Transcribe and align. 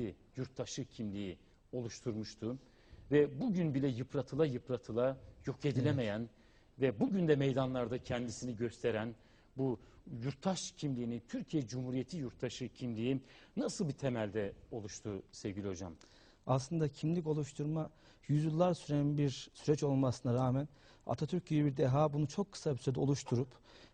cumhuriyeti, 0.00 0.16
yurttaşı 0.36 0.84
kimliği 0.84 1.38
oluşturmuştu. 1.72 2.58
Ve 3.10 3.40
bugün 3.40 3.74
bile 3.74 3.88
yıpratıla 3.88 4.46
yıpratıla 4.46 5.16
yok 5.46 5.64
edilemeyen 5.64 6.28
ve 6.80 7.00
bugün 7.00 7.28
de 7.28 7.36
meydanlarda 7.36 7.98
kendisini 7.98 8.56
gösteren 8.56 9.14
bu 9.56 9.78
yurttaş 10.22 10.72
kimliğini, 10.76 11.20
Türkiye 11.28 11.66
Cumhuriyeti 11.66 12.16
yurttaşı 12.16 12.68
kimliği 12.68 13.20
nasıl 13.56 13.88
bir 13.88 13.92
temelde 13.92 14.52
oluştu 14.70 15.22
sevgili 15.32 15.68
hocam? 15.68 15.92
aslında 16.46 16.88
kimlik 16.88 17.26
oluşturma 17.26 17.90
yüzyıllar 18.28 18.74
süren 18.74 19.18
bir 19.18 19.50
süreç 19.54 19.82
olmasına 19.82 20.34
rağmen 20.34 20.68
Atatürk 21.06 21.46
gibi 21.46 21.64
bir 21.64 21.76
deha 21.76 22.12
bunu 22.12 22.28
çok 22.28 22.52
kısa 22.52 22.74
bir 22.74 22.78
sürede 22.78 23.00
oluşturup 23.00 23.48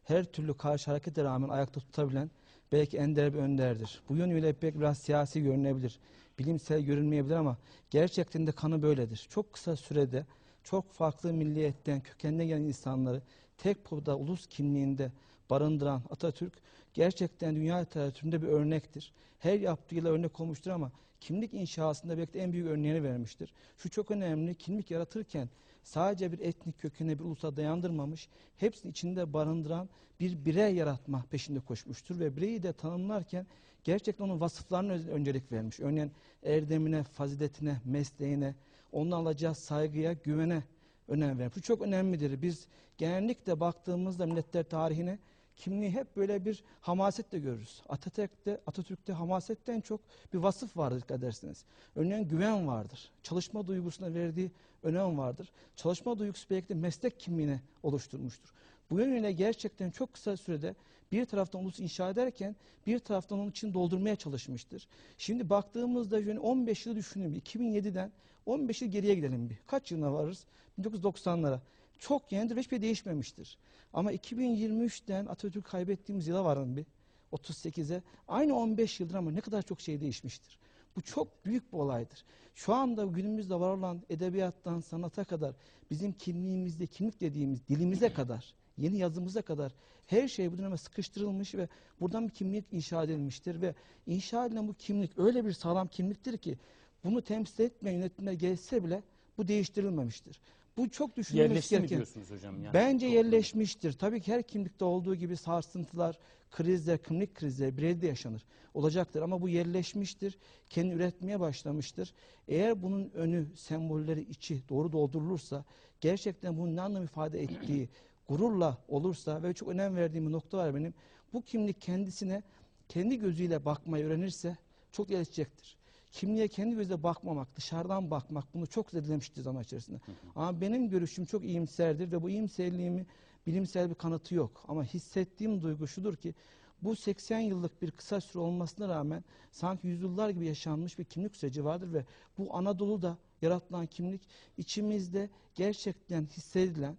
her 0.05 0.25
türlü 0.25 0.57
karşı 0.57 0.91
harekete 0.91 1.25
rağmen 1.25 1.49
ayakta 1.49 1.81
tutabilen 1.81 2.31
belki 2.73 2.99
ender 2.99 3.35
bir 3.35 3.39
önderdir. 3.39 4.03
Bu 4.09 4.17
yönüyle 4.17 4.53
pek 4.53 4.79
biraz 4.79 4.99
siyasi 4.99 5.43
görünebilir, 5.43 5.99
bilimsel 6.39 6.81
görünmeyebilir 6.81 7.35
ama 7.35 7.57
gerçekten 7.91 8.47
de 8.47 8.53
kanı 8.53 8.83
böyledir. 8.83 9.27
Çok 9.31 9.53
kısa 9.53 9.77
sürede 9.77 10.27
çok 10.65 10.93
farklı 10.93 11.33
milliyetten, 11.33 12.01
kökenden 12.01 12.47
gelen 12.47 12.63
insanları 12.63 13.23
tek 13.59 13.85
poda 13.85 14.19
ulus 14.19 14.47
kimliğinde 14.47 15.13
barındıran 15.51 16.03
Atatürk 16.11 16.53
gerçekten 16.95 17.57
dünya 17.57 17.77
literatüründe 17.77 18.43
bir 18.43 18.49
örnektir. 18.49 19.13
Her 19.39 19.61
yaptığıyla 19.61 20.11
örnek 20.11 20.41
olmuştur 20.41 20.71
ama 20.71 20.93
kimlik 21.21 21.55
inşasında 21.55 22.19
belki 22.19 22.33
de 22.33 22.41
en 22.41 22.53
büyük 22.53 22.67
örneğini 22.67 23.03
vermiştir. 23.03 23.53
Şu 23.79 23.91
çok 23.91 24.11
önemli, 24.11 24.55
kimlik 24.55 24.91
yaratırken 24.91 25.49
sadece 25.87 26.33
bir 26.33 26.39
etnik 26.39 26.79
kökene 26.79 27.19
bir 27.19 27.25
ulusa 27.25 27.57
dayandırmamış, 27.57 28.29
hepsini 28.57 28.91
içinde 28.91 29.33
barındıran 29.33 29.89
bir 30.21 30.45
birey 30.45 30.75
yaratma 30.75 31.25
peşinde 31.31 31.61
koşmuştur 31.61 32.19
ve 32.19 32.37
bireyi 32.37 32.63
de 32.63 32.73
tanımlarken 32.73 33.47
gerçekten 33.85 34.25
onun 34.25 34.41
vasıflarına 34.41 34.93
öncelik 34.93 35.53
vermiş. 35.53 35.81
Örneğin 35.81 36.13
erdemine, 36.43 37.03
faziletine, 37.03 37.81
mesleğine, 37.85 38.55
ondan 38.93 39.17
alacağı 39.17 39.55
saygıya, 39.55 40.13
güvene 40.13 40.63
önem 41.09 41.39
vermiş. 41.39 41.57
Bu 41.57 41.61
çok 41.61 41.83
önemlidir. 41.83 42.43
Biz 42.43 42.67
genellikle 42.99 43.61
baktığımızda 43.61 44.27
milletler 44.27 44.65
tarihine 44.65 45.19
kimliği 45.57 45.91
hep 45.91 46.17
böyle 46.17 46.45
bir 46.45 46.65
hamasetle 46.81 47.39
görürüz. 47.39 47.83
Atatürk'te, 47.89 48.61
Atatürk'te 48.67 49.13
hamasetten 49.13 49.81
çok 49.81 50.01
bir 50.33 50.39
vasıf 50.39 50.77
vardır 50.77 51.01
dikkat 51.01 51.19
ederseniz. 51.19 51.65
Örneğin 51.97 52.29
güven 52.29 52.67
vardır. 52.67 53.11
Çalışma 53.23 53.67
duygusuna 53.67 54.15
verdiği 54.15 54.51
önem 54.83 55.19
vardır. 55.19 55.49
Çalışma 55.77 56.19
duygusu 56.19 56.47
belki 56.51 56.69
de 56.69 56.75
meslek 56.75 57.21
kimliğine 57.21 57.61
oluşturmuştur. 57.83 58.51
Bu 58.91 58.99
yönüyle 58.99 59.33
gerçekten 59.33 59.91
çok 59.91 60.13
kısa 60.13 60.37
sürede 60.37 60.75
bir 61.13 61.25
taraftan 61.25 61.65
ulus 61.65 61.81
inşa 61.81 62.11
ederken 62.11 62.57
bir 62.87 62.99
taraftan 62.99 63.39
onun 63.39 63.51
için 63.51 63.75
doldurmaya 63.75 64.17
çalışmıştır. 64.17 64.89
Şimdi 65.19 65.51
baktığımızda 65.51 66.21
yani 66.21 66.39
15 66.41 66.87
yılı 66.87 66.97
düşünün. 66.97 67.35
bir. 67.35 67.41
2007'den 67.41 68.13
15 68.47 68.83
yıl 68.83 68.89
geriye 68.89 69.15
gidelim 69.15 69.51
bir. 69.51 69.57
Kaç 69.67 69.93
yılına 69.93 70.13
varırız? 70.13 70.45
1990'lara. 70.81 71.59
Çok 71.99 72.33
yenidir 72.33 72.57
ve 72.57 72.61
hiçbir 72.61 72.77
şey 72.77 72.83
değişmemiştir. 72.83 73.59
Ama 73.93 74.13
2023'ten 74.13 75.27
Atatürk 75.27 75.65
kaybettiğimiz 75.65 76.27
yıla 76.27 76.45
varın 76.45 76.77
bir. 76.77 76.87
38'e. 77.33 78.03
Aynı 78.29 78.55
15 78.57 79.01
yıldır 79.01 79.15
ama 79.15 79.31
ne 79.31 79.41
kadar 79.41 79.63
çok 79.63 79.81
şey 79.81 80.01
değişmiştir. 80.01 80.59
Bu 80.97 81.03
çok 81.03 81.45
büyük 81.45 81.73
bir 81.73 81.79
olaydır. 81.79 82.25
Şu 82.55 82.75
anda 82.75 83.05
günümüzde 83.05 83.55
var 83.61 83.77
olan 83.77 84.03
edebiyattan 84.11 84.81
sanata 84.81 85.25
kadar 85.25 85.55
bizim 85.91 86.13
kimliğimizde 86.13 86.87
kimlik 86.87 87.21
dediğimiz 87.21 87.69
dilimize 87.69 88.13
kadar 88.13 88.55
yeni 88.79 88.99
yazımıza 88.99 89.43
kadar 89.43 89.73
her 90.07 90.29
şey 90.29 90.53
bu 90.53 90.59
döneme 90.59 90.77
sıkıştırılmış 90.77 91.55
ve 91.55 91.69
buradan 92.01 92.29
bir 92.29 92.33
kimlik 92.33 92.65
inşa 92.73 93.05
edilmiştir 93.05 93.63
ve 93.63 93.75
inşa 94.07 94.47
edilen 94.47 94.69
bu 94.69 94.75
kimlik 94.75 95.19
öyle 95.19 95.45
bir 95.45 95.53
sağlam 95.53 95.89
kimliktir 95.89 96.39
ki 96.39 96.59
bunu 97.05 97.23
temsil 97.23 97.65
etmeyen 97.65 97.97
yönetimler 97.99 98.33
gelse 98.33 98.85
bile 98.85 99.03
bu 99.39 99.49
değiştirilmemiştir. 99.49 100.41
Bu 100.77 100.91
çok 100.91 101.17
düşünülmesi 101.17 101.49
Yerleşti 101.51 101.75
mi 101.75 101.79
gereken. 101.81 101.97
diyorsunuz 101.99 102.31
hocam? 102.31 102.65
Yani 102.65 102.75
Bence 102.75 103.07
Çok- 103.07 103.15
yerleşmiştir. 103.15 103.93
Tabii 103.93 104.21
ki 104.21 104.33
her 104.33 104.43
kimlikte 104.43 104.85
olduğu 104.85 105.15
gibi 105.15 105.37
sarsıntılar, 105.37 106.19
krizler, 106.51 106.99
kimlik 107.03 107.35
krizleri 107.35 107.77
bireyde 107.77 108.07
yaşanır. 108.07 108.45
Olacaktır 108.75 109.23
ama 109.23 109.43
bu 109.43 109.49
yerleşmiştir. 109.49 110.39
Kendi 110.71 110.95
üretmeye 110.95 111.41
başlamıştır. 111.41 112.13
Eğer 112.49 112.83
bunun 112.83 113.11
önü, 113.11 113.47
sembolleri, 113.57 114.21
içi 114.21 114.69
doğru 114.69 114.93
doldurulursa, 114.93 115.65
gerçekten 116.01 116.59
bunun 116.59 116.77
ne 116.77 116.81
anlam 116.81 117.05
ifade 117.05 117.43
ettiği 117.43 117.89
gururla 118.29 118.79
olursa 118.89 119.43
ve 119.43 119.55
çok 119.55 119.69
önem 119.69 119.97
verdiğim 119.97 120.27
bir 120.27 120.33
nokta 120.33 120.59
var 120.59 120.75
benim. 120.75 120.95
Bu 121.33 121.43
kimlik 121.43 121.81
kendisine 121.81 122.43
kendi 122.89 123.19
gözüyle 123.19 123.65
bakmayı 123.65 124.05
öğrenirse 124.05 124.57
çok 124.93 125.09
gelişecektir. 125.09 125.76
Kimliğe 126.13 126.49
kendi 126.49 126.75
gözle 126.77 127.03
bakmamak, 127.03 127.57
dışarıdan 127.57 128.11
bakmak 128.11 128.55
bunu 128.55 128.67
çok 128.67 128.91
zedelemiştir 128.91 129.43
zaman 129.43 129.63
içerisinde. 129.63 130.01
Ama 130.37 130.61
benim 130.61 130.89
görüşüm 130.89 131.25
çok 131.25 131.45
iyimserdir 131.45 132.13
ve 132.13 132.23
bu 132.23 132.31
iyimserliğimi 132.31 133.07
bilimsel 133.47 133.91
bir 133.91 133.95
kanıtı 133.95 134.35
yok. 134.35 134.65
Ama 134.69 134.85
hissettiğim 134.85 135.63
duygu 135.63 135.87
şudur 135.87 136.17
ki 136.17 136.35
bu 136.83 136.97
80 136.97 137.39
yıllık 137.39 137.83
bir 137.83 137.91
kısa 137.91 138.21
süre 138.21 138.43
olmasına 138.43 138.89
rağmen 138.89 139.25
sanki 139.51 139.87
yüzyıllar 139.87 140.31
gibi 140.31 140.47
yaşanmış 140.47 140.99
bir 140.99 141.05
kimlik 141.05 141.37
süreci 141.37 141.65
vardır 141.65 141.93
ve 141.93 142.05
bu 142.39 142.57
Anadolu'da 142.57 143.19
yaratılan 143.43 143.87
kimlik 143.87 144.23
içimizde 144.59 145.31
gerçekten 145.55 146.27
hissedilen 146.27 146.97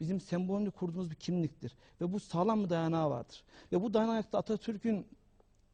bizim 0.00 0.20
sembolünü 0.20 0.70
kurduğumuz 0.70 1.10
bir 1.10 1.16
kimliktir. 1.16 1.72
Ve 2.00 2.12
bu 2.12 2.20
sağlam 2.20 2.64
bir 2.64 2.70
dayanağı 2.70 3.10
vardır. 3.10 3.44
Ve 3.72 3.82
bu 3.82 3.94
dayanakta 3.94 4.38
Atatürk'ün 4.38 5.06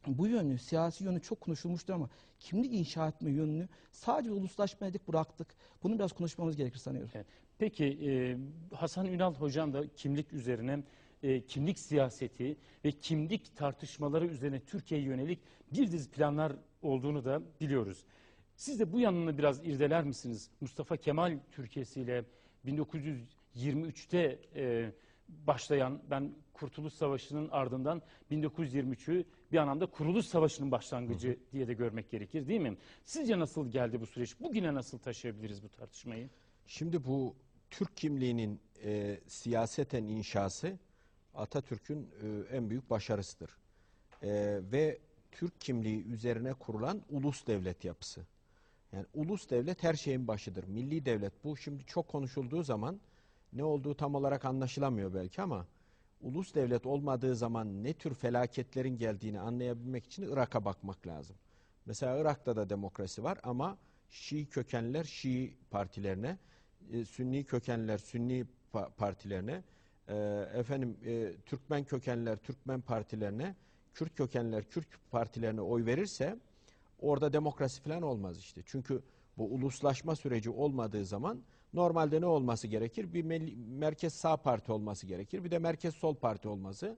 bu 0.06 0.26
yönü, 0.26 0.58
siyasi 0.58 1.04
yönü 1.04 1.20
çok 1.20 1.40
konuşulmuştur 1.40 1.94
ama 1.94 2.08
kimlik 2.38 2.74
inşa 2.74 3.08
etme 3.08 3.30
yönünü 3.30 3.68
sadece 3.92 4.32
uluslaşmaya 4.32 4.92
dik 4.92 5.08
bıraktık. 5.08 5.48
Bunu 5.82 5.98
biraz 5.98 6.12
konuşmamız 6.12 6.56
gerekir 6.56 6.78
sanıyorum. 6.78 7.10
Evet. 7.14 7.26
Peki 7.58 7.84
e, 7.84 8.36
Hasan 8.74 9.06
Ünal 9.06 9.34
hocam 9.34 9.72
da 9.72 9.84
kimlik 9.96 10.32
üzerine 10.32 10.82
e, 11.22 11.40
kimlik 11.40 11.78
siyaseti 11.78 12.56
ve 12.84 12.92
kimlik 12.92 13.56
tartışmaları 13.56 14.26
üzerine 14.26 14.60
Türkiye'ye 14.60 15.06
yönelik 15.06 15.38
bir 15.72 15.92
dizi 15.92 16.10
planlar 16.10 16.52
olduğunu 16.82 17.24
da 17.24 17.42
biliyoruz. 17.60 18.04
Siz 18.56 18.80
de 18.80 18.92
bu 18.92 19.00
yanını 19.00 19.38
biraz 19.38 19.66
irdeler 19.66 20.04
misiniz? 20.04 20.50
Mustafa 20.60 20.96
Kemal 20.96 21.38
Türkiye'siyle 21.52 22.24
1923'te 22.66 24.38
e, 24.56 24.92
başlayan 25.46 26.02
ben 26.10 26.34
Kurtuluş 26.52 26.92
Savaşı'nın 26.92 27.48
ardından 27.48 28.02
1923'ü 28.30 29.24
bir 29.52 29.58
anlamda 29.58 29.86
Kuruluş 29.86 30.26
Savaşı'nın 30.26 30.70
başlangıcı 30.70 31.38
diye 31.52 31.68
de 31.68 31.74
görmek 31.74 32.10
gerekir 32.10 32.48
değil 32.48 32.60
mi? 32.60 32.76
Sizce 33.04 33.38
nasıl 33.38 33.70
geldi 33.70 34.00
bu 34.00 34.06
süreç? 34.06 34.40
Bugüne 34.40 34.74
nasıl 34.74 34.98
taşıyabiliriz 34.98 35.62
bu 35.62 35.68
tartışmayı? 35.68 36.30
Şimdi 36.66 37.04
bu 37.04 37.34
Türk 37.70 37.96
kimliğinin 37.96 38.60
e, 38.84 39.20
siyaseten 39.26 40.04
inşası 40.04 40.78
Atatürk'ün 41.34 42.10
e, 42.22 42.56
en 42.56 42.70
büyük 42.70 42.90
başarısıdır. 42.90 43.50
E, 44.22 44.60
ve 44.72 44.98
Türk 45.32 45.60
kimliği 45.60 46.04
üzerine 46.04 46.54
kurulan 46.54 47.02
ulus 47.10 47.46
devlet 47.46 47.84
yapısı. 47.84 48.26
Yani 48.92 49.06
ulus 49.14 49.50
devlet 49.50 49.82
her 49.82 49.94
şeyin 49.94 50.28
başıdır. 50.28 50.64
Milli 50.64 51.04
devlet 51.04 51.44
bu 51.44 51.56
şimdi 51.56 51.84
çok 51.84 52.08
konuşulduğu 52.08 52.62
zaman 52.62 53.00
ne 53.52 53.64
olduğu 53.64 53.94
tam 53.94 54.14
olarak 54.14 54.44
anlaşılamıyor 54.44 55.14
belki 55.14 55.42
ama 55.42 55.66
ulus 56.20 56.54
devlet 56.54 56.86
olmadığı 56.86 57.36
zaman 57.36 57.84
ne 57.84 57.92
tür 57.92 58.14
felaketlerin 58.14 58.96
geldiğini 58.96 59.40
anlayabilmek 59.40 60.06
için 60.06 60.22
Irak'a 60.22 60.64
bakmak 60.64 61.06
lazım. 61.06 61.36
Mesela 61.86 62.18
Irak'ta 62.18 62.56
da 62.56 62.70
demokrasi 62.70 63.22
var 63.22 63.38
ama 63.42 63.78
Şii 64.10 64.46
kökenler 64.46 65.04
Şii 65.04 65.56
partilerine, 65.70 66.38
e, 66.92 67.04
Sünni 67.04 67.44
kökenler 67.44 67.98
Sünni 67.98 68.46
pa- 68.72 68.90
partilerine, 68.90 69.62
e, 70.08 70.16
efendim 70.54 70.96
e, 71.04 71.32
Türkmen 71.46 71.84
kökenler 71.84 72.36
Türkmen 72.36 72.80
partilerine, 72.80 73.56
Kürt 73.94 74.14
kökenler 74.14 74.64
Kürt 74.64 74.86
partilerine 75.10 75.60
oy 75.60 75.86
verirse 75.86 76.36
orada 76.98 77.32
demokrasi 77.32 77.82
falan 77.82 78.02
olmaz 78.02 78.38
işte. 78.38 78.62
Çünkü 78.66 79.02
bu 79.38 79.44
uluslaşma 79.44 80.16
süreci 80.16 80.50
olmadığı 80.50 81.04
zaman 81.04 81.42
normalde 81.74 82.20
ne 82.20 82.26
olması 82.26 82.66
gerekir? 82.66 83.14
Bir 83.14 83.24
merkez 83.78 84.14
sağ 84.14 84.36
parti 84.36 84.72
olması 84.72 85.06
gerekir. 85.06 85.44
Bir 85.44 85.50
de 85.50 85.58
merkez 85.58 85.94
sol 85.94 86.14
parti 86.14 86.48
olması. 86.48 86.96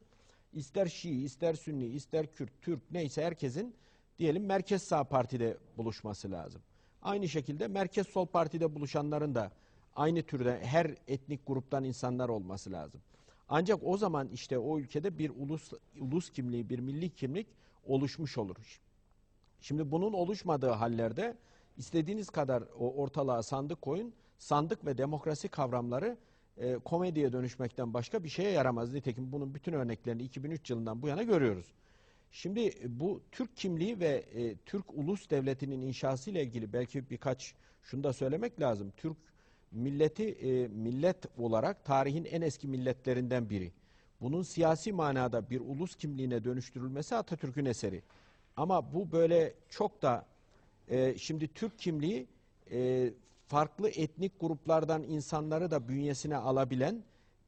İster 0.52 0.86
Şii, 0.86 1.24
ister 1.24 1.54
Sünni, 1.54 1.86
ister 1.86 2.32
Kürt, 2.32 2.62
Türk 2.62 2.90
neyse 2.90 3.24
herkesin 3.24 3.74
diyelim 4.18 4.46
merkez 4.46 4.82
sağ 4.82 5.04
partide 5.04 5.56
buluşması 5.76 6.30
lazım. 6.30 6.62
Aynı 7.02 7.28
şekilde 7.28 7.68
merkez 7.68 8.06
sol 8.06 8.26
partide 8.26 8.74
buluşanların 8.74 9.34
da 9.34 9.52
aynı 9.96 10.22
türde 10.22 10.60
her 10.64 10.94
etnik 11.08 11.46
gruptan 11.46 11.84
insanlar 11.84 12.28
olması 12.28 12.72
lazım. 12.72 13.00
Ancak 13.48 13.78
o 13.84 13.96
zaman 13.96 14.28
işte 14.28 14.58
o 14.58 14.78
ülkede 14.78 15.18
bir 15.18 15.30
ulus 15.30 15.72
ulus 16.00 16.30
kimliği, 16.30 16.70
bir 16.70 16.78
milli 16.78 17.10
kimlik 17.10 17.46
oluşmuş 17.86 18.38
olur. 18.38 18.80
Şimdi 19.60 19.90
bunun 19.90 20.12
oluşmadığı 20.12 20.70
hallerde 20.70 21.36
istediğiniz 21.76 22.30
kadar 22.30 22.64
o 22.78 22.94
ortalığa 22.94 23.42
sandık 23.42 23.82
koyun. 23.82 24.14
Sandık 24.42 24.86
ve 24.86 24.98
demokrasi 24.98 25.48
kavramları 25.48 26.16
e, 26.58 26.74
komediye 26.74 27.32
dönüşmekten 27.32 27.94
başka 27.94 28.24
bir 28.24 28.28
şeye 28.28 28.50
yaramaz. 28.50 28.92
Nitekim 28.92 29.32
bunun 29.32 29.54
bütün 29.54 29.72
örneklerini 29.72 30.22
2003 30.22 30.70
yılından 30.70 31.02
bu 31.02 31.08
yana 31.08 31.22
görüyoruz. 31.22 31.66
Şimdi 32.32 32.72
bu 32.88 33.20
Türk 33.32 33.56
kimliği 33.56 34.00
ve 34.00 34.24
e, 34.34 34.56
Türk 34.56 34.84
ulus 34.94 35.30
devletinin 35.30 35.82
inşası 35.82 36.30
ile 36.30 36.42
ilgili 36.42 36.72
belki 36.72 37.10
birkaç 37.10 37.54
şunu 37.82 38.04
da 38.04 38.12
söylemek 38.12 38.60
lazım. 38.60 38.92
Türk 38.96 39.16
milleti 39.72 40.28
e, 40.28 40.68
millet 40.68 41.38
olarak 41.38 41.84
tarihin 41.84 42.24
en 42.24 42.40
eski 42.40 42.68
milletlerinden 42.68 43.50
biri. 43.50 43.72
Bunun 44.20 44.42
siyasi 44.42 44.92
manada 44.92 45.50
bir 45.50 45.60
ulus 45.60 45.96
kimliğine 45.96 46.44
dönüştürülmesi 46.44 47.14
Atatürk'ün 47.14 47.64
eseri. 47.64 48.02
Ama 48.56 48.92
bu 48.92 49.12
böyle 49.12 49.54
çok 49.68 50.02
da 50.02 50.26
e, 50.88 51.18
şimdi 51.18 51.48
Türk 51.48 51.78
kimliği 51.78 52.26
e, 52.70 53.10
farklı 53.52 53.90
etnik 53.90 54.40
gruplardan 54.40 55.02
insanları 55.02 55.70
da 55.70 55.88
bünyesine 55.88 56.36
alabilen, 56.36 57.02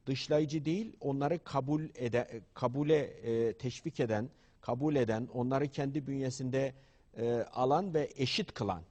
dışlayıcı 0.05 0.65
değil, 0.65 0.95
onları 1.01 1.43
kabul 1.43 1.81
ede, 1.95 2.41
kabule 2.53 2.97
e, 2.97 3.53
teşvik 3.53 3.99
eden, 3.99 4.29
kabul 4.61 4.95
eden, 4.95 5.27
onları 5.33 5.67
kendi 5.67 6.07
bünyesinde 6.07 6.73
e, 7.17 7.45
alan 7.53 7.93
ve 7.93 8.09
eşit 8.15 8.53
kılan. 8.53 8.81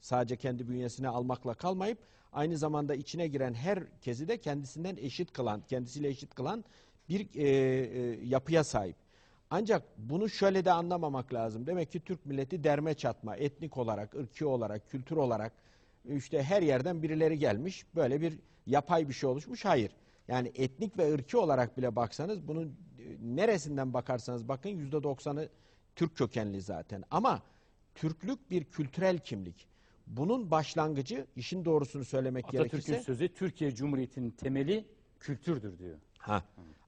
Sadece 0.00 0.36
kendi 0.36 0.68
bünyesine 0.68 1.08
almakla 1.08 1.54
kalmayıp 1.54 1.98
aynı 2.32 2.58
zamanda 2.58 2.94
içine 2.94 3.28
giren 3.28 3.54
herkesi 3.54 4.28
de 4.28 4.38
kendisinden 4.38 4.96
eşit 4.96 5.32
kılan, 5.32 5.62
kendisiyle 5.68 6.08
eşit 6.08 6.34
kılan 6.34 6.64
bir 7.08 7.28
e, 7.34 7.48
e, 7.48 8.26
yapıya 8.26 8.64
sahip. 8.64 8.96
Ancak 9.50 9.82
bunu 9.98 10.28
şöyle 10.28 10.64
de 10.64 10.72
anlamamak 10.72 11.34
lazım. 11.34 11.66
Demek 11.66 11.92
ki 11.92 12.00
Türk 12.00 12.26
milleti 12.26 12.64
derme 12.64 12.94
çatma, 12.94 13.36
etnik 13.36 13.76
olarak, 13.76 14.14
ırki 14.14 14.46
olarak, 14.46 14.90
kültür 14.90 15.16
olarak 15.16 15.52
işte 16.04 16.42
her 16.42 16.62
yerden 16.62 17.02
birileri 17.02 17.38
gelmiş. 17.38 17.86
Böyle 17.94 18.20
bir 18.20 18.38
yapay 18.66 19.08
bir 19.08 19.14
şey 19.14 19.28
oluşmuş. 19.28 19.64
Hayır. 19.64 19.90
Yani 20.28 20.52
etnik 20.54 20.98
ve 20.98 21.12
ırki 21.12 21.36
olarak 21.36 21.78
bile 21.78 21.96
baksanız 21.96 22.48
bunun 22.48 22.66
e, 22.66 23.02
neresinden 23.20 23.94
bakarsanız 23.94 24.48
bakın 24.48 24.68
yüzde 24.68 25.02
doksanı 25.02 25.48
Türk 25.96 26.16
kökenli 26.16 26.60
zaten. 26.60 27.04
Ama 27.10 27.42
Türklük 27.94 28.50
bir 28.50 28.64
kültürel 28.64 29.18
kimlik. 29.18 29.68
Bunun 30.06 30.50
başlangıcı 30.50 31.26
işin 31.36 31.64
doğrusunu 31.64 32.04
söylemek 32.04 32.44
Atatürk'ün 32.44 32.70
gerekirse 32.70 33.02
sözü 33.02 33.28
Türkiye 33.28 33.74
Cumhuriyeti'nin 33.74 34.30
temeli 34.30 34.84
kültürdür 35.20 35.78
diyor. 35.78 35.98
Ha. 36.18 36.44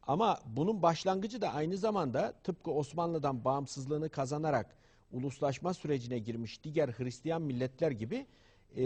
Ama 0.07 0.41
bunun 0.47 0.83
başlangıcı 0.83 1.41
da 1.41 1.55
aynı 1.55 1.77
zamanda 1.77 2.33
tıpkı 2.33 2.71
Osmanlı'dan 2.71 3.45
bağımsızlığını 3.45 4.09
kazanarak 4.09 4.77
uluslaşma 5.13 5.75
sürecine 5.75 6.19
girmiş 6.19 6.65
diğer 6.65 6.89
Hristiyan 6.89 7.43
milletler 7.43 7.91
gibi 7.91 8.27
e, 8.77 8.85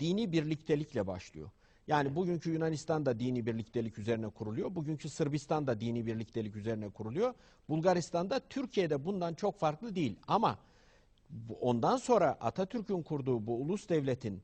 dini 0.00 0.32
birliktelikle 0.32 1.06
başlıyor. 1.06 1.50
Yani 1.86 2.16
bugünkü 2.16 2.50
Yunanistan 2.50 3.06
da 3.06 3.20
dini 3.20 3.46
birliktelik 3.46 3.98
üzerine 3.98 4.28
kuruluyor. 4.28 4.74
Bugünkü 4.74 5.08
Sırbistan 5.08 5.66
da 5.66 5.80
dini 5.80 6.06
birliktelik 6.06 6.56
üzerine 6.56 6.88
kuruluyor. 6.88 7.34
Bulgaristan'da 7.68 8.40
Türkiye'de 8.40 9.04
bundan 9.04 9.34
çok 9.34 9.58
farklı 9.58 9.94
değil. 9.94 10.16
Ama 10.28 10.58
ondan 11.60 11.96
sonra 11.96 12.36
Atatürk'ün 12.40 13.02
kurduğu 13.02 13.46
bu 13.46 13.56
ulus 13.56 13.88
devletin 13.88 14.42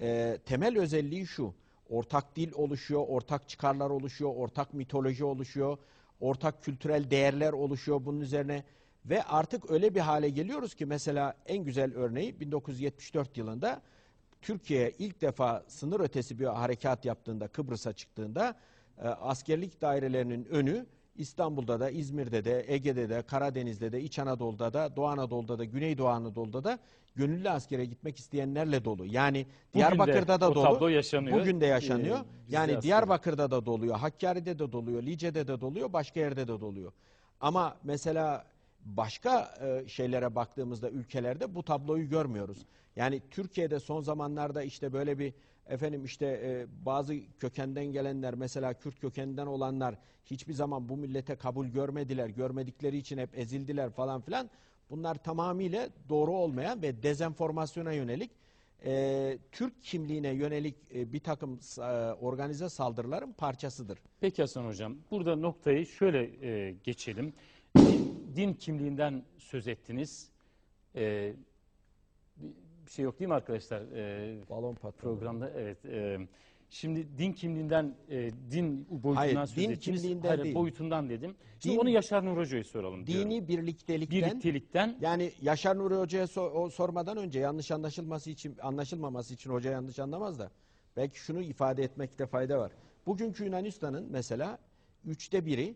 e, 0.00 0.38
temel 0.46 0.78
özelliği 0.78 1.26
şu. 1.26 1.54
Ortak 1.90 2.36
dil 2.36 2.52
oluşuyor, 2.52 3.04
ortak 3.08 3.48
çıkarlar 3.48 3.90
oluşuyor, 3.90 4.32
ortak 4.36 4.74
mitoloji 4.74 5.24
oluşuyor, 5.24 5.78
ortak 6.20 6.62
kültürel 6.62 7.10
değerler 7.10 7.52
oluşuyor 7.52 8.04
bunun 8.04 8.20
üzerine. 8.20 8.64
Ve 9.04 9.22
artık 9.22 9.70
öyle 9.70 9.94
bir 9.94 10.00
hale 10.00 10.28
geliyoruz 10.28 10.74
ki 10.74 10.86
mesela 10.86 11.34
en 11.46 11.64
güzel 11.64 11.94
örneği 11.94 12.40
1974 12.40 13.36
yılında 13.36 13.82
Türkiye 14.42 14.92
ilk 14.98 15.20
defa 15.20 15.64
sınır 15.68 16.00
ötesi 16.00 16.38
bir 16.38 16.46
harekat 16.46 17.04
yaptığında, 17.04 17.48
Kıbrıs'a 17.48 17.92
çıktığında 17.92 18.54
e, 18.98 19.08
askerlik 19.08 19.80
dairelerinin 19.80 20.44
önü 20.44 20.86
İstanbul'da 21.16 21.80
da, 21.80 21.90
İzmir'de 21.90 22.44
de, 22.44 22.64
Ege'de 22.74 23.08
de, 23.08 23.22
Karadeniz'de 23.22 23.92
de, 23.92 24.00
İç 24.00 24.18
Anadolu'da 24.18 24.72
da, 24.72 24.96
Doğu 24.96 25.06
Anadolu'da 25.06 25.58
da, 25.58 25.64
Güneydoğu 25.64 26.08
Anadolu'da 26.08 26.64
da 26.64 26.78
gönüllü 27.14 27.50
askere 27.50 27.84
gitmek 27.84 28.18
isteyenlerle 28.18 28.84
dolu. 28.84 29.06
Yani 29.06 29.46
Diyarbakır'da 29.74 30.40
da 30.40 30.50
o 30.50 30.54
dolu. 30.54 30.64
tablo 30.64 30.88
yaşanıyor. 30.88 31.40
Bugün 31.40 31.60
de 31.60 31.66
yaşanıyor. 31.66 32.18
Ee, 32.18 32.24
bizde 32.46 32.56
yani 32.56 32.70
aslında. 32.70 32.82
Diyarbakır'da 32.82 33.50
da 33.50 33.66
doluyor, 33.66 33.96
Hakkari'de 33.96 34.58
de 34.58 34.72
doluyor, 34.72 35.02
Lice'de 35.02 35.48
de 35.48 35.60
doluyor, 35.60 35.92
başka 35.92 36.20
yerde 36.20 36.48
de 36.48 36.60
doluyor. 36.60 36.92
Ama 37.40 37.76
mesela 37.84 38.44
başka 38.84 39.54
e, 39.60 39.88
şeylere 39.88 40.34
baktığımızda 40.34 40.90
ülkelerde 40.90 41.54
bu 41.54 41.62
tabloyu 41.62 42.08
görmüyoruz. 42.08 42.58
Yani 42.96 43.22
Türkiye'de 43.30 43.80
son 43.80 44.00
zamanlarda 44.00 44.62
işte 44.62 44.92
böyle 44.92 45.18
bir 45.18 45.34
efendim 45.66 46.04
işte 46.04 46.26
e, 46.26 46.66
bazı 46.86 47.14
kökenden 47.38 47.86
gelenler 47.86 48.34
mesela 48.34 48.74
Kürt 48.74 49.00
kökeninden 49.00 49.46
olanlar 49.46 49.94
hiçbir 50.24 50.52
zaman 50.52 50.88
bu 50.88 50.96
millete 50.96 51.36
kabul 51.36 51.66
görmediler. 51.66 52.28
Görmedikleri 52.28 52.96
için 52.96 53.18
hep 53.18 53.38
ezildiler 53.38 53.90
falan 53.90 54.20
filan. 54.20 54.50
Bunlar 54.90 55.14
tamamıyla 55.14 55.88
doğru 56.08 56.32
olmayan 56.32 56.82
ve 56.82 57.02
dezenformasyona 57.02 57.92
yönelik 57.92 58.30
e, 58.84 59.38
Türk 59.52 59.82
kimliğine 59.82 60.28
yönelik 60.28 60.76
e, 60.94 61.12
bir 61.12 61.20
takım 61.20 61.60
e, 61.78 61.82
organize 62.12 62.68
saldırıların 62.68 63.32
parçasıdır. 63.32 63.98
Peki 64.20 64.42
Hasan 64.42 64.64
Hocam, 64.64 64.96
burada 65.10 65.36
noktayı 65.36 65.86
şöyle 65.86 66.46
e, 66.46 66.72
geçelim. 66.84 67.32
Din, 68.36 68.54
kimliğinden 68.54 69.24
söz 69.38 69.68
ettiniz. 69.68 70.30
E, 70.96 71.32
bir 72.90 72.94
şey 72.94 73.04
yok 73.04 73.18
değil 73.20 73.28
mi 73.28 73.34
arkadaşlar? 73.34 73.80
E, 73.80 74.36
Balon 74.50 74.74
patronu. 74.74 75.14
programda 75.16 75.50
evet. 75.50 75.84
e, 75.84 76.18
şimdi 76.70 77.18
din 77.18 77.32
kimliğinden, 77.32 77.94
e, 78.10 78.30
din 78.50 78.86
boyutundan 78.90 79.14
Hayır, 79.14 79.46
söz 79.46 79.56
din 79.56 79.70
ettiniz. 79.70 80.00
kimliğinden 80.02 80.28
Hayır, 80.28 80.42
değil. 80.44 80.54
boyutundan 80.54 81.10
dedim. 81.10 81.34
Şimdi 81.60 81.74
Din- 81.76 81.80
onu 81.80 81.88
Yaşar 81.90 82.24
Nur 82.24 82.36
Hoca'ya 82.36 82.64
soralım 82.64 83.06
diyorum. 83.06 83.30
Dini 83.30 83.48
birliktelikten 83.48 84.20
Birliktelikten 84.30 84.96
yani 85.00 85.32
Yaşar 85.42 85.78
Nuri 85.78 85.94
Hoca'ya 85.94 86.24
so- 86.24 86.50
o 86.50 86.70
sormadan 86.70 87.16
önce 87.16 87.40
yanlış 87.40 87.70
anlaşılması 87.70 88.30
için 88.30 88.56
anlaşılmaması 88.62 89.34
için 89.34 89.50
hoca 89.50 89.70
yanlış 89.70 89.98
anlamaz 89.98 90.38
da 90.38 90.50
belki 90.96 91.18
şunu 91.18 91.40
ifade 91.42 91.82
etmekte 91.82 92.26
fayda 92.26 92.58
var. 92.58 92.72
Bugünkü 93.06 93.44
Yunanistan'ın 93.44 94.06
mesela 94.10 94.58
üçte 95.04 95.46
biri 95.46 95.74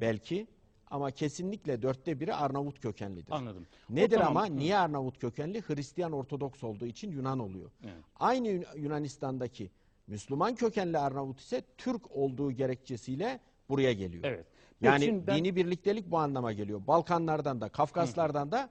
belki 0.00 0.46
ama 0.90 1.10
kesinlikle 1.10 1.82
dörtte 1.82 2.20
biri 2.20 2.34
Arnavut 2.34 2.80
kökenlidir. 2.80 3.32
anladım. 3.32 3.66
Nedir 3.90 4.16
tamam. 4.18 4.36
ama 4.36 4.46
niye 4.46 4.76
Arnavut 4.76 5.18
kökenli? 5.18 5.62
Hristiyan 5.62 6.12
Ortodoks 6.12 6.64
olduğu 6.64 6.86
için 6.86 7.12
Yunan 7.12 7.38
oluyor. 7.38 7.70
Evet. 7.84 8.04
Aynı 8.20 8.48
Yun- 8.48 8.64
Yunanistan'daki 8.76 9.70
Müslüman 10.06 10.54
kökenli 10.54 10.98
Arnavut 10.98 11.40
ise 11.40 11.62
Türk 11.78 12.10
olduğu 12.16 12.52
gerekçesiyle 12.52 13.40
buraya 13.68 13.92
geliyor. 13.92 14.24
Evet. 14.24 14.46
Yani 14.80 15.04
şimdi 15.04 15.26
ben- 15.26 15.36
dini 15.36 15.56
birliktelik 15.56 16.10
bu 16.10 16.18
anlama 16.18 16.52
geliyor. 16.52 16.80
Balkanlardan 16.86 17.60
da, 17.60 17.68
Kafkaslardan 17.68 18.52
da 18.52 18.68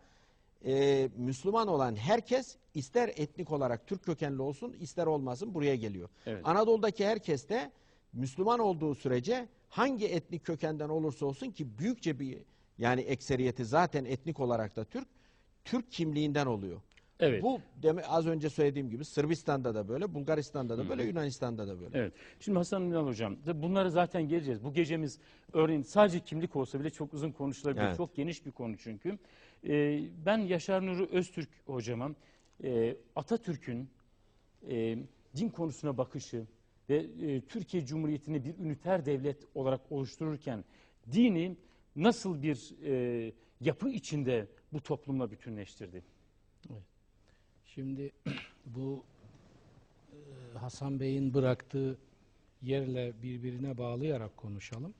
e, 0.65 1.10
Müslüman 1.18 1.68
olan 1.68 1.95
herkes 1.95 2.56
ister 2.74 3.10
etnik 3.15 3.51
olarak 3.51 3.88
Türk 3.88 4.04
kökenli 4.04 4.42
olsun, 4.42 4.74
ister 4.79 5.05
olmasın 5.05 5.53
buraya 5.53 5.75
geliyor. 5.75 6.10
Evet. 6.25 6.41
Anadolu'daki 6.48 7.05
herkes 7.05 7.50
de 7.50 7.72
Müslüman 8.13 8.60
olduğu 8.60 8.96
sürece 8.96 9.48
hangi 9.74 10.08
etnik 10.08 10.46
kökenden 10.46 10.89
olursa 10.89 11.25
olsun 11.25 11.51
ki 11.51 11.77
büyükçe 11.77 12.20
bir 12.20 12.38
yani 12.77 13.01
ekseriyeti 13.01 13.65
zaten 13.65 14.06
etnik 14.06 14.39
olarak 14.39 14.75
da 14.75 14.84
Türk, 14.84 15.08
Türk 15.65 15.92
kimliğinden 15.92 16.46
oluyor. 16.46 16.82
Evet. 17.20 17.44
Bu 17.44 17.60
deme, 17.84 18.01
az 18.01 18.27
önce 18.27 18.50
söylediğim 18.50 18.89
gibi 18.89 19.06
Sırbistan'da 19.06 19.75
da 19.75 19.88
böyle, 19.88 20.13
Bulgaristan'da 20.13 20.77
da 20.77 20.89
böyle, 20.89 21.03
Yunanistan'da 21.03 21.68
da 21.68 21.82
böyle. 21.82 21.98
Evet. 21.98 22.13
Şimdi 22.39 22.58
Hasan 22.58 22.84
Ünal 22.84 23.08
Hocam, 23.08 23.38
bunlara 23.56 23.89
zaten 23.89 24.27
geleceğiz. 24.27 24.63
Bu 24.63 24.74
gecemiz 24.74 25.20
örneğin 25.53 25.82
sadece 25.82 26.20
kimlik 26.20 26.56
olsa 26.56 26.80
bile 26.80 26.89
çok 26.89 27.13
uzun 27.13 27.32
konuşulabilir. 27.32 27.84
Evet. 27.84 27.98
Çok 27.98 28.15
geniş 28.15 28.46
bir 28.46 28.51
konu 28.51 28.77
çünkü. 28.77 29.20
Ee, 29.68 30.00
ben 30.25 30.38
Yaşar 30.38 30.86
Nuri 30.86 31.06
Öztürk 31.12 31.50
hocama 31.65 32.12
e, 32.63 32.96
Atatürk'ün 33.15 33.89
e, 34.70 34.98
din 35.36 35.50
konusuna 35.50 35.98
bakışı 35.98 36.46
ve 36.90 36.96
e, 37.22 37.42
Türkiye 37.42 37.86
Cumhuriyeti'ni 37.86 38.46
bir 38.46 38.58
üniter 38.58 39.06
devlet 39.06 39.38
olarak 39.56 39.92
oluştururken 39.92 40.63
dini 41.12 41.58
nasıl 41.96 42.42
bir 42.42 42.74
e, 42.86 43.34
yapı 43.62 43.90
içinde 43.90 44.48
bu 44.74 44.82
toplumla 44.82 45.32
bütünleştirdi? 45.32 46.04
Şimdi 47.66 48.12
bu 48.66 49.04
e, 50.12 50.58
Hasan 50.58 51.00
Bey'in 51.00 51.34
bıraktığı 51.34 51.98
yerle 52.62 53.13
birbirine 53.24 53.78
bağlayarak 53.78 54.38
konuşalım. 54.38 54.94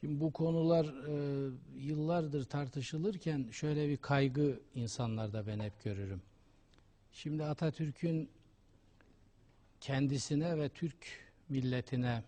Şimdi 0.00 0.20
bu 0.20 0.32
konular 0.32 0.84
e, 0.84 1.50
yıllardır 1.76 2.44
tartışılırken 2.44 3.48
şöyle 3.52 3.88
bir 3.88 3.96
kaygı 3.96 4.60
insanlarda 4.74 5.46
ben 5.46 5.60
hep 5.60 5.84
görürüm. 5.84 6.22
Şimdi 7.12 7.44
Atatürk'ün 7.44 8.28
kendisine 9.80 10.58
ve 10.58 10.68
Türk 10.68 10.96
milletine 11.48 12.22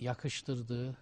yakıştırdığı 0.00 0.96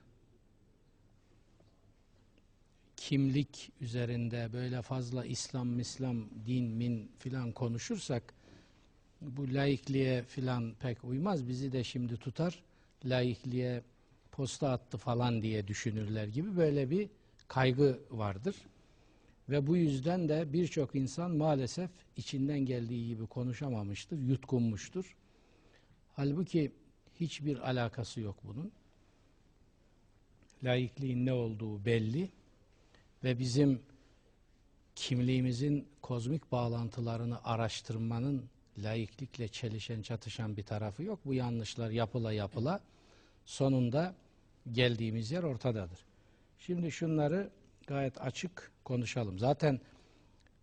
kimlik 2.97 3.73
üzerinde 3.81 4.53
böyle 4.53 4.83
fazla 4.83 5.25
İslam, 5.25 5.69
Mislam, 5.69 6.29
din, 6.47 6.65
min 6.65 7.11
filan 7.19 7.53
konuşursak 7.53 8.35
bu 9.21 9.55
laikliğe 9.55 10.23
filan 10.23 10.75
pek 10.81 11.05
uymaz. 11.05 11.49
Bizi 11.49 11.73
de 11.73 11.85
şimdi 11.85 12.17
tutar. 12.17 12.63
Laikliğe 13.05 13.83
posta 14.33 14.71
attı 14.71 14.99
falan 14.99 15.43
diye 15.43 15.69
düşünürler 15.69 16.27
gibi 16.27 16.57
böyle 16.57 16.91
bir 16.91 17.09
kaygı 17.49 18.01
vardır. 18.11 18.57
Ve 19.51 19.67
bu 19.67 19.77
yüzden 19.77 20.29
de 20.29 20.53
birçok 20.53 20.95
insan 20.95 21.31
maalesef 21.31 21.91
içinden 22.17 22.59
geldiği 22.59 23.09
gibi 23.09 23.27
konuşamamıştır, 23.27 24.19
yutkunmuştur. 24.19 25.17
Halbuki 26.17 26.73
hiçbir 27.21 27.71
alakası 27.71 28.21
yok 28.21 28.37
bunun. 28.45 28.73
Laikliğin 30.65 31.27
ne 31.27 31.33
olduğu 31.33 31.85
belli 31.85 32.31
ve 33.25 33.39
bizim 33.39 33.83
kimliğimizin 34.95 35.89
kozmik 36.03 36.53
bağlantılarını 36.53 37.45
araştırmanın 37.45 38.45
laiklikle 38.79 39.49
çelişen, 39.49 40.03
çatışan 40.03 40.57
bir 40.57 40.63
tarafı 40.63 41.03
yok. 41.03 41.21
Bu 41.25 41.35
yanlışlar 41.35 41.91
yapıla 41.91 42.33
yapıla 42.33 42.81
sonunda 43.45 44.15
geldiğimiz 44.73 45.31
yer 45.31 45.43
ortadadır. 45.43 45.99
Şimdi 46.59 46.93
şunları 46.93 47.51
gayet 47.87 48.21
açık 48.21 48.73
konuşalım. 48.85 49.39
Zaten 49.39 49.81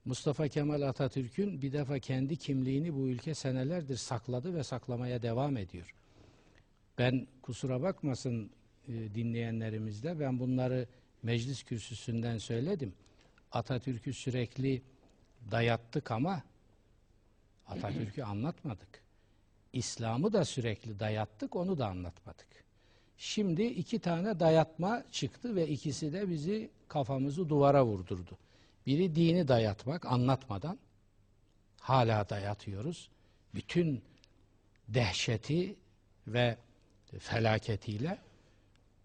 Mustafa 0.05 0.47
Kemal 0.47 0.81
Atatürk'ün 0.81 1.61
bir 1.61 1.73
defa 1.73 1.99
kendi 1.99 2.37
kimliğini 2.37 2.93
bu 2.93 3.07
ülke 3.07 3.33
senelerdir 3.33 3.95
sakladı 3.95 4.55
ve 4.55 4.63
saklamaya 4.63 5.21
devam 5.21 5.57
ediyor. 5.57 5.95
Ben 6.97 7.27
kusura 7.41 7.81
bakmasın 7.81 8.51
e, 8.87 8.93
dinleyenlerimizde 9.15 10.19
ben 10.19 10.39
bunları 10.39 10.87
meclis 11.23 11.63
kürsüsünden 11.63 12.37
söyledim. 12.37 12.93
Atatürk'ü 13.51 14.13
sürekli 14.13 14.81
dayattık 15.51 16.11
ama 16.11 16.43
Atatürk'ü 17.67 18.23
anlatmadık. 18.23 19.03
İslam'ı 19.73 20.33
da 20.33 20.45
sürekli 20.45 20.99
dayattık, 20.99 21.55
onu 21.55 21.77
da 21.77 21.87
anlatmadık. 21.87 22.66
Şimdi 23.17 23.63
iki 23.63 23.99
tane 23.99 24.39
dayatma 24.39 25.03
çıktı 25.11 25.55
ve 25.55 25.67
ikisi 25.67 26.13
de 26.13 26.29
bizi 26.29 26.69
kafamızı 26.87 27.49
duvara 27.49 27.85
vurdurdu. 27.85 28.37
Biri 28.85 29.15
dini 29.15 29.47
dayatmak, 29.47 30.05
anlatmadan 30.05 30.79
hala 31.79 32.29
dayatıyoruz. 32.29 33.09
Bütün 33.55 34.01
dehşeti 34.87 35.75
ve 36.27 36.57
felaketiyle 37.19 38.17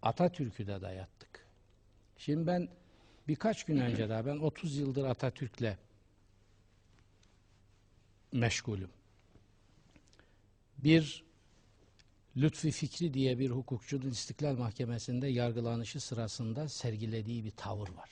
Atatürk'ü 0.02 0.66
de 0.66 0.80
dayattık. 0.80 1.46
Şimdi 2.18 2.46
ben 2.46 2.68
birkaç 3.28 3.64
gün 3.64 3.76
önce 3.76 4.08
daha 4.08 4.26
ben 4.26 4.36
30 4.36 4.76
yıldır 4.76 5.04
Atatürk'le 5.04 5.76
meşgulüm. 8.32 8.90
Bir 10.78 11.24
Lütfi 12.36 12.70
Fikri 12.70 13.14
diye 13.14 13.38
bir 13.38 13.50
hukukçunun 13.50 14.10
İstiklal 14.10 14.56
Mahkemesi'nde 14.56 15.26
yargılanışı 15.26 16.00
sırasında 16.00 16.68
sergilediği 16.68 17.44
bir 17.44 17.50
tavır 17.50 17.88
var. 17.88 18.10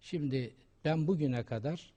Şimdi 0.00 0.54
ben 0.84 1.06
bugüne 1.06 1.42
kadar 1.42 1.92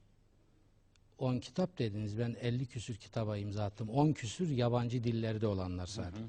10 1.19 1.39
kitap 1.39 1.77
dediniz. 1.79 2.19
Ben 2.19 2.35
50 2.41 2.65
küsür 2.65 2.95
kitaba 2.95 3.37
imza 3.37 3.63
attım. 3.63 3.89
10 3.89 4.13
küsür 4.13 4.49
yabancı 4.49 5.03
dillerde 5.03 5.47
olanlar 5.47 5.87
sadece. 5.87 6.23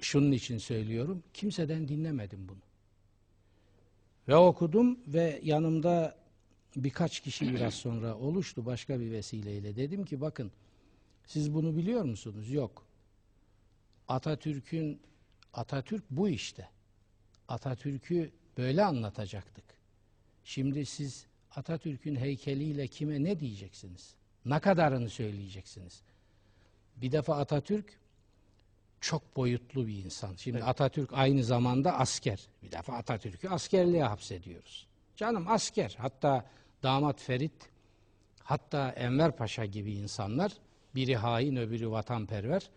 Şunun 0.00 0.32
için 0.32 0.58
söylüyorum. 0.58 1.22
Kimseden 1.34 1.88
dinlemedim 1.88 2.48
bunu. 2.48 2.58
Ve 4.28 4.36
okudum 4.36 4.98
ve 5.06 5.40
yanımda 5.42 6.16
birkaç 6.76 7.20
kişi 7.20 7.54
biraz 7.54 7.74
sonra 7.74 8.16
oluştu 8.16 8.66
başka 8.66 9.00
bir 9.00 9.10
vesileyle. 9.10 9.76
Dedim 9.76 10.04
ki 10.04 10.20
bakın 10.20 10.52
siz 11.28 11.54
bunu 11.54 11.76
biliyor 11.76 12.02
musunuz? 12.02 12.50
Yok. 12.50 12.86
Atatürk'ün 14.08 15.00
Atatürk 15.54 16.04
bu 16.10 16.28
işte. 16.28 16.68
Atatürk'ü 17.48 18.32
böyle 18.58 18.84
anlatacaktık. 18.84 19.64
Şimdi 20.44 20.86
siz 20.86 21.26
Atatürk'ün 21.56 22.16
heykeliyle 22.16 22.86
kime 22.86 23.24
ne 23.24 23.40
diyeceksiniz? 23.40 24.14
Ne 24.44 24.60
kadarını 24.60 25.10
söyleyeceksiniz? 25.10 26.02
Bir 26.96 27.12
defa 27.12 27.36
Atatürk 27.36 27.98
çok 29.00 29.36
boyutlu 29.36 29.86
bir 29.86 30.04
insan. 30.04 30.34
Şimdi 30.34 30.64
Atatürk 30.64 31.12
aynı 31.12 31.44
zamanda 31.44 31.98
asker. 31.98 32.48
Bir 32.62 32.72
defa 32.72 32.92
Atatürk'ü 32.92 33.48
askerliğe 33.48 34.04
hapsediyoruz. 34.04 34.86
Canım 35.16 35.48
asker. 35.48 35.96
Hatta 35.98 36.50
damat 36.82 37.20
Ferit, 37.20 37.68
hatta 38.42 38.90
Enver 38.90 39.36
Paşa 39.36 39.64
gibi 39.64 39.92
insanlar 39.92 40.52
biri 40.94 41.16
hain 41.16 41.56
öbürü 41.56 41.90
vatanperver. 41.90 42.70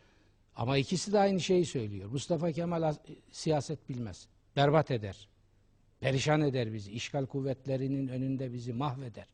Ama 0.56 0.78
ikisi 0.78 1.14
de 1.14 1.20
aynı 1.20 1.40
şeyi 1.40 1.66
söylüyor. 1.66 2.10
Mustafa 2.10 2.52
Kemal 2.52 2.82
as- 2.82 3.00
siyaset 3.32 3.90
bilmez. 3.90 4.28
Berbat 4.56 4.92
eder. 4.92 5.28
Perişan 6.00 6.42
eder 6.42 6.74
bizi. 6.74 6.92
İşgal 6.92 7.26
kuvvetlerinin 7.26 8.08
önünde 8.08 8.54
bizi 8.54 8.74
mahveder. 8.74 9.26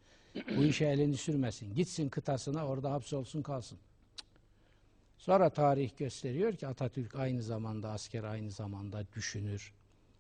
Bu 0.58 0.64
işe 0.64 0.86
elini 0.86 1.18
sürmesin. 1.18 1.74
Gitsin 1.76 2.10
kıtasına 2.10 2.68
orada 2.68 2.92
hapsolsun 2.92 3.42
kalsın. 3.42 3.78
Sonra 5.18 5.50
tarih 5.50 5.98
gösteriyor 5.98 6.56
ki 6.56 6.68
Atatürk 6.68 7.16
aynı 7.16 7.42
zamanda 7.44 7.90
asker, 7.92 8.24
aynı 8.24 8.52
zamanda 8.52 9.04
düşünür, 9.16 9.74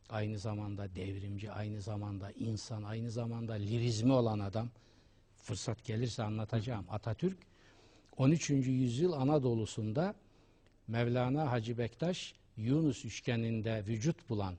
aynı 0.09 0.39
zamanda 0.39 0.95
devrimci, 0.95 1.51
aynı 1.51 1.81
zamanda 1.81 2.31
insan, 2.31 2.83
aynı 2.83 3.11
zamanda 3.11 3.53
lirizmi 3.53 4.13
olan 4.13 4.39
adam. 4.39 4.69
Fırsat 5.35 5.83
gelirse 5.85 6.23
anlatacağım. 6.23 6.85
Atatürk 6.89 7.37
13. 8.17 8.49
yüzyıl 8.49 9.13
Anadolu'sunda 9.13 10.15
Mevlana 10.87 11.51
Hacı 11.51 11.77
Bektaş 11.77 12.35
Yunus 12.57 13.05
üçgeninde 13.05 13.83
vücut 13.87 14.29
bulan 14.29 14.55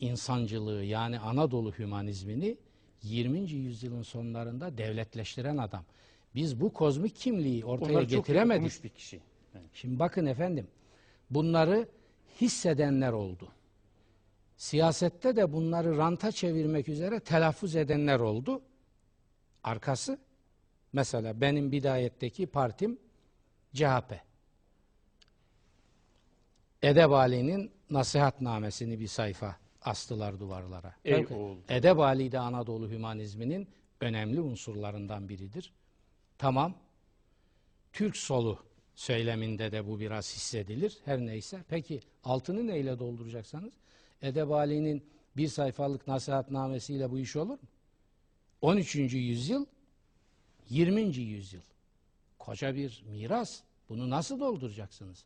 insancılığı 0.00 0.84
yani 0.84 1.18
Anadolu 1.18 1.72
hümanizmini 1.78 2.58
20. 3.02 3.40
yüzyılın 3.40 4.02
sonlarında 4.02 4.78
devletleştiren 4.78 5.56
adam. 5.56 5.84
Biz 6.34 6.60
bu 6.60 6.72
kozmik 6.72 7.16
kimliği 7.16 7.64
ortaya 7.64 7.92
Onlar 7.92 8.00
çok 8.02 8.10
getiremedik. 8.10 8.60
okumuş 8.60 8.84
bir 8.84 8.88
kişi. 8.88 9.20
Evet. 9.54 9.66
Şimdi 9.74 9.98
bakın 9.98 10.26
efendim, 10.26 10.66
bunları 11.30 11.88
hissedenler 12.40 13.12
oldu. 13.12 13.48
Siyasette 14.56 15.36
de 15.36 15.52
bunları 15.52 15.96
ranta 15.96 16.32
çevirmek 16.32 16.88
üzere 16.88 17.20
telaffuz 17.20 17.76
edenler 17.76 18.20
oldu. 18.20 18.62
Arkası, 19.64 20.18
mesela 20.92 21.40
benim 21.40 21.72
bidayetteki 21.72 22.46
partim 22.46 22.98
CHP. 23.74 24.12
Edebali'nin 26.82 27.70
nasihatnamesini 27.90 29.00
bir 29.00 29.06
sayfa 29.06 29.56
astılar 29.82 30.40
duvarlara. 30.40 30.94
Ey 31.04 31.26
oğul. 31.30 31.56
Edebali 31.68 32.32
de 32.32 32.38
Anadolu 32.38 32.90
hümanizminin 32.90 33.68
önemli 34.00 34.40
unsurlarından 34.40 35.28
biridir. 35.28 35.72
Tamam, 36.38 36.74
Türk 37.92 38.16
solu 38.16 38.58
söyleminde 38.94 39.72
de 39.72 39.86
bu 39.86 40.00
biraz 40.00 40.36
hissedilir. 40.36 40.98
Her 41.04 41.18
neyse. 41.18 41.64
Peki 41.68 42.00
altını 42.24 42.66
neyle 42.66 42.98
dolduracaksanız? 42.98 43.72
Edebali'nin 44.22 45.04
bir 45.36 45.48
sayfalık 45.48 46.06
nasihatnamesiyle 46.06 47.10
bu 47.10 47.18
iş 47.18 47.36
olur 47.36 47.52
mu? 47.52 47.68
13. 48.60 48.94
yüzyıl, 48.96 49.66
20. 50.72 51.16
yüzyıl. 51.16 51.60
Koca 52.38 52.74
bir 52.74 53.04
miras. 53.10 53.60
Bunu 53.88 54.10
nasıl 54.10 54.40
dolduracaksınız? 54.40 55.24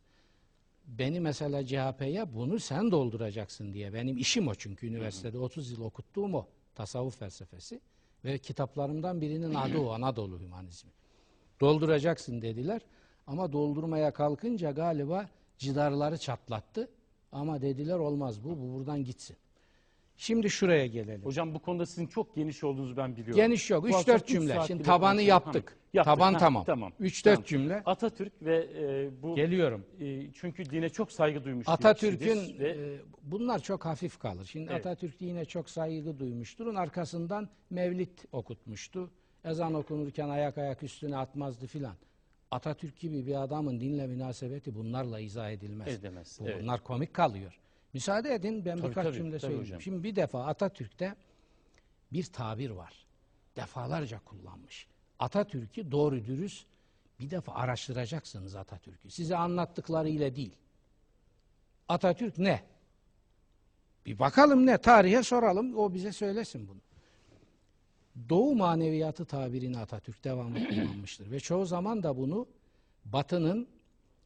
Beni 0.87 1.19
mesela 1.19 1.65
CHP'ye 1.65 2.33
bunu 2.33 2.59
sen 2.59 2.91
dolduracaksın 2.91 3.73
diye. 3.73 3.93
Benim 3.93 4.17
işim 4.17 4.47
o 4.47 4.55
çünkü 4.55 4.87
üniversitede 4.87 5.37
30 5.37 5.71
yıl 5.71 5.81
okuttuğum 5.81 6.33
o. 6.33 6.47
Tasavvuf 6.75 7.19
felsefesi. 7.19 7.81
Ve 8.25 8.37
kitaplarımdan 8.37 9.21
birinin 9.21 9.53
adı 9.53 9.77
o 9.77 9.89
Anadolu 9.89 10.39
Hümanizmi. 10.39 10.91
Dolduracaksın 11.61 12.41
dediler. 12.41 12.81
Ama 13.27 13.51
doldurmaya 13.51 14.13
kalkınca 14.13 14.71
galiba 14.71 15.29
cidarları 15.57 16.17
çatlattı. 16.17 16.89
Ama 17.31 17.61
dediler 17.61 17.99
olmaz 17.99 18.43
bu, 18.43 18.49
bu 18.49 18.73
buradan 18.73 19.03
gitsin. 19.03 19.37
Şimdi 20.17 20.49
şuraya 20.49 20.87
gelelim. 20.87 21.25
Hocam 21.25 21.53
bu 21.55 21.59
konuda 21.59 21.85
sizin 21.85 22.07
çok 22.07 22.35
geniş 22.35 22.63
olduğunuzu 22.63 22.97
ben 22.97 23.11
biliyorum. 23.15 23.35
Geniş 23.35 23.69
yok. 23.69 23.83
Bu 23.83 23.87
3-4 23.89 23.97
akşam 23.99 24.15
üç 24.15 24.27
cümle. 24.27 24.59
Şimdi 24.67 24.83
tabanı 24.83 25.21
yaptık. 25.21 25.77
Yaptık. 25.93 26.13
Taban 26.13 26.33
Ha, 26.33 26.39
tamam. 26.39 26.63
tamam. 26.65 26.91
3-4 26.99 27.23
Tamam. 27.23 27.43
cümle. 27.43 27.81
Atatürk 27.85 28.33
ve 28.41 28.57
e, 28.57 29.21
bu 29.21 29.35
Geliyorum. 29.35 29.85
e, 29.99 30.31
çünkü 30.33 30.69
dine 30.69 30.89
çok 30.89 31.11
saygı 31.11 31.43
duymuş 31.43 31.67
Atatürk'ün 31.69 32.59
ve 32.59 32.69
e, 32.69 32.99
bunlar 33.23 33.59
çok 33.59 33.85
hafif 33.85 34.19
kalır. 34.19 34.45
Şimdi 34.45 34.71
Evet. 34.71 34.85
Atatürk 34.85 35.19
dine 35.19 35.45
çok 35.45 35.69
saygı 35.69 36.19
duymuştur. 36.19 36.65
Onun 36.65 36.75
arkasından 36.75 37.49
mevlid 37.69 38.17
okutmuştu. 38.31 39.11
Ezan 39.45 39.73
okunurken 39.73 40.29
ayak 40.29 40.57
ayak 40.57 40.83
üstüne 40.83 41.17
atmazdı 41.17 41.67
filan. 41.67 41.95
Atatürk 42.51 42.99
gibi 42.99 43.25
bir 43.27 43.41
adamın 43.43 43.79
dinle 43.79 44.07
münasebeti 44.07 44.75
bunlarla 44.75 45.19
izah 45.19 45.51
edilmez. 45.51 45.87
Edemez, 45.87 46.37
Bu- 46.41 46.49
evet. 46.49 46.61
Bunlar 46.63 46.83
komik 46.83 47.13
kalıyor. 47.13 47.59
Müsaade 47.93 48.33
edin 48.33 48.65
ben 48.65 48.77
Tabii, 48.77 48.89
birkaç 48.89 49.05
tabii, 49.05 49.15
cümle 49.15 49.29
tabii 49.31 49.39
söyleyeyim. 49.41 49.63
hocam. 49.63 49.81
Şimdi 49.81 50.03
bir 50.03 50.15
defa 50.15 50.45
Atatürk'te 50.45 51.15
bir 52.13 52.23
tabir 52.23 52.69
var. 52.69 53.05
Defalarca 53.55 54.19
kullanmış. 54.19 54.87
Atatürk'ü 55.19 55.91
doğru 55.91 56.25
dürüst 56.25 56.67
Bir 57.19 57.29
defa 57.29 57.53
araştıracaksınız 57.53 58.55
Atatürk'ü. 58.55 59.11
Size 59.11 59.35
anlattıklarıyla 59.37 60.35
değil. 60.35 60.55
Atatürk 61.89 62.37
ne? 62.37 62.63
Bir 64.05 64.19
bakalım 64.19 64.65
ne? 64.65 64.77
Tarihe 64.77 65.23
soralım. 65.23 65.77
O 65.77 65.93
bize 65.93 66.11
söylesin 66.11 66.67
bunu. 66.67 66.81
Doğu 68.29 68.55
maneviyatı 68.55 69.25
tabirini 69.25 69.77
Atatürk 69.77 70.23
devamlı 70.23 70.59
kullanmıştır. 70.69 71.31
Ve 71.31 71.39
çoğu 71.39 71.65
zaman 71.65 72.03
da 72.03 72.17
bunu 72.17 72.47
Batı'nın 73.05 73.67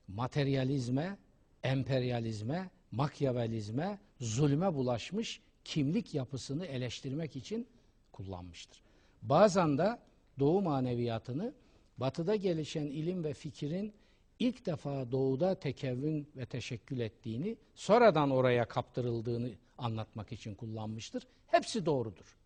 materyalizme, 0.08 1.18
emperyalizme, 1.63 2.70
makyavelizme, 2.91 4.00
zulme 4.19 4.74
bulaşmış 4.74 5.41
kimlik 5.63 6.13
yapısını 6.13 6.65
eleştirmek 6.65 7.36
için 7.36 7.67
kullanmıştır. 8.12 8.81
Bazen 9.21 9.77
de 9.77 10.00
Doğu 10.39 10.62
maneviyatını 10.62 11.53
Batı'da 11.98 12.36
gelişen 12.36 12.86
ilim 12.86 13.24
ve 13.24 13.33
fikirin 13.33 13.93
ilk 14.39 14.65
defa 14.65 15.12
Doğu'da 15.12 15.55
tekevvün 15.55 16.27
ve 16.36 16.45
teşekkül 16.45 17.00
ettiğini, 17.00 17.57
sonradan 17.75 18.31
oraya 18.31 18.67
kaptırıldığını 18.67 19.50
anlatmak 19.77 20.31
için 20.31 20.55
kullanmıştır. 20.55 21.27
Hepsi 21.48 21.86
doğrudur. 21.86 22.38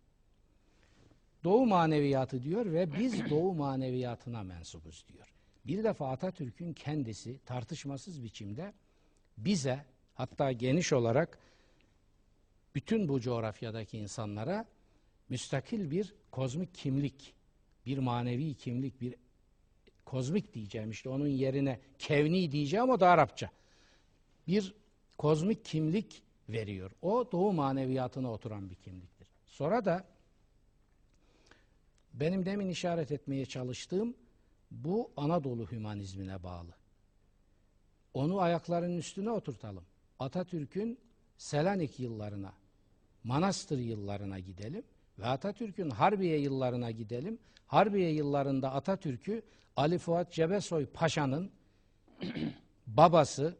Doğu 1.44 1.66
maneviyatı 1.66 2.42
diyor 2.42 2.72
ve 2.72 2.98
biz 2.98 3.24
Doğu 3.30 3.54
maneviyatına 3.54 4.42
mensubuz 4.42 5.04
diyor. 5.12 5.34
Bir 5.66 5.84
defa 5.84 6.10
Atatürk'ün 6.10 6.72
kendisi 6.72 7.38
tartışmasız 7.44 8.22
biçimde 8.22 8.72
bize 9.38 9.84
hatta 10.16 10.52
geniş 10.52 10.92
olarak 10.92 11.38
bütün 12.74 13.08
bu 13.08 13.20
coğrafyadaki 13.20 13.98
insanlara 13.98 14.66
müstakil 15.28 15.90
bir 15.90 16.14
kozmik 16.30 16.74
kimlik, 16.74 17.34
bir 17.86 17.98
manevi 17.98 18.54
kimlik, 18.54 19.00
bir 19.00 19.14
kozmik 20.04 20.54
diyeceğim 20.54 20.90
işte 20.90 21.08
onun 21.08 21.26
yerine 21.26 21.80
kevni 21.98 22.52
diyeceğim 22.52 22.90
o 22.90 23.00
da 23.00 23.08
Arapça. 23.08 23.50
Bir 24.48 24.74
kozmik 25.18 25.64
kimlik 25.64 26.22
veriyor. 26.48 26.90
O 27.02 27.32
doğu 27.32 27.52
maneviyatına 27.52 28.32
oturan 28.32 28.70
bir 28.70 28.74
kimliktir. 28.74 29.28
Sonra 29.46 29.84
da 29.84 30.04
benim 32.14 32.46
demin 32.46 32.68
işaret 32.68 33.12
etmeye 33.12 33.46
çalıştığım 33.46 34.14
bu 34.70 35.10
Anadolu 35.16 35.70
hümanizmine 35.70 36.42
bağlı. 36.42 36.74
Onu 38.14 38.40
ayaklarının 38.40 38.96
üstüne 38.96 39.30
oturtalım. 39.30 39.84
Atatürk'ün 40.18 40.98
Selanik 41.36 42.00
yıllarına, 42.00 42.52
Manastır 43.24 43.78
yıllarına 43.78 44.38
gidelim 44.38 44.84
ve 45.18 45.26
Atatürk'ün 45.26 45.90
Harbiye 45.90 46.38
yıllarına 46.38 46.90
gidelim. 46.90 47.38
Harbiye 47.66 48.12
yıllarında 48.12 48.72
Atatürk'ü 48.72 49.42
Ali 49.76 49.98
Fuat 49.98 50.32
Cebesoy 50.32 50.86
Paşa'nın 50.86 51.50
babası 52.86 53.56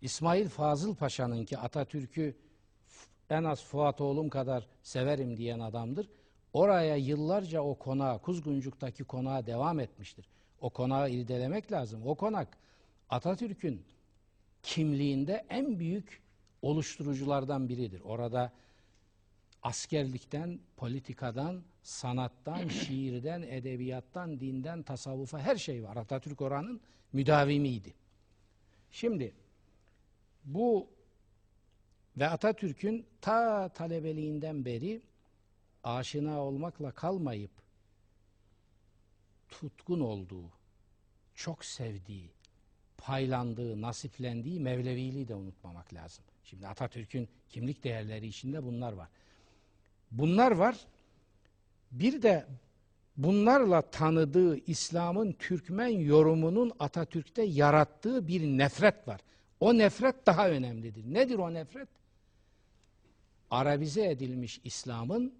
İsmail 0.00 0.48
Fazıl 0.48 0.94
Paşa'nın 0.94 1.44
ki 1.44 1.58
Atatürk'ü 1.58 2.36
en 3.30 3.44
az 3.44 3.64
Fuat 3.64 4.00
oğlum 4.00 4.28
kadar 4.28 4.66
severim 4.82 5.36
diyen 5.36 5.60
adamdır. 5.60 6.10
Oraya 6.52 6.96
yıllarca 6.96 7.60
o 7.60 7.74
konağa, 7.74 8.18
Kuzguncuk'taki 8.18 9.04
konağa 9.04 9.46
devam 9.46 9.80
etmiştir. 9.80 10.28
O 10.60 10.70
konağı 10.70 11.10
irdelemek 11.10 11.72
lazım. 11.72 12.06
O 12.06 12.14
konak 12.14 12.58
Atatürk'ün 13.10 13.84
kimliğinde 14.62 15.46
en 15.48 15.78
büyük 15.78 16.22
oluşturuculardan 16.62 17.68
biridir. 17.68 18.00
Orada 18.00 18.52
askerlikten, 19.62 20.60
politikadan, 20.76 21.62
sanattan, 21.82 22.68
şiirden, 22.68 23.42
edebiyattan, 23.42 24.40
dinden, 24.40 24.82
tasavvufa 24.82 25.38
her 25.38 25.56
şey 25.56 25.84
var. 25.84 25.96
Atatürk 25.96 26.40
oranın 26.40 26.80
müdavimiydi. 27.12 27.94
Şimdi 28.90 29.34
bu 30.44 30.88
ve 32.16 32.28
Atatürk'ün 32.28 33.06
ta 33.20 33.68
talebeliğinden 33.68 34.64
beri 34.64 35.02
aşina 35.84 36.40
olmakla 36.44 36.90
kalmayıp 36.92 37.50
tutkun 39.48 40.00
olduğu, 40.00 40.50
çok 41.34 41.64
sevdiği, 41.64 42.30
paylandığı, 43.00 43.82
nasiplendiği 43.82 44.60
Mevleviliği 44.60 45.28
de 45.28 45.34
unutmamak 45.34 45.94
lazım. 45.94 46.24
Şimdi 46.44 46.66
Atatürk'ün 46.66 47.28
kimlik 47.48 47.84
değerleri 47.84 48.26
içinde 48.26 48.64
bunlar 48.64 48.92
var. 48.92 49.08
Bunlar 50.10 50.50
var. 50.50 50.76
Bir 51.92 52.22
de 52.22 52.46
bunlarla 53.16 53.82
tanıdığı 53.82 54.56
İslam'ın 54.56 55.32
Türkmen 55.32 55.88
yorumunun 55.88 56.72
Atatürk'te 56.78 57.42
yarattığı 57.42 58.28
bir 58.28 58.42
nefret 58.42 59.08
var. 59.08 59.20
O 59.60 59.78
nefret 59.78 60.26
daha 60.26 60.50
önemlidir. 60.50 61.14
Nedir 61.14 61.38
o 61.38 61.54
nefret? 61.54 61.88
Arabize 63.50 64.10
edilmiş 64.10 64.60
İslam'ın 64.64 65.34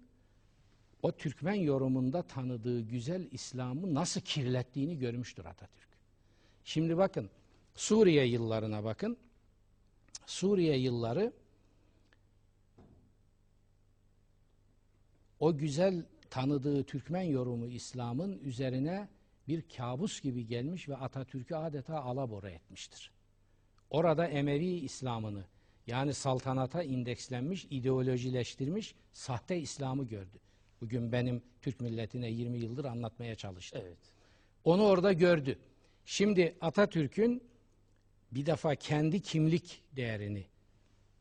o 1.03 1.11
Türkmen 1.11 1.53
yorumunda 1.53 2.21
tanıdığı 2.21 2.81
güzel 2.81 3.27
İslam'ı 3.31 3.93
nasıl 3.93 4.21
kirlettiğini 4.21 4.99
görmüştür 4.99 5.45
Atatürk. 5.45 5.87
Şimdi 6.63 6.97
bakın 6.97 7.29
Suriye 7.75 8.25
yıllarına 8.25 8.83
bakın. 8.83 9.17
Suriye 10.25 10.77
yılları 10.77 11.33
o 15.39 15.57
güzel 15.57 16.05
tanıdığı 16.29 16.83
Türkmen 16.83 17.21
yorumu 17.21 17.67
İslam'ın 17.67 18.39
üzerine 18.39 19.09
bir 19.47 19.63
kabus 19.77 20.21
gibi 20.21 20.47
gelmiş 20.47 20.89
ve 20.89 20.97
Atatürk'ü 20.97 21.55
adeta 21.55 22.01
alabora 22.01 22.49
etmiştir. 22.49 23.11
Orada 23.89 24.27
Emevi 24.27 24.65
İslam'ını 24.65 25.45
yani 25.87 26.13
saltanata 26.13 26.83
indekslenmiş, 26.83 27.67
ideolojileştirmiş 27.69 28.95
sahte 29.13 29.59
İslam'ı 29.59 30.07
gördü. 30.07 30.39
Bugün 30.81 31.11
benim 31.11 31.41
Türk 31.61 31.81
milletine 31.81 32.31
20 32.31 32.59
yıldır 32.59 32.85
anlatmaya 32.85 33.35
çalıştım. 33.35 33.81
Evet. 33.85 33.97
Onu 34.63 34.83
orada 34.83 35.13
gördü. 35.13 35.59
Şimdi 36.05 36.55
Atatürk'ün 36.61 37.43
bir 38.31 38.45
defa 38.45 38.75
kendi 38.75 39.21
kimlik 39.21 39.83
değerini 39.95 40.45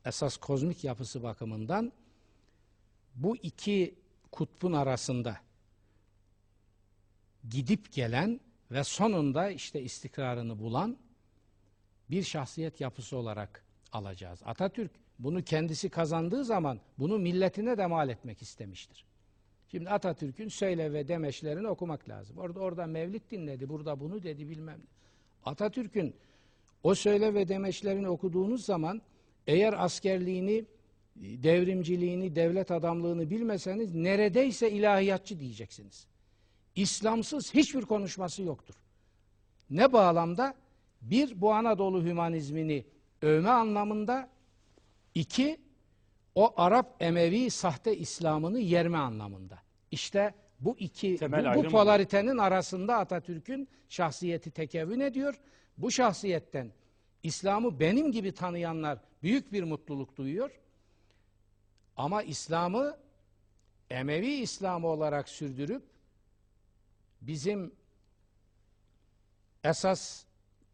esas 0.04 0.36
kozmik 0.36 0.84
yapısı 0.84 1.22
bakımından 1.22 1.92
bu 3.14 3.36
iki 3.36 3.94
kutbun 4.30 4.72
arasında 4.72 5.36
gidip 7.50 7.92
gelen 7.92 8.40
ve 8.70 8.84
sonunda 8.84 9.50
işte 9.50 9.82
istikrarını 9.82 10.58
bulan 10.58 10.98
bir 12.10 12.22
şahsiyet 12.22 12.80
yapısı 12.80 13.16
olarak 13.16 13.64
alacağız. 13.92 14.40
Atatürk 14.44 14.90
bunu 15.18 15.44
kendisi 15.44 15.88
kazandığı 15.88 16.44
zaman 16.44 16.80
bunu 16.98 17.18
milletine 17.18 17.78
de 17.78 17.86
mal 17.86 18.08
etmek 18.08 18.42
istemiştir. 18.42 19.04
Şimdi 19.68 19.90
Atatürk'ün 19.90 20.48
söyle 20.48 20.92
ve 20.92 21.08
demeçlerini 21.08 21.68
okumak 21.68 22.08
lazım. 22.08 22.38
Orada 22.38 22.60
orada 22.60 22.86
Mevlid 22.86 23.30
dinledi, 23.30 23.68
burada 23.68 24.00
bunu 24.00 24.22
dedi 24.22 24.48
bilmem 24.48 24.78
ne. 24.78 24.84
Atatürk'ün 25.44 26.14
o 26.82 26.94
söyle 26.94 27.34
ve 27.34 27.48
demeçlerini 27.48 28.08
okuduğunuz 28.08 28.64
zaman 28.64 29.02
eğer 29.46 29.84
askerliğini, 29.84 30.64
devrimciliğini, 31.16 32.36
devlet 32.36 32.70
adamlığını 32.70 33.30
bilmeseniz 33.30 33.94
neredeyse 33.94 34.70
ilahiyatçı 34.70 35.40
diyeceksiniz. 35.40 36.06
İslamsız 36.76 37.54
hiçbir 37.54 37.82
konuşması 37.82 38.42
yoktur. 38.42 38.74
Ne 39.70 39.92
bağlamda? 39.92 40.54
Bir, 41.02 41.40
bu 41.40 41.52
Anadolu 41.52 42.04
hümanizmini 42.04 42.84
övme 43.22 43.50
anlamında. 43.50 44.28
iki 45.14 45.60
o 46.34 46.54
Arap 46.56 46.96
Emevi 47.00 47.50
sahte 47.50 47.96
İslam'ını 47.96 48.58
yerme 48.58 48.98
anlamında. 48.98 49.58
İşte 49.90 50.34
bu 50.60 50.76
iki, 50.78 51.16
Temel 51.16 51.54
bu, 51.54 51.64
bu 51.64 51.68
polaritenin 51.68 52.38
arasında 52.38 52.96
Atatürk'ün 52.96 53.68
şahsiyeti 53.88 54.50
tekevvün 54.50 55.00
ediyor. 55.00 55.40
Bu 55.82 55.90
şahsiyetten 55.90 56.72
İslam'ı 57.22 57.80
benim 57.80 58.12
gibi 58.12 58.32
tanıyanlar 58.32 58.98
büyük 59.22 59.52
bir 59.52 59.62
mutluluk 59.62 60.16
duyuyor. 60.16 60.60
Ama 61.96 62.22
İslam'ı 62.22 62.98
Emevi 63.90 64.32
İslam'ı 64.32 64.86
olarak 64.86 65.28
sürdürüp 65.28 65.82
bizim 67.20 67.74
esas 69.64 70.24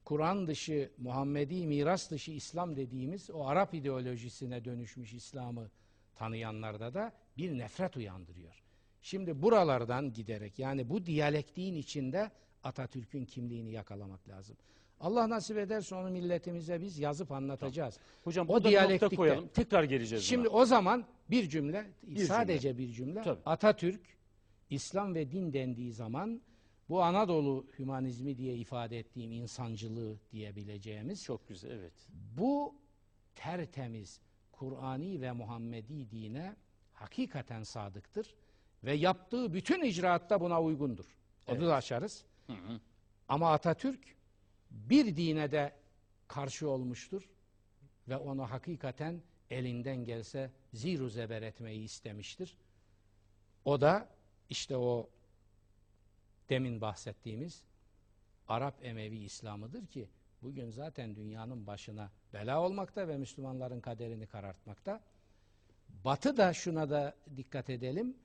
Kur'an 0.05 0.47
dışı, 0.47 0.91
Muhammedi 0.99 1.67
miras 1.67 2.11
dışı 2.11 2.31
İslam 2.31 2.77
dediğimiz 2.77 3.31
o 3.31 3.47
Arap 3.47 3.75
ideolojisine 3.75 4.65
dönüşmüş 4.65 5.13
İslam'ı 5.13 5.71
tanıyanlarda 6.15 6.95
da 6.95 7.13
bir 7.39 7.59
nefret 7.59 7.97
uyandırıyor. 7.97 8.63
Şimdi 9.03 9.43
buralardan 9.43 10.13
giderek 10.13 10.59
yani 10.59 10.91
bu 10.91 11.07
diyalektiğin 11.07 11.75
içinde 11.75 12.31
Atatürk'ün 12.63 13.25
kimliğini 13.25 13.71
yakalamak 13.71 14.29
lazım. 14.29 14.57
Allah 15.01 15.29
nasip 15.31 15.59
ederse 15.59 15.95
onu 15.95 16.11
milletimize 16.11 16.81
biz 16.81 16.99
yazıp 16.99 17.33
anlatacağız. 17.33 17.99
Hocam 18.25 18.49
O 18.49 18.65
diyalektikte- 18.65 19.17
koyalım. 19.17 19.49
Tekrar 19.49 19.85
geleceğiz 19.85 20.25
Şimdi 20.25 20.49
buna. 20.49 20.57
o 20.57 20.65
zaman 20.65 21.05
bir 21.31 21.49
cümle, 21.49 21.87
Bir 22.03 22.25
sadece 22.25 22.79
bir 22.79 22.93
cümle. 22.93 23.23
Tabii. 23.23 23.41
Atatürk, 23.47 24.01
İslam 24.71 25.15
ve 25.15 25.31
din 25.31 25.53
dendiği 25.53 25.93
zaman 25.93 26.41
Bu 26.89 27.03
Anadolu 27.03 27.67
hümanizmi 27.79 28.39
diye 28.39 28.55
ifade 28.57 28.99
ettiğim 28.99 29.33
insancılığı 29.33 30.17
diyebileceğimiz 30.33 31.25
Çok 31.25 31.49
güzel 31.49 31.71
evet. 31.71 31.93
bu 32.37 32.75
tertemiz 33.35 34.21
Kur'ani 34.53 35.21
ve 35.21 35.33
Muhammedi 35.33 36.11
dine 36.11 36.57
hakikaten 36.93 37.63
sadıktır 37.63 38.35
ve 38.85 38.93
yaptığı 38.93 39.55
bütün 39.55 39.83
icraatta 39.83 40.41
buna 40.41 40.63
uygundur. 40.63 41.05
Onu 41.47 41.67
da 41.67 41.75
açarız. 41.75 42.25
Ama 43.29 43.53
Atatürk 43.53 44.16
bir 44.77 45.17
dine 45.17 45.53
de 45.53 45.73
karşı 46.29 46.71
olmuştur 46.71 47.31
ve 48.09 48.17
onu 48.17 48.51
hakikaten 48.51 49.23
elinden 49.51 50.05
gelse 50.05 50.51
ziru 50.73 51.09
zeber 51.09 51.43
etmeyi 51.43 51.85
istemiştir. 51.85 52.57
O 53.65 53.81
da 53.81 54.09
işte 54.51 54.77
o 54.77 55.11
demin 56.49 56.81
bahsettiğimiz 56.81 57.63
Arap 58.49 58.85
Emevi 58.85 59.19
İslam'ıdır 59.19 59.87
ki 59.87 60.09
bugün 60.43 60.71
zaten 60.71 61.17
dünyanın 61.17 61.67
başına 61.67 62.11
bela 62.33 62.63
olmakta 62.63 63.09
ve 63.09 63.17
Müslümanların 63.17 63.81
kaderini 63.81 64.27
karartmakta. 64.27 65.01
Batı 66.05 66.37
da 66.37 66.53
şuna 66.53 66.91
da 66.91 67.17
dikkat 67.37 67.71
edelim. 67.71 68.17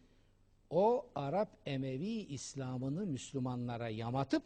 O 0.69 1.09
Arap 1.15 1.57
Emevi 1.65 2.09
İslam'ını 2.09 3.05
Müslümanlara 3.05 3.89
yamatıp 3.89 4.43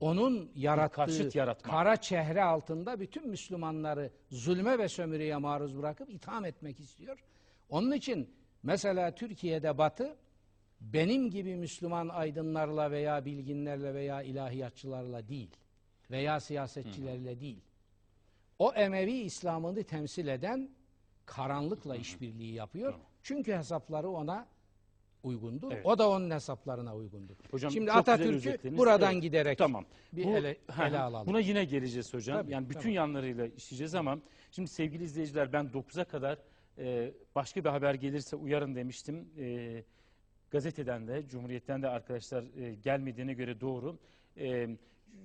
onun 0.00 0.50
yarattığı 0.54 0.96
karşıt 0.96 1.34
yaratmak. 1.34 1.70
kara 1.72 1.96
çehre 1.96 2.42
altında 2.42 3.00
bütün 3.00 3.28
Müslümanları 3.28 4.10
zulme 4.30 4.78
ve 4.78 4.88
sömürüye 4.88 5.36
maruz 5.36 5.78
bırakıp 5.78 6.10
itham 6.10 6.44
etmek 6.44 6.80
istiyor. 6.80 7.18
Onun 7.68 7.92
için 7.92 8.30
mesela 8.62 9.14
Türkiye'de 9.14 9.78
Batı 9.78 10.16
benim 10.80 11.30
gibi 11.30 11.56
Müslüman 11.56 12.08
aydınlarla 12.08 12.90
veya 12.90 13.24
bilginlerle 13.24 13.94
veya 13.94 14.22
ilahiyatçılarla 14.22 15.28
değil 15.28 15.50
veya 16.10 16.40
siyasetçilerle 16.40 17.40
değil. 17.40 17.60
O 18.58 18.72
Emevi 18.72 19.12
İslam'ını 19.12 19.84
temsil 19.84 20.26
eden 20.26 20.70
karanlıkla 21.26 21.96
işbirliği 21.96 22.54
yapıyor. 22.54 22.94
Çünkü 23.22 23.52
hesapları 23.52 24.08
ona 24.10 24.46
uygundur. 25.28 25.72
Evet. 25.72 25.86
O 25.86 25.98
da 25.98 26.10
onun 26.10 26.30
hesaplarına 26.30 26.96
uygundur. 26.96 27.34
Hocam 27.50 27.70
Şimdi 27.70 27.92
Atatürk'ü 27.92 28.78
buradan 28.78 29.12
Evet, 29.12 29.22
giderek 29.22 29.58
Tamam. 29.58 29.84
bir 30.12 30.24
Bu- 30.24 30.36
ele, 30.36 30.56
ele 30.88 30.98
alalım. 30.98 31.26
Buna 31.26 31.40
yine 31.40 31.64
geleceğiz 31.64 32.14
hocam. 32.14 32.42
Tabii, 32.42 32.52
yani 32.52 32.70
bütün 32.70 32.80
tabii. 32.80 32.92
yanlarıyla 32.92 33.46
işleyeceğiz 33.46 33.94
ama 33.94 34.18
şimdi 34.50 34.68
sevgili 34.68 35.04
izleyiciler 35.04 35.52
ben 35.52 35.66
9'a 35.66 36.04
kadar 36.04 36.38
e, 36.78 37.12
başka 37.34 37.64
bir 37.64 37.68
haber 37.68 37.94
gelirse 37.94 38.36
uyarın 38.36 38.74
demiştim. 38.74 39.28
E, 39.38 39.84
gazeteden 40.50 41.08
de 41.08 41.28
Cumhuriyet'ten 41.28 41.82
de 41.82 41.88
arkadaşlar 41.88 42.44
e, 42.56 42.74
gelmediğine 42.74 43.34
göre 43.34 43.60
doğru. 43.60 43.98
E, 44.36 44.68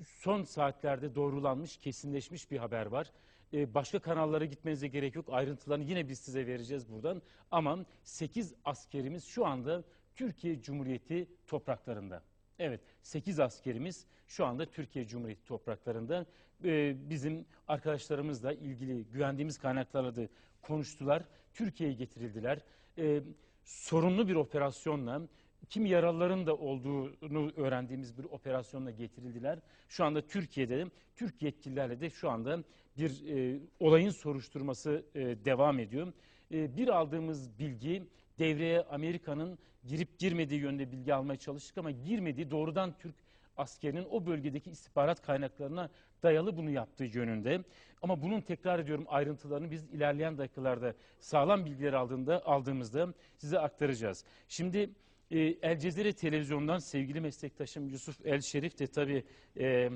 son 0.05 0.43
saatlerde 0.43 1.15
doğrulanmış, 1.15 1.77
kesinleşmiş 1.77 2.51
bir 2.51 2.57
haber 2.57 2.85
var. 2.85 3.11
E, 3.53 3.73
başka 3.73 3.99
kanallara 3.99 4.45
gitmenize 4.45 4.87
gerek 4.87 5.15
yok. 5.15 5.25
Ayrıntılarını 5.31 5.83
yine 5.83 6.09
biz 6.09 6.19
size 6.19 6.47
vereceğiz 6.47 6.89
buradan. 6.89 7.21
Ama 7.51 7.85
8 8.03 8.53
askerimiz 8.65 9.25
şu 9.25 9.45
anda 9.45 9.83
Türkiye 10.15 10.61
Cumhuriyeti 10.61 11.27
topraklarında. 11.47 12.23
Evet 12.59 12.81
8 13.01 13.39
askerimiz 13.39 14.05
şu 14.27 14.45
anda 14.45 14.65
Türkiye 14.65 15.07
Cumhuriyeti 15.07 15.45
topraklarında. 15.45 16.25
Ee, 16.63 16.95
bizim 17.09 17.45
arkadaşlarımızla 17.67 18.53
ilgili 18.53 19.05
güvendiğimiz 19.05 19.57
kaynaklarla 19.57 20.15
da 20.15 20.27
konuştular. 20.61 21.23
Türkiye'ye 21.53 21.95
getirildiler. 21.95 22.59
Ee, 22.97 23.21
sorunlu 23.63 24.27
bir 24.27 24.35
operasyonla 24.35 25.21
kim 25.69 25.85
yaralıların 25.85 26.45
da 26.45 26.55
olduğunu 26.55 27.51
öğrendiğimiz 27.55 28.17
bir 28.17 28.23
operasyonla 28.23 28.91
getirildiler. 28.91 29.59
Şu 29.89 30.05
anda 30.05 30.27
Türkiye'de 30.27 30.85
Türk 31.15 31.41
yetkililerle 31.41 32.01
de 32.01 32.09
şu 32.09 32.29
anda 32.29 32.63
bir 32.97 33.27
e, 33.27 33.59
olayın 33.79 34.09
soruşturması 34.09 35.05
e, 35.15 35.45
devam 35.45 35.79
ediyor. 35.79 36.13
E, 36.53 36.77
bir 36.77 36.87
aldığımız 36.87 37.59
bilgi 37.59 38.03
devreye 38.39 38.81
Amerika'nın 38.81 39.59
girip 39.83 40.19
girmediği 40.19 40.61
yönde 40.61 40.91
bilgi 40.91 41.13
almaya 41.13 41.37
çalıştık 41.37 41.77
ama 41.77 41.91
girmediği 41.91 42.51
doğrudan 42.51 42.97
Türk 42.97 43.15
askerinin 43.57 44.07
o 44.09 44.25
bölgedeki 44.25 44.69
istihbarat 44.69 45.21
kaynaklarına 45.21 45.89
dayalı 46.23 46.57
bunu 46.57 46.69
yaptığı 46.69 47.03
yönünde. 47.03 47.63
Ama 48.01 48.21
bunun 48.21 48.41
tekrar 48.41 48.79
ediyorum 48.79 49.05
ayrıntılarını 49.07 49.71
biz 49.71 49.83
ilerleyen 49.83 50.37
dakikalarda 50.37 50.93
sağlam 51.19 51.65
bilgiler 51.65 51.93
aldığında 51.93 52.45
aldığımızda 52.45 53.13
size 53.37 53.59
aktaracağız. 53.59 54.25
Şimdi 54.47 54.89
e, 55.31 55.39
El 55.39 55.79
Cezire 55.79 56.13
televizyondan 56.13 56.77
sevgili 56.77 57.21
meslektaşım 57.21 57.87
Yusuf 57.89 58.25
El 58.25 58.41
Şerif 58.41 58.79
de 58.79 58.87
tabii 58.87 59.23
e, 59.59 59.89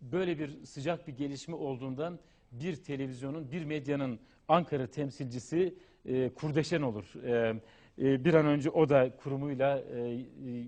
böyle 0.00 0.38
bir 0.38 0.64
sıcak 0.64 1.08
bir 1.08 1.16
gelişme 1.16 1.54
olduğundan 1.54 2.18
bir 2.52 2.76
televizyonun, 2.76 3.52
bir 3.52 3.64
medyanın 3.64 4.18
Ankara 4.48 4.86
temsilcisi 4.86 5.74
e, 6.04 6.28
kurdeşen 6.28 6.82
olur. 6.82 7.24
E, 7.24 7.60
e, 8.02 8.24
bir 8.24 8.34
an 8.34 8.46
önce 8.46 8.70
o 8.70 8.88
da 8.88 9.16
kurumuyla 9.16 9.78
e, 9.78 10.00
e, 10.00 10.24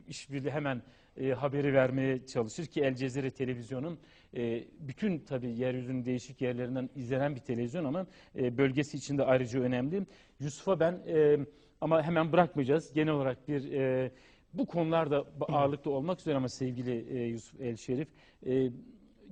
işbirliği 0.08 0.50
hemen 0.50 0.82
e, 1.20 1.30
haberi 1.30 1.74
vermeye 1.74 2.26
çalışır 2.26 2.66
ki 2.66 2.80
El 2.80 2.94
Cezire 2.94 3.30
televizyonun 3.30 3.98
e, 4.36 4.64
bütün 4.80 5.18
tabii 5.18 5.50
yeryüzünün 5.50 6.04
değişik 6.04 6.40
yerlerinden 6.40 6.90
izlenen 6.96 7.34
bir 7.34 7.40
televizyon 7.40 7.84
ama 7.84 8.06
e, 8.38 8.58
bölgesi 8.58 8.96
için 8.96 9.18
de 9.18 9.24
ayrıca 9.24 9.60
önemli. 9.60 10.02
Yusuf'a 10.40 10.80
ben 10.80 11.00
e, 11.08 11.38
ama 11.80 12.02
hemen 12.02 12.32
bırakmayacağız. 12.32 12.92
Genel 12.92 13.12
olarak 13.12 13.48
bir 13.48 13.72
e, 13.72 14.10
bu 14.54 14.66
konularda 14.66 15.24
ağırlıklı 15.40 15.90
olmak 15.90 16.20
üzere 16.20 16.36
ama 16.36 16.48
sevgili 16.48 17.18
e, 17.18 17.24
Yusuf 17.24 17.60
El 17.60 17.76
Şerif 17.76 18.08
e, 18.46 18.70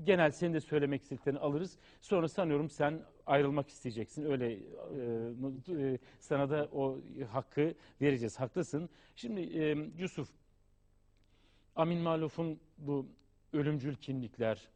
genel 0.04 0.30
senin 0.30 0.54
de 0.54 0.60
söylemek 0.60 1.02
istediklerini 1.02 1.38
alırız. 1.38 1.78
Sonra 2.00 2.28
sanıyorum 2.28 2.70
sen 2.70 3.02
ayrılmak 3.26 3.68
isteyeceksin. 3.68 4.24
Öyle 4.24 4.52
e, 4.52 4.58
e, 5.68 5.98
sana 6.18 6.50
da 6.50 6.68
o 6.72 6.98
hakkı 7.32 7.74
vereceğiz. 8.00 8.40
Haklısın. 8.40 8.88
Şimdi 9.16 9.40
e, 9.40 9.76
Yusuf, 9.98 10.28
Amin 11.76 11.98
Maluf'un 11.98 12.60
bu 12.78 13.06
ölümcül 13.52 13.94
kimlikler, 13.94 14.68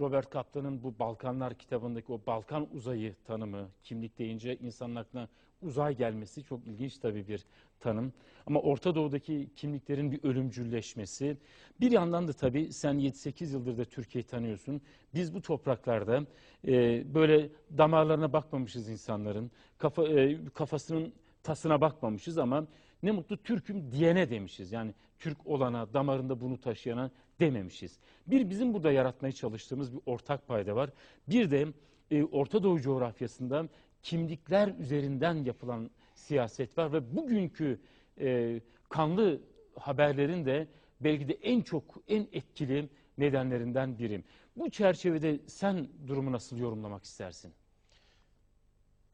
Robert 0.00 0.30
Kaplan'ın 0.30 0.82
bu 0.82 0.98
Balkanlar 0.98 1.54
kitabındaki 1.54 2.12
o 2.12 2.20
Balkan 2.26 2.68
uzayı 2.74 3.14
tanımı, 3.24 3.68
kimlik 3.82 4.18
deyince 4.18 4.56
insanın 4.56 4.94
aklına 4.94 5.28
uzay 5.62 5.96
gelmesi 5.96 6.44
çok 6.44 6.66
ilginç 6.66 6.98
tabii 6.98 7.28
bir 7.28 7.44
tanım. 7.80 8.12
Ama 8.46 8.60
Orta 8.60 8.94
Doğu'daki 8.94 9.48
kimliklerin 9.56 10.12
bir 10.12 10.24
ölümcülleşmesi. 10.24 11.36
Bir 11.80 11.90
yandan 11.90 12.28
da 12.28 12.32
tabii 12.32 12.72
sen 12.72 12.94
7-8 12.94 13.52
yıldır 13.52 13.78
da 13.78 13.84
Türkiye'yi 13.84 14.26
tanıyorsun. 14.26 14.80
Biz 15.14 15.34
bu 15.34 15.42
topraklarda 15.42 16.26
e, 16.68 17.04
böyle 17.14 17.48
damarlarına 17.78 18.32
bakmamışız 18.32 18.88
insanların. 18.88 19.50
Kafa, 19.78 20.08
e, 20.08 20.38
kafasının 20.54 21.12
tasına 21.42 21.80
bakmamışız 21.80 22.38
ama 22.38 22.66
ne 23.02 23.10
mutlu 23.10 23.36
Türk'üm 23.36 23.92
diyene 23.92 24.30
demişiz. 24.30 24.72
Yani 24.72 24.94
Türk 25.18 25.46
olana, 25.46 25.92
damarında 25.94 26.40
bunu 26.40 26.60
taşıyana 26.60 27.10
dememişiz. 27.40 27.98
Bir 28.26 28.50
bizim 28.50 28.74
burada 28.74 28.92
yaratmaya 28.92 29.32
çalıştığımız 29.32 29.94
bir 29.94 30.00
ortak 30.06 30.48
payda 30.48 30.76
var. 30.76 30.90
Bir 31.28 31.50
de 31.50 31.66
e, 32.10 32.24
Orta 32.24 32.62
Doğu 32.62 32.80
coğrafyasında 32.80 33.68
kimlikler 34.02 34.74
üzerinden 34.78 35.34
yapılan 35.34 35.90
siyaset 36.14 36.78
var 36.78 36.92
ve 36.92 37.16
bugünkü 37.16 37.80
e, 38.20 38.60
kanlı 38.88 39.40
haberlerin 39.76 40.44
de 40.44 40.68
belki 41.00 41.28
de 41.28 41.32
en 41.32 41.62
çok 41.62 42.02
en 42.08 42.28
etkili 42.32 42.88
nedenlerinden 43.18 43.98
biri. 43.98 44.24
Bu 44.56 44.70
çerçevede 44.70 45.40
sen 45.46 45.88
durumu 46.06 46.32
nasıl 46.32 46.56
yorumlamak 46.56 47.04
istersin? 47.04 47.52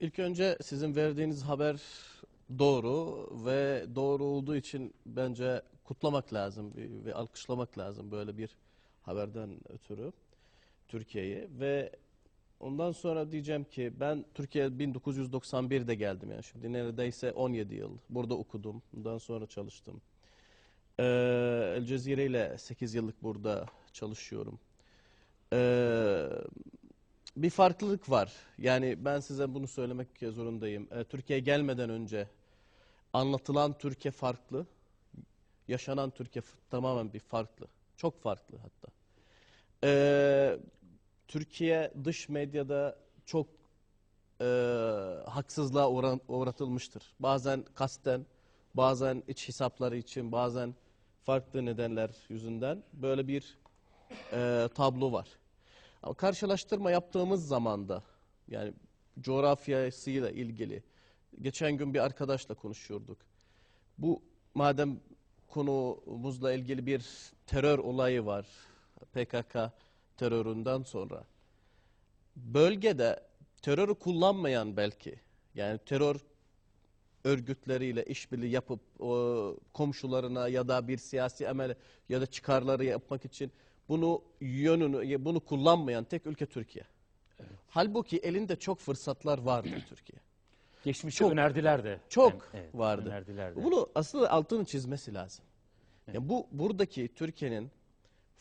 İlk 0.01 0.19
önce 0.19 0.59
sizin 0.63 0.97
verdiğiniz 0.97 1.43
haber 1.43 1.83
doğru 2.59 3.29
ve 3.47 3.87
doğru 3.95 4.25
olduğu 4.25 4.57
için 4.57 4.95
bence 5.07 5.63
kutlamak 5.85 6.33
lazım 6.33 6.73
ve 6.77 7.15
alkışlamak 7.15 7.79
lazım 7.79 8.11
böyle 8.11 8.39
bir 8.39 8.57
haberden 9.03 9.61
ötürü 9.69 10.13
Türkiye'yi 10.89 11.49
ve 11.61 11.93
ondan 12.63 12.93
sonra 12.93 13.33
diyeceğim 13.33 13.65
ki 13.65 13.93
ben 14.01 14.25
Türkiye 14.35 14.67
1991'de 14.67 15.95
geldim 15.95 16.31
yani 16.31 16.43
şimdi 16.43 16.73
neredeyse 16.73 17.33
17 17.33 17.75
yıl 17.75 17.99
burada 18.11 18.35
okudum 18.35 18.83
ondan 18.97 19.19
sonra 19.19 19.47
çalıştım. 19.47 20.01
Ee, 20.99 21.05
El 21.77 21.85
Cezire 21.85 22.25
ile 22.27 22.59
8 22.59 22.95
yıllık 22.95 23.23
burada 23.23 23.67
çalışıyorum. 23.93 24.59
Ee, 25.53 26.29
bir 27.37 27.51
farklılık 27.51 28.11
var. 28.11 28.33
Yani 28.59 29.05
ben 29.05 29.21
size 29.21 29.55
bunu 29.55 29.69
söylemek 29.69 30.09
zorundayım. 30.21 30.89
Ee, 30.93 31.05
Türkiye'ye 31.05 31.45
gelmeden 31.45 31.91
önce 31.91 32.29
anlatılan 33.13 33.79
Türkiye 33.79 34.13
farklı. 34.13 34.67
Yaşanan 35.69 36.11
Türkiye 36.11 36.43
tamamen 36.71 37.13
bir 37.13 37.21
farklı. 37.21 37.67
Çok 37.97 38.23
farklı 38.23 38.59
hatta. 38.59 38.89
Ee, 39.85 40.59
Türkiye 41.33 41.93
dış 42.05 42.29
medyada 42.29 42.99
çok 43.27 43.47
e, 44.41 44.45
haksızlığa 45.27 45.91
uğra- 45.91 46.21
uğratılmıştır. 46.29 47.15
Bazen 47.21 47.65
kasten, 47.75 48.27
bazen 48.75 49.23
iç 49.29 49.49
hesapları 49.49 49.97
için, 49.97 50.33
bazen 50.33 50.75
farklı 51.25 51.65
nedenler 51.65 52.11
yüzünden 52.29 52.83
böyle 52.93 53.29
bir 53.29 53.59
e, 54.33 54.69
tablo 54.75 55.13
var. 55.13 55.29
Ama 56.03 56.15
karşılaştırma 56.15 56.91
yaptığımız 56.91 57.49
zaman 57.49 57.89
da 57.89 58.03
yani 58.49 58.73
coğrafyasıyla 59.21 60.31
ilgili 60.31 60.83
geçen 61.41 61.73
gün 61.73 61.95
bir 61.95 61.99
arkadaşla 61.99 62.55
konuşuyorduk. 62.55 63.19
Bu 63.99 64.23
madem 64.55 65.01
konumuzla 65.49 66.53
ilgili 66.53 66.87
bir 66.87 67.33
terör 67.47 67.79
olayı 67.79 68.27
var 68.27 68.47
PKK 69.13 69.73
teröründen 70.23 70.83
sonra 70.83 71.25
bölgede 72.37 73.23
terörü 73.63 73.95
kullanmayan 73.95 74.77
belki 74.77 75.15
yani 75.55 75.79
terör 75.79 76.17
örgütleriyle 77.25 78.05
işbirliği 78.05 78.51
yapıp 78.51 78.81
o, 79.01 79.57
komşularına 79.73 80.49
ya 80.49 80.69
da 80.69 80.89
bir 80.89 80.99
siyasi 80.99 81.45
emel 81.45 81.75
ya 82.09 82.21
da 82.21 82.27
çıkarları 82.27 82.85
yapmak 82.85 83.25
için 83.25 83.53
bunu 83.89 84.23
yönünü 84.41 85.25
bunu 85.25 85.41
kullanmayan 85.41 86.05
tek 86.05 86.27
ülke 86.27 86.47
Türkiye. 86.47 86.85
Halbuki 87.69 88.19
elinde 88.19 88.57
çok 88.57 88.79
fırsatlar 88.79 89.39
vardı 89.39 89.69
Türkiye. 89.89 90.19
Geçmişi 90.85 91.19
Çok- 91.19 91.33
önerdiler 91.33 91.85
de. 91.85 92.01
çok 92.09 92.51
Evet, 92.55 92.75
vardı. 92.75 93.09
Önerdiler 93.09 93.57
de. 93.57 93.65
Bunu 93.65 93.89
aslında 93.95 94.31
altını 94.31 94.65
çizmesi 94.65 95.15
lazım. 95.15 95.45
Yani 96.07 96.29
bu 96.29 96.47
buradaki 96.53 97.15
Türkiye'nin 97.15 97.71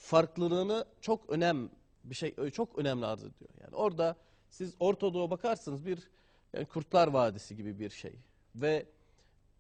farklılığını 0.02 0.86
çok 1.02 1.30
önem 1.30 1.70
bir 2.04 2.16
şey 2.16 2.36
çok 2.52 2.80
önemli 2.80 3.06
arz 3.06 3.24
ediyor. 3.24 3.50
Yani 3.62 3.76
orada 3.76 4.16
siz 4.50 4.76
Orta 4.80 5.14
Doğu'ya 5.14 5.30
bakarsınız 5.30 5.86
bir 5.86 6.10
yani 6.54 6.66
Kurtlar 6.66 7.08
Vadisi 7.08 7.56
gibi 7.56 7.80
bir 7.80 7.90
şey 7.90 8.16
ve 8.56 8.86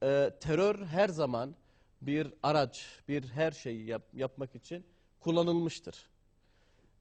e, 0.04 0.32
terör 0.40 0.86
her 0.86 1.10
zaman 1.10 1.56
bir 2.02 2.34
araç, 2.44 3.00
bir 3.08 3.24
her 3.24 3.52
şeyi 3.52 3.86
yap- 3.86 4.14
yapmak 4.14 4.56
için 4.56 4.86
kullanılmıştır. 5.20 6.10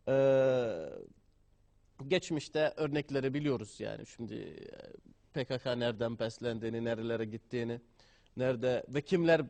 E, 0.09 0.15
geçmişte 2.09 2.75
örnekleri 2.77 3.35
biliyoruz 3.35 3.81
yani 3.81 4.07
şimdi 4.07 4.35
e, 5.35 5.45
PKK 5.45 5.67
nereden 5.67 6.19
beslendiğini, 6.19 6.85
nerelere 6.85 7.25
gittiğini, 7.25 7.81
nerede 8.37 8.85
ve 8.89 9.03
kimler 9.03 9.43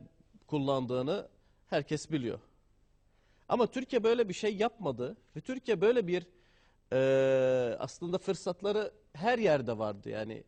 kullandığını 0.47 1.29
herkes 1.67 2.11
biliyor. 2.11 2.39
Ama 3.51 3.67
Türkiye 3.67 4.05
böyle 4.05 4.29
bir 4.29 4.35
şey 4.35 4.57
yapmadı 4.57 5.17
ve 5.37 5.41
Türkiye 5.41 5.81
böyle 5.81 6.07
bir 6.07 6.27
e, 6.93 7.77
aslında 7.79 8.19
fırsatları 8.19 8.93
her 9.13 9.39
yerde 9.39 9.79
vardı. 9.79 10.09
Yani 10.09 10.45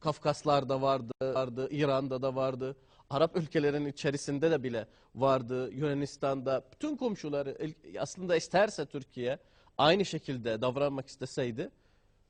Kafkaslar'da 0.00 0.82
vardı, 0.82 1.12
vardı, 1.22 1.68
İran'da 1.70 2.22
da 2.22 2.34
vardı, 2.34 2.76
Arap 3.10 3.36
ülkelerinin 3.36 3.88
içerisinde 3.88 4.50
de 4.50 4.62
bile 4.62 4.88
vardı, 5.14 5.70
Yunanistan'da 5.72 6.64
bütün 6.72 6.96
komşuları 6.96 7.58
aslında 7.98 8.36
isterse 8.36 8.86
Türkiye 8.86 9.38
aynı 9.78 10.04
şekilde 10.04 10.62
davranmak 10.62 11.08
isteseydi 11.08 11.70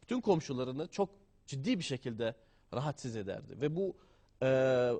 bütün 0.03 0.21
komşularını 0.21 0.87
çok 0.89 1.09
ciddi 1.47 1.79
bir 1.79 1.85
şekilde 1.85 2.35
rahatsız 2.75 3.17
ederdi. 3.17 3.61
Ve 3.61 3.77
bu 3.77 3.97
e, 4.43 4.91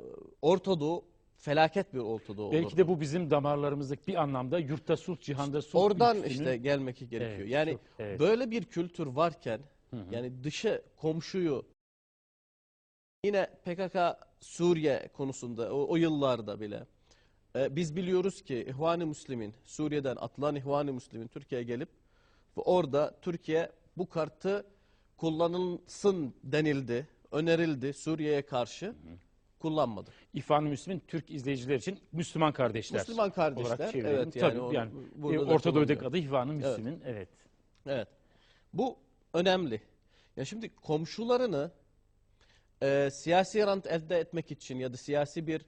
Orta 0.43 0.81
Doğu 0.81 1.05
felaket 1.37 1.95
bir 1.95 1.99
Orta 1.99 2.37
Doğu 2.37 2.53
Belki 2.53 2.77
de 2.77 2.89
bu 2.89 3.01
bizim 3.01 3.31
damarlarımızdaki 3.31 4.07
bir 4.07 4.15
anlamda 4.23 4.59
yurtta 4.59 4.97
sulh, 4.97 5.21
cihanda 5.21 5.63
sulh. 5.63 5.81
Oradan 5.81 6.17
ülkünün- 6.17 6.31
işte 6.31 6.57
gelmek 6.57 6.99
gerekiyor. 6.99 7.31
Evet, 7.39 7.49
yani 7.51 7.73
çok- 7.73 7.81
evet. 7.99 8.21
böyle 8.21 8.51
bir 8.51 8.65
kültür 8.65 9.07
varken 9.07 9.61
Hı 9.91 9.97
hı. 9.97 10.15
yani 10.15 10.45
dışı 10.45 10.83
komşuyu 10.97 11.67
yine 13.25 13.47
PKK 13.65 14.19
Suriye 14.41 15.09
konusunda 15.13 15.75
o, 15.75 15.87
o 15.93 15.97
yıllarda 15.97 16.61
bile 16.61 16.87
e, 17.57 17.77
biz 17.77 17.97
biliyoruz 17.97 18.43
ki 18.43 18.67
İhvan-ı 18.69 19.07
Müslim'in 19.07 19.55
Suriye'den 19.65 20.17
atılan 20.17 20.57
İhvan-ı 20.57 20.93
Müslim'in 20.93 21.29
Türkiye'ye 21.29 21.67
gelip 21.67 21.89
ve 22.57 22.61
orada 22.61 23.15
Türkiye 23.23 23.73
bu 23.97 24.09
kartı 24.09 24.67
kullanılsın 25.17 26.35
denildi, 26.45 27.09
önerildi 27.33 27.93
Suriye'ye 27.93 28.43
karşı 28.47 28.95
kullanmadı. 29.67 30.11
İhvan-ı 30.35 30.69
Müslümin 30.69 31.03
Türk 31.09 31.31
izleyiciler 31.31 31.77
için 31.77 32.01
Müslüman 32.13 32.53
kardeşler. 32.53 33.01
Müslüman 33.01 33.31
kardeşler, 33.31 33.95
evet, 33.95 34.35
Tabii 34.41 34.59
yani 34.59 34.75
yani, 34.75 34.91
e, 35.35 35.39
Orta 35.39 35.75
Doğu'daki 35.75 36.07
adı 36.07 36.19
İhvan-ı 36.19 36.53
Müslümin. 36.53 37.03
Evet. 37.07 37.29
Evet. 37.87 38.09
Bu 38.73 38.97
önemli. 39.35 39.83
Ya 40.37 40.45
şimdi 40.45 40.75
komşularını 40.77 41.71
e, 42.83 43.09
siyasi 43.13 43.67
rant 43.67 43.87
elde 43.87 44.19
etmek 44.19 44.51
için 44.51 44.79
ya 44.79 44.93
da 44.93 44.97
siyasi 44.97 45.47
bir 45.47 45.67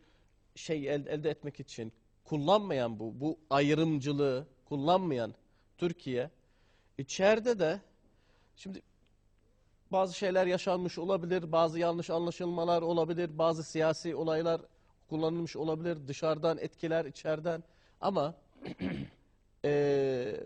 şey 0.54 0.88
el- 0.88 1.06
elde 1.06 1.30
etmek 1.30 1.60
için 1.60 1.92
kullanmayan 2.24 3.00
bu 3.00 3.20
bu 3.20 3.38
ayrımcılığı 3.50 4.46
kullanmayan 4.64 5.34
Türkiye 5.78 6.30
içeride 6.98 7.58
de 7.58 7.80
şimdi 8.56 8.82
bazı 9.92 10.14
şeyler 10.16 10.46
yaşanmış 10.46 10.98
olabilir, 10.98 11.52
bazı 11.52 11.78
yanlış 11.78 12.10
anlaşılmalar 12.10 12.82
olabilir, 12.82 13.38
bazı 13.38 13.64
siyasi 13.64 14.14
olaylar 14.16 14.60
kullanılmış 15.08 15.56
olabilir, 15.56 16.08
dışarıdan 16.08 16.58
etkiler, 16.58 17.04
içeriden 17.04 17.64
ama 18.00 18.34
eee 19.64 20.40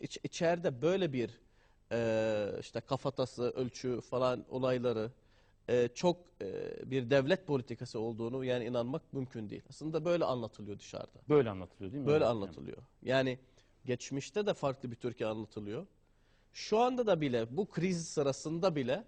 iç, 0.00 0.18
içeride 0.22 0.82
böyle 0.82 1.12
bir 1.12 1.40
eee, 1.92 2.56
işte 2.60 2.80
kafatası, 2.80 3.42
ölçü 3.50 4.00
falan 4.00 4.44
olayları 4.50 5.10
eee, 5.68 5.88
çok 5.94 6.16
eee, 6.40 6.76
bir 6.84 7.10
devlet 7.10 7.46
politikası 7.46 7.98
olduğunu 8.00 8.44
yani 8.44 8.64
inanmak 8.64 9.12
mümkün 9.12 9.50
değil. 9.50 9.62
Aslında 9.70 10.04
böyle 10.04 10.24
anlatılıyor 10.24 10.78
dışarıda. 10.78 11.18
Böyle 11.28 11.50
anlatılıyor 11.50 11.92
değil 11.92 12.02
mi? 12.02 12.06
Böyle 12.06 12.24
anlatılıyor. 12.24 12.76
Yani 13.02 13.38
geçmişte 13.84 14.46
de 14.46 14.54
farklı 14.54 14.90
bir 14.90 14.96
Türkiye 14.96 15.28
anlatılıyor. 15.28 15.86
Şu 16.58 16.78
anda 16.78 17.06
da 17.06 17.20
bile 17.20 17.56
bu 17.56 17.66
kriz 17.66 18.08
sırasında 18.08 18.76
bile 18.76 19.04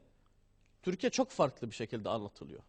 Türkiye 0.83 1.11
çok 1.11 1.31
farklı 1.31 1.71
bir 1.71 1.75
şekilde 1.75 2.09
anlatılıyor. 2.09 2.61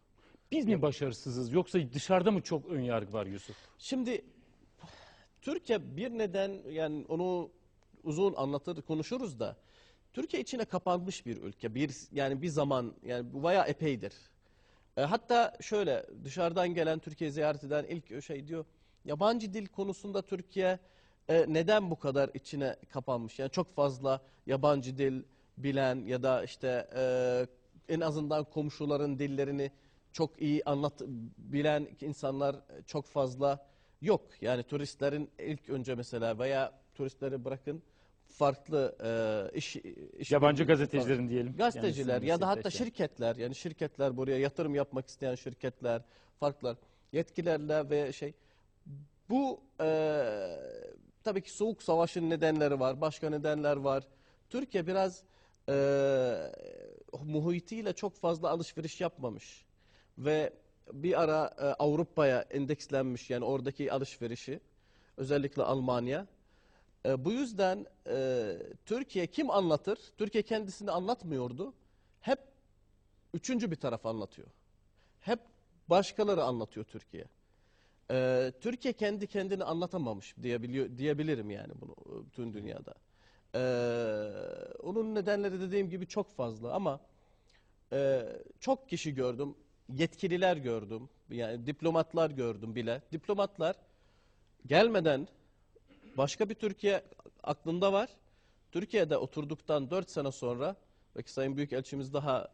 Biz 0.52 0.66
mi 0.66 0.82
başarısızız 0.82 1.52
yoksa 1.52 1.78
dışarıda 1.92 2.30
mı 2.30 2.42
çok 2.42 2.66
ön 2.66 2.80
yargı 2.80 3.12
var 3.12 3.26
Yusuf? 3.26 3.56
Şimdi 3.78 4.24
Türkiye 5.42 5.96
bir 5.96 6.10
neden 6.10 6.70
yani 6.70 7.04
onu 7.08 7.50
uzun 8.04 8.34
anlatır 8.34 8.82
konuşuruz 8.82 9.40
da 9.40 9.56
Türkiye 10.12 10.42
içine 10.42 10.64
kapanmış 10.64 11.26
bir 11.26 11.36
ülke. 11.42 11.74
Bir 11.74 11.90
yani 12.12 12.42
bir 12.42 12.48
zaman 12.48 12.94
yani 13.04 13.32
bu 13.32 13.42
bayağı 13.42 13.66
epeydir. 13.66 14.12
E, 14.96 15.02
hatta 15.02 15.56
şöyle 15.60 16.06
dışarıdan 16.24 16.74
gelen 16.74 16.98
Türkiye 16.98 17.30
ziyaret 17.30 17.64
eden 17.64 17.84
ilk 17.84 18.22
şey 18.24 18.48
diyor 18.48 18.64
yabancı 19.04 19.54
dil 19.54 19.66
konusunda 19.66 20.22
Türkiye 20.22 20.78
e, 21.32 21.44
neden 21.48 21.90
bu 21.90 21.98
kadar 21.98 22.30
içine 22.34 22.76
kapanmış? 22.88 23.38
Yani 23.38 23.50
çok 23.50 23.74
fazla 23.74 24.20
yabancı 24.46 24.98
dil 24.98 25.22
bilen 25.56 26.06
ya 26.06 26.22
da 26.22 26.44
işte 26.44 26.88
e, 26.96 27.04
en 27.94 28.00
azından 28.00 28.44
komşuların 28.44 29.18
dillerini 29.18 29.70
çok 30.12 30.42
iyi 30.42 30.62
anlat 30.64 31.02
bilen 31.38 31.88
insanlar 32.00 32.56
çok 32.86 33.06
fazla 33.06 33.66
yok. 34.00 34.22
Yani 34.40 34.62
turistlerin 34.62 35.30
ilk 35.38 35.70
önce 35.70 35.94
mesela 35.94 36.38
veya 36.38 36.72
turistleri 36.94 37.44
bırakın 37.44 37.82
farklı 38.28 38.96
e, 39.04 39.10
iş, 39.58 39.76
iş 40.18 40.30
Yabancı 40.30 40.64
gazetecilerin 40.64 41.28
diyelim. 41.28 41.56
gazeteciler 41.56 42.14
Yani 42.14 42.26
ya 42.26 42.40
da 42.40 42.48
hatta 42.48 42.70
şirketler 42.70 43.36
yani 43.36 43.54
şirketler 43.54 44.16
buraya 44.16 44.38
yatırım 44.38 44.74
yapmak 44.74 45.08
isteyen 45.08 45.34
şirketler 45.34 46.02
farklar 46.40 46.76
yetkilerle 47.12 47.90
ve 47.90 48.12
şey 48.12 48.34
bu 49.30 49.60
e, 49.80 49.86
tabii 51.24 51.42
ki 51.42 51.50
soğuk 51.50 51.82
savaşın 51.82 52.30
nedenleri 52.30 52.80
var 52.80 53.00
başka 53.00 53.30
nedenler 53.30 53.76
var 53.76 54.04
Türkiye 54.50 54.86
biraz 54.86 55.22
e, 55.68 55.74
muhitiyle 57.24 57.92
çok 57.92 58.16
fazla 58.16 58.50
alışveriş 58.50 59.00
yapmamış 59.00 59.64
ve 60.18 60.52
bir 60.92 61.22
ara 61.22 61.54
e, 61.58 61.64
Avrupa'ya 61.64 62.40
endekslenmiş 62.40 63.30
yani 63.30 63.44
oradaki 63.44 63.92
alışverişi 63.92 64.60
özellikle 65.16 65.62
Almanya 65.62 66.26
e, 67.06 67.24
bu 67.24 67.32
yüzden 67.32 67.86
e, 68.06 68.56
Türkiye 68.86 69.26
kim 69.26 69.50
anlatır? 69.50 69.98
Türkiye 70.18 70.42
kendisini 70.42 70.90
anlatmıyordu. 70.90 71.74
Hep 72.20 72.38
üçüncü 73.34 73.70
bir 73.70 73.76
taraf 73.76 74.06
anlatıyor. 74.06 74.48
Hep 75.20 75.40
başkaları 75.88 76.44
anlatıyor 76.44 76.86
Türkiye. 76.86 77.24
E, 78.12 78.52
Türkiye 78.60 78.92
kendi 78.92 79.26
kendini 79.26 79.64
anlatamamış 79.64 80.34
diyebiliyor, 80.42 80.98
diyebilirim 80.98 81.50
yani 81.50 81.72
bunu 81.80 81.92
e, 81.92 82.26
bütün 82.26 82.54
dünyada. 82.54 82.94
E, 83.54 83.62
onun 84.82 85.14
nedenleri 85.14 85.60
dediğim 85.60 85.90
gibi 85.90 86.06
çok 86.06 86.36
fazla 86.36 86.72
ama 86.72 87.00
e, 87.92 88.22
çok 88.60 88.88
kişi 88.88 89.14
gördüm. 89.14 89.54
Yetkililer 89.88 90.56
gördüm. 90.56 91.08
Yani 91.30 91.66
diplomatlar 91.66 92.30
gördüm 92.30 92.74
bile. 92.74 93.02
Diplomatlar 93.12 93.76
gelmeden 94.66 95.28
başka 96.16 96.48
bir 96.48 96.54
Türkiye 96.54 97.02
aklında 97.42 97.92
var. 97.92 98.10
Türkiye'de 98.72 99.16
oturduktan 99.16 99.90
4 99.90 100.10
sene 100.10 100.32
sonra 100.32 100.76
belki 101.16 101.32
Sayın 101.32 101.56
Büyükelçimiz 101.56 102.12
daha 102.12 102.48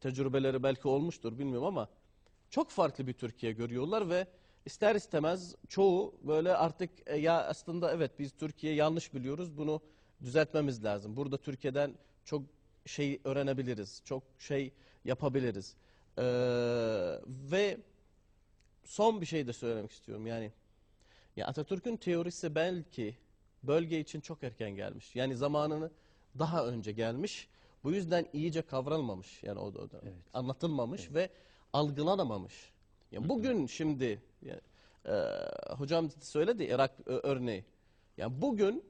tecrübeleri 0.00 0.62
belki 0.62 0.88
olmuştur 0.88 1.38
bilmiyorum 1.38 1.66
ama 1.66 1.88
çok 2.50 2.70
farklı 2.70 3.06
bir 3.06 3.12
Türkiye 3.12 3.52
görüyorlar 3.52 4.10
ve 4.10 4.26
ister 4.66 4.94
istemez 4.94 5.54
çoğu 5.68 6.14
böyle 6.22 6.56
artık 6.56 6.90
e, 7.06 7.16
ya 7.16 7.44
aslında 7.44 7.92
evet 7.92 8.18
biz 8.18 8.32
Türkiye 8.32 8.74
yanlış 8.74 9.14
biliyoruz 9.14 9.58
bunu 9.58 9.80
düzeltmemiz 10.22 10.84
lazım. 10.84 11.16
Burada 11.16 11.36
Türkiye'den 11.36 11.94
çok 12.24 12.42
şey 12.86 13.20
öğrenebiliriz, 13.24 14.02
çok 14.04 14.22
şey 14.38 14.72
yapabiliriz. 15.04 15.76
Ee, 16.18 16.22
ve 17.26 17.78
son 18.84 19.20
bir 19.20 19.26
şey 19.26 19.46
de 19.46 19.52
söylemek 19.52 19.90
istiyorum 19.90 20.26
yani. 20.26 20.52
Ya 21.36 21.46
Atatürk'ün 21.46 21.96
teorisi 21.96 22.54
belki 22.54 23.16
bölge 23.62 24.00
için 24.00 24.20
çok 24.20 24.42
erken 24.42 24.70
gelmiş. 24.70 25.16
Yani 25.16 25.36
zamanını 25.36 25.90
daha 26.38 26.66
önce 26.66 26.92
gelmiş. 26.92 27.48
Bu 27.84 27.92
yüzden 27.92 28.26
iyice 28.32 28.62
kavranmamış. 28.62 29.42
Yani 29.42 29.58
o, 29.58 29.66
o 29.66 29.90
da 29.90 30.00
Evet. 30.02 30.14
anlatılmamış 30.34 31.14
ve 31.14 31.30
algılanamamış. 31.72 32.72
Yani 33.12 33.28
bugün 33.28 33.66
şimdi 33.66 34.22
ya, 34.42 34.60
e, 35.06 35.12
hocam 35.74 36.10
söyledi 36.20 36.64
Irak 36.64 36.90
e, 37.06 37.10
örneği. 37.10 37.64
Yani 38.16 38.42
bugün 38.42 38.84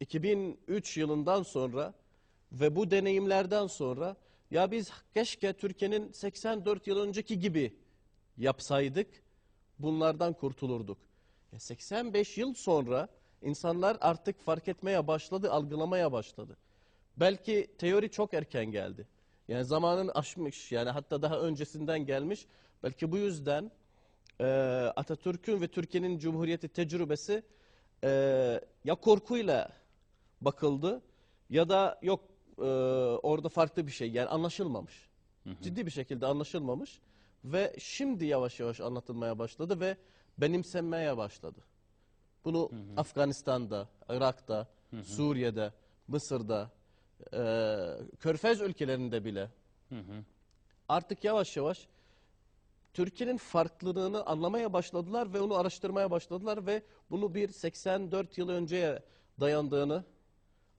2003 0.00 0.96
yılından 0.96 1.42
sonra 1.42 1.94
ve 2.52 2.76
bu 2.76 2.90
deneyimlerden 2.90 3.66
sonra 3.66 4.16
ya 4.50 4.70
biz 4.70 4.90
keşke 5.14 5.52
Türkiye'nin 5.52 6.12
84 6.12 6.86
yıl 6.86 6.98
önceki 6.98 7.38
gibi 7.38 7.76
yapsaydık 8.36 9.08
bunlardan 9.78 10.32
kurtulurduk. 10.32 10.98
Ya 11.52 11.60
85 11.60 12.38
yıl 12.38 12.54
sonra 12.54 13.08
insanlar 13.42 13.96
artık 14.00 14.40
fark 14.40 14.68
etmeye 14.68 15.06
başladı, 15.06 15.52
algılamaya 15.52 16.12
başladı. 16.12 16.56
Belki 17.16 17.70
teori 17.78 18.10
çok 18.10 18.34
erken 18.34 18.66
geldi. 18.66 19.06
Yani 19.48 19.64
zamanın 19.64 20.08
aşmış 20.08 20.72
yani 20.72 20.90
hatta 20.90 21.22
daha 21.22 21.40
öncesinden 21.40 22.06
gelmiş. 22.06 22.46
Belki 22.82 23.12
bu 23.12 23.18
yüzden 23.18 23.70
e, 24.42 24.46
Atatürk'ün 24.96 25.60
ve 25.60 25.68
Türkiye'nin 25.68 26.18
Cumhuriyeti 26.18 26.68
tecrübesi 26.68 27.42
e, 28.04 28.08
ya 28.84 28.94
korkuyla 28.94 29.72
bakıldı 30.40 31.02
ya 31.50 31.68
da 31.68 31.98
yok 32.02 32.20
e, 32.58 32.62
orada 33.22 33.48
farklı 33.48 33.86
bir 33.86 33.92
şey 33.92 34.10
yani 34.10 34.28
anlaşılmamış. 34.28 35.08
Ciddi 35.62 35.86
bir 35.86 35.90
şekilde 35.90 36.26
anlaşılmamış 36.26 37.00
ve 37.44 37.74
şimdi 37.78 38.24
yavaş 38.24 38.60
yavaş 38.60 38.80
anlatılmaya 38.80 39.38
başladı 39.38 39.80
ve 39.80 39.96
benimsenmeye 40.38 41.16
başladı. 41.16 41.60
Bunu 42.44 42.70
Afganistan'da, 42.96 43.88
Irak'ta, 44.08 44.68
Suriye'de, 45.02 45.72
Mısır'da, 46.08 46.70
e, 47.32 48.16
Körfez 48.20 48.60
ülkelerinde 48.60 49.24
bile 49.24 49.50
artık 50.88 51.24
yavaş 51.24 51.56
yavaş 51.56 51.88
Türkiye'nin 52.92 53.36
farklılığını 53.36 54.26
anlamaya 54.26 54.72
başladılar 54.72 55.32
ve 55.32 55.40
onu 55.40 55.54
araştırmaya 55.54 56.10
başladılar 56.10 56.66
ve 56.66 56.82
bunu 57.10 57.34
bir 57.34 57.48
84 57.48 58.38
yıl 58.38 58.48
önceye 58.48 59.02
dayandığını 59.40 60.04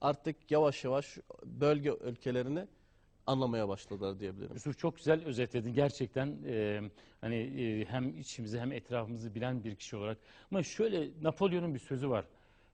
artık 0.00 0.50
yavaş 0.50 0.84
yavaş 0.84 1.18
bölge 1.44 1.90
ülkelerini 1.90 2.66
anlamaya 3.26 3.68
başladılar 3.68 4.20
diyebilirim. 4.20 4.54
Yusuf 4.54 4.78
çok 4.78 4.96
güzel 4.96 5.24
özetledin. 5.24 5.74
Gerçekten 5.74 6.38
e, 6.46 6.80
hani 7.20 7.36
e, 7.36 7.84
hem 7.84 8.18
içimizi 8.18 8.60
hem 8.60 8.72
etrafımızı 8.72 9.34
bilen 9.34 9.64
bir 9.64 9.76
kişi 9.76 9.96
olarak. 9.96 10.18
Ama 10.50 10.62
şöyle 10.62 11.08
Napolyon'un 11.22 11.74
bir 11.74 11.78
sözü 11.78 12.10
var. 12.10 12.24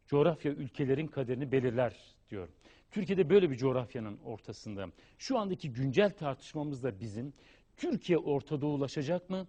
Coğrafya 0.07 0.53
ülkelerin 0.53 1.07
kaderini 1.07 1.53
belirler 1.53 1.97
diyor. 2.31 2.49
Türkiye'de 2.91 3.31
böyle 3.31 3.51
bir 3.51 3.57
coğrafyanın 3.57 4.19
ortasında. 4.25 4.87
Şu 5.19 5.39
andaki 5.39 5.73
güncel 5.73 6.11
tartışmamız 6.11 6.83
da 6.83 7.01
bizim. 7.01 7.33
Türkiye 7.81 8.19
Orta 8.19 8.61
Doğulaşacak 8.61 9.31
mı? 9.31 9.47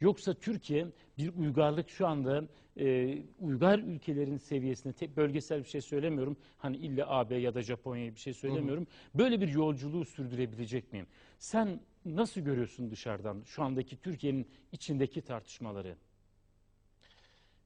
Yoksa 0.00 0.34
Türkiye 0.34 0.86
bir 1.18 1.34
uygarlık 1.34 1.90
şu 1.90 2.06
anda 2.06 2.44
e, 2.78 3.18
uygar 3.40 3.78
ülkelerin 3.78 4.36
seviyesinde 4.36 4.92
tek 4.92 5.16
bölgesel 5.16 5.64
bir 5.64 5.68
şey 5.68 5.80
söylemiyorum. 5.80 6.36
Hani 6.58 6.76
illa 6.76 7.08
AB 7.08 7.36
ya 7.36 7.54
da 7.54 7.62
Japonya'ya 7.62 8.14
bir 8.14 8.20
şey 8.20 8.34
söylemiyorum. 8.34 8.86
Böyle 9.14 9.40
bir 9.40 9.48
yolculuğu 9.48 10.04
sürdürebilecek 10.04 10.92
miyim? 10.92 11.06
Sen 11.38 11.80
nasıl 12.04 12.40
görüyorsun 12.40 12.90
dışarıdan 12.90 13.42
şu 13.46 13.62
andaki 13.62 13.96
Türkiye'nin 13.96 14.46
içindeki 14.72 15.22
tartışmaları? 15.22 15.96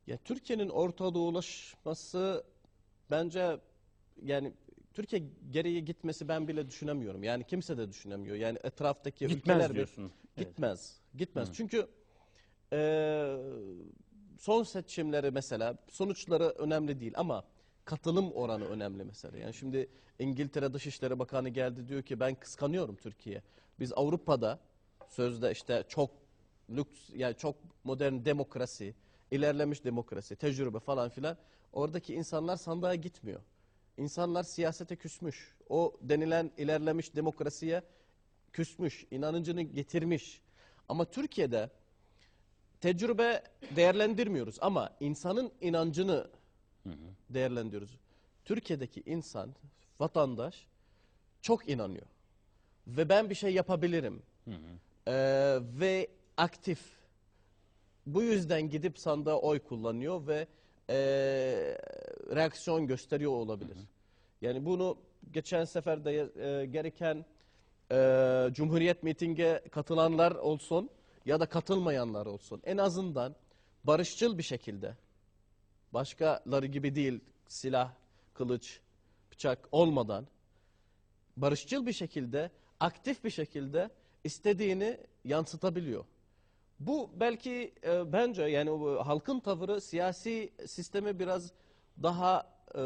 Ya 0.07 0.17
Türkiye'nin 0.17 0.69
Orta 0.69 1.15
Doğulaşması 1.15 2.45
bence 3.11 3.57
yani 4.23 4.53
Türkiye 4.97 5.23
geriye 5.51 5.81
gitmesi 5.81 6.29
ben 6.29 6.49
bile 6.49 6.67
düşünemiyorum. 6.67 7.25
Yani 7.25 7.45
kimse 7.45 7.79
de 7.79 7.89
düşünemiyor. 7.89 8.37
Yani 8.37 8.59
etraftaki 8.65 9.27
Gitmez 9.27 9.57
ülkeler 9.57 9.75
diyorsun. 9.75 10.13
Evet. 10.37 10.49
Gitmez. 10.49 10.97
Gitmez. 11.15 11.49
Çünkü 11.53 11.87
e, 12.73 13.37
son 14.39 14.63
seçimleri 14.63 15.31
mesela 15.31 15.77
sonuçları 15.89 16.45
önemli 16.45 17.01
değil 17.01 17.13
ama 17.17 17.45
katılım 17.85 18.33
oranı 18.33 18.65
önemli 18.65 19.05
mesela. 19.05 19.39
Yani 19.39 19.55
şimdi 19.55 19.89
İngiltere 20.19 20.73
Dışişleri 20.73 21.19
Bakanı 21.19 21.49
geldi 21.49 21.89
diyor 21.89 22.03
ki 22.03 22.21
ben 22.21 22.35
kıskanıyorum 22.35 22.97
Türkiye. 22.97 23.43
Biz 23.81 23.93
Avrupa'da 23.93 24.59
sözde 25.09 25.53
işte 25.53 25.85
çok 25.89 26.11
lüks 26.71 27.11
yani 27.15 27.35
çok 27.37 27.57
modern 27.85 28.25
demokrasi, 28.25 28.95
ilerlemiş 29.31 29.85
demokrasi, 29.85 30.37
tecrübe 30.37 30.79
falan 30.79 31.09
filan 31.09 31.37
oradaki 31.73 32.15
insanlar 32.15 32.57
sandığa 32.57 32.95
gitmiyor. 32.95 33.41
İnsanlar 33.99 34.43
siyasete 34.43 34.97
küsmüş. 34.97 35.55
O 35.69 35.97
denilen 36.01 36.51
ilerlemiş 36.59 37.17
demokrasiye 37.17 37.83
küsmüş, 38.53 39.07
inancını 39.11 39.63
getirmiş. 39.63 40.43
Ama 40.89 41.05
Türkiye'de 41.05 41.71
tecrübe 42.81 43.43
değerlendirmiyoruz 43.77 44.59
ama 44.61 44.97
insanın 45.01 45.53
inancını 45.61 46.31
değerlendiriyoruz. 47.31 47.99
Türkiye'deki 48.45 49.03
insan, 49.07 49.55
vatandaş 50.01 50.67
çok 51.43 51.69
inanıyor. 51.69 52.07
Ve 52.87 53.09
ben 53.09 53.31
bir 53.31 53.35
şey 53.35 53.55
yapabilirim. 53.55 54.23
Ee, 55.07 55.59
ve 55.61 56.09
aktif. 56.37 56.81
Bu 58.07 58.23
yüzden 58.23 58.71
gidip 58.71 58.99
sandığa 58.99 59.41
oy 59.41 59.59
kullanıyor 59.59 60.27
ve 60.27 60.47
ee, 60.91 61.79
reaksiyon 62.35 62.87
gösteriyor 62.87 63.33
olabilir. 63.33 63.77
Yani 64.41 64.65
bunu 64.65 64.99
geçen 65.33 65.65
sefer 65.65 66.05
de 66.05 66.13
e, 66.13 66.67
gereken 66.67 67.25
e, 67.93 68.49
Cumhuriyet 68.53 69.03
mitinge 69.03 69.63
katılanlar 69.71 70.33
olsun 70.33 70.91
ya 71.27 71.41
da 71.41 71.47
katılmayanlar 71.47 72.27
olsun. 72.27 72.63
En 72.65 72.77
azından 72.77 73.35
barışçıl 73.85 74.39
bir 74.39 74.43
şekilde 74.43 74.95
başkaları 75.93 76.67
gibi 76.67 76.95
değil 76.95 77.21
silah, 77.49 77.93
kılıç, 78.35 78.81
bıçak 79.33 79.69
olmadan 79.73 80.27
barışçıl 81.37 81.87
bir 81.87 81.93
şekilde, 81.93 82.51
aktif 82.81 83.25
bir 83.25 83.31
şekilde 83.31 83.91
istediğini 84.25 84.99
yansıtabiliyor. 85.25 86.05
Bu 86.81 87.11
belki 87.21 87.73
e, 87.85 88.13
bence 88.13 88.43
yani 88.43 88.71
o 88.71 89.05
halkın 89.05 89.41
tavırı 89.41 89.81
siyasi 89.81 90.53
sistemi 90.67 91.19
biraz 91.19 91.53
daha 92.03 92.57
e, 92.75 92.81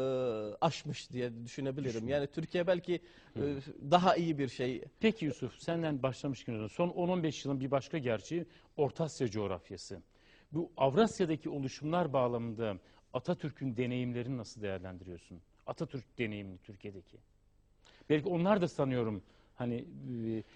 aşmış 0.61 1.11
diye 1.11 1.45
düşünebilirim. 1.45 2.07
Yani 2.07 2.27
Türkiye 2.27 2.67
belki 2.67 3.01
e, 3.35 3.41
daha 3.91 4.15
iyi 4.15 4.37
bir 4.37 4.47
şey. 4.47 4.83
Peki 4.99 5.25
Yusuf 5.25 5.59
senden 5.59 6.03
başlamışken 6.03 6.67
son 6.67 6.89
10-15 6.89 7.47
yılın 7.47 7.59
bir 7.59 7.71
başka 7.71 7.97
gerçeği 7.97 8.45
Orta 8.77 9.03
Asya 9.03 9.27
coğrafyası. 9.27 10.01
Bu 10.51 10.71
Avrasya'daki 10.77 11.49
oluşumlar 11.49 12.13
bağlamında 12.13 12.77
Atatürk'ün 13.13 13.77
deneyimlerini 13.77 14.37
nasıl 14.37 14.61
değerlendiriyorsun? 14.61 15.41
Atatürk 15.67 16.17
deneyimini 16.17 16.57
Türkiye'deki. 16.57 17.17
Belki 18.09 18.29
onlar 18.29 18.61
da 18.61 18.67
sanıyorum 18.67 19.23
hani 19.55 19.85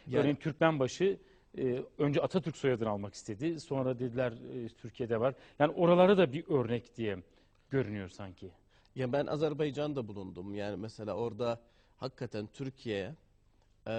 e, 0.09 0.17
örneğin 0.17 0.35
Türkmenbaşı 0.35 1.17
e, 1.57 1.83
önce 1.97 2.21
Atatürk 2.21 2.57
soyadını 2.57 2.89
almak 2.89 3.13
istedi. 3.13 3.59
Sonra 3.59 3.99
dediler 3.99 4.31
e, 4.31 4.69
Türkiye'de 4.69 5.19
var. 5.19 5.35
Yani 5.59 5.71
oralara 5.71 6.17
da 6.17 6.33
bir 6.33 6.49
örnek 6.49 6.97
diye 6.97 7.17
görünüyor 7.69 8.09
sanki. 8.09 8.51
Ya 8.95 9.13
ben 9.13 9.25
Azerbaycan'da 9.25 10.07
bulundum. 10.07 10.55
Yani 10.55 10.77
mesela 10.77 11.13
orada 11.13 11.61
hakikaten 11.97 12.47
Türkiye 12.53 13.15
e, 13.87 13.95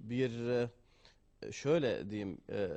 bir 0.00 0.48
e, 0.48 0.68
şöyle 1.52 2.10
diyeyim 2.10 2.38
e, 2.50 2.68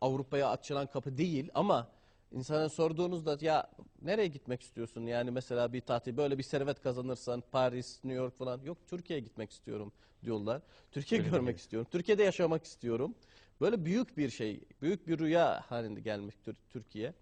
Avrupa'ya 0.00 0.50
açılan 0.50 0.86
kapı 0.86 1.18
değil 1.18 1.50
ama 1.54 1.88
insana 2.32 2.68
sorduğunuzda 2.68 3.38
ya 3.40 3.70
nereye 4.02 4.26
gitmek 4.28 4.62
istiyorsun? 4.62 5.06
Yani 5.06 5.30
mesela 5.30 5.72
bir 5.72 5.80
tatil 5.80 6.16
böyle 6.16 6.38
bir 6.38 6.42
servet 6.42 6.82
kazanırsan 6.82 7.42
Paris, 7.52 8.04
New 8.04 8.22
York 8.22 8.34
falan 8.38 8.60
yok 8.62 8.78
Türkiye'ye 8.86 9.24
gitmek 9.24 9.50
istiyorum 9.50 9.92
diyorlar. 10.24 10.62
Türkiye 10.92 11.20
Öyle 11.20 11.30
görmek 11.30 11.46
değil. 11.46 11.58
istiyorum. 11.58 11.88
Türkiye'de 11.90 12.22
yaşamak 12.22 12.64
istiyorum. 12.64 13.14
Böyle 13.60 13.84
büyük 13.84 14.16
bir 14.18 14.30
şey, 14.30 14.60
büyük 14.82 15.08
bir 15.08 15.18
rüya 15.18 15.60
halinde 15.70 16.00
gelmiş 16.00 16.34
Tür- 16.44 16.56
Türkiye. 16.70 17.14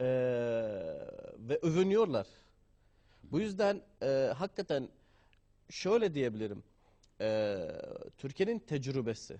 Ee, 0.00 0.04
ve 1.38 1.58
övünüyorlar. 1.62 2.26
Bu 3.22 3.40
yüzden 3.40 3.82
e, 4.02 4.06
hakikaten 4.36 4.88
şöyle 5.70 6.14
diyebilirim. 6.14 6.62
E, 7.20 7.58
Türkiye'nin 8.18 8.58
tecrübesi 8.58 9.36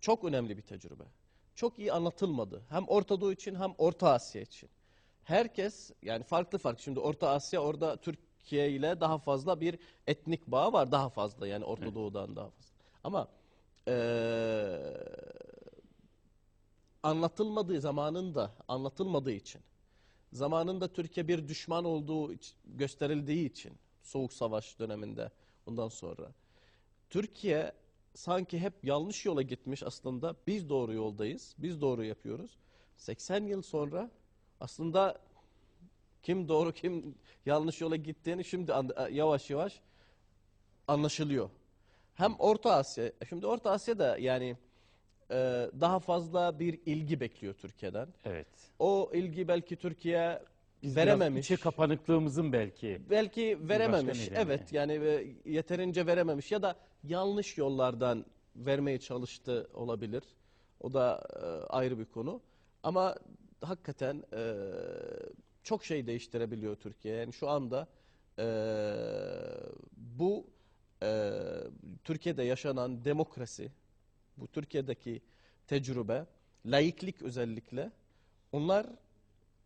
çok 0.00 0.24
önemli 0.24 0.56
bir 0.56 0.62
tecrübe. 0.62 1.04
Çok 1.54 1.78
iyi 1.78 1.92
anlatılmadı. 1.92 2.62
Hem 2.68 2.88
Orta 2.88 3.20
Doğu 3.20 3.32
için 3.32 3.54
hem 3.54 3.74
Orta 3.78 4.12
Asya 4.12 4.42
için. 4.42 4.70
Herkes 5.24 5.90
yani 6.02 6.24
farklı 6.24 6.58
farklı. 6.58 6.82
Şimdi 6.82 7.00
Orta 7.00 7.28
Asya 7.30 7.60
orada 7.60 7.96
Türkiye 7.96 8.70
ile 8.70 9.00
daha 9.00 9.18
fazla 9.18 9.60
bir 9.60 9.78
etnik 10.06 10.46
bağ 10.46 10.72
var. 10.72 10.92
Daha 10.92 11.08
fazla 11.08 11.46
yani 11.46 11.64
Orta 11.64 11.94
Doğu'dan 11.94 12.36
daha 12.36 12.50
fazla. 12.50 12.74
Ama 13.04 13.28
eee, 13.88 13.94
anlatılmadığı 17.02 17.80
zamanında 17.80 18.52
anlatılmadığı 18.68 19.32
için 19.32 19.60
zamanında 20.32 20.92
Türkiye 20.92 21.28
bir 21.28 21.48
düşman 21.48 21.84
olduğu 21.84 22.32
gösterildiği 22.64 23.50
için 23.50 23.72
Soğuk 24.02 24.32
Savaş 24.32 24.78
döneminde 24.78 25.30
ondan 25.66 25.88
sonra 25.88 26.32
Türkiye 27.10 27.72
sanki 28.14 28.58
hep 28.58 28.72
yanlış 28.82 29.24
yola 29.24 29.42
gitmiş 29.42 29.82
aslında 29.82 30.34
biz 30.46 30.68
doğru 30.68 30.92
yoldayız 30.92 31.54
biz 31.58 31.80
doğru 31.80 32.04
yapıyoruz 32.04 32.56
80 32.96 33.46
yıl 33.46 33.62
sonra 33.62 34.10
aslında 34.60 35.18
kim 36.22 36.48
doğru 36.48 36.72
kim 36.72 37.14
yanlış 37.46 37.80
yola 37.80 37.96
gittiğini 37.96 38.44
şimdi 38.44 38.72
yavaş 39.10 39.50
yavaş 39.50 39.80
anlaşılıyor. 40.88 41.50
Hem 42.14 42.34
Orta 42.38 42.74
Asya, 42.74 43.12
şimdi 43.28 43.46
Orta 43.46 43.70
Asya'da 43.70 44.18
yani 44.18 44.56
e, 45.30 45.34
daha 45.80 45.98
fazla 45.98 46.58
bir 46.58 46.78
ilgi 46.86 47.20
bekliyor 47.20 47.54
Türkiye'den. 47.54 48.08
Evet. 48.24 48.46
O 48.78 49.10
ilgi 49.14 49.48
belki 49.48 49.76
Türkiye 49.76 50.42
Biz 50.82 50.96
verememiş. 50.96 51.34
Biraz 51.34 51.44
içe 51.44 51.56
kapanıklığımızın 51.56 52.52
belki. 52.52 53.00
belki 53.10 53.58
verememiş. 53.68 54.28
Evet 54.34 54.72
yani 54.72 54.92
e, 54.92 55.26
yeterince 55.50 56.06
verememiş 56.06 56.52
ya 56.52 56.62
da 56.62 56.76
yanlış 57.08 57.58
yollardan 57.58 58.24
vermeye 58.56 59.00
çalıştı 59.00 59.70
olabilir. 59.74 60.22
O 60.80 60.94
da 60.94 61.28
e, 61.36 61.46
ayrı 61.66 61.98
bir 61.98 62.04
konu. 62.04 62.40
Ama 62.82 63.14
hakikaten 63.60 64.22
e, 64.32 64.54
çok 65.62 65.84
şey 65.84 66.06
değiştirebiliyor 66.06 66.76
Türkiye. 66.76 67.16
Yani 67.16 67.32
şu 67.32 67.48
anda 67.48 67.88
e, 68.38 68.46
bu 69.96 70.46
e, 71.02 71.40
Türkiye'de 72.04 72.42
yaşanan 72.42 73.04
demokrasi, 73.04 73.72
bu 74.36 74.48
Türkiye'deki 74.48 75.22
tecrübe, 75.66 76.26
laiklik 76.66 77.22
özellikle 77.22 77.90
onlar 78.52 78.86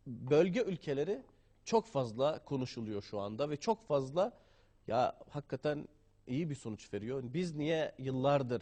bölge 0.07 0.61
ülkeleri 0.61 1.23
çok 1.65 1.85
fazla 1.85 2.43
konuşuluyor 2.45 3.01
şu 3.01 3.19
anda 3.19 3.49
ve 3.49 3.57
çok 3.57 3.87
fazla 3.87 4.31
ya 4.87 5.19
hakikaten 5.29 5.87
iyi 6.29 6.49
bir 6.49 6.55
sonuç 6.55 6.93
veriyor. 6.93 7.23
Biz 7.33 7.55
niye 7.55 7.91
yıllardır 7.97 8.61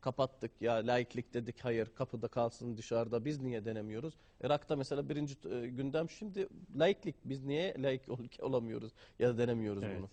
kapattık 0.00 0.50
ya 0.60 0.74
laiklik 0.86 1.34
dedik 1.34 1.64
hayır 1.64 1.88
kapıda 1.94 2.28
kalsın 2.28 2.76
dışarıda 2.76 3.24
biz 3.24 3.40
niye 3.42 3.64
denemiyoruz? 3.64 4.14
Irak'ta 4.42 4.76
mesela 4.76 5.08
birinci 5.08 5.34
e, 5.50 5.66
gündem 5.66 6.10
şimdi 6.10 6.48
laiklik 6.78 7.14
biz 7.24 7.44
niye 7.44 7.74
laik 7.78 8.02
ülke 8.08 8.42
olamıyoruz 8.44 8.92
ya 9.18 9.28
da 9.28 9.38
denemiyoruz 9.38 9.82
Evet. 9.84 9.98
bunu? 9.98 10.08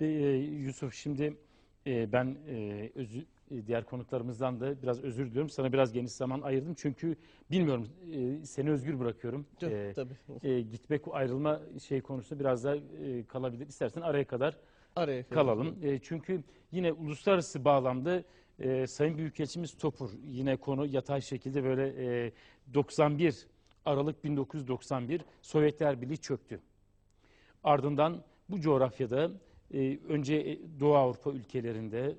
Ve, 0.00 0.06
e, 0.06 0.36
Yusuf 0.36 0.94
şimdi 0.94 1.36
e, 1.86 2.12
ben 2.12 2.36
e, 2.48 2.90
özü, 2.94 3.26
e, 3.50 3.66
diğer 3.66 3.84
konuklarımızdan 3.84 4.60
da 4.60 4.82
biraz 4.82 5.00
özür 5.00 5.26
diliyorum. 5.26 5.50
Sana 5.50 5.72
biraz 5.72 5.92
geniş 5.92 6.12
zaman 6.12 6.40
ayırdım. 6.40 6.74
Çünkü 6.74 7.16
bilmiyorum 7.50 7.88
e, 8.12 8.46
seni 8.46 8.70
özgür 8.70 8.98
bırakıyorum. 8.98 9.46
E, 9.62 9.92
Tabii. 9.94 10.14
e, 10.42 10.60
gitmek 10.60 11.02
ayrılma 11.10 11.60
şey 11.82 12.00
konusunda 12.00 12.40
biraz 12.40 12.64
daha 12.64 12.76
e, 12.76 13.24
kalabilir. 13.28 13.66
İstersen 13.66 14.00
araya 14.00 14.24
kadar 14.26 14.58
Araya 14.96 15.28
kalalım. 15.28 15.76
E, 15.82 15.98
çünkü 15.98 16.42
yine 16.72 16.92
uluslararası 16.92 17.64
bağlamda 17.64 18.22
e, 18.58 18.86
Sayın 18.86 19.18
Büyükelçimiz 19.18 19.76
Topur 19.78 20.10
yine 20.26 20.56
konu 20.56 20.86
yatay 20.86 21.20
şekilde 21.20 21.64
böyle 21.64 21.86
e, 22.26 22.32
91 22.74 23.46
Aralık 23.84 24.24
1991 24.24 25.22
Sovyetler 25.42 26.02
Birliği 26.02 26.18
çöktü. 26.18 26.60
Ardından 27.64 28.22
bu 28.48 28.60
coğrafyada 28.60 29.30
e, 29.74 29.98
önce 30.08 30.34
e, 30.34 30.58
Doğu 30.80 30.94
Avrupa 30.94 31.30
ülkelerinde 31.30 32.16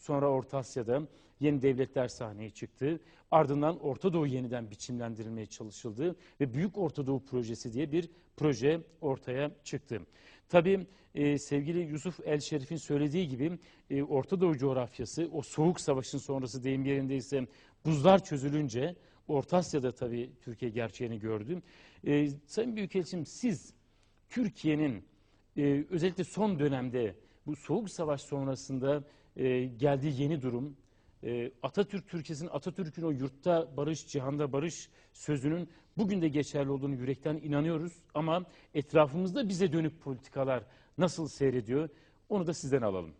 sonra 0.00 0.28
Orta 0.28 0.58
Asya'da 0.58 1.02
yeni 1.40 1.62
devletler 1.62 2.08
sahneye 2.08 2.50
çıktı. 2.50 3.00
Ardından 3.30 3.78
Orta 3.80 4.12
Doğu 4.12 4.26
yeniden 4.26 4.70
biçimlendirilmeye 4.70 5.46
çalışıldı 5.46 6.16
ve 6.40 6.54
Büyük 6.54 6.78
Orta 6.78 7.06
Doğu 7.06 7.24
Projesi 7.24 7.72
diye 7.72 7.92
bir 7.92 8.10
proje 8.36 8.80
ortaya 9.00 9.50
çıktı. 9.64 10.00
Tabii 10.52 10.86
e, 11.14 11.38
sevgili 11.38 11.78
Yusuf 11.78 12.20
El 12.24 12.40
Şerif'in 12.40 12.76
söylediği 12.76 13.28
gibi 13.28 13.58
e, 13.90 14.02
Orta 14.02 14.40
Doğu 14.40 14.56
coğrafyası 14.56 15.28
o 15.32 15.42
soğuk 15.42 15.80
savaşın 15.80 16.18
sonrası 16.18 16.64
deyim 16.64 16.84
yerindeyse 16.84 17.46
buzlar 17.84 18.24
çözülünce 18.24 18.96
Orta 19.28 19.56
Asya'da 19.56 19.92
tabii 19.92 20.30
Türkiye 20.44 20.70
gerçeğini 20.70 21.18
gördü. 21.18 21.62
E, 22.06 22.28
Sayın 22.46 22.76
Büyükelçim 22.76 23.26
siz 23.26 23.74
Türkiye'nin 24.30 25.04
e, 25.56 25.84
özellikle 25.90 26.24
son 26.24 26.58
dönemde 26.58 27.16
bu 27.46 27.56
soğuk 27.56 27.90
savaş 27.90 28.20
sonrasında 28.20 29.04
e, 29.36 29.64
geldiği 29.64 30.22
yeni 30.22 30.42
durum 30.42 30.76
e, 31.24 31.52
Atatürk 31.62 32.08
Türkiye'sinin 32.08 32.50
Atatürk'ün 32.52 33.02
o 33.02 33.10
yurtta 33.10 33.76
barış, 33.76 34.06
cihanda 34.06 34.52
barış 34.52 34.90
sözünün 35.12 35.68
bugün 35.96 36.22
de 36.22 36.28
geçerli 36.28 36.70
olduğunu 36.70 36.94
yürekten 36.94 37.36
inanıyoruz. 37.36 37.92
Ama 38.14 38.44
etrafımızda 38.74 39.48
bize 39.48 39.72
dönük 39.72 40.00
politikalar 40.00 40.64
nasıl 40.98 41.28
seyrediyor 41.28 41.88
onu 42.28 42.46
da 42.46 42.54
sizden 42.54 42.82
alalım. 42.82 43.14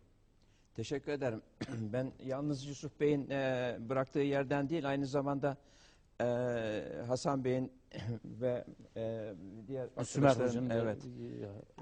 Teşekkür 0.75 1.13
ederim. 1.13 1.43
Ben 1.93 2.13
yalnız 2.25 2.67
Yusuf 2.67 3.01
Bey'in 3.01 3.31
e, 3.31 3.79
bıraktığı 3.89 4.21
yerden 4.21 4.69
değil, 4.69 4.89
aynı 4.89 5.07
zamanda 5.07 5.57
e, 6.21 6.25
Hasan 7.07 7.45
Bey'in 7.45 7.73
ve 8.25 8.65
e, 8.97 9.35
diğer 9.69 9.89
Sümer 10.05 10.37
Hoca'nın 10.37 10.71
evet, 10.71 10.99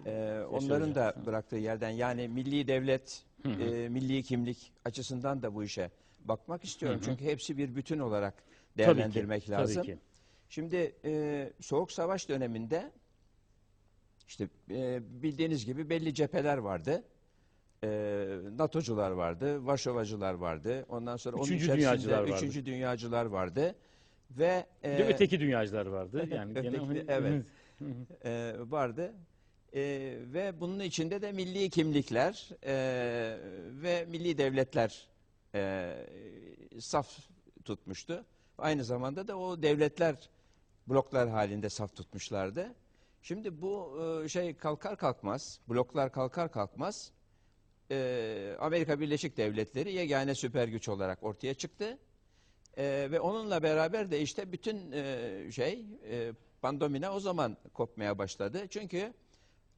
e, 0.06 0.10
e, 0.10 0.42
onların 0.44 0.94
da 0.94 1.14
bıraktığı 1.26 1.56
yerden 1.56 1.90
yani 1.90 2.28
milli 2.28 2.66
devlet, 2.66 3.24
Hı 3.42 3.48
hı. 3.48 3.62
e, 3.62 3.88
milli 3.88 4.22
kimlik 4.22 4.72
açısından 4.84 5.42
da 5.42 5.54
bu 5.54 5.64
işe 5.64 5.90
bakmak 6.24 6.64
istiyorum. 6.64 6.98
Hı 6.98 7.02
hı. 7.02 7.04
Çünkü 7.10 7.24
hepsi 7.24 7.58
bir 7.58 7.74
bütün 7.76 7.98
olarak 7.98 8.34
tabii 8.34 8.46
ki, 8.74 8.78
değerlendirmek 8.78 9.50
lazım. 9.50 9.74
Tabii 9.82 9.86
ki. 9.86 9.98
Şimdi 10.48 10.94
e, 11.04 11.52
Soğuk 11.60 11.92
Savaş 11.92 12.28
döneminde 12.28 12.90
işte 14.28 14.48
e, 14.70 15.00
bildiğiniz 15.22 15.66
gibi 15.66 15.90
belli 15.90 16.14
cepheler 16.14 16.58
vardı. 16.58 17.04
E, 17.84 17.88
NATO'cular 18.58 19.10
vardı, 19.10 19.66
Varşovacılar 19.66 20.34
vardı. 20.34 20.86
Ondan 20.88 21.16
sonra 21.16 21.36
onun 21.36 21.44
Üçüncü 21.44 21.64
içerisinde 21.64 21.82
dünyacılar 21.86 22.18
vardı. 22.22 22.32
üçüncü 22.36 22.66
dünyacılar 22.66 23.24
vardı. 23.24 23.74
Ve 24.30 24.66
Bir 24.84 24.88
de 24.88 25.02
e, 25.02 25.14
öteki 25.14 25.40
dünyacılar 25.40 25.86
vardı. 25.86 26.28
Yani 26.34 26.52
Öteki- 26.58 26.76
hani- 26.78 27.04
evet. 27.08 27.44
e, 28.24 28.52
vardı. 28.70 29.12
E, 29.74 29.80
ve 30.32 30.60
bunun 30.60 30.80
içinde 30.80 31.22
de 31.22 31.32
milli 31.32 31.70
kimlikler 31.70 32.48
e, 32.64 32.72
ve 33.82 34.04
milli 34.08 34.38
devletler 34.38 35.08
e, 35.54 35.96
saf 36.80 37.18
tutmuştu. 37.64 38.24
Aynı 38.58 38.84
zamanda 38.84 39.28
da 39.28 39.38
o 39.38 39.62
devletler 39.62 40.30
bloklar 40.86 41.28
halinde 41.28 41.68
saf 41.68 41.96
tutmuşlardı. 41.96 42.74
Şimdi 43.22 43.62
bu 43.62 44.00
e, 44.24 44.28
şey 44.28 44.56
kalkar 44.56 44.96
kalkmaz, 44.96 45.60
bloklar 45.68 46.12
kalkar 46.12 46.52
kalkmaz 46.52 47.12
e, 47.90 48.56
Amerika 48.60 49.00
Birleşik 49.00 49.36
Devletleri 49.36 49.92
yegane 49.92 50.34
süper 50.34 50.68
güç 50.68 50.88
olarak 50.88 51.22
ortaya 51.22 51.54
çıktı. 51.54 51.98
E, 52.76 53.08
ve 53.10 53.20
onunla 53.20 53.62
beraber 53.62 54.10
de 54.10 54.20
işte 54.20 54.52
bütün 54.52 54.92
e, 54.92 55.52
şey 55.52 55.86
e, 56.10 56.32
pandomina 56.62 57.14
o 57.14 57.20
zaman 57.20 57.56
kopmaya 57.74 58.18
başladı. 58.18 58.66
Çünkü 58.70 59.12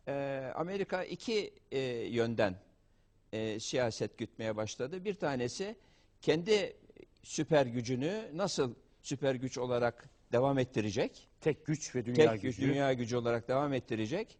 e, 0.08 0.52
Amerika 0.54 1.04
iki 1.04 1.54
e, 1.70 1.80
yönden 1.90 2.56
e, 3.32 3.60
siyaset 3.60 4.18
gütmeye 4.18 4.56
başladı. 4.56 5.04
Bir 5.04 5.14
tanesi 5.14 5.76
kendi 6.20 6.76
süper 7.22 7.66
gücünü 7.66 8.30
nasıl 8.34 8.74
süper 9.02 9.34
güç 9.34 9.58
olarak 9.58 10.08
devam 10.32 10.58
ettirecek? 10.58 11.28
Tek 11.40 11.66
güç 11.66 11.94
ve 11.94 12.04
dünya 12.06 12.32
tek 12.32 12.42
gücü. 12.42 12.62
dünya 12.62 12.92
gücü 12.92 13.16
olarak 13.16 13.48
devam 13.48 13.72
ettirecek. 13.72 14.38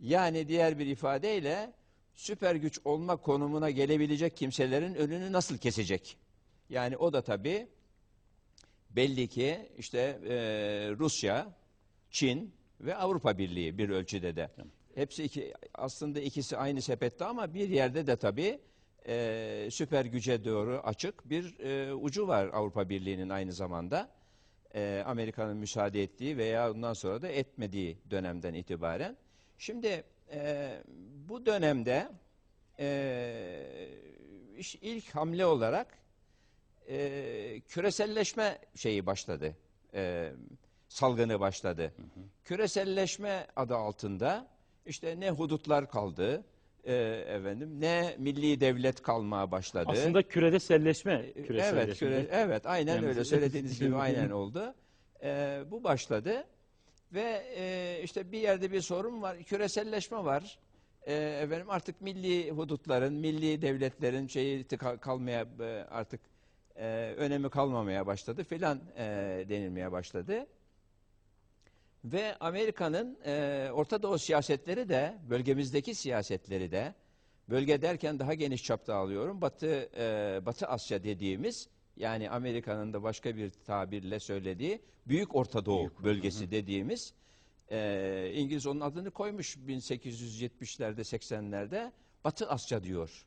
Yani 0.00 0.48
diğer 0.48 0.78
bir 0.78 0.86
ifadeyle 0.86 1.72
süper 2.14 2.54
güç 2.54 2.80
olma 2.84 3.16
konumuna 3.16 3.70
gelebilecek 3.70 4.36
kimselerin 4.36 4.94
önünü 4.94 5.32
nasıl 5.32 5.58
kesecek? 5.58 6.16
Yani 6.70 6.96
o 6.96 7.12
da 7.12 7.22
tabii 7.22 7.68
belli 8.90 9.28
ki 9.28 9.72
işte 9.78 9.98
e, 10.28 10.34
Rusya, 10.98 11.54
Çin 12.10 12.54
ve 12.80 12.96
Avrupa 12.96 13.38
Birliği 13.38 13.78
bir 13.78 13.88
ölçüde 13.88 14.36
de. 14.36 14.50
Hepsi 14.98 15.24
iki, 15.24 15.54
aslında 15.74 16.20
ikisi 16.20 16.56
aynı 16.56 16.82
sepette 16.82 17.24
ama 17.24 17.54
bir 17.54 17.68
yerde 17.68 18.06
de 18.06 18.16
tabii 18.16 18.60
e, 19.06 19.68
süper 19.70 20.04
güce 20.04 20.44
doğru 20.44 20.80
açık 20.84 21.30
bir 21.30 21.58
e, 21.60 21.94
ucu 21.94 22.28
var 22.28 22.46
Avrupa 22.52 22.88
Birliği'nin 22.88 23.28
aynı 23.28 23.52
zamanda. 23.52 24.08
E, 24.74 25.02
Amerika'nın 25.06 25.56
müsaade 25.56 26.02
ettiği 26.02 26.36
veya 26.36 26.70
ondan 26.70 26.92
sonra 26.92 27.22
da 27.22 27.28
etmediği 27.28 27.98
dönemden 28.10 28.54
itibaren. 28.54 29.16
Şimdi 29.58 30.04
e, 30.32 30.70
bu 31.28 31.46
dönemde 31.46 32.08
e, 32.78 33.88
ilk 34.80 35.14
hamle 35.14 35.46
olarak 35.46 35.98
e, 36.88 37.60
küreselleşme 37.68 38.58
şeyi 38.74 39.06
başladı. 39.06 39.56
E, 39.94 40.32
salgını 40.88 41.40
başladı. 41.40 41.94
Küreselleşme 42.44 43.46
adı 43.56 43.76
altında 43.76 44.57
işte 44.88 45.20
ne 45.20 45.30
hudutlar 45.30 45.90
kaldı, 45.90 46.44
e, 46.84 46.94
efendim 47.28 47.80
ne 47.80 48.14
milli 48.18 48.60
devlet 48.60 49.02
kalmaya 49.02 49.50
başladı. 49.50 49.84
Aslında 49.88 50.22
kürede 50.22 50.60
selleşme. 50.60 51.32
küreselleşme. 51.32 51.80
Evet, 51.80 51.98
küre, 51.98 52.26
evet 52.30 52.66
aynen 52.66 52.94
Yani 52.94 53.06
öyle 53.06 53.24
söylediğiniz 53.24 53.80
gibi 53.80 53.96
aynen 53.96 54.30
oldu. 54.30 54.74
Ee, 55.22 55.60
bu 55.70 55.84
başladı 55.84 56.44
ve 57.12 57.42
e, 57.56 58.00
işte 58.04 58.32
bir 58.32 58.38
yerde 58.38 58.72
bir 58.72 58.80
sorun 58.80 59.22
var, 59.22 59.38
küreselleşme 59.38 60.24
var. 60.24 60.58
Ee, 61.06 61.14
efendim 61.42 61.70
artık 61.70 62.00
milli 62.00 62.50
hudutların, 62.50 63.14
milli 63.14 63.62
devletlerin 63.62 64.26
şeyi 64.26 64.66
kalmaya 65.00 65.46
e, 65.60 65.64
artık 65.90 66.20
e, 66.76 67.14
önemi 67.16 67.50
kalmamaya 67.50 68.06
başladı 68.06 68.44
filan 68.44 68.80
e, 68.96 69.04
denilmeye 69.48 69.92
başladı. 69.92 70.46
Ve 72.04 72.36
Amerika'nın 72.40 73.18
e, 73.24 73.68
Orta 73.72 74.02
Doğu 74.02 74.18
siyasetleri 74.18 74.88
de, 74.88 75.18
bölgemizdeki 75.30 75.94
siyasetleri 75.94 76.70
de, 76.70 76.94
bölge 77.50 77.82
derken 77.82 78.18
daha 78.18 78.34
geniş 78.34 78.64
çapta 78.64 78.94
alıyorum, 78.94 79.40
Batı 79.40 79.90
e, 79.96 80.40
Batı 80.46 80.66
Asya 80.66 81.04
dediğimiz, 81.04 81.68
yani 81.96 82.30
Amerika'nın 82.30 82.92
da 82.92 83.02
başka 83.02 83.36
bir 83.36 83.50
tabirle 83.50 84.20
söylediği 84.20 84.80
Büyük 85.06 85.34
Orta 85.34 85.64
Doğu 85.66 85.90
bölgesi 86.04 86.50
dediğimiz, 86.50 87.14
e, 87.70 88.30
İngiliz 88.34 88.66
onun 88.66 88.80
adını 88.80 89.10
koymuş 89.10 89.56
1870'lerde 89.56 91.00
80'lerde 91.00 91.92
Batı 92.24 92.48
Asya 92.48 92.82
diyor. 92.84 93.26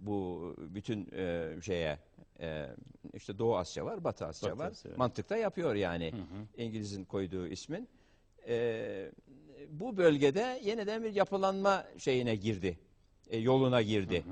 Bu 0.00 0.54
bütün 0.58 1.08
e, 1.12 1.50
şeye 1.62 1.98
e, 2.40 2.68
işte 3.14 3.38
Doğu 3.38 3.56
Asya 3.56 3.84
var, 3.84 4.04
Batı 4.04 4.26
Asya 4.26 4.50
Batı 4.50 4.58
var. 4.58 4.70
Asya. 4.70 4.90
Mantıkta 4.96 5.36
yapıyor 5.36 5.74
yani 5.74 6.12
İngiliz'in 6.56 7.04
koyduğu 7.04 7.46
ismin. 7.46 7.88
E, 8.48 9.10
bu 9.70 9.96
bölgede 9.96 10.60
yeniden 10.64 11.04
bir 11.04 11.14
yapılanma 11.14 11.84
şeyine 11.98 12.34
girdi. 12.36 12.78
e, 13.30 13.38
yoluna 13.38 13.82
girdi. 13.82 14.24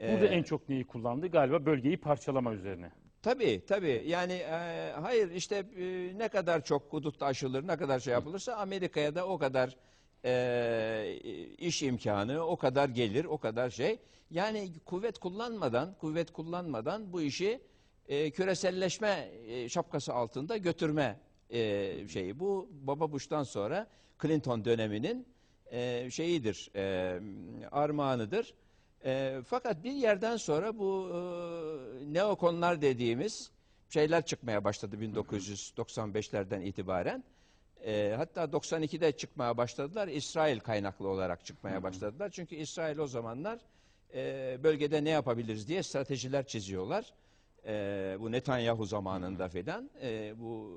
Burada 0.00 0.26
E, 0.26 0.28
en 0.28 0.42
çok 0.42 0.68
neyi 0.68 0.86
kullandı? 0.86 1.26
Galiba 1.26 1.66
bölgeyi 1.66 1.96
parçalama 1.96 2.54
üzerine. 2.54 2.90
Tabii 3.22 3.62
tabii 3.68 4.04
yani 4.06 4.32
e, 4.32 4.92
hayır 5.00 5.30
işte 5.30 5.56
e, 5.78 6.18
ne 6.18 6.28
kadar 6.28 6.64
çok 6.64 6.82
hudutta 6.92 7.26
aşılır 7.26 7.66
ne 7.66 7.76
kadar 7.76 7.98
şey 8.00 8.12
yapılırsa 8.12 8.54
Amerika'ya 8.56 9.14
da 9.14 9.26
o 9.26 9.38
kadar 9.38 9.76
e, 10.24 11.16
iş 11.58 11.82
imkanı 11.82 12.44
o 12.46 12.56
kadar 12.56 12.88
gelir 12.88 13.24
o 13.24 13.38
kadar 13.38 13.70
şey. 13.70 13.98
Yani 14.30 14.68
kuvvet 14.84 15.18
kullanmadan 15.18 15.94
kuvvet 16.00 16.30
kullanmadan 16.32 17.12
bu 17.12 17.22
işi 17.22 17.60
e, 18.08 18.30
küreselleşme 18.30 19.28
e, 19.46 19.68
şapkası 19.68 20.14
altında 20.14 20.56
götürme 20.56 21.16
e, 21.50 22.08
şeyi. 22.08 22.40
Bu 22.40 22.68
Baba 22.82 23.12
Bush'tan 23.12 23.42
sonra 23.42 23.86
Clinton 24.22 24.64
döneminin 24.64 25.26
e, 25.70 26.10
şeyidir 26.10 26.70
e, 26.76 27.20
armağanıdır. 27.70 28.54
E, 29.04 29.40
fakat 29.46 29.84
bir 29.84 29.92
yerden 29.92 30.36
sonra 30.36 30.78
bu 30.78 31.08
e, 31.12 32.14
neokonlar 32.14 32.82
dediğimiz 32.82 33.50
şeyler 33.88 34.26
çıkmaya 34.26 34.64
başladı 34.64 34.96
1995'lerden 34.96 36.60
itibaren. 36.60 37.24
E, 37.84 38.14
hatta 38.16 38.44
92'de 38.44 39.12
çıkmaya 39.12 39.56
başladılar. 39.56 40.08
İsrail 40.08 40.60
kaynaklı 40.60 41.08
olarak 41.08 41.44
çıkmaya 41.44 41.82
başladılar. 41.82 42.30
Çünkü 42.30 42.54
İsrail 42.56 42.98
o 42.98 43.06
zamanlar 43.06 43.58
e, 44.14 44.58
bölgede 44.62 45.04
ne 45.04 45.10
yapabiliriz 45.10 45.68
diye 45.68 45.82
stratejiler 45.82 46.46
çiziyorlar. 46.46 47.12
E, 47.66 48.16
bu 48.20 48.32
Netanyahu 48.32 48.84
zamanında 48.84 49.48
filan 49.48 49.90
e, 50.02 50.32
bu 50.40 50.70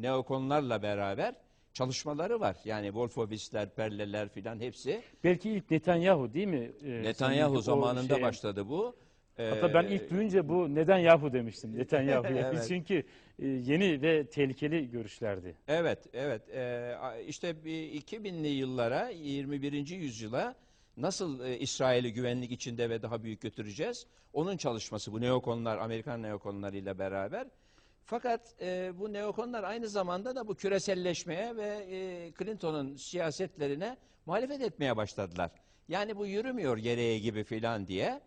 neokonlarla 0.00 0.82
beraber 0.82 1.34
çalışmaları 1.72 2.40
var. 2.40 2.56
Yani 2.64 2.86
Wolfowitzler, 2.86 3.74
Perleler 3.74 4.28
filan 4.28 4.60
hepsi 4.60 5.02
Belki 5.24 5.50
ilk 5.50 5.70
Netanyahu 5.70 6.34
değil 6.34 6.46
mi? 6.46 6.72
Ee, 6.84 7.02
Netanyahu 7.02 7.60
zamanında 7.62 8.14
şeye- 8.14 8.22
başladı 8.22 8.68
bu. 8.68 8.96
Hatta 9.36 9.74
ben 9.74 9.84
Ee, 9.84 9.94
ilk 9.94 10.10
duyunca 10.10 10.48
bu 10.48 10.74
neden 10.74 10.98
Yahu 10.98 11.32
demiştim 11.32 11.74
Netanyahu'ya. 11.78 12.50
Evet. 12.54 12.64
Çünkü 12.68 12.94
e, 13.38 13.46
yeni 13.46 14.02
ve 14.02 14.26
tehlikeli 14.26 14.90
görüşlerdi. 14.90 15.56
Evet, 15.68 15.98
evet. 16.12 16.42
Ee, 16.54 16.96
işte 17.26 17.64
bir 17.64 17.92
2000'li 18.02 18.48
yıllara, 18.48 19.08
21. 19.08 19.72
yüzyıla 19.88 20.54
nasıl 20.96 21.44
e, 21.44 21.58
İsrail'i 21.58 22.12
güvenlik 22.12 22.52
içinde 22.52 22.90
ve 22.90 23.02
daha 23.02 23.22
büyük 23.22 23.40
götüreceğiz? 23.40 24.06
Onun 24.32 24.56
çalışması 24.56 25.12
bu 25.12 25.20
neokonlar, 25.20 25.78
Amerikan 25.78 26.22
neokonlarıyla 26.22 26.98
beraber. 26.98 27.46
Fakat 28.04 28.54
e, 28.60 28.92
bu 28.98 29.12
neokonlar 29.12 29.64
aynı 29.64 29.88
zamanda 29.88 30.36
da 30.36 30.48
bu 30.48 30.54
küreselleşmeye 30.54 31.56
ve 31.56 31.86
e, 31.90 32.32
Clinton'un 32.38 32.96
siyasetlerine 32.96 33.96
muhalefet 34.26 34.60
etmeye 34.60 34.96
başladılar. 34.96 35.50
Yani 35.88 36.16
bu 36.16 36.26
yürümüyor 36.26 36.76
gereği 36.76 37.20
gibi 37.20 37.44
filan 37.44 37.86
diye. 37.86 38.20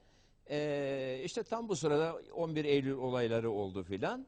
E, 0.50 1.22
işte 1.24 1.44
tam 1.44 1.70
bu 1.70 1.76
sırada 1.76 2.16
11 2.34 2.66
Eylül 2.66 2.92
olayları 2.92 3.52
oldu 3.52 3.84
filan. 3.84 4.28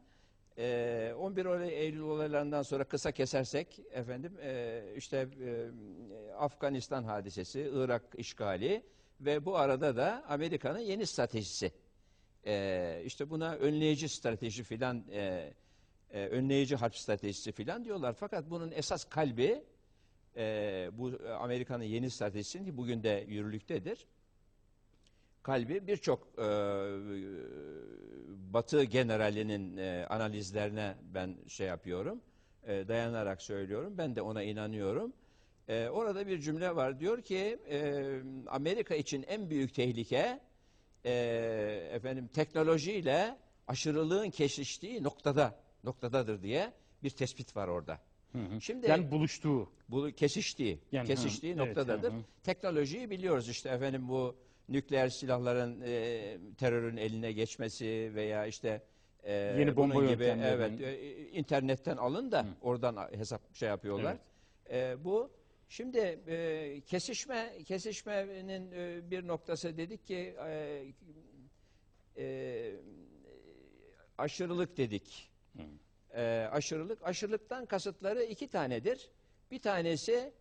Ee, 0.61 1.13
11 1.17 1.45
olay- 1.45 1.73
Eylül 1.73 1.99
olaylarından 2.01 2.61
sonra 2.61 2.83
kısa 2.83 3.11
kesersek 3.11 3.79
efendim 3.91 4.37
e, 4.41 4.81
işte 4.97 5.17
e, 5.17 5.67
Afganistan 6.37 7.03
hadisesi, 7.03 7.69
Irak 7.73 8.03
işgali 8.17 8.83
ve 9.21 9.45
bu 9.45 9.57
arada 9.57 9.95
da 9.95 10.23
Amerika'nın 10.27 10.79
yeni 10.79 11.05
stratejisi. 11.05 11.71
Ee, 12.45 13.01
işte 13.05 13.29
buna 13.29 13.55
önleyici 13.55 14.09
strateji 14.09 14.63
filan, 14.63 15.05
e, 15.11 15.53
önleyici 16.11 16.75
harp 16.75 16.95
stratejisi 16.95 17.51
filan 17.51 17.85
diyorlar. 17.85 18.13
Fakat 18.13 18.49
bunun 18.49 18.71
esas 18.71 19.05
kalbi 19.05 19.63
bu 20.91 21.11
Amerika'nın 21.39 21.83
yeni 21.83 22.09
stratejisinin 22.09 22.77
bugün 22.77 23.03
de 23.03 23.25
yürürlüktedir 23.27 24.07
kalbi 25.43 25.87
birçok 25.87 26.27
e, 26.37 26.47
Batı 28.53 28.83
generalinin 28.83 29.77
e, 29.77 30.05
analizlerine 30.09 30.95
ben 31.13 31.35
şey 31.47 31.67
yapıyorum, 31.67 32.21
e, 32.67 32.87
dayanarak 32.87 33.41
söylüyorum. 33.41 33.93
Ben 33.97 34.15
de 34.15 34.21
ona 34.21 34.43
inanıyorum. 34.43 35.13
E, 35.67 35.87
orada 35.89 36.27
bir 36.27 36.39
cümle 36.39 36.75
var 36.75 36.99
diyor 36.99 37.21
ki 37.21 37.59
e, 37.69 38.03
Amerika 38.47 38.95
için 38.95 39.23
en 39.27 39.49
büyük 39.49 39.73
tehlike 39.75 40.39
e, 41.05 41.11
efendim 41.91 42.27
teknolojiyle 42.27 43.37
aşırılığın 43.67 44.29
kesiştiği 44.29 45.03
noktada 45.03 45.59
noktadadır 45.83 46.43
diye 46.43 46.73
bir 47.03 47.09
tespit 47.09 47.55
var 47.55 47.67
orada. 47.67 47.99
Şimdi 48.61 48.87
Yani 48.89 49.11
buluştuğu. 49.11 49.71
bu 49.89 50.11
kesiştiği, 50.11 50.79
Yani, 50.91 51.07
kesiştiği 51.07 51.55
hı, 51.55 51.57
evet, 51.63 51.67
noktadadır. 51.67 52.11
hı 52.11 52.15
hı. 52.17 52.21
Teknolojiyi 52.43 53.09
biliyoruz 53.09 53.49
işte 53.49 53.69
efendim 53.69 54.07
bu 54.09 54.35
nükleer 54.69 55.09
silahların 55.09 55.81
e, 55.85 56.37
terörün 56.57 56.97
eline 56.97 57.31
geçmesi 57.31 58.11
veya 58.15 58.45
işte 58.45 58.81
e, 59.23 59.33
Yeni 59.33 59.75
bomba 59.75 60.05
gibi 60.05 60.23
evet 60.23 60.81
e, 60.81 61.29
internetten 61.29 61.97
alın 61.97 62.31
da 62.31 62.45
oradan 62.61 63.09
hesap 63.11 63.55
şey 63.55 63.69
yapıyorlar. 63.69 64.17
E, 64.69 65.03
bu 65.03 65.31
şimdi 65.69 65.97
e, 66.27 66.81
kesişme 66.85 67.63
kesişmenin 67.65 68.71
e, 68.71 69.11
bir 69.11 69.27
noktası 69.27 69.77
dedik 69.77 70.07
ki 70.07 70.35
e, 70.47 70.83
e, 72.17 72.75
aşırılık 74.17 74.77
dedik. 74.77 75.31
E, 76.15 76.49
aşırılık 76.51 77.03
aşırılıktan 77.03 77.65
kasıtları 77.65 78.23
iki 78.23 78.47
tanedir. 78.47 79.09
Bir 79.51 79.59
tanesi 79.59 80.33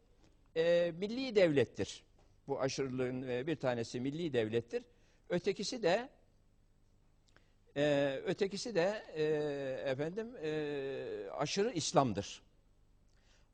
e, 0.57 0.93
milli 0.99 1.35
devlettir. 1.37 2.05
Bu 2.49 2.61
aşırılığın 2.61 3.29
e, 3.29 3.47
bir 3.47 3.57
tanesi 3.57 4.01
milli 4.01 4.33
devlettir. 4.33 4.83
Ötekisi 5.29 5.83
de 5.83 6.09
e, 7.77 8.15
ötekisi 8.25 8.75
de 8.75 9.03
e, 9.15 9.25
efendim 9.91 10.37
e, 10.43 11.31
aşırı 11.31 11.73
İslam'dır. 11.73 12.43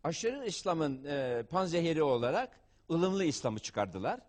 Aşırı 0.05 0.47
İslam'ın 0.47 1.05
e, 1.05 1.42
panzehiri 1.51 2.03
olarak 2.03 2.61
ılımlı 2.90 3.24
İslam'ı 3.24 3.59
çıkardılar. 3.59 4.20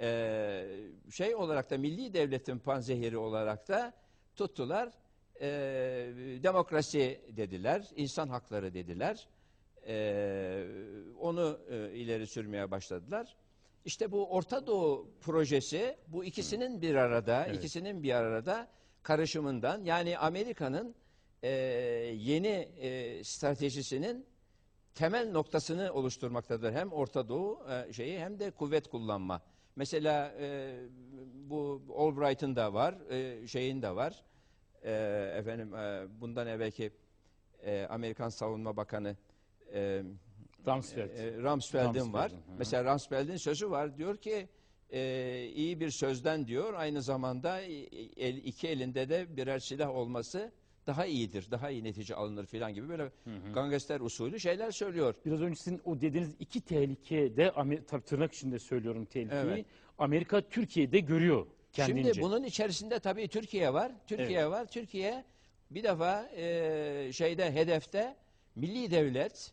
E, 0.00 0.66
şey 1.10 1.34
olarak 1.34 1.70
da 1.70 1.78
milli 1.78 2.14
devletin 2.14 2.58
panzehiri 2.58 3.18
olarak 3.18 3.68
da 3.68 3.94
tuttular. 4.36 4.92
E, 5.40 5.48
demokrasi 6.42 7.20
dediler, 7.28 7.88
insan 7.96 8.28
hakları 8.28 8.74
dediler. 8.74 9.28
E, 9.86 10.66
onu 11.20 11.60
e, 11.70 11.92
ileri 11.92 12.26
sürmeye 12.26 12.70
başladılar. 12.70 13.36
İşte 13.86 14.12
bu 14.12 14.26
Orta 14.30 14.66
Doğu 14.66 15.10
projesi 15.20 15.96
bu 16.08 16.24
ikisinin 16.24 16.82
bir 16.82 16.94
arada, 16.94 17.46
ikisinin 17.46 18.02
bir 18.02 18.14
arada 18.14 18.68
karışımından 19.02 19.84
yani 19.84 20.18
Amerika'nın 20.18 20.94
e, 21.42 21.48
yeni 22.16 22.48
e, 22.80 23.24
stratejisinin 23.24 24.26
temel 24.94 25.30
noktasını 25.30 25.92
oluşturmaktadır. 25.92 26.72
Hem 26.72 26.92
Orta 26.92 27.28
Doğu 27.28 27.66
e, 27.70 27.92
şeyi 27.92 28.18
hem 28.18 28.38
de 28.40 28.50
kuvvet 28.50 28.88
kullanma. 28.88 29.42
Mesela 29.76 30.32
e, 30.40 30.74
bu 31.34 31.82
Albright'ın 31.96 32.56
da 32.56 32.74
var, 32.74 32.94
e, 33.10 33.46
şeyin 33.46 33.82
de 33.82 33.96
var. 33.96 34.24
e, 34.82 34.92
efendim 35.38 35.74
e, 35.74 36.06
bundan 36.20 36.46
evvelki 36.46 36.90
e, 37.62 37.86
Amerikan 37.90 38.28
Savunma 38.28 38.76
Bakanı 38.76 39.16
e, 39.74 40.02
Rumsfeld. 40.66 41.10
e, 41.10 41.42
Rumsfeld'in 41.42 42.12
var. 42.12 42.30
Hı. 42.30 42.36
Mesela 42.58 42.92
Rumsfeld'in 42.92 43.36
sözü 43.36 43.70
var. 43.70 43.98
Diyor 43.98 44.16
ki 44.16 44.48
e, 44.90 45.50
iyi 45.54 45.80
bir 45.80 45.90
sözden 45.90 46.46
diyor 46.46 46.74
aynı 46.74 47.02
zamanda 47.02 47.60
e, 47.60 47.72
el, 48.16 48.36
iki 48.36 48.68
elinde 48.68 49.08
de 49.08 49.36
birer 49.36 49.58
silah 49.58 49.90
olması 49.90 50.52
daha 50.86 51.06
iyidir. 51.06 51.46
Daha 51.50 51.70
iyi 51.70 51.84
netice 51.84 52.14
alınır 52.14 52.46
filan 52.46 52.74
gibi 52.74 52.88
böyle 52.88 53.10
gangster 53.54 54.00
usulü 54.00 54.40
şeyler 54.40 54.70
söylüyor. 54.70 55.14
Biraz 55.26 55.42
önce 55.42 55.56
sizin 55.56 55.80
o 55.84 56.00
dediğiniz 56.00 56.34
iki 56.40 56.60
tehlike 56.60 57.36
de 57.36 57.48
Amer- 57.48 57.84
tabii 57.86 58.04
tırnak 58.04 58.32
içinde 58.32 58.58
söylüyorum 58.58 59.04
tehlikeyi. 59.04 59.42
Evet. 59.42 59.66
Amerika 59.98 60.40
Türkiye'de 60.40 61.00
görüyor 61.00 61.46
kendince. 61.72 62.12
Şimdi 62.14 62.22
bunun 62.24 62.44
içerisinde 62.44 62.98
tabii 62.98 63.28
Türkiye 63.28 63.72
var. 63.74 63.92
Türkiye 64.06 64.50
var. 64.50 64.66
Türkiye 64.66 65.24
bir 65.70 65.82
defa 65.82 66.28
e, 66.36 67.10
şeyde 67.12 67.52
hedefte 67.52 68.16
milli 68.56 68.90
devlet 68.90 69.52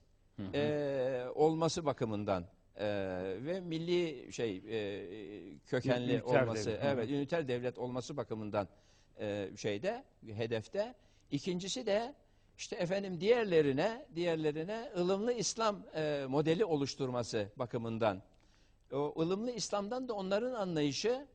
e, 0.54 1.26
olması 1.36 1.86
bakımından 1.86 2.46
e, 2.76 2.86
ve 3.40 3.60
milli 3.62 4.34
şey 4.34 4.56
e, 4.58 5.58
kökenli 5.68 6.14
Üniter 6.14 6.42
olması, 6.42 6.66
devlet, 6.70 6.82
hı 6.82 6.86
hı. 6.86 6.90
evet 6.92 7.10
üniter 7.10 7.48
devlet 7.48 7.78
olması 7.78 8.18
bakımından 8.18 8.68
e, 9.20 9.50
şeyde 9.58 10.04
hedefte. 10.36 10.94
İkincisi 11.32 11.86
de 11.86 12.14
işte 12.58 12.76
efendim 12.76 13.20
diğerlerine 13.22 14.06
diğerlerine 14.16 14.92
ılımlı 14.98 15.34
İslam 15.34 15.84
e, 15.96 16.26
modeli 16.30 16.66
oluşturması 16.66 17.50
bakımından. 17.56 18.22
O 18.94 19.14
ılımlı 19.22 19.52
İslam'dan 19.52 20.08
da 20.08 20.14
onların 20.14 20.54
anlayışı 20.54 21.28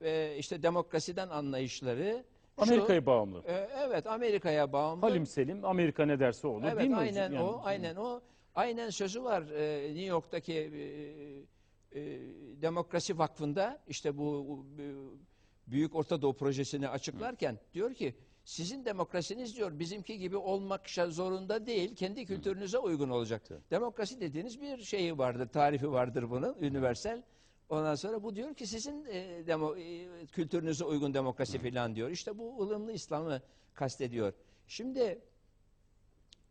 ve 0.00 0.38
işte 0.38 0.62
demokrasiden 0.62 1.28
anlayışları 1.28 2.24
Amerika'ya 2.58 3.06
bağımlı. 3.06 3.42
e, 3.46 3.68
evet 3.86 4.06
Amerika'ya 4.06 4.72
bağımlı. 4.72 5.00
Halim 5.06 5.26
Selim 5.26 5.64
Amerika 5.64 6.06
ne 6.06 6.20
derse 6.20 6.46
olur 6.46 6.64
Evet 6.64 6.78
değil 6.78 6.90
mi? 6.90 6.96
aynen 6.96 7.32
Yani- 7.32 7.40
o, 7.42 7.60
aynen 7.64 7.96
o. 7.96 8.20
Aynen 8.56 8.90
sözü 8.90 9.24
var 9.24 9.42
e, 9.42 9.86
New 9.86 10.04
York'taki 10.04 10.52
e, 10.52 12.00
e, 12.00 12.20
Demokrasi 12.62 13.18
Vakfı'nda 13.18 13.82
işte 13.88 14.18
bu, 14.18 14.46
bu 14.48 15.18
Büyük 15.66 15.94
Orta 15.94 16.22
Doğu 16.22 16.36
projesini 16.36 16.88
açıklarken 16.88 17.58
diyor 17.74 17.94
ki 17.94 18.14
sizin 18.44 18.84
demokrasiniz 18.84 19.56
diyor 19.56 19.78
bizimki 19.78 20.18
gibi 20.18 20.36
olmak 20.36 20.90
zorunda 20.90 21.66
değil 21.66 21.96
kendi 21.96 22.26
kültürünüze 22.26 22.78
uygun 22.78 23.10
olacak. 23.10 23.42
Demokrasi 23.70 24.20
dediğiniz 24.20 24.60
bir 24.60 24.82
şeyi 24.82 25.18
vardır, 25.18 25.48
tarifi 25.48 25.92
vardır 25.92 26.30
bunun, 26.30 26.56
üniversal. 26.60 27.22
Ondan 27.68 27.94
sonra 27.94 28.22
bu 28.22 28.36
diyor 28.36 28.54
ki 28.54 28.66
sizin 28.66 29.04
e, 29.04 29.46
demo, 29.46 29.76
e, 29.76 30.06
kültürünüze 30.26 30.84
uygun 30.84 31.14
demokrasi 31.14 31.58
filan 31.58 31.94
diyor. 31.94 32.10
İşte 32.10 32.38
bu 32.38 32.62
ılımlı 32.62 32.92
İslam'ı 32.92 33.42
kastediyor. 33.74 34.32
Şimdi 34.66 35.20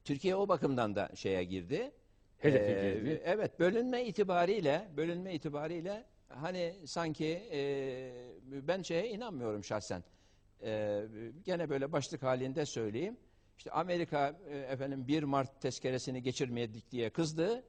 Türkiye 0.06 0.36
o 0.36 0.48
bakımdan 0.48 0.96
da 0.96 1.10
şeye 1.16 1.44
girdi. 1.44 1.92
Hedefe 2.38 2.72
Ee, 2.72 2.94
girdi. 2.94 3.22
Evet, 3.26 3.60
bölünme 3.60 4.06
itibariyle, 4.06 4.88
bölünme 4.98 5.34
itibariyle 5.34 6.06
hani 6.30 6.76
sanki 6.86 7.50
e, 7.52 8.12
ben 8.52 8.82
şeye 8.82 9.10
inanmıyorum 9.10 9.64
şahsen. 9.64 10.04
E, 10.64 11.02
gene 11.46 11.70
böyle 11.70 11.92
başlık 11.92 12.24
halinde 12.24 12.66
söyleyeyim. 12.66 13.18
İşte 13.58 13.72
Amerika 13.72 14.40
e, 14.50 14.58
efendim 14.58 15.08
1 15.08 15.24
Mart 15.24 15.62
tezkeresini 15.62 16.24
geçirmedik 16.24 16.92
diye 16.92 17.10
kızdı. 17.10 17.64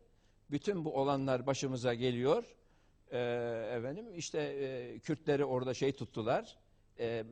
Bütün 0.51 0.85
bu 0.85 0.95
olanlar 1.01 1.47
başımıza 1.47 1.95
geliyor. 1.95 2.45
E, 3.11 3.19
efendim 3.77 4.07
işte 4.15 4.39
e, 4.41 4.99
Kürtleri 4.99 5.45
orada 5.45 5.75
şey 5.75 5.93
tuttular. 5.93 6.57
E, 6.99 7.07
e, 7.07 7.25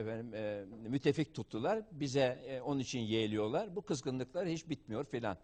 efendim 0.00 0.34
e, 0.34 0.64
müttefik 0.88 1.34
tuttular. 1.34 1.82
Bize 1.92 2.38
e, 2.46 2.60
onun 2.60 2.80
için 2.80 3.00
yeğliyorlar. 3.00 3.76
Bu 3.76 3.82
kızgınlıklar 3.82 4.48
hiç 4.48 4.68
bitmiyor 4.68 5.04
filan. 5.04 5.36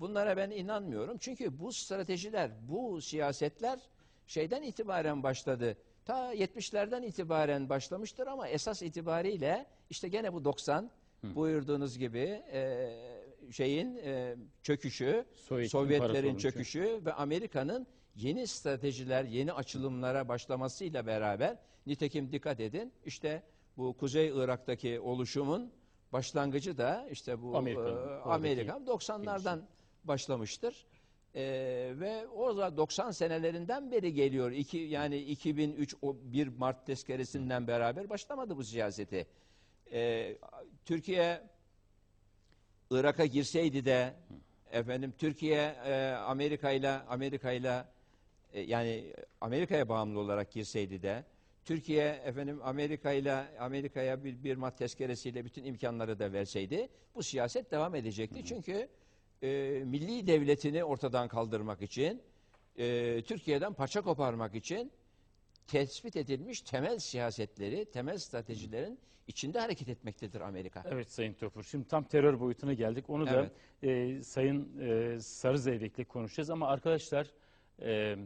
Bunlara 0.00 0.36
ben 0.36 0.50
inanmıyorum. 0.50 1.16
Çünkü 1.18 1.58
bu 1.58 1.72
stratejiler, 1.72 2.50
bu 2.68 3.00
siyasetler 3.00 3.80
şeyden 4.26 4.62
itibaren 4.62 5.22
başladı. 5.22 5.76
Ta 6.04 6.34
70'lerden 6.34 7.02
itibaren 7.02 7.68
başlamıştır 7.68 8.26
ama 8.26 8.48
esas 8.48 8.82
itibariyle 8.82 9.66
işte 9.90 10.08
gene 10.08 10.32
bu 10.32 10.44
90 10.44 10.90
buyurduğunuz 11.22 11.98
gibi 11.98 12.42
e, 12.52 12.90
şeyin 13.52 13.96
e, 13.96 14.36
çöküşü, 14.62 15.24
Sovyet 15.34 15.70
Sovyetlerin 15.70 16.36
çöküşü 16.36 17.00
ve 17.04 17.12
Amerika'nın 17.12 17.86
yeni 18.16 18.46
stratejiler, 18.46 19.24
yeni 19.24 19.52
açılımlara 19.52 20.28
başlamasıyla 20.28 21.06
beraber 21.06 21.58
nitekim 21.88 22.32
dikkat 22.32 22.60
edin 22.60 22.92
işte 23.04 23.42
bu 23.76 23.96
Kuzey 23.96 24.28
Irak'taki 24.28 25.00
oluşumun 25.00 25.72
başlangıcı 26.12 26.78
da 26.78 27.08
işte 27.10 27.42
bu 27.42 27.46
e, 27.46 27.56
oradaki 27.56 28.28
Amerika 28.28 28.72
90'lardan 28.72 29.60
başlamıştır. 30.04 30.86
E, 31.34 31.42
ve 31.94 32.28
o 32.28 32.56
da 32.56 32.76
90 32.76 33.10
senelerinden 33.10 33.90
beri 33.90 34.14
geliyor. 34.14 34.50
İki, 34.50 34.78
yani 34.78 35.16
2003 35.16 35.94
o 36.02 36.16
1 36.22 36.48
Mart 36.48 36.86
tezkeresinden 36.86 37.66
beraber 37.66 38.10
başlamadı 38.10 38.56
bu 38.56 38.64
siyaseti. 38.64 39.26
E, 39.92 40.36
Türkiye 40.84 41.42
Irak'a 42.90 43.26
girseydi 43.26 43.84
de 43.84 44.14
efendim 44.70 45.14
Türkiye 45.18 45.76
e, 45.84 46.10
Amerika 46.12 46.70
ile 46.70 46.90
Amerika 46.90 47.52
ile 47.52 47.84
e, 48.52 48.60
yani 48.60 49.14
Amerika'ya 49.40 49.88
bağımlı 49.88 50.20
olarak 50.20 50.52
girseydi 50.52 51.02
de 51.02 51.24
Türkiye 51.68 52.04
efendim 52.24 52.60
Amerika 52.62 53.12
ile 53.12 53.32
Amerika'ya 53.58 54.24
bir 54.24 54.44
bir 54.44 54.56
Mart 54.56 54.78
tezkeresiyle 54.78 55.44
bütün 55.44 55.64
imkanları 55.64 56.18
da 56.18 56.32
verseydi 56.32 56.88
bu 57.14 57.22
siyaset 57.22 57.70
devam 57.70 57.94
edecekti. 57.94 58.44
Çünkü 58.44 58.88
e, 59.42 59.48
milli 59.84 60.26
devletini 60.26 60.84
ortadan 60.84 61.28
kaldırmak 61.28 61.82
için 61.82 62.22
e, 62.78 63.22
Türkiye'den 63.22 63.72
parça 63.72 64.00
koparmak 64.00 64.54
için 64.54 64.92
tespit 65.66 66.16
edilmiş 66.16 66.60
temel 66.60 66.98
siyasetleri, 66.98 67.84
temel 67.84 68.18
stratejilerin 68.18 68.98
içinde 69.26 69.60
hareket 69.60 69.88
etmektedir 69.88 70.40
Amerika. 70.40 70.84
Evet 70.90 71.10
Sayın 71.10 71.34
Topur. 71.34 71.62
Şimdi 71.62 71.88
tam 71.88 72.04
terör 72.04 72.40
boyutuna 72.40 72.72
geldik. 72.72 73.10
Onu 73.10 73.26
da 73.26 73.50
e, 73.82 74.22
Sayın 74.22 74.80
e, 74.80 75.20
Sarı 75.20 75.58
Zeybek'le 75.58 76.08
konuşacağız. 76.08 76.50
Ama 76.50 76.68
arkadaşlar 76.68 77.26
e, 77.82 78.16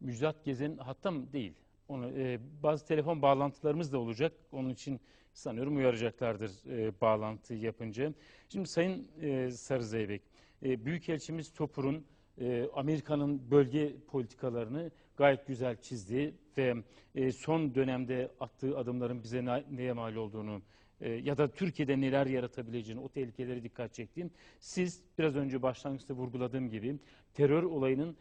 Müjdat 0.00 0.44
Gezen 0.44 0.76
hatta 0.76 1.10
mı 1.10 1.32
değil. 1.32 1.54
Onu 1.88 2.10
e, 2.10 2.40
bazı 2.62 2.86
telefon 2.86 3.22
bağlantılarımız 3.22 3.92
da 3.92 3.98
olacak. 3.98 4.32
Onun 4.52 4.68
için 4.68 5.00
sanıyorum 5.32 5.76
uyaracaklardır 5.76 6.50
e, 6.70 7.00
bağlantı 7.00 7.54
yapınca. 7.54 8.12
Şimdi 8.48 8.68
Sayın 8.68 9.08
e, 9.22 9.50
Sarı 9.50 9.84
Zeybek, 9.84 10.22
e, 10.62 10.84
Büyükelçimiz 10.84 11.52
Topur'un 11.52 12.04
e, 12.40 12.66
Amerika'nın 12.74 13.50
bölge 13.50 13.96
politikalarını 14.06 14.90
gayet 15.16 15.46
güzel 15.46 15.76
çizdi 15.76 16.34
ve 16.58 16.74
e, 17.14 17.32
son 17.32 17.74
dönemde 17.74 18.30
attığı 18.40 18.78
adımların 18.78 19.22
bize 19.22 19.44
ne- 19.44 19.64
neye 19.70 19.92
mal 19.92 20.14
olduğunu 20.14 20.62
e, 21.00 21.10
ya 21.10 21.38
da 21.38 21.48
Türkiye'de 21.50 22.00
neler 22.00 22.26
yaratabileceğini, 22.26 23.00
o 23.00 23.08
tehlikeleri 23.08 23.62
dikkat 23.62 23.94
çektim. 23.94 24.30
Siz 24.60 25.02
biraz 25.18 25.36
önce 25.36 25.62
başlangıçta 25.62 26.14
vurguladığım 26.14 26.70
gibi 26.70 26.96
terör 27.34 27.62
olayının 27.62 28.16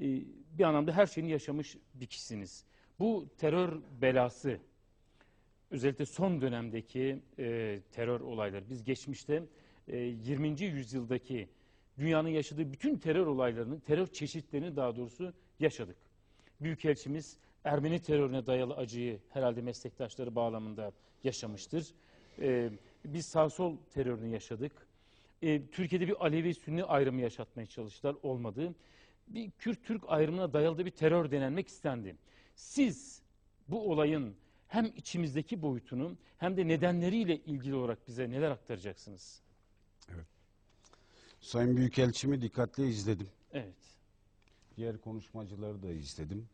e, 0.00 0.04
bir 0.58 0.64
anlamda 0.64 0.92
her 0.92 1.06
şeyini 1.06 1.30
yaşamış 1.30 1.76
bir 1.94 2.06
kişisiniz. 2.06 2.64
Bu 2.98 3.26
terör 3.38 3.80
belası, 4.00 4.58
özellikle 5.70 6.06
son 6.06 6.40
dönemdeki 6.40 7.18
e, 7.38 7.80
terör 7.92 8.20
olayları, 8.20 8.70
biz 8.70 8.84
geçmişte 8.84 9.42
e, 9.88 9.96
20. 9.96 10.60
yüzyıldaki 10.60 11.48
dünyanın 11.98 12.28
yaşadığı 12.28 12.72
bütün 12.72 12.98
terör 12.98 13.26
olaylarını, 13.26 13.80
terör 13.80 14.06
çeşitlerini 14.06 14.76
daha 14.76 14.96
doğrusu 14.96 15.32
yaşadık. 15.60 15.96
Büyükelçimiz 16.60 17.36
Ermeni 17.64 18.02
terörüne 18.02 18.46
dayalı 18.46 18.74
acıyı 18.74 19.20
herhalde 19.28 19.62
meslektaşları 19.62 20.34
bağlamında 20.34 20.92
yaşamıştır. 21.24 21.86
Ee, 22.40 22.70
biz 23.04 23.26
sağ 23.26 23.50
sol 23.50 23.76
terörünü 23.94 24.28
yaşadık. 24.28 24.72
Ee, 25.42 25.62
Türkiye'de 25.72 26.08
bir 26.08 26.24
Alevi-Sünni 26.24 26.84
ayrımı 26.84 27.20
yaşatmaya 27.20 27.66
çalıştılar, 27.66 28.16
olmadı. 28.22 28.74
Bir 29.28 29.50
Kürt-Türk 29.50 30.02
ayrımına 30.06 30.52
dayalı 30.52 30.78
da 30.78 30.86
bir 30.86 30.90
terör 30.90 31.30
denenmek 31.30 31.68
istendi. 31.68 32.16
Siz 32.54 33.22
bu 33.68 33.90
olayın 33.90 34.34
hem 34.68 34.86
içimizdeki 34.96 35.62
boyutunu 35.62 36.16
hem 36.38 36.56
de 36.56 36.68
nedenleriyle 36.68 37.36
ilgili 37.36 37.74
olarak 37.74 38.08
bize 38.08 38.30
neler 38.30 38.50
aktaracaksınız? 38.50 39.40
Sayın 41.40 41.76
Büyükelçimi 41.76 42.40
dikkatle 42.40 42.88
izledim. 42.88 43.28
Evet. 43.52 43.74
Diğer 44.76 44.98
konuşmacıları 44.98 45.82
da 45.82 45.92
izledim. 45.92 46.48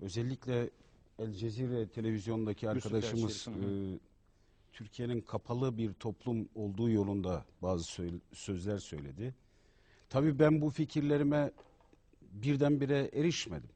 Özellikle 0.00 0.70
El 1.18 1.32
Cezire 1.32 1.88
televizyondaki 1.88 2.70
arkadaşımız 2.70 3.48
e, 3.48 3.98
Türkiye'nin 4.72 5.20
kapalı 5.20 5.78
bir 5.78 5.92
toplum 5.92 6.48
olduğu 6.54 6.90
yolunda 6.90 7.44
bazı 7.62 7.84
sözler 8.32 8.78
söyledi. 8.78 9.34
Tabii 10.08 10.38
ben 10.38 10.60
bu 10.60 10.70
fikirlerime 10.70 11.52
birdenbire 12.22 13.10
erişmedim. 13.12 13.70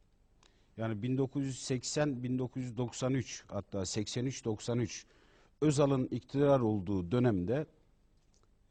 Yani 0.77 0.95
1980-1993 0.95 3.43
hatta 3.49 3.79
83-93 3.79 5.05
Özal'ın 5.61 6.07
iktidar 6.07 6.61
olduğu 6.61 7.13
dönemde 7.13 7.67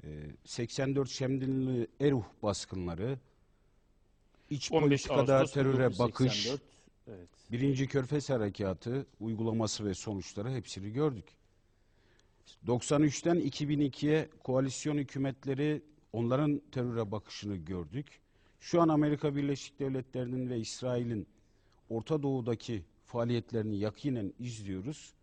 e, 0.04 0.08
84 0.46 1.10
Şemdinli 1.10 1.88
Eruh 2.02 2.26
baskınları, 2.44 3.20
iç 4.50 4.72
15 4.72 5.08
politikada 5.08 5.40
Ağustos 5.40 5.54
teröre 5.54 5.90
1984. 5.90 6.00
bakış, 6.00 6.48
Evet. 7.08 7.30
Birinci 7.52 7.88
Körfez 7.88 8.30
Harekatı 8.30 9.06
uygulaması 9.20 9.86
ve 9.86 9.94
sonuçları 9.94 10.52
hepsini 10.52 10.94
gördük. 10.94 11.26
93'ten 12.68 13.38
2002'ye 13.38 14.30
koalisyon 14.44 14.98
hükümetleri 14.98 15.82
onların 16.14 16.62
teröre 16.72 17.12
bakışını 17.12 17.56
gördük. 17.56 18.20
Şu 18.60 18.82
an 18.82 18.90
Amerika 18.90 19.36
Birleşik 19.36 19.80
Devletleri'nin 19.80 20.50
ve 20.50 20.60
İsrail'in 20.60 21.28
Orta 21.94 22.24
Doğu'daki 22.24 22.84
faaliyetlerini 23.06 23.78
yakinen 23.78 24.34
izliyoruz. 24.40 25.14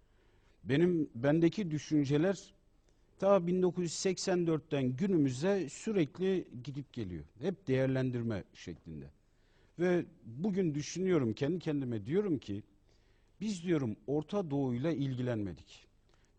Benim 0.64 1.10
bendeki 1.14 1.70
düşünceler 1.70 2.54
ta 3.18 3.36
1984'ten 3.36 4.96
günümüze 4.96 5.68
sürekli 5.68 6.48
gidip 6.64 6.92
geliyor. 6.92 7.24
Hep 7.38 7.68
değerlendirme 7.68 8.44
şeklinde. 8.54 9.10
Ve 9.78 10.04
bugün 10.24 10.74
düşünüyorum 10.74 11.32
kendi 11.32 11.58
kendime 11.58 12.06
diyorum 12.06 12.38
ki 12.38 12.62
biz 13.40 13.64
diyorum 13.64 13.96
Orta 14.06 14.50
Doğu'yla 14.50 14.92
ilgilenmedik. 14.92 15.86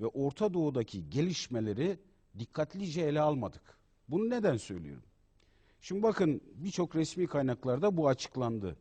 Ve 0.02 0.06
Orta 0.06 0.54
Doğu'daki 0.54 1.10
gelişmeleri 1.10 1.98
dikkatlice 2.40 3.02
ele 3.02 3.22
almadık. 3.22 3.78
Bunu 4.08 4.30
neden 4.30 4.58
söylüyorum? 4.58 5.04
Şimdi 5.82 6.04
bakın 6.04 6.42
birçok 6.56 6.96
resmi 6.96 7.28
kaynaklarda 7.28 7.98
bu 7.98 8.08
açıklandı. 8.08 8.78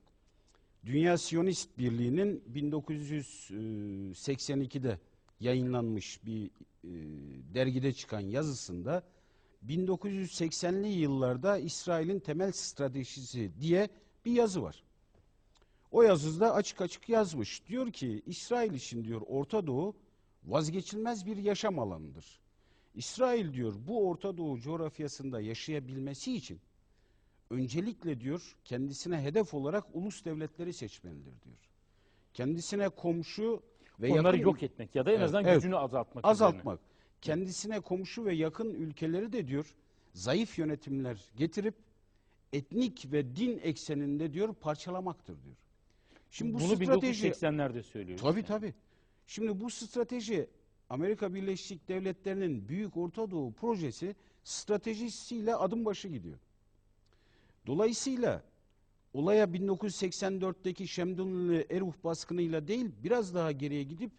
Dünya 0.87 1.19
Siyonist 1.19 1.79
Birliği'nin 1.79 2.45
1982'de 2.55 4.99
yayınlanmış 5.41 6.21
bir 6.27 6.51
dergide 7.55 7.93
çıkan 7.93 8.21
yazısında 8.21 9.03
1980'li 9.67 10.89
yıllarda 10.89 11.59
İsrail'in 11.59 12.21
temel 12.21 12.53
stratejisi 12.53 13.53
diye 13.61 13.89
bir 14.25 14.33
yazı 14.33 14.63
var. 14.63 14.85
O 15.91 16.03
yazıda 16.03 16.55
açık 16.55 16.81
açık 16.81 17.09
yazmış. 17.09 17.67
Diyor 17.69 17.93
ki 17.93 18.23
İsrail 18.27 18.75
için 18.75 19.05
diyor 19.05 19.23
Orta 19.27 19.67
Doğu 19.67 19.97
vazgeçilmez 20.45 21.27
bir 21.27 21.37
yaşam 21.37 21.79
alanıdır. 21.79 22.41
İsrail 22.95 23.53
diyor 23.53 23.75
bu 23.89 24.09
Orta 24.09 24.37
Doğu 24.37 24.61
coğrafyasında 24.61 25.41
yaşayabilmesi 25.41 26.35
için 26.35 26.61
öncelikle 27.51 28.21
diyor 28.21 28.57
kendisine 28.65 29.23
hedef 29.23 29.55
olarak 29.55 29.85
ulus 29.95 30.25
devletleri 30.25 30.73
seçmelidir 30.73 31.43
diyor. 31.45 31.57
Kendisine 32.35 32.89
komşu 32.89 33.63
ve 34.01 34.13
Onları 34.13 34.37
yakın 34.37 34.51
yok 34.51 34.63
etmek 34.63 34.95
ya 34.95 35.07
da 35.07 35.11
en 35.11 35.15
Evet, 35.15 35.25
azından 35.25 35.45
evet. 35.45 35.55
gücünü 35.55 35.77
azaltmak. 35.77 36.25
üzerine. 36.25 36.31
azaltmak. 36.31 36.81
Kendisine 37.23 37.81
komşu 37.81 38.25
ve 38.25 38.35
yakın 38.35 38.75
ülkeleri 38.75 39.33
de 39.33 39.47
diyor 39.49 39.75
zayıf 40.15 40.59
yönetimler 40.59 41.25
getirip 41.37 41.75
etnik 42.53 43.13
ve 43.13 43.37
din 43.37 43.61
ekseninde 43.63 44.33
diyor 44.33 44.55
parçalamaktır 44.55 45.43
diyor. 45.45 45.57
Şimdi 46.31 46.55
bu 46.55 46.59
Bunu 46.61 46.77
strateji 46.77 47.29
1980'lerde 47.29 47.83
söylüyoruz. 47.83 48.23
Tabii 48.23 48.39
yani. 48.39 48.47
tabii. 48.47 48.75
Şimdi 49.27 49.61
bu 49.61 49.71
strateji 49.71 50.47
Amerika 50.91 51.35
Birleşik 51.35 51.89
Devletleri'nin 51.89 52.69
Büyük 52.69 52.97
Orta 52.97 53.31
Doğu 53.31 53.53
projesi 53.53 54.17
stratejisiyle 54.45 55.55
adım 55.55 55.85
başı 55.85 56.09
gidiyor. 56.09 56.39
Dolayısıyla 57.67 58.43
olaya 59.15 59.45
1984'teki 59.45 60.89
Şemdinli 60.89 61.67
Eruh 61.71 61.93
baskınıyla 62.05 62.69
değil 62.69 62.91
biraz 63.03 63.35
daha 63.35 63.53
geriye 63.53 63.83
gidip 63.83 64.11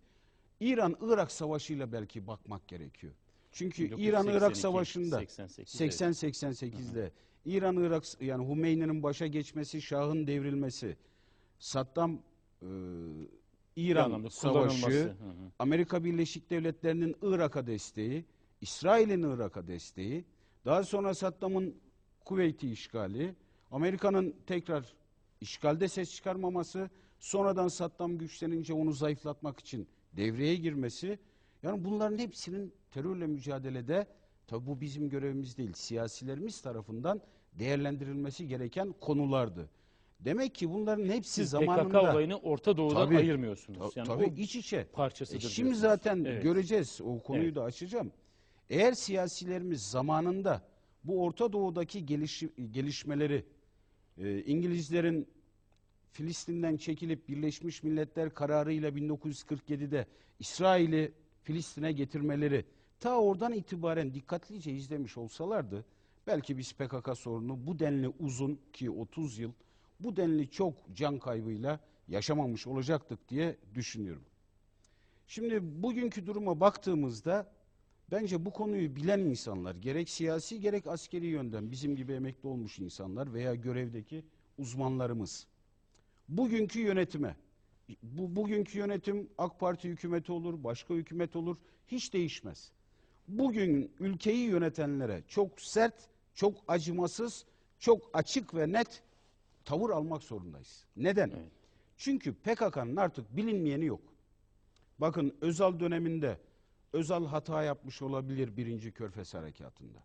İran-Irak 0.60 1.32
savaşıyla 1.32 1.92
belki 1.92 2.28
bakmak 2.28 2.68
gerekiyor. 2.68 3.14
Çünkü 3.52 3.84
1982, 3.84 4.10
İran-Irak 4.10 4.58
savaşında 4.58 5.20
88, 5.20 5.82
evet. 5.82 5.94
80-88'de 5.94 7.12
İran-Irak 7.46 8.22
yani 8.22 8.50
Hümeyni'nin 8.50 9.04
başa 9.04 9.28
geçmesi, 9.28 9.82
Şah'ın 9.82 10.28
devrilmesi, 10.28 10.98
Saddam 11.60 12.20
e, 12.62 12.68
İran 13.76 14.28
savaşı. 14.28 15.16
Amerika 15.60 16.04
Birleşik 16.04 16.50
Devletleri'nin 16.50 17.16
Irak'a 17.22 17.68
desteği, 17.68 18.26
İsrail'in 18.62 19.24
Irak'a 19.24 19.68
desteği, 19.68 20.26
daha 20.66 20.84
sonra 20.84 21.14
Saddam'ın 21.14 21.76
Kuveyt'i 22.26 22.72
işgali, 22.72 23.36
Amerika'nın 23.72 24.36
tekrar 24.48 24.94
işgalde 25.42 25.88
ses 25.88 26.16
çıkarmaması, 26.16 26.90
sonradan 27.20 27.68
Saddam 27.68 28.18
güçlenince 28.18 28.74
onu 28.74 28.92
zayıflatmak 28.92 29.60
için 29.60 29.88
devreye 30.14 30.56
girmesi, 30.56 31.20
yani 31.64 31.84
bunların 31.86 32.18
hepsinin 32.18 32.74
terörle 32.92 33.28
mücadelede, 33.28 34.08
tabi 34.48 34.66
bu 34.68 34.82
bizim 34.82 35.10
görevimiz 35.10 35.58
değil, 35.58 35.74
siyasilerimiz 35.74 36.62
tarafından 36.62 37.22
değerlendirilmesi 37.60 38.48
gereken 38.48 38.92
konulardı. 39.02 39.70
Demek 40.20 40.56
ki 40.56 40.70
bunların 40.70 41.06
hepsi 41.06 41.32
Siz 41.34 41.50
zamanında... 41.50 42.00
PKK 42.02 42.14
olayını 42.14 42.38
Orta 42.38 42.78
Doğu'dan 42.78 43.06
Tabii. 43.06 43.18
ayırmıyorsunuz. 43.18 43.80
Ta- 43.80 44.00
Yani 44.00 44.08
tabii 44.08 44.42
iç 44.42 44.56
içe. 44.56 44.84
parçasıdır. 44.84 45.38
E 45.38 45.50
şimdi 45.50 45.56
diyorsunuz. 45.68 45.82
zaten 45.82 46.24
Evet. 46.26 46.44
göreceğiz. 46.44 47.02
O 47.04 47.20
konuyu 47.20 47.44
Evet. 47.44 47.56
da 47.56 47.64
açacağım. 47.64 48.12
Eğer 48.70 48.94
siyasilerimiz 48.94 49.90
zamanında 49.90 50.62
bu 51.04 51.24
Orta 51.24 51.54
Doğu'daki 51.54 52.06
geliş, 52.06 52.44
gelişmeleri 52.72 53.46
e, 54.18 54.44
İngilizlerin 54.44 55.28
Filistin'den 56.12 56.78
çekilip 56.78 57.30
Birleşmiş 57.30 57.84
Milletler 57.84 58.34
kararıyla 58.34 58.90
1947'de 58.90 60.08
İsrail'i 60.40 61.12
Filistin'e 61.44 61.92
getirmeleri 61.92 62.66
ta 63.00 63.20
oradan 63.20 63.54
itibaren 63.54 64.14
dikkatlice 64.14 64.72
izlemiş 64.72 65.18
olsalardı 65.18 65.86
belki 66.28 66.58
biz 66.58 66.74
PKK 66.74 67.18
sorunu 67.18 67.68
bu 67.68 67.80
denli 67.80 68.08
uzun 68.20 68.60
ki 68.74 68.92
30 68.92 69.40
yıl 69.40 69.52
bu 70.00 70.16
denli 70.16 70.52
çok 70.52 70.74
can 70.96 71.20
kaybıyla 71.20 71.80
yaşamamış 72.08 72.68
olacaktık 72.68 73.30
diye 73.30 73.58
düşünüyorum. 73.76 74.26
Şimdi 75.28 75.84
bugünkü 75.84 76.28
duruma 76.28 76.60
baktığımızda 76.60 77.52
bence 78.12 78.46
bu 78.46 78.52
konuyu 78.52 78.96
bilen 78.96 79.20
insanlar 79.20 79.76
gerek 79.76 80.10
siyasi 80.10 80.60
gerek 80.60 80.88
askeri 80.88 81.26
yönden 81.26 81.72
bizim 81.72 81.96
gibi 81.96 82.14
emekli 82.14 82.50
olmuş 82.50 82.80
insanlar 82.80 83.34
veya 83.34 83.56
görevdeki 83.56 84.26
uzmanlarımız 84.58 85.48
bugünkü 86.30 86.80
yönetime 86.80 87.36
bu 88.04 88.36
bugünkü 88.36 88.78
yönetim 88.78 89.30
AK 89.38 89.60
Parti 89.60 89.90
hükümeti 89.90 90.32
olur, 90.32 90.64
başka 90.64 90.94
hükümet 90.94 91.36
olur 91.36 91.58
hiç 91.88 92.14
değişmez. 92.14 92.72
Bugün 93.28 93.92
ülkeyi 94.00 94.50
yönetenlere 94.50 95.24
çok 95.28 95.62
sert, 95.62 95.96
çok 96.34 96.58
acımasız, 96.68 97.46
çok 97.80 98.10
açık 98.14 98.56
ve 98.56 98.72
net 98.72 99.04
tavır 99.66 99.90
almak 99.90 100.24
zorundayız. 100.24 100.86
Neden? 100.98 101.30
Evet. 101.30 101.52
Çünkü 101.98 102.34
PKK'nın 102.34 102.96
artık 102.96 103.38
bilinmeyeni 103.38 103.86
yok. 103.86 104.02
Bakın 105.00 105.36
Özal 105.42 105.80
döneminde 105.80 106.38
Özal 106.94 107.26
hata 107.26 107.64
yapmış 107.64 108.02
olabilir 108.02 108.58
birinci 108.58 108.92
Körfez 108.92 109.34
Harekatı'nda. 109.34 110.00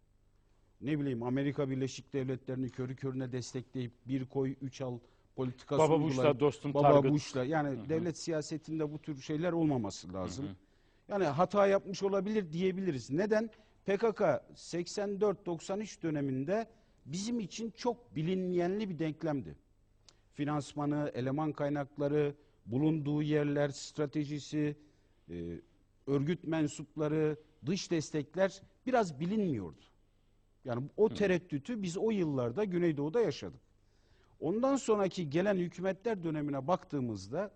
Ne 0.81 1.01
bileyim 1.01 1.23
Amerika 1.23 1.71
Birleşik 1.71 2.13
Devletleri'ni 2.13 2.71
körü 2.71 2.97
körüne 2.97 3.33
destekleyip 3.33 3.93
bir 4.09 4.25
koy 4.25 4.57
üç 4.61 4.81
al 4.81 4.99
politikası 5.37 5.79
Baba 5.79 6.01
Bush'la 6.01 6.41
dostum 6.41 6.75
Baba 6.75 6.93
Target. 6.93 7.13
Bush'la 7.13 7.45
yani 7.45 7.69
Hı 7.69 7.83
hı. 7.83 7.89
devlet 7.89 8.19
siyasetinde 8.19 8.93
bu 8.93 8.99
tür 8.99 9.21
şeyler 9.21 9.53
olmaması 9.53 10.13
lazım. 10.13 10.45
Hı 10.45 10.49
hı. 10.51 10.55
Yani 11.09 11.25
hata 11.25 11.67
yapmış 11.67 12.03
olabilir 12.03 12.53
diyebiliriz. 12.53 13.11
Neden? 13.11 13.51
PKK 13.87 14.21
84-93 14.55 16.03
döneminde 16.03 16.69
bizim 17.07 17.41
için 17.41 17.71
çok 17.71 18.17
bilinmeyenli 18.17 18.91
bir 18.91 18.99
denklemdi. 18.99 19.57
Finansmanı, 20.35 21.11
eleman 21.15 21.53
kaynakları, 21.53 22.35
bulunduğu 22.67 23.23
yerler, 23.23 23.69
stratejisi, 23.69 24.77
e, 25.31 25.35
örgüt 26.07 26.45
mensupları, 26.45 27.37
dış 27.67 27.91
destekler 27.91 28.63
biraz 28.87 29.21
bilinmiyordu. 29.21 29.81
Yani 30.65 30.89
o 30.97 31.09
tereddütü 31.09 31.83
biz 31.83 31.97
o 31.97 32.11
yıllarda 32.11 32.65
Güneydoğu'da 32.65 33.21
yaşadık. 33.21 33.61
Ondan 34.41 34.77
sonraki 34.77 35.31
gelen 35.31 35.57
hükümetler 35.57 36.25
dönemine 36.25 36.67
baktığımızda 36.67 37.51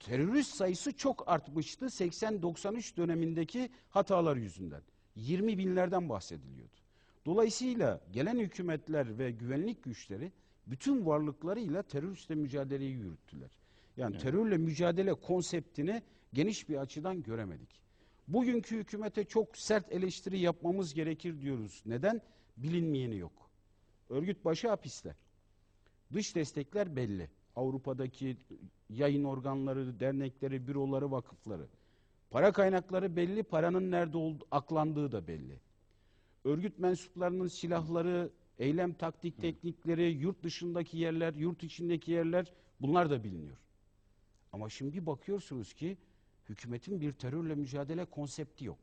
terörist 0.00 0.54
sayısı 0.54 0.96
çok 0.96 1.28
artmıştı 1.28 1.86
80-93 1.86 2.96
dönemindeki 2.96 3.70
hatalar 3.90 4.36
yüzünden. 4.36 4.82
20 5.16 5.58
binlerden 5.58 6.08
bahsediliyordu. 6.08 6.72
Dolayısıyla 7.26 8.00
gelen 8.12 8.38
hükümetler 8.38 9.18
ve 9.18 9.30
güvenlik 9.30 9.82
güçleri 9.82 10.32
bütün 10.66 11.06
varlıklarıyla 11.06 11.82
teröristle 11.82 12.34
mücadeleyi 12.34 12.92
yürüttüler. 12.92 13.50
Yani 13.96 14.18
terörle 14.18 14.56
mücadele 14.56 15.14
konseptini 15.14 16.02
geniş 16.32 16.68
bir 16.68 16.76
açıdan 16.76 17.22
göremedik. 17.22 17.80
Bugünkü 18.28 18.76
hükümete 18.76 19.24
çok 19.24 19.56
sert 19.56 19.92
eleştiri 19.92 20.38
yapmamız 20.38 20.94
gerekir 20.94 21.40
diyoruz. 21.40 21.82
Neden? 21.86 22.22
Bilinmeyeni 22.56 23.16
yok. 23.16 23.50
Örgüt 24.10 24.44
başı 24.44 24.68
hapiste. 24.68 25.16
Dış 26.12 26.34
destekler 26.34 26.96
belli. 26.96 27.30
Avrupa'daki 27.56 28.36
yayın 28.90 29.24
organları, 29.24 30.00
dernekleri, 30.00 30.66
büroları, 30.66 31.10
vakıfları. 31.10 31.66
Para 32.30 32.52
kaynakları 32.52 33.16
belli, 33.16 33.42
paranın 33.42 33.90
nerede 33.90 34.18
olduğu, 34.18 34.46
aklandığı 34.50 35.12
da 35.12 35.26
belli. 35.26 35.60
Örgüt 36.44 36.78
mensuplarının 36.78 37.48
silahları, 37.48 38.30
eylem 38.58 38.92
taktik 38.92 39.40
teknikleri, 39.40 40.10
yurt 40.10 40.42
dışındaki 40.42 40.98
yerler, 40.98 41.34
yurt 41.34 41.62
içindeki 41.62 42.12
yerler 42.12 42.52
bunlar 42.80 43.10
da 43.10 43.24
biliniyor. 43.24 43.56
Ama 44.52 44.70
şimdi 44.70 45.06
bakıyorsunuz 45.06 45.74
ki 45.74 45.98
hükümetin 46.48 47.00
bir 47.00 47.12
terörle 47.12 47.54
mücadele 47.54 48.04
konsepti 48.04 48.64
yok. 48.64 48.78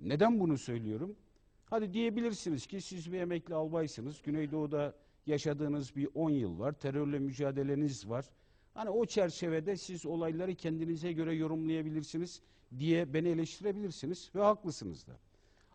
Neden 0.00 0.40
bunu 0.40 0.58
söylüyorum? 0.58 1.16
Hadi 1.64 1.92
diyebilirsiniz 1.92 2.66
ki 2.66 2.80
siz 2.80 3.12
bir 3.12 3.20
emekli 3.20 3.54
albaysınız. 3.54 4.22
Güneydoğu'da 4.22 4.94
yaşadığınız 5.26 5.96
bir 5.96 6.08
10 6.14 6.30
yıl 6.30 6.58
var. 6.58 6.72
Terörle 6.72 7.18
mücadeleniz 7.18 8.08
var. 8.08 8.30
Hani 8.74 8.90
o 8.90 9.06
çerçevede 9.06 9.76
siz 9.76 10.06
olayları 10.06 10.54
kendinize 10.54 11.12
göre 11.12 11.34
yorumlayabilirsiniz 11.34 12.42
diye 12.78 13.14
beni 13.14 13.28
eleştirebilirsiniz 13.28 14.30
ve 14.34 14.42
haklısınız 14.42 15.06
da. 15.06 15.12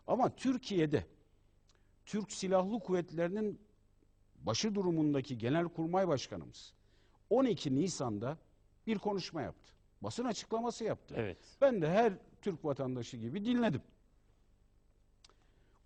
Ama 0.06 0.36
Türkiye'de 0.36 1.06
Türk 2.06 2.32
Silahlı 2.32 2.80
Kuvvetleri'nin 2.80 3.60
başı 4.42 4.74
durumundaki 4.74 5.38
Genelkurmay 5.38 6.08
Başkanımız 6.08 6.74
12 7.30 7.74
Nisan'da 7.74 8.38
bir 8.86 8.98
konuşma 8.98 9.42
yaptı. 9.42 9.75
Basın 10.06 10.24
açıklaması 10.24 10.84
yaptı. 10.84 11.14
Evet. 11.18 11.36
Ben 11.60 11.82
de 11.82 11.88
her 11.90 12.12
Türk 12.42 12.64
vatandaşı 12.64 13.16
gibi 13.16 13.44
dinledim. 13.44 13.82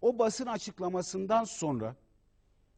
O 0.02 0.18
basın 0.18 0.46
açıklamasından 0.46 1.44
sonra 1.44 1.96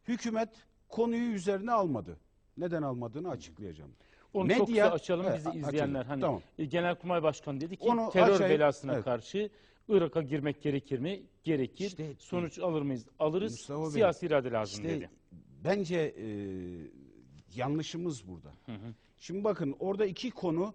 hükümet 0.08 0.48
konuyu 0.88 1.32
üzerine 1.32 1.72
almadı. 1.72 2.16
Neden 2.56 2.82
almadığını 2.82 3.30
açıklayacağım. 3.30 3.90
Onu 4.34 4.54
çok 4.54 4.68
Medya- 4.68 4.82
kısa 4.82 4.94
açalım 4.94 5.26
bizi 5.36 5.48
a- 5.48 5.52
izleyenler. 5.52 6.00
açalım. 6.00 6.08
Hani 6.08 6.20
Tamam. 6.20 6.42
e, 6.58 6.64
Genelkurmay 6.64 7.22
Başkanı 7.22 7.60
dedi 7.60 7.76
ki 7.76 7.88
Onu 7.88 8.10
terör 8.10 8.34
açayım. 8.34 8.52
belasına 8.52 8.94
Evet. 8.94 9.04
karşı 9.04 9.50
Irak'a 9.88 10.22
girmek 10.22 10.62
gerekir 10.62 10.98
mi? 10.98 11.22
Gerekir. 11.44 11.86
İşte- 11.86 12.14
Sonuç 12.18 12.58
alır 12.58 12.82
mıyız? 12.82 13.06
Alırız. 13.18 13.52
Mustafa 13.52 13.82
Bey, 13.84 13.90
Siyasi 13.90 14.26
irade 14.26 14.50
lazım 14.50 14.84
İşte 14.84 14.96
dedi. 14.96 15.10
bence 15.64 15.96
e, 16.18 16.26
yanlışımız 17.54 18.28
burada. 18.28 18.52
Şimdi 19.18 19.44
bakın 19.44 19.76
orada 19.78 20.06
iki 20.06 20.30
konu 20.30 20.74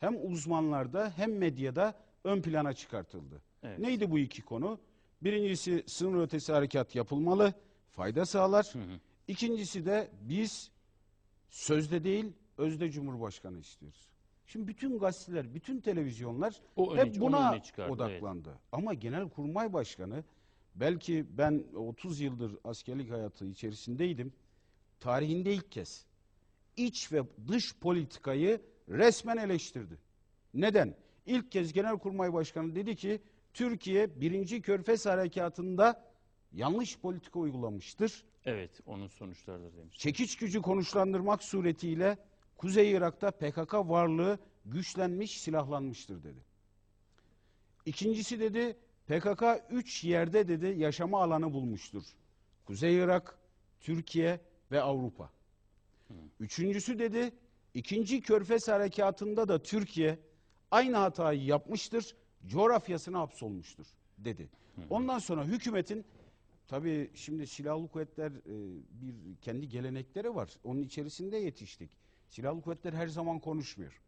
hem 0.00 0.26
uzmanlarda 0.26 1.12
hem 1.16 1.38
medyada 1.38 1.94
ön 2.24 2.42
plana 2.42 2.72
çıkartıldı. 2.72 3.42
Evet. 3.62 3.78
Neydi 3.78 4.10
bu 4.10 4.18
iki 4.18 4.42
konu? 4.42 4.78
Birincisi 5.22 5.84
sınır 5.86 6.22
ötesi 6.22 6.52
harekat 6.52 6.94
yapılmalı, 6.94 7.54
fayda 7.90 8.26
sağlar. 8.26 8.72
İkincisi 9.28 9.86
de 9.86 10.10
biz 10.20 10.70
sözde 11.50 12.04
değil 12.04 12.32
özde 12.58 12.90
Cumhurbaşkanı 12.90 13.58
istiyoruz. 13.58 14.08
Şimdi 14.46 14.68
bütün 14.68 14.98
gazeteler, 14.98 15.54
bütün 15.54 15.80
televizyonlar 15.80 16.60
O 16.76 16.96
hep 16.96 17.14
onu 17.14 17.20
buna 17.20 17.62
çıkardı, 17.62 17.92
odaklandı. 17.92 18.58
Ama 18.72 18.94
Genelkurmay 18.94 19.72
Başkanı 19.72 20.24
belki 20.74 21.26
ben 21.38 21.64
30 21.76 22.20
yıldır 22.20 22.58
askerlik 22.64 23.10
hayatı 23.10 23.46
içerisindeydim. 23.46 24.32
Tarihinde 25.00 25.54
ilk 25.54 25.72
kez 25.72 26.06
iç 26.76 27.12
ve 27.12 27.22
dış 27.48 27.76
politikayı 27.78 28.60
resmen 28.88 29.36
eleştirdi. 29.36 29.98
Neden? 30.54 30.94
İlk 31.26 31.52
kez 31.52 31.72
Genelkurmay 31.72 32.32
Başkanı 32.32 32.74
dedi 32.74 32.96
ki 32.96 33.20
Türkiye 33.54 34.20
birinci 34.20 34.62
Körfez 34.62 35.06
Harekatı'nda 35.06 36.04
yanlış 36.52 36.98
politika 36.98 37.38
uygulamıştır. 37.38 38.24
Evet, 38.44 38.80
onun 38.86 39.08
sonuçlarıdır 39.08 39.76
demiş. 39.76 39.98
Çekiç 39.98 40.36
gücü 40.36 40.62
konuşlandırmak 40.62 41.42
suretiyle 41.42 42.18
Kuzey 42.56 42.92
Irak'ta 42.92 43.30
PKK 43.30 43.74
varlığı 43.74 44.38
güçlenmiş, 44.64 45.40
silahlanmıştır 45.40 46.22
dedi. 46.22 46.40
İkincisi 47.86 48.40
dedi 48.40 48.76
PKK 49.06 49.42
üç 49.70 50.04
yerde 50.04 50.48
dedi 50.48 50.80
yaşama 50.80 51.22
alanı 51.22 51.52
bulmuştur. 51.52 52.02
Kuzey 52.64 52.96
Irak, 52.96 53.38
Türkiye 53.80 54.40
ve 54.72 54.82
Avrupa. 54.82 55.30
Üçüncüsü 56.40 56.98
dedi 56.98 57.32
ikinci 57.76 58.20
Körfez 58.20 58.68
Harekatı'nda 58.68 59.48
da 59.48 59.62
Türkiye 59.62 60.18
aynı 60.70 60.96
hatayı 60.96 61.44
yapmıştır, 61.44 62.16
coğrafyasına 62.46 63.18
hapsolmuştur 63.18 63.86
dedi. 64.18 64.48
Ondan 64.90 65.18
sonra 65.18 65.44
hükümetin 65.44 66.04
Tabii 66.68 67.10
şimdi 67.14 67.46
silahlı 67.46 67.88
kuvvetler 67.88 68.30
e, 68.30 68.80
bir 68.90 69.36
kendi 69.42 69.68
gelenekleri 69.68 70.34
var. 70.34 70.50
Onun 70.64 70.82
içerisinde 70.82 71.36
yetiştik. 71.36 71.90
Silahlı 72.28 72.62
kuvvetler 72.62 72.92
her 72.92 73.06
zaman 73.06 73.38
konuşmuyor. 73.38 74.00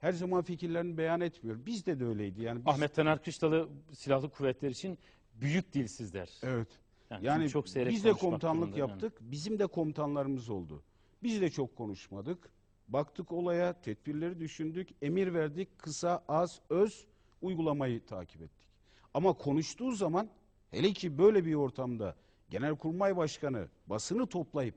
Her 0.00 0.12
zaman 0.12 0.42
fikirlerini 0.42 0.98
beyan 0.98 1.20
etmiyor. 1.20 1.66
Bizde 1.66 2.00
de 2.00 2.04
öyleydi. 2.04 2.42
Yani 2.42 2.58
biz, 2.58 2.74
Ahmet 2.74 2.94
Taner 2.94 3.22
Kışlalı 3.22 3.68
silahlı 3.92 4.30
kuvvetler 4.30 4.70
için 4.70 4.98
büyük 5.34 5.72
dilsizler. 5.72 6.30
Evet. 6.42 6.68
Yani, 7.10 7.26
Yani 7.26 7.48
çok 7.48 7.66
biz 7.66 8.04
de 8.04 8.12
komutanlık 8.12 8.76
yaptık. 8.76 9.12
Bizim 9.20 9.58
de 9.58 9.66
komutanlarımız 9.66 10.48
oldu. 10.50 10.82
Biz 11.22 11.40
de 11.40 11.50
çok 11.50 11.76
konuşmadık. 11.76 12.50
Baktık 12.88 13.32
olaya, 13.32 13.80
tedbirleri 13.80 14.40
düşündük, 14.40 14.88
emir 15.02 15.34
verdik. 15.34 15.78
Kısa, 15.78 16.24
az, 16.28 16.60
öz 16.70 17.06
uygulamayı 17.42 18.06
takip 18.06 18.42
ettik. 18.42 18.68
Ama 19.14 19.32
konuştuğu 19.32 19.92
zaman 19.92 20.28
hele 20.70 20.92
ki 20.92 21.18
böyle 21.18 21.44
bir 21.44 21.54
ortamda 21.54 22.16
Genelkurmay 22.50 23.16
Başkanı 23.16 23.68
basını 23.86 24.26
toplayıp 24.26 24.74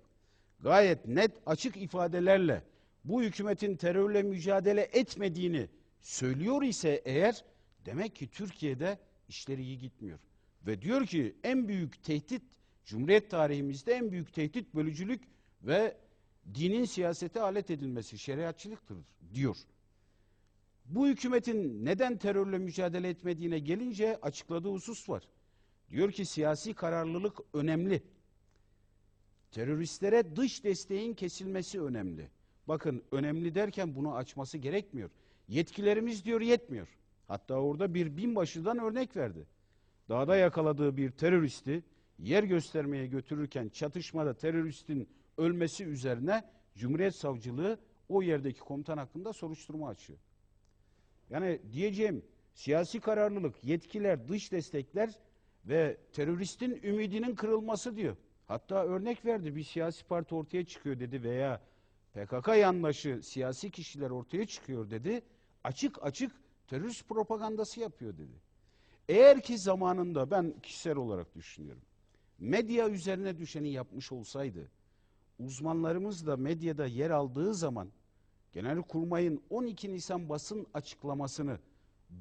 gayet 0.59 1.07
net 1.07 1.31
açık 1.45 1.77
ifadelerle 1.77 2.63
bu 3.03 3.23
hükümetin 3.23 3.75
terörle 3.75 4.23
mücadele 4.23 4.81
etmediğini 4.81 5.69
söylüyor 6.01 6.61
ise 6.61 7.01
eğer 7.05 7.43
demek 7.85 8.15
ki 8.15 8.27
Türkiye'de 8.27 8.99
işleri 9.29 9.61
iyi 9.61 9.77
gitmiyor. 9.77 10.19
Ve 10.67 10.81
diyor 10.81 11.05
ki 11.05 11.35
en 11.43 11.67
büyük 11.67 12.03
tehdit 12.03 12.43
Cumhuriyet 12.85 13.29
tarihimizde 13.29 13.93
en 13.93 14.11
büyük 14.11 14.33
tehdit 14.33 14.75
bölücülük 14.75 15.23
ve 15.63 15.97
dinin 16.55 16.85
siyasete 16.85 17.41
alet 17.41 17.69
edilmesi 17.71 18.17
şeriatçılıktır 18.17 18.97
diyor. 19.33 19.57
Bu 20.85 21.07
hükümetin 21.07 21.85
neden 21.85 22.17
terörle 22.17 22.57
mücadele 22.57 23.09
etmediğine 23.09 23.59
gelince 23.59 24.19
açıkladığı 24.21 24.71
husus 24.71 25.09
var. 25.09 25.23
Diyor 25.89 26.11
ki 26.11 26.25
siyasi 26.25 26.73
kararlılık 26.73 27.39
önemli. 27.53 28.03
Teröristlere 29.51 30.35
dış 30.35 30.63
desteğin 30.63 31.13
kesilmesi 31.13 31.81
önemli. 31.81 32.29
Bakın 32.67 33.03
önemli 33.11 33.55
derken 33.55 33.95
bunu 33.95 34.15
açması 34.15 34.57
gerekmiyor. 34.57 35.09
Yetkilerimiz 35.47 36.25
diyor 36.25 36.41
yetmiyor. 36.41 36.87
Hatta 37.27 37.55
orada 37.55 37.93
bir 37.93 38.17
binbaşıdan 38.17 38.77
örnek 38.77 39.15
verdi. 39.15 39.47
Dağda 40.09 40.35
yakaladığı 40.35 40.97
bir 40.97 41.11
teröristi 41.11 41.83
yer 42.19 42.43
göstermeye 42.43 43.07
götürürken 43.07 43.69
çatışmada 43.69 44.33
teröristin 44.33 45.09
ölmesi 45.41 45.85
üzerine 45.85 46.43
Cumhuriyet 46.75 47.15
Savcılığı 47.15 47.79
o 48.09 48.21
yerdeki 48.21 48.59
komutan 48.59 48.97
hakkında 48.97 49.33
soruşturma 49.33 49.89
açıyor. 49.89 50.19
Yani 51.29 51.59
diyeceğim 51.71 52.25
siyasi 52.53 52.99
kararlılık, 52.99 53.63
yetkiler, 53.63 54.27
dış 54.27 54.51
destekler 54.51 55.19
ve 55.65 55.97
teröristin 56.13 56.79
ümidinin 56.83 57.35
kırılması 57.35 57.95
diyor. 57.95 58.17
Hatta 58.47 58.85
örnek 58.85 59.25
verdi 59.25 59.55
bir 59.55 59.63
siyasi 59.63 60.05
parti 60.05 60.35
ortaya 60.35 60.65
çıkıyor 60.65 60.99
dedi 60.99 61.23
veya 61.23 61.61
PKK 62.13 62.47
yandaşı 62.47 63.19
siyasi 63.23 63.71
kişiler 63.71 64.09
ortaya 64.09 64.45
çıkıyor 64.45 64.89
dedi. 64.89 65.21
Açık 65.63 66.03
açık 66.03 66.31
terörist 66.67 67.09
propagandası 67.09 67.79
yapıyor 67.79 68.17
dedi. 68.17 68.41
Eğer 69.09 69.41
ki 69.41 69.57
zamanında 69.57 70.31
ben 70.31 70.59
kişisel 70.63 70.95
olarak 70.95 71.35
düşünüyorum. 71.35 71.81
Medya 72.39 72.89
üzerine 72.89 73.37
düşeni 73.37 73.69
yapmış 73.71 74.11
olsaydı, 74.11 74.71
uzmanlarımız 75.45 76.27
da 76.27 76.37
medyada 76.37 76.85
yer 76.85 77.09
aldığı 77.09 77.53
zaman 77.53 77.91
Genelkurmay'ın 78.53 79.41
12 79.49 79.93
Nisan 79.93 80.29
basın 80.29 80.67
açıklamasını 80.73 81.59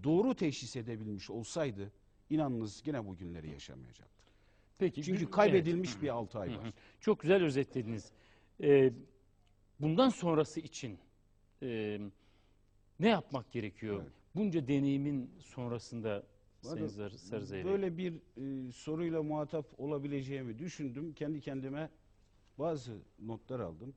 doğru 0.04 0.34
teşhis 0.34 0.76
edebilmiş 0.76 1.30
olsaydı 1.30 1.92
inanınız 2.30 2.82
yine 2.86 3.06
bu 3.06 3.16
günleri 3.16 3.50
yaşamayacaktı. 3.50 4.24
Peki, 4.78 5.02
Çünkü 5.02 5.30
kaybedilmiş 5.30 5.90
evet. 5.92 6.02
bir 6.02 6.08
6 6.08 6.38
ay 6.38 6.48
var. 6.48 6.72
Çok 7.00 7.20
güzel 7.20 7.44
özetlediniz. 7.44 8.12
Ee, 8.60 8.92
bundan 9.80 10.08
sonrası 10.08 10.60
için 10.60 10.98
e, 11.62 12.00
ne 13.00 13.08
yapmak 13.08 13.52
gerekiyor? 13.52 14.00
Evet. 14.02 14.12
Bunca 14.34 14.68
deneyimin 14.68 15.30
sonrasında 15.40 16.22
Sayın 16.62 16.86
Sarızeyrek. 17.16 17.66
Böyle 17.66 17.96
bir 17.96 18.12
e, 18.12 18.72
soruyla 18.72 19.22
muhatap 19.22 19.80
olabileceğimi 19.80 20.58
düşündüm. 20.58 21.12
Kendi 21.12 21.40
kendime 21.40 21.90
bazı 22.60 22.92
notlar 23.18 23.60
aldım. 23.60 23.94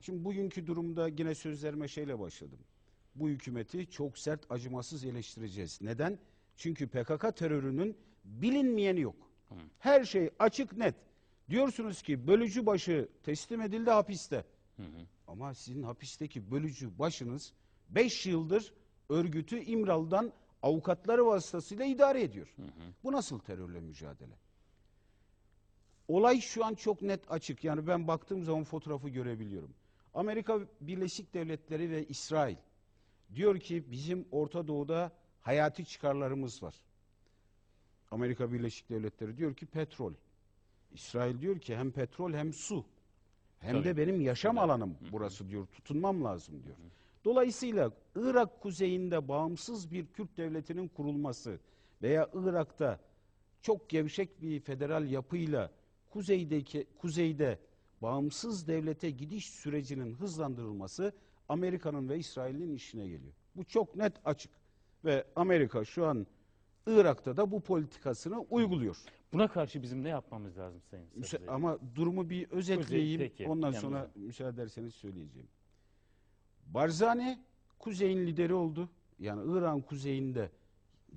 Şimdi 0.00 0.24
bugünkü 0.24 0.66
durumda 0.66 1.08
yine 1.08 1.34
sözlerime 1.34 1.88
şeyle 1.88 2.18
başladım. 2.18 2.58
Bu 3.14 3.28
hükümeti 3.28 3.90
çok 3.90 4.18
sert, 4.18 4.50
acımasız 4.50 5.04
eleştireceğiz. 5.04 5.78
Neden? 5.82 6.18
Çünkü 6.56 6.88
PKK 6.88 7.36
terörünün 7.36 7.96
bilinmeyeni 8.24 9.00
yok. 9.00 9.16
Her 9.78 10.04
şey 10.04 10.30
açık 10.38 10.76
net. 10.76 10.94
Diyorsunuz 11.50 12.02
ki 12.02 12.26
bölücü 12.26 12.66
başı 12.66 13.08
teslim 13.22 13.60
edildi 13.60 13.90
hapiste. 13.90 14.44
Ama 15.26 15.54
sizin 15.54 15.82
hapisteki 15.82 16.50
bölücü 16.50 16.98
başınız 16.98 17.52
5 17.88 18.26
yıldır 18.26 18.72
örgütü 19.08 19.58
İmralı'dan 19.58 20.32
avukatları 20.62 21.26
vasıtasıyla 21.26 21.84
idare 21.84 22.22
ediyor. 22.22 22.54
Bu 23.04 23.12
nasıl 23.12 23.38
terörle 23.38 23.80
mücadele? 23.80 24.34
Olay 26.08 26.40
şu 26.40 26.64
an 26.64 26.74
çok 26.74 27.02
net 27.02 27.32
açık. 27.32 27.64
Yani 27.64 27.86
ben 27.86 28.08
baktığım 28.08 28.44
zaman 28.44 28.64
fotoğrafı 28.64 29.08
görebiliyorum. 29.08 29.74
Amerika 30.14 30.60
Birleşik 30.80 31.34
Devletleri 31.34 31.90
ve 31.90 32.06
İsrail 32.06 32.56
diyor 33.34 33.60
ki 33.60 33.84
bizim 33.90 34.26
Orta 34.30 34.68
Doğu'da 34.68 35.12
hayati 35.40 35.84
çıkarlarımız 35.84 36.62
var. 36.62 36.74
Amerika 38.10 38.52
Birleşik 38.52 38.90
Devletleri 38.90 39.36
diyor 39.36 39.54
ki 39.54 39.66
petrol. 39.66 40.12
İsrail 40.92 41.40
diyor 41.40 41.58
ki 41.58 41.76
hem 41.76 41.90
petrol 41.90 42.32
hem 42.32 42.52
su. 42.52 42.84
Hem 43.60 43.72
Tabii. 43.72 43.84
de 43.84 43.96
benim 43.96 44.20
yaşam 44.20 44.58
alanım 44.58 44.96
burası 45.12 45.48
diyor. 45.48 45.66
Tutunmam 45.66 46.24
lazım 46.24 46.62
diyor. 46.64 46.76
Dolayısıyla 47.24 47.90
Irak 48.16 48.60
kuzeyinde 48.60 49.28
bağımsız 49.28 49.90
bir 49.90 50.06
Kürt 50.06 50.36
devletinin 50.36 50.88
kurulması 50.88 51.58
veya 52.02 52.30
Irak'ta 52.34 53.00
çok 53.62 53.90
gevşek 53.90 54.42
bir 54.42 54.60
federal 54.60 55.10
yapıyla 55.10 55.70
kuzeydeki 56.18 56.86
kuzeyde 56.98 57.58
bağımsız 58.02 58.68
devlete 58.68 59.10
gidiş 59.10 59.50
sürecinin 59.50 60.14
hızlandırılması 60.14 61.12
Amerika'nın 61.48 62.08
ve 62.08 62.18
İsrail'in 62.18 62.74
işine 62.74 63.08
geliyor. 63.08 63.32
Bu 63.56 63.64
çok 63.64 63.96
net 63.96 64.12
açık 64.24 64.50
ve 65.04 65.24
Amerika 65.36 65.84
şu 65.84 66.06
an 66.06 66.26
Irak'ta 66.86 67.36
da 67.36 67.50
bu 67.50 67.60
politikasını 67.60 68.38
uyguluyor. 68.50 68.96
Buna 69.32 69.48
karşı 69.48 69.82
bizim 69.82 70.04
ne 70.04 70.08
yapmamız 70.08 70.58
lazım 70.58 70.80
Sayın 70.90 71.06
Müsa- 71.16 71.26
Sarıcı? 71.26 71.50
ama 71.52 71.78
durumu 71.94 72.30
bir 72.30 72.50
özetleyeyim. 72.50 73.20
peki, 73.20 73.48
Ondan 73.48 73.66
yalnız- 73.66 73.80
sonra 73.80 74.10
müsaade 74.14 74.54
ederseniz 74.62 74.94
söyleyeceğim. 74.94 75.48
Barzani 76.66 77.38
kuzeyin 77.78 78.26
lideri 78.26 78.54
oldu. 78.54 78.88
Yani 79.18 79.52
İran 79.58 79.80
kuzeyinde 79.80 80.50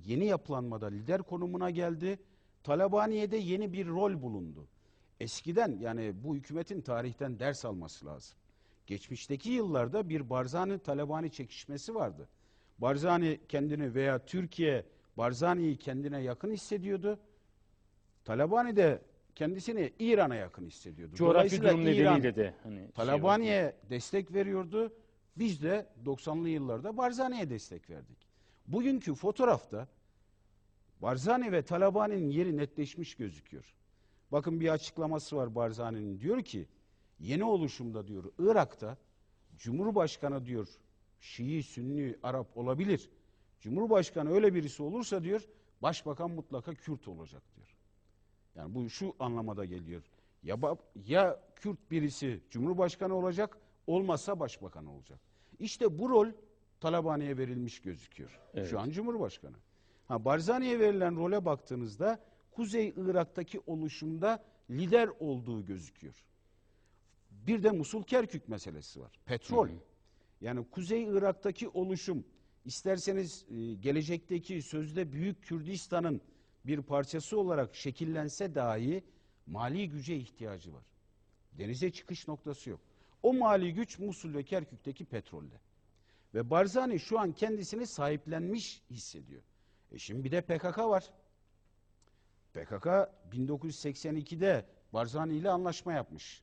yeni 0.06 0.26
yapılanmada 0.26 0.86
lider 0.86 1.22
konumuna 1.22 1.70
geldi. 1.70 2.18
Talabaniye'de 2.64 3.36
yeni 3.36 3.72
bir 3.72 3.86
rol 3.86 4.22
bulundu. 4.22 4.68
Eskiden 5.20 5.78
yani 5.80 6.12
bu 6.24 6.36
hükümetin 6.36 6.80
tarihten 6.80 7.38
ders 7.38 7.64
alması 7.64 8.06
lazım. 8.06 8.38
Geçmişteki 8.86 9.50
yıllarda 9.50 10.08
bir 10.08 10.30
Barzani-Talabani 10.30 11.30
çekişmesi 11.30 11.94
vardı. 11.94 12.28
Barzani 12.78 13.40
kendini 13.48 13.94
veya 13.94 14.18
Türkiye 14.26 14.84
Barzani'yi 15.16 15.76
kendine 15.76 16.20
yakın 16.20 16.50
hissediyordu. 16.52 17.18
Talabani 18.24 18.76
de 18.76 19.02
kendisini 19.34 19.92
İran'a 19.98 20.34
yakın 20.34 20.66
hissediyordu. 20.66 21.14
Coğrafi 21.14 21.62
durum 21.62 21.84
nedeniyle 21.84 22.36
de 22.36 22.54
hani 22.62 22.78
şey. 22.78 22.90
Talabani'ye 22.90 23.76
destek 23.90 24.34
veriyordu. 24.34 24.92
Biz 25.36 25.62
de 25.62 25.86
90'lı 26.04 26.48
yıllarda 26.48 26.96
Barzani'ye 26.96 27.50
destek 27.50 27.90
verdik. 27.90 28.18
Bugünkü 28.66 29.14
fotoğrafta 29.14 29.88
Barzani 31.02 31.52
ve 31.52 31.62
Talabani'nin 31.62 32.30
yeri 32.30 32.56
netleşmiş 32.56 33.14
gözüküyor. 33.14 33.74
Bakın 34.32 34.60
bir 34.60 34.68
açıklaması 34.68 35.36
var 35.36 35.54
Barzani'nin. 35.54 36.20
Diyor 36.20 36.42
ki 36.42 36.66
yeni 37.18 37.44
oluşumda 37.44 38.06
diyor 38.08 38.24
Irak'ta 38.38 38.96
Cumhurbaşkanı 39.56 40.46
diyor 40.46 40.68
Şii, 41.20 41.62
Sünni, 41.62 42.16
Arap 42.22 42.56
olabilir. 42.56 43.10
Cumhurbaşkanı 43.60 44.30
öyle 44.30 44.54
birisi 44.54 44.82
olursa 44.82 45.22
diyor 45.22 45.48
başbakan 45.82 46.30
mutlaka 46.30 46.74
Kürt 46.74 47.08
olacak 47.08 47.42
diyor. 47.56 47.76
Yani 48.54 48.74
bu 48.74 48.90
şu 48.90 49.14
anlamada 49.18 49.64
geliyor. 49.64 50.02
Ya, 50.42 50.56
ya 51.06 51.40
Kürt 51.54 51.90
birisi 51.90 52.40
Cumhurbaşkanı 52.50 53.14
olacak, 53.14 53.58
olmazsa 53.86 54.40
başbakan 54.40 54.86
olacak. 54.86 55.20
İşte 55.58 55.98
bu 55.98 56.10
rol 56.10 56.28
Talabani'ye 56.80 57.36
verilmiş 57.36 57.80
gözüküyor. 57.80 58.40
Evet. 58.54 58.70
Şu 58.70 58.80
an 58.80 58.90
Cumhurbaşkanı. 58.90 59.56
Ha, 60.08 60.24
Barzani'ye 60.24 60.80
verilen 60.80 61.16
role 61.16 61.44
baktığınızda 61.44 62.18
Kuzey 62.58 62.94
Irak'taki 62.96 63.60
oluşumda 63.66 64.44
lider 64.70 65.10
olduğu 65.20 65.64
gözüküyor. 65.64 66.24
Bir 67.30 67.62
de 67.62 67.70
Musul 67.70 68.02
Kerkük 68.02 68.48
meselesi 68.48 69.00
var. 69.00 69.12
Petrol. 69.26 69.68
Yani 70.40 70.66
Kuzey 70.70 71.02
Irak'taki 71.02 71.68
oluşum 71.68 72.24
isterseniz 72.64 73.46
e, 73.50 73.74
gelecekteki 73.74 74.62
sözde 74.62 75.12
Büyük 75.12 75.42
Kürdistan'ın 75.42 76.20
bir 76.64 76.82
parçası 76.82 77.38
olarak 77.38 77.74
şekillense 77.74 78.54
dahi 78.54 79.04
mali 79.46 79.88
güce 79.88 80.16
ihtiyacı 80.16 80.72
var. 80.72 80.84
Denize 81.52 81.90
çıkış 81.90 82.28
noktası 82.28 82.70
yok. 82.70 82.80
O 83.22 83.34
mali 83.34 83.74
güç 83.74 83.98
Musul 83.98 84.34
ve 84.34 84.42
Kerkük'teki 84.42 85.04
petrolde. 85.04 85.60
Ve 86.34 86.50
Barzani 86.50 87.00
şu 87.00 87.18
an 87.20 87.32
kendisini 87.32 87.86
sahiplenmiş 87.86 88.82
hissediyor. 88.90 89.42
E 89.92 89.98
şimdi 89.98 90.24
bir 90.24 90.30
de 90.30 90.40
PKK 90.40 90.78
var. 90.78 91.10
PKK 92.54 92.86
1982'de 93.32 94.66
Barzani 94.92 95.36
ile 95.36 95.50
anlaşma 95.50 95.92
yapmış. 95.92 96.42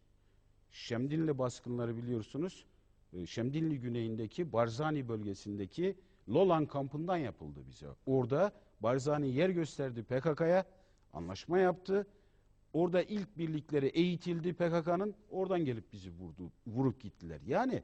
Şemdinli 0.72 1.38
baskınları 1.38 1.98
biliyorsunuz. 1.98 2.66
e, 3.14 3.26
Şemdinli 3.26 3.80
güneyindeki 3.80 4.54
Barzani 4.54 5.10
bölgesindeki 5.10 5.96
Lolan 6.30 6.66
kampından 6.66 7.18
yapıldı 7.18 7.60
bize. 7.68 7.88
Orada 8.06 8.52
Barzani 8.80 9.30
yer 9.30 9.50
gösterdi 9.50 10.04
PKK'ya, 10.04 10.66
anlaşma 11.14 11.60
yaptı. 11.60 12.08
Orada 12.74 13.04
ilk 13.04 13.38
birlikleri 13.38 13.88
eğitildi 13.88 14.54
PKK'nın. 14.54 15.16
Oradan 15.30 15.66
gelip 15.66 15.94
bizi 15.94 16.12
vurdu, 16.12 16.52
vurup 16.68 17.02
gittiler. 17.02 17.42
Yani 17.48 17.84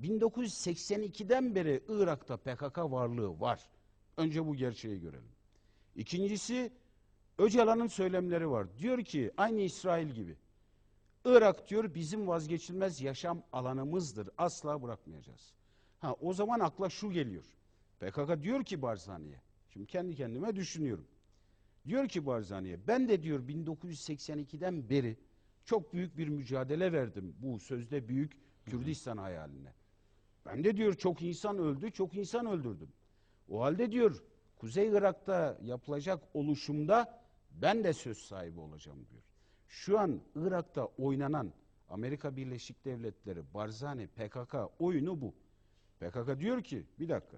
1982'den 0.00 1.54
beri 1.54 1.82
Irak'ta 1.88 2.36
PKK 2.36 2.78
varlığı 2.78 3.40
var. 3.40 3.70
Önce 4.16 4.46
bu 4.46 4.54
gerçeği 4.54 5.00
görelim. 5.00 5.32
İkincisi 5.96 6.72
Öcalan'ın 7.38 7.86
söylemleri 7.86 8.50
var. 8.50 8.66
Diyor 8.78 9.04
ki 9.04 9.30
aynı 9.36 9.60
İsrail 9.60 10.08
gibi. 10.08 10.36
Irak 11.24 11.70
diyor 11.70 11.94
bizim 11.94 12.28
vazgeçilmez 12.28 13.00
yaşam 13.00 13.42
alanımızdır. 13.52 14.30
Asla 14.38 14.82
bırakmayacağız. 14.82 15.52
Ha 15.98 16.14
o 16.20 16.32
zaman 16.32 16.60
akla 16.60 16.90
şu 16.90 17.10
geliyor. 17.10 17.44
PKK 18.00 18.42
diyor 18.42 18.64
ki 18.64 18.82
Barzani'ye. 18.82 19.40
Şimdi 19.70 19.86
kendi 19.86 20.16
kendime 20.16 20.56
düşünüyorum. 20.56 21.06
Diyor 21.86 22.08
ki 22.08 22.26
Barzani'ye 22.26 22.86
ben 22.86 23.08
de 23.08 23.22
diyor 23.22 23.40
1982'den 23.48 24.90
beri 24.90 25.16
çok 25.64 25.92
büyük 25.92 26.18
bir 26.18 26.28
mücadele 26.28 26.92
verdim 26.92 27.34
bu 27.38 27.58
sözde 27.58 28.08
büyük 28.08 28.32
Kürdistan 28.64 29.16
hayaline. 29.16 29.74
Ben 30.46 30.64
de 30.64 30.76
diyor 30.76 30.94
çok 30.94 31.22
insan 31.22 31.58
öldü, 31.58 31.90
çok 31.90 32.14
insan 32.14 32.46
öldürdüm. 32.46 32.88
O 33.48 33.60
halde 33.60 33.92
diyor 33.92 34.22
Kuzey 34.56 34.88
Irak'ta 34.88 35.58
yapılacak 35.62 36.22
oluşumda 36.34 37.21
ben 37.54 37.84
de 37.84 37.92
söz 37.92 38.18
sahibi 38.18 38.60
olacağım 38.60 39.06
diyor. 39.10 39.22
Şu 39.68 39.98
an 39.98 40.20
Irak'ta 40.36 40.84
oynanan 40.84 41.52
Amerika 41.88 42.36
Birleşik 42.36 42.84
Devletleri, 42.84 43.54
Barzani, 43.54 44.06
PKK 44.06 44.54
oyunu 44.78 45.20
bu. 45.20 45.34
PKK 46.00 46.40
diyor 46.40 46.62
ki 46.62 46.86
bir 46.98 47.08
dakika 47.08 47.36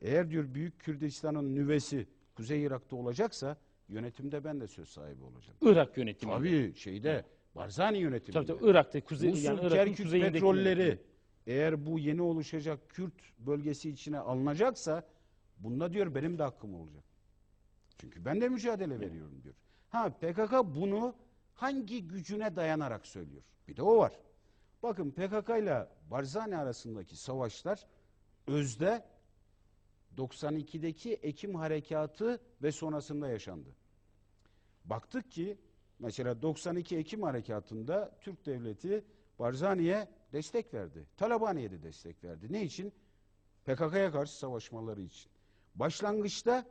eğer 0.00 0.30
diyor 0.30 0.54
Büyük 0.54 0.80
Kürdistan'ın 0.80 1.54
nüvesi 1.54 2.06
Kuzey 2.34 2.62
Irak'ta 2.62 2.96
olacaksa 2.96 3.56
yönetimde 3.88 4.44
ben 4.44 4.60
de 4.60 4.66
söz 4.66 4.88
sahibi 4.88 5.24
olacağım. 5.24 5.58
Irak 5.62 5.96
yönetimi. 5.96 6.32
Tabii 6.32 6.74
şeyde 6.76 7.24
Barzani 7.56 7.98
yönetiminde. 7.98 8.46
Tabii 8.46 8.58
tabii 8.58 8.70
Irak'ta 8.70 9.00
kuzey 9.04 9.30
Musul, 9.30 9.44
yani 9.44 9.60
Irak'ın 9.62 9.94
kuzeyindeki 9.94 10.32
petrolleri 10.32 10.80
yönetimi. 10.80 11.06
eğer 11.46 11.86
bu 11.86 11.98
yeni 11.98 12.22
oluşacak 12.22 12.88
Kürt 12.88 13.14
bölgesi 13.38 13.90
içine 13.90 14.18
alınacaksa 14.18 15.06
bunda 15.58 15.92
diyor 15.92 16.14
benim 16.14 16.38
de 16.38 16.42
hakkım 16.42 16.74
olacak. 16.74 17.04
Çünkü 18.00 18.24
ben 18.24 18.40
de 18.40 18.48
mücadele 18.48 19.00
veriyorum 19.00 19.42
diyor. 19.42 19.54
Ha 19.88 20.10
PKK 20.10 20.52
bunu 20.64 21.14
hangi 21.54 22.08
gücüne 22.08 22.56
dayanarak 22.56 23.06
söylüyor? 23.06 23.42
Bir 23.68 23.76
de 23.76 23.82
o 23.82 23.98
var. 23.98 24.12
Bakın 24.82 25.10
PKK 25.10 25.48
ile 25.48 25.88
Barzani 26.10 26.56
arasındaki 26.56 27.16
savaşlar 27.16 27.86
özde 28.46 29.04
92'deki 30.16 31.14
Ekim 31.14 31.54
harekatı 31.54 32.40
ve 32.62 32.72
sonrasında 32.72 33.28
yaşandı. 33.28 33.68
Baktık 34.84 35.30
ki 35.30 35.58
mesela 35.98 36.42
92 36.42 36.96
Ekim 36.96 37.22
harekatında 37.22 38.18
Türk 38.20 38.46
devleti 38.46 39.04
Barzani'ye 39.38 40.08
destek 40.32 40.74
verdi. 40.74 41.06
Talabani'ye 41.16 41.70
de 41.70 41.82
destek 41.82 42.24
verdi. 42.24 42.52
Ne 42.52 42.64
için? 42.64 42.92
PKK'ya 43.64 44.12
karşı 44.12 44.38
savaşmaları 44.38 45.02
için. 45.02 45.30
Başlangıçta 45.74 46.66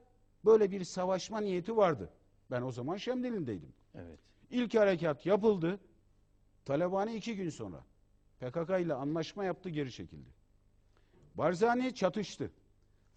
böyle 0.46 0.72
bir 0.72 0.84
savaşma 0.84 1.42
niyeti 1.42 1.78
vardı. 1.78 2.10
Ben 2.52 2.62
o 2.62 2.72
zaman 2.72 2.98
Şemdinli'deydim. 2.98 3.74
Evet. 3.96 4.20
İlk 4.50 4.76
harekat 4.76 5.26
yapıldı. 5.26 5.80
Talabani 6.66 7.16
iki 7.16 7.36
gün 7.36 7.50
sonra 7.50 7.84
PKK 8.40 8.70
ile 8.70 8.94
anlaşma 8.94 9.46
yaptı 9.46 9.70
geri 9.70 9.92
çekildi. 9.92 10.30
Barzani 11.36 11.96
çatıştı. 11.96 12.52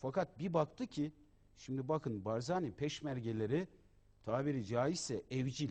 Fakat 0.00 0.38
bir 0.38 0.54
baktı 0.54 0.86
ki 0.86 1.12
şimdi 1.56 1.88
bakın 1.88 2.24
Barzani 2.24 2.72
peşmergeleri 2.72 3.68
tabiri 4.24 4.64
caizse 4.64 5.22
evcil 5.30 5.70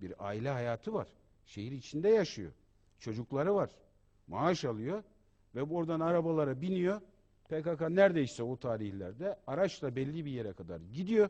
bir 0.00 0.26
aile 0.28 0.50
hayatı 0.50 0.94
var. 0.94 1.08
Şehir 1.46 1.72
içinde 1.72 2.08
yaşıyor. 2.08 2.52
Çocukları 2.98 3.54
var. 3.54 3.70
Maaş 4.26 4.64
alıyor 4.64 5.02
ve 5.54 5.70
buradan 5.70 6.00
arabalara 6.00 6.60
biniyor. 6.60 7.00
PKK 7.52 7.80
neredeyse 7.80 8.42
o 8.42 8.56
tarihlerde 8.56 9.38
araçla 9.46 9.96
belli 9.96 10.24
bir 10.24 10.30
yere 10.30 10.52
kadar 10.52 10.80
gidiyor, 10.80 11.28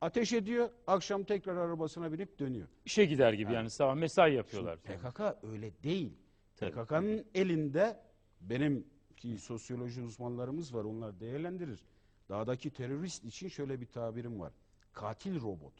ateş 0.00 0.32
ediyor, 0.32 0.70
akşam 0.86 1.24
tekrar 1.24 1.56
arabasına 1.56 2.12
binip 2.12 2.38
dönüyor. 2.38 2.68
İşe 2.84 3.04
gider 3.04 3.32
gibi 3.32 3.52
yani 3.52 3.70
sabah 3.70 3.94
mesai 3.94 4.34
yapıyorlar. 4.34 4.78
Şimdi 4.86 4.98
PKK 4.98 5.20
öyle 5.52 5.82
değil. 5.82 6.12
PKK'nın 6.56 7.24
elinde 7.34 8.00
benim 8.40 8.86
ki 9.16 9.38
sosyoloji 9.38 10.02
uzmanlarımız 10.02 10.74
var 10.74 10.84
onlar 10.84 11.20
değerlendirir. 11.20 11.84
Dağdaki 12.28 12.70
terörist 12.70 13.24
için 13.24 13.48
şöyle 13.48 13.80
bir 13.80 13.86
tabirim 13.86 14.40
var. 14.40 14.52
Katil 14.92 15.40
robot. 15.40 15.74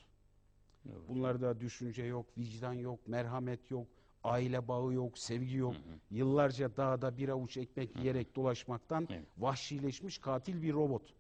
Bunlarda 1.08 1.60
düşünce 1.60 2.02
yok, 2.02 2.26
vicdan 2.38 2.72
yok, 2.72 3.08
merhamet 3.08 3.70
yok, 3.70 3.86
aile 4.24 4.68
bağı 4.68 4.92
yok, 4.92 5.18
sevgi 5.18 5.56
yok. 5.56 5.74
Yıllarca 6.10 6.76
dağda 6.76 7.16
bir 7.16 7.28
avuç 7.28 7.56
ekmek 7.56 7.96
yiyerek 7.96 8.36
dolaşmaktan 8.36 9.08
Evet. 9.10 9.26
vahşileşmiş 9.38 10.18
katil 10.18 10.62
bir 10.62 10.72
robot. 10.72 11.14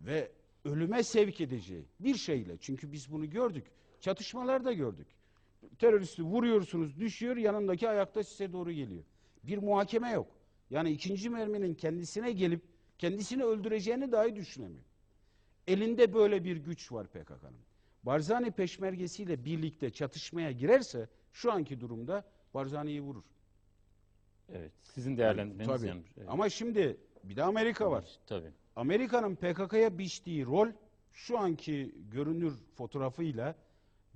Ve 0.00 0.32
ölüme 0.64 1.02
sevk 1.02 1.40
edeceği 1.40 1.84
bir 2.00 2.14
şeyle. 2.14 2.56
Çünkü 2.60 2.92
biz 2.92 3.12
bunu 3.12 3.30
gördük. 3.30 3.66
Çatışmalarda 4.00 4.72
gördük. 4.72 5.06
Teröristi 5.78 6.22
vuruyorsunuz, 6.22 7.00
düşüyor, 7.00 7.36
yanındaki 7.36 7.88
ayakta 7.88 8.24
size 8.24 8.52
doğru 8.52 8.72
geliyor. 8.72 9.04
Bir 9.42 9.58
muhakeme 9.58 10.10
yok. 10.10 10.26
Yani 10.70 10.90
ikinci 10.90 11.30
merminin 11.30 11.74
kendisine 11.74 12.32
gelip 12.32 12.62
kendisini 12.98 13.44
öldüreceğini 13.44 14.12
dahi 14.12 14.36
düşünemiyor. 14.36 14.84
Elinde 15.66 16.14
böyle 16.14 16.44
bir 16.44 16.56
güç 16.56 16.92
var 16.92 17.06
PKK'nın. 17.06 17.60
Barzani 18.02 18.50
peşmergesiyle 18.50 19.44
birlikte 19.44 19.90
çatışmaya 19.90 20.52
girerse 20.52 21.08
şu 21.34 21.52
anki 21.52 21.80
durumda 21.80 22.24
Barzani'yi 22.54 23.00
vurur. 23.00 23.24
Evet. 24.52 24.72
Sizin 24.82 25.16
değerlendirmeniz 25.16 25.68
Tabii. 25.68 25.86
yanlış. 25.86 26.10
Evet. 26.18 26.28
Ama 26.30 26.48
şimdi 26.48 26.96
bir 27.24 27.36
de 27.36 27.42
Amerika 27.42 27.90
var. 27.90 28.04
Tabii. 28.26 28.50
Amerika'nın 28.76 29.36
PKK'ya 29.36 29.98
biçtiği 29.98 30.46
rol 30.46 30.68
şu 31.12 31.38
anki 31.38 31.94
görünür 32.10 32.54
fotoğrafıyla 32.74 33.54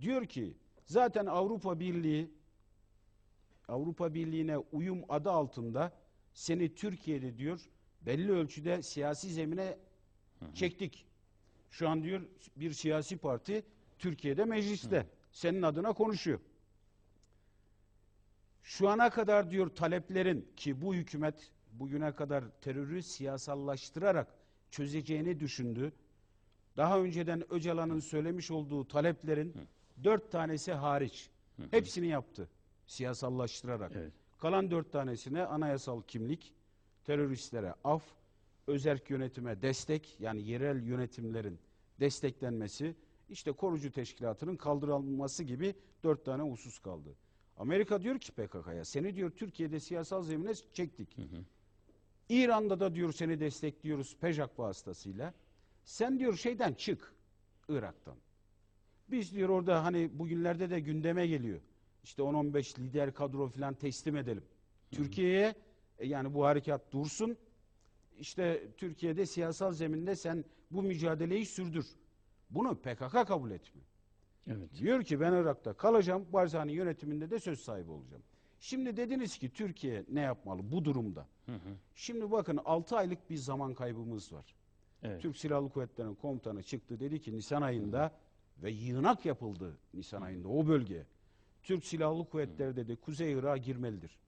diyor 0.00 0.26
ki 0.26 0.56
zaten 0.86 1.26
Avrupa 1.26 1.80
Birliği 1.80 2.30
Avrupa 3.68 4.14
Birliği'ne 4.14 4.58
uyum 4.58 5.04
adı 5.08 5.30
altında 5.30 5.92
seni 6.32 6.74
Türkiye'de 6.74 7.38
diyor 7.38 7.68
belli 8.02 8.32
ölçüde 8.32 8.82
siyasi 8.82 9.28
zemine 9.28 9.78
çektik. 10.54 11.06
Şu 11.70 11.88
an 11.88 12.02
diyor 12.02 12.20
bir 12.56 12.72
siyasi 12.72 13.16
parti 13.16 13.64
Türkiye'de 13.98 14.44
mecliste 14.44 15.06
senin 15.32 15.62
adına 15.62 15.92
konuşuyor. 15.92 16.40
Şu 18.68 18.88
ana 18.88 19.10
kadar 19.10 19.50
diyor 19.50 19.68
taleplerin 19.68 20.48
ki 20.56 20.82
bu 20.82 20.94
hükümet 20.94 21.50
bugüne 21.72 22.14
kadar 22.14 22.44
terörü 22.60 23.02
siyasallaştırarak 23.02 24.34
çözeceğini 24.70 25.40
düşündü. 25.40 25.92
Daha 26.76 27.00
önceden 27.00 27.52
Öcalan'ın 27.52 28.00
söylemiş 28.00 28.50
olduğu 28.50 28.88
taleplerin 28.88 29.54
dört 30.04 30.32
tanesi 30.32 30.72
hariç. 30.72 31.30
Hepsini 31.70 32.06
yaptı 32.06 32.48
siyasallaştırarak. 32.86 33.92
Evet. 33.94 34.12
Kalan 34.38 34.70
dört 34.70 34.92
tanesine 34.92 35.44
anayasal 35.46 36.02
kimlik, 36.02 36.54
teröristlere 37.04 37.74
af, 37.84 38.02
özerk 38.66 39.10
yönetime 39.10 39.62
destek 39.62 40.20
yani 40.20 40.42
yerel 40.42 40.82
yönetimlerin 40.82 41.58
desteklenmesi, 42.00 42.96
işte 43.28 43.52
korucu 43.52 43.92
teşkilatının 43.92 44.56
kaldırılması 44.56 45.44
gibi 45.44 45.74
dört 46.04 46.24
tane 46.24 46.42
husus 46.42 46.78
kaldı. 46.78 47.14
Amerika 47.58 48.02
diyor 48.02 48.18
ki 48.18 48.32
PKK'ya 48.32 48.84
seni 48.84 49.16
diyor 49.16 49.30
Türkiye'de 49.30 49.80
siyasal 49.80 50.22
zemine 50.22 50.54
çektik. 50.54 51.16
İran'da 52.28 52.80
da 52.80 52.94
diyor 52.94 53.12
seni 53.12 53.40
destekliyoruz 53.40 54.16
PEJAK 54.16 54.58
vasıtasıyla. 54.58 55.34
Sen 55.84 56.18
diyor 56.18 56.36
şeyden 56.36 56.72
çık 56.72 57.14
Irak'tan. 57.68 58.16
Biz 59.10 59.34
diyor 59.34 59.48
orada 59.48 59.84
hani 59.84 60.18
bugünlerde 60.18 60.70
de 60.70 60.80
gündeme 60.80 61.26
geliyor. 61.26 61.60
İşte 62.04 62.22
10-15 62.22 62.78
lider 62.78 63.14
kadro 63.14 63.48
falan 63.48 63.74
teslim 63.74 64.16
edelim. 64.16 64.44
Türkiye'ye 64.90 65.54
e, 65.98 66.06
yani 66.06 66.34
bu 66.34 66.44
harekat 66.44 66.92
dursun. 66.92 67.36
İşte 68.18 68.68
Türkiye'de 68.76 69.26
siyasal 69.26 69.72
zeminde 69.72 70.16
sen 70.16 70.44
bu 70.70 70.82
mücadeleyi 70.82 71.46
sürdür. 71.46 71.86
Bunu 72.50 72.76
PKK 72.76 73.26
kabul 73.26 73.50
etmiyor. 73.50 73.86
Evet. 74.48 74.74
Diyor 74.78 75.02
ki 75.02 75.20
ben 75.20 75.32
Irak'ta 75.32 75.72
kalacağım, 75.72 76.26
Barzani 76.32 76.72
yönetiminde 76.72 77.30
de 77.30 77.38
söz 77.38 77.60
sahibi 77.60 77.90
olacağım. 77.90 78.22
Şimdi 78.60 78.96
dediniz 78.96 79.38
ki 79.38 79.52
Türkiye 79.52 80.04
ne 80.08 80.20
yapmalı 80.20 80.72
bu 80.72 80.84
durumda? 80.84 81.26
Şimdi 81.94 82.30
bakın 82.30 82.60
6 82.64 82.96
aylık 82.96 83.30
bir 83.30 83.36
zaman 83.36 83.74
kaybımız 83.74 84.32
var. 84.32 84.54
Evet. 85.02 85.22
Türk 85.22 85.36
Silahlı 85.36 85.68
Kuvvetleri'nin 85.68 86.14
komutanı 86.14 86.62
çıktı 86.62 87.00
dedi 87.00 87.20
ki 87.20 87.32
Nisan 87.32 87.62
ayında 87.62 88.12
ve 88.62 88.70
yığınak 88.70 89.26
yapıldı 89.26 89.78
Nisan 89.94 90.22
ayında 90.22 90.48
o 90.48 90.66
bölgeye. 90.66 91.06
Türk 91.62 91.84
Silahlı 91.84 92.28
Kuvvetleri 92.28 92.76
dedi 92.76 92.96
Kuzey 92.96 93.32
Irak'a 93.32 93.56
girmelidir. 93.56 94.18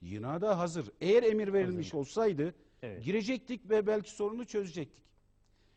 Yığınağı 0.00 0.40
da 0.40 0.58
hazır. 0.58 0.90
Eğer 1.00 1.22
emir 1.22 1.52
verilmiş 1.52 1.94
olsaydı 1.94 2.54
Evet. 2.82 3.04
girecektik 3.04 3.70
ve 3.70 3.86
belki 3.86 4.10
sorunu 4.10 4.46
çözecektik. 4.46 5.04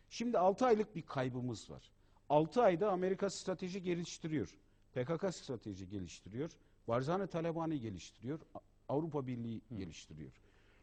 Şimdi 0.10 0.38
6 0.38 0.66
aylık 0.66 0.96
bir 0.96 1.02
kaybımız 1.02 1.70
var. 1.70 1.92
6 2.30 2.64
ayda 2.64 2.92
Amerika 2.92 3.30
strateji 3.30 3.84
geliştiriyor. 3.84 4.56
PKK 4.94 5.36
strateji 5.36 5.90
geliştiriyor. 5.90 6.52
Barzani 6.88 7.28
Talabani 7.28 7.80
geliştiriyor. 7.80 8.40
Avrupa 8.90 9.28
Birliği 9.28 9.62
geliştiriyor. 9.78 10.32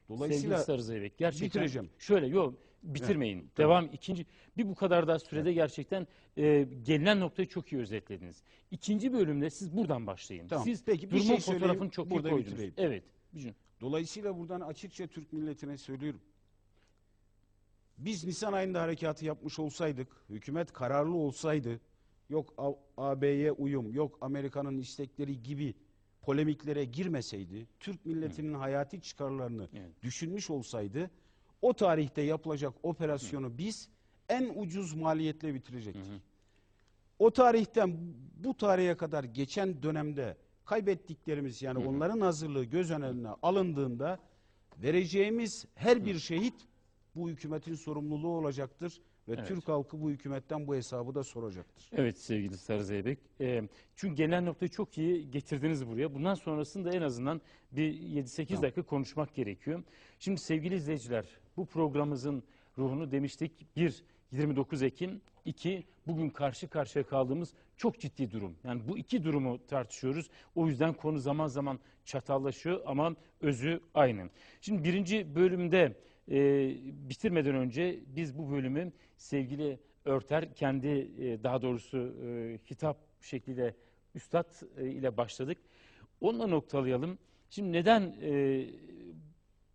Dolayısıyla 0.08 0.56
Sevgili 0.58 0.66
Sarı 0.66 0.82
Zeybek 0.82 1.18
gerçekten 1.18 1.48
bitireceğim. 1.48 1.90
şöyle 1.98 2.26
yok 2.26 2.54
bitirmeyin. 2.82 3.50
Devam 3.56 3.88
ikinci 3.92 4.26
bir 4.56 4.68
bu 4.68 4.74
kadar 4.74 5.08
da 5.08 5.18
sürede 5.18 5.52
gerçekten 5.52 6.06
e, 6.36 6.68
gelinen 6.82 7.20
noktayı 7.20 7.48
çok 7.48 7.72
iyi 7.72 7.80
özetlediniz. 7.80 8.42
İkinci 8.70 9.12
bölümde 9.12 9.50
siz 9.50 9.76
buradan 9.76 10.06
başlayın. 10.06 10.48
Tamam. 10.48 10.64
Siz 10.64 10.84
Peki, 10.84 11.10
bir 11.10 11.16
durumun 11.16 11.36
şey 11.38 11.54
fotoğrafını 11.54 11.90
çok 11.90 12.06
iyi 12.06 12.22
koydunuz. 12.22 12.46
bitireyim. 12.46 12.74
Evet. 12.76 13.04
Buyurun. 13.32 13.54
Dolayısıyla 13.80 14.38
buradan 14.38 14.60
açıkça 14.60 15.06
Türk 15.06 15.32
milletine 15.32 15.78
söylüyorum. 15.78 16.20
Biz 17.98 18.24
Nisan 18.24 18.52
ayında 18.52 18.82
harekatı 18.82 19.24
yapmış 19.24 19.58
olsaydık, 19.58 20.08
hükümet 20.28 20.72
kararlı 20.72 21.14
olsaydı, 21.14 21.80
yok 22.28 22.54
AB'ye 22.96 23.52
uyum, 23.52 23.92
yok 23.94 24.18
Amerika'nın 24.20 24.78
istekleri 24.78 25.42
gibi 25.42 25.74
polemiklere 26.22 26.84
girmeseydi, 26.84 27.66
Türk 27.80 28.06
milletinin 28.06 28.54
hayati 28.54 29.00
çıkarlarını 29.00 29.68
Evet. 29.74 30.02
düşünmüş 30.02 30.50
olsaydı, 30.50 31.10
o 31.62 31.72
tarihte 31.72 32.22
yapılacak 32.22 32.74
operasyonu 32.82 33.58
biz 33.58 33.88
en 34.28 34.52
ucuz 34.62 34.94
maliyetle 34.94 35.54
bitirecektik. 35.54 36.22
O 37.18 37.30
tarihten 37.30 37.96
bu 38.36 38.56
tarihe 38.56 38.96
kadar 38.96 39.24
geçen 39.24 39.82
dönemde 39.82 40.36
kaybettiklerimiz 40.64 41.62
yani 41.62 41.86
onların 41.86 42.20
hazırlığı 42.20 42.64
göz 42.64 42.90
önüne 42.90 43.28
alındığında 43.42 44.18
vereceğimiz 44.82 45.66
her 45.74 46.04
bir 46.04 46.18
şehit 46.18 46.54
bu 47.16 47.30
hükümetin 47.30 47.74
sorumluluğu 47.74 48.36
olacaktır 48.36 49.00
ve 49.28 49.34
Evet. 49.34 49.48
Türk 49.48 49.68
halkı 49.68 50.00
bu 50.00 50.10
hükümetten 50.10 50.66
bu 50.66 50.74
hesabı 50.74 51.14
da 51.14 51.24
soracaktır. 51.24 51.90
Evet 51.92 52.18
sevgili 52.18 52.56
Sarı 52.56 52.84
Zeybek. 52.84 53.18
Ee, 53.40 53.62
çünkü 53.96 54.14
genel 54.14 54.42
noktayı 54.42 54.68
çok 54.70 54.98
iyi 54.98 55.30
getirdiniz 55.30 55.86
buraya. 55.86 56.14
Bundan 56.14 56.34
sonrasında 56.34 56.90
en 56.90 57.02
azından 57.02 57.40
bir 57.72 57.92
7-8 57.92 58.62
dakika 58.62 58.82
konuşmak 58.82 59.34
gerekiyor. 59.34 59.82
Şimdi 60.18 60.40
sevgili 60.40 60.74
izleyiciler 60.74 61.26
bu 61.56 61.66
programımızın 61.66 62.42
ruhunu 62.78 63.10
demiştik. 63.10 63.76
Bir 63.76 64.02
29 64.32 64.82
Ekim, 64.82 65.20
iki 65.44 65.84
bugün 66.06 66.30
karşı 66.30 66.68
karşıya 66.68 67.06
kaldığımız 67.06 67.54
çok 67.76 68.00
ciddi 68.00 68.30
durum. 68.30 68.56
Yani 68.64 68.82
bu 68.88 68.98
iki 68.98 69.24
durumu 69.24 69.66
tartışıyoruz. 69.66 70.30
O 70.54 70.68
yüzden 70.68 70.94
konu 70.94 71.18
zaman 71.18 71.46
zaman 71.46 71.78
çatallaşıyor 72.04 72.80
ama 72.86 73.16
özü 73.40 73.80
aynı. 73.94 74.30
Şimdi 74.60 74.84
birinci 74.84 75.34
bölümde 75.34 75.96
e, 76.30 76.68
bitirmeden 77.08 77.54
önce 77.54 78.00
biz 78.16 78.38
bu 78.38 78.50
bölümü 78.50 78.92
sevgili 79.16 79.78
Örter 80.04 80.54
kendi 80.54 80.88
e, 80.88 81.42
daha 81.42 81.62
doğrusu 81.62 81.98
e, 81.98 82.58
hitap 82.70 82.96
şekliyle 83.20 83.74
üstad 84.14 84.78
e, 84.78 84.90
ile 84.90 85.16
başladık. 85.16 85.58
Onunla 86.20 86.46
noktalayalım. 86.46 87.18
Şimdi 87.50 87.72
neden 87.72 88.14
e, 88.22 88.64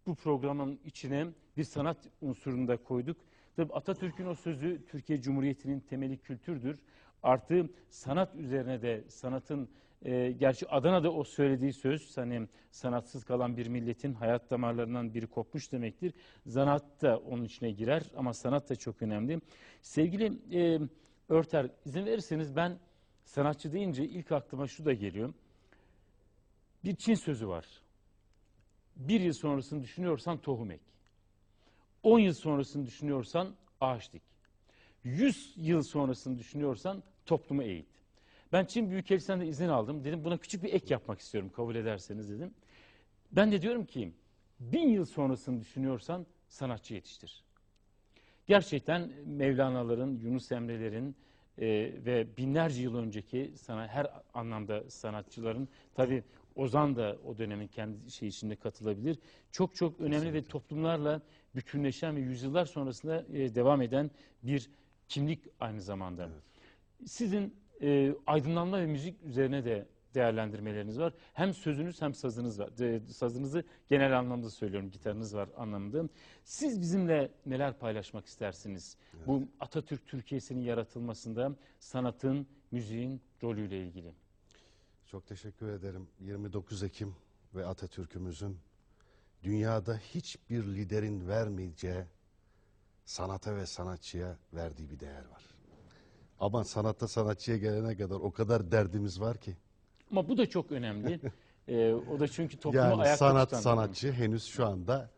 bu 0.07 0.15
programın 0.15 0.79
içine 0.85 1.27
bir 1.57 1.63
sanat 1.63 1.97
unsurunu 2.21 2.67
da 2.67 2.77
koyduk? 2.77 3.17
Tabii 3.55 3.73
Atatürk'ün 3.73 4.25
o 4.25 4.35
sözü 4.35 4.85
Türkiye 4.87 5.21
Cumhuriyeti'nin 5.21 5.79
temeli 5.79 6.17
kültürdür. 6.17 6.79
Artı 7.23 7.69
sanat 7.89 8.35
üzerine 8.35 8.81
de 8.81 9.03
sanatın 9.07 9.69
e, 10.05 10.31
gerçi 10.31 10.67
Adana'da 10.67 11.13
o 11.13 11.23
söylediği 11.23 11.73
söz 11.73 12.17
hani 12.17 12.47
sanatsız 12.71 13.23
kalan 13.23 13.57
bir 13.57 13.67
milletin 13.67 14.13
hayat 14.13 14.49
damarlarından 14.49 15.13
biri 15.13 15.27
kopmuş 15.27 15.71
demektir. 15.71 16.13
Zanaat 16.45 17.01
da 17.01 17.17
onun 17.17 17.43
içine 17.43 17.71
girer 17.71 18.03
ama 18.15 18.33
sanat 18.33 18.69
da 18.69 18.75
çok 18.75 19.01
önemli. 19.01 19.41
Sevgili 19.81 20.57
e, 20.59 20.79
Örter 21.29 21.69
izin 21.85 22.05
verirseniz 22.05 22.55
ben 22.55 22.79
sanatçı 23.23 23.73
deyince 23.73 24.05
ilk 24.05 24.31
aklıma 24.31 24.67
şu 24.67 24.85
da 24.85 24.93
geliyor. 24.93 25.33
Bir 26.83 26.95
Çin 26.95 27.15
sözü 27.15 27.47
var. 27.47 27.65
Bir 28.95 29.21
yıl 29.21 29.33
sonrasını 29.33 29.83
düşünüyorsan 29.83 30.37
tohum 30.37 30.71
ek. 30.71 30.83
10 32.03 32.19
yıl 32.19 32.33
sonrasını 32.33 32.85
düşünüyorsan 32.85 33.55
ağaç 33.81 34.13
dik. 34.13 34.21
100 35.03 35.53
yıl 35.57 35.83
sonrasını 35.83 36.37
düşünüyorsan 36.37 37.03
toplumu 37.25 37.63
eğit. 37.63 38.00
Ben 38.51 38.65
Çin 38.65 38.89
Büyükelçisi'nden 38.89 39.41
de 39.41 39.47
izin 39.47 39.67
aldım. 39.67 40.03
Dedim 40.03 40.23
buna 40.23 40.37
küçük 40.37 40.63
bir 40.63 40.73
ek 40.73 40.85
yapmak 40.89 41.19
istiyorum 41.19 41.51
kabul 41.55 41.75
ederseniz 41.75 42.29
dedim. 42.29 42.53
Ben 43.31 43.51
de 43.51 43.61
diyorum 43.61 43.85
ki 43.85 44.13
bin 44.59 44.89
yıl 44.89 45.05
sonrasını 45.05 45.61
düşünüyorsan 45.61 46.25
sanatçı 46.47 46.93
yetiştir. 46.93 47.43
Gerçekten 48.47 49.11
Mevlana'ların, 49.25 50.19
Yunus 50.19 50.51
Emre'lerin 50.51 51.15
e, 51.57 51.67
ve 52.05 52.37
binlerce 52.37 52.81
yıl 52.81 52.95
önceki 52.95 53.51
sana 53.55 53.87
her 53.87 54.07
anlamda 54.33 54.89
sanatçıların 54.89 55.67
tabi 55.93 56.23
Ozan 56.55 56.95
da 56.95 57.17
o 57.25 57.37
dönemin 57.37 57.67
kendi 57.67 58.11
şey 58.11 58.27
içinde 58.27 58.55
katılabilir. 58.55 59.19
Çok 59.51 59.75
çok 59.75 59.99
önemli 59.99 60.33
ve 60.33 60.43
toplumlarla 60.43 61.21
bütünleşen 61.55 62.15
ve 62.15 62.19
yüzyıllar 62.19 62.65
sonrasında 62.65 63.25
e, 63.33 63.55
devam 63.55 63.81
eden 63.81 64.11
bir 64.43 64.69
kimlik 65.07 65.39
aynı 65.59 65.81
zamanda. 65.81 66.29
Sizin 67.05 67.55
e, 67.81 68.15
aydınlanma 68.27 68.79
ve 68.79 68.85
müzik 68.85 69.23
üzerine 69.23 69.65
de 69.65 69.87
değerlendirmeleriniz 70.15 70.99
var. 70.99 71.13
Hem 71.33 71.53
sözünüz 71.53 72.01
hem 72.01 72.13
sazınız 72.13 72.59
var. 72.59 72.77
De, 72.77 72.99
sazınızı 72.99 73.63
genel 73.89 74.19
anlamda 74.19 74.49
söylüyorum, 74.49 74.91
gitarınız 74.91 75.35
var 75.35 75.49
anlamında. 75.57 76.09
Siz 76.43 76.81
bizimle 76.81 77.31
neler 77.45 77.79
paylaşmak 77.79 78.25
istersiniz? 78.25 78.97
Bu 79.27 79.43
Atatürk 79.59 80.07
Türkiye'sinin 80.07 80.61
yaratılmasında 80.61 81.55
sanatın, 81.79 82.47
müziğin 82.71 83.21
rolüyle 83.43 83.83
ilgili. 83.83 84.13
Çok 85.05 85.27
teşekkür 85.27 85.69
ederim. 85.69 86.07
29 86.19 86.83
Ekim 86.83 87.15
ve 87.55 87.65
Atatürk'ümüzün 87.65 88.57
dünyada 89.43 89.97
hiçbir 89.97 90.63
liderin 90.63 91.27
vermeyeceği 91.27 92.03
sanata 93.05 93.55
ve 93.55 93.65
sanatçıya 93.65 94.37
verdiği 94.53 94.89
bir 94.89 94.99
değer 94.99 95.25
var. 95.25 95.60
Ama 96.41 96.63
sanatta 96.63 97.07
sanatçıya 97.07 97.57
gelene 97.57 97.97
kadar 97.97 98.15
o 98.15 98.31
kadar 98.31 98.71
derdimiz 98.71 99.21
var 99.21 99.37
ki. 99.37 99.57
Ama 100.11 100.29
bu 100.29 100.37
da 100.37 100.49
çok 100.49 100.71
önemli. 100.71 101.19
E, 101.67 101.93
o 101.93 102.19
da 102.19 102.27
çünkü 102.27 102.57
toplumu 102.57 102.85
yani 102.85 103.01
ayakta 103.01 103.17
sanat 103.17 103.49
tutan. 103.49 103.61
sanatçı 103.61 104.11
henüz 104.11 104.45
şu 104.45 104.65
anda 104.65 105.09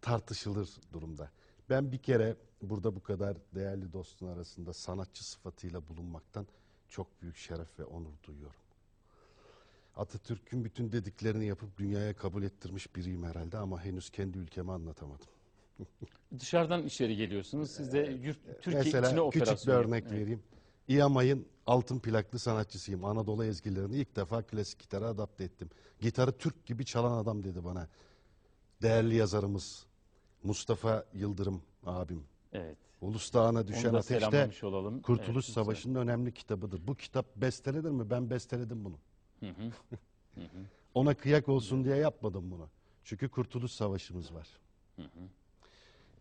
tartışılır 0.00 0.68
durumda. 0.92 1.30
Ben 1.70 1.92
bir 1.92 1.98
kere 1.98 2.36
burada 2.62 2.96
bu 2.96 3.02
kadar 3.02 3.36
değerli 3.54 3.92
dostun 3.92 4.26
arasında 4.26 4.72
sanatçı 4.72 5.28
sıfatıyla 5.28 5.88
bulunmaktan 5.88 6.46
çok 6.88 7.22
büyük 7.22 7.36
şeref 7.36 7.78
ve 7.78 7.84
onur 7.84 8.12
duyuyorum. 8.22 8.60
Atatürk'ün 9.96 10.64
bütün 10.64 10.92
dediklerini 10.92 11.46
yapıp 11.46 11.78
dünyaya 11.78 12.16
kabul 12.16 12.42
ettirmiş 12.42 12.96
biriyim 12.96 13.24
herhalde 13.24 13.58
ama 13.58 13.84
henüz 13.84 14.10
kendi 14.10 14.38
ülkemi 14.38 14.72
anlatamadım. 14.72 15.26
Dışarıdan 16.38 16.82
içeri 16.82 17.16
geliyorsunuz. 17.16 17.70
Siz 17.70 17.92
de 17.92 17.98
yurt, 18.22 18.38
Türkiye 18.62 18.82
içine 18.82 19.00
Mesela 19.00 19.22
operasyon 19.22 19.54
küçük 19.54 19.68
bir 19.68 19.72
örnek. 19.72 20.04
Evet. 20.08 20.20
vereyim. 20.20 20.42
İyamay'ın 20.88 21.46
altın 21.66 21.98
plaklı 21.98 22.38
sanatçısıyım. 22.38 23.04
Anadolu 23.04 23.44
ezgilerini 23.44 23.96
ilk 23.96 24.16
defa 24.16 24.42
klasik 24.42 24.78
gitara 24.78 25.06
adapte 25.06 25.44
ettim. 25.44 25.70
Gitarı 26.00 26.32
Türk 26.32 26.66
gibi 26.66 26.84
çalan 26.84 27.18
adam 27.18 27.44
dedi 27.44 27.64
bana. 27.64 27.88
Değerli 28.82 29.14
yazarımız 29.14 29.86
Mustafa 30.42 31.04
Yıldırım 31.14 31.62
abim. 31.86 32.24
Evet. 32.52 32.76
Ulus 33.00 33.32
Dağı'na 33.34 33.68
düşen 33.68 33.92
da 33.92 33.98
ateşte 33.98 34.66
olalım. 34.66 35.02
Kurtuluş 35.02 35.46
Evet. 35.46 35.54
Savaşı'nın 35.54 35.94
önemli 35.94 36.34
kitabıdır. 36.34 36.86
Bu 36.86 36.94
kitap 36.94 37.36
bestelenir 37.36 37.90
mi? 37.90 38.10
Ben 38.10 38.30
besteledim 38.30 38.84
bunu. 38.84 38.98
Hı 39.40 39.46
hı. 39.46 39.72
Ona 40.94 41.14
kıyak 41.14 41.48
olsun 41.48 41.84
diye 41.84 41.96
yapmadım 41.96 42.50
bunu. 42.50 42.68
Çünkü 43.04 43.28
Kurtuluş 43.28 43.72
Savaşımız 43.72 44.34
var. 44.34 44.48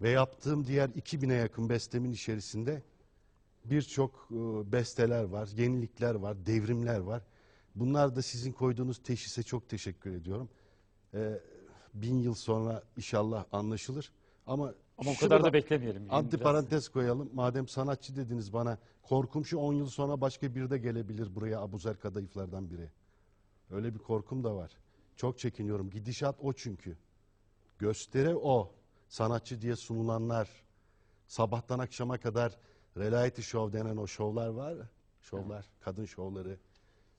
Ve 0.02 0.10
yaptığım 0.10 0.68
diğer 0.68 0.90
2000'e 0.90 1.36
yakın 1.36 1.70
bestemin 1.70 2.12
içerisinde 2.12 2.84
birçok 3.70 4.28
e, 4.32 4.36
besteler 4.72 5.24
var, 5.24 5.50
yenilikler 5.58 6.16
var, 6.16 6.46
devrimler 6.46 7.00
var. 7.00 7.22
Bunlar 7.76 8.16
da 8.16 8.22
sizin 8.22 8.52
koyduğunuz 8.52 9.04
teşhise 9.04 9.44
çok 9.44 9.70
teşekkür 9.70 10.12
ediyorum. 10.12 10.50
E, 11.14 11.40
bin 11.94 12.20
yıl 12.20 12.34
sonra 12.34 12.84
inşallah 12.98 13.46
anlaşılır. 13.52 14.12
Ama, 14.48 14.74
Ama 14.98 15.12
o 15.12 15.16
kadar 15.16 15.44
da 15.44 15.54
beklemeyelim. 15.54 16.08
Anti 16.10 16.38
parantez 16.38 16.90
koyalım. 16.90 17.30
Madem 17.34 17.68
sanatçı 17.68 18.16
dediniz 18.16 18.54
bana, 18.54 18.78
korkum 19.04 19.46
şu 19.46 19.58
10 19.58 19.74
yıl 19.74 19.88
sonra 19.88 20.22
başka 20.22 20.56
biri 20.56 20.70
de 20.70 20.78
gelebilir 20.78 21.36
buraya 21.36 21.62
Abuzer 21.62 22.00
Kadayıflardan 22.00 22.70
biri. 22.70 22.90
Öyle 23.72 23.94
bir 23.94 24.00
korkum 24.00 24.44
da 24.44 24.56
var. 24.56 24.72
Çok 25.16 25.40
çekiniyorum. 25.40 25.90
Gidişat 25.90 26.36
o 26.42 26.54
çünkü. 26.54 26.98
Gösteri 27.80 28.36
o. 28.36 28.72
Sanatçı 29.08 29.62
diye 29.62 29.76
sunulanlar, 29.76 30.50
sabahtan 31.28 31.80
akşama 31.80 32.18
kadar 32.18 32.58
reality 32.98 33.42
show 33.42 33.80
denen 33.80 33.98
o 33.98 34.08
şovlar 34.08 34.48
var. 34.48 34.78
Şovlar, 35.22 35.66
kadın 35.80 36.06
şovları, 36.06 36.58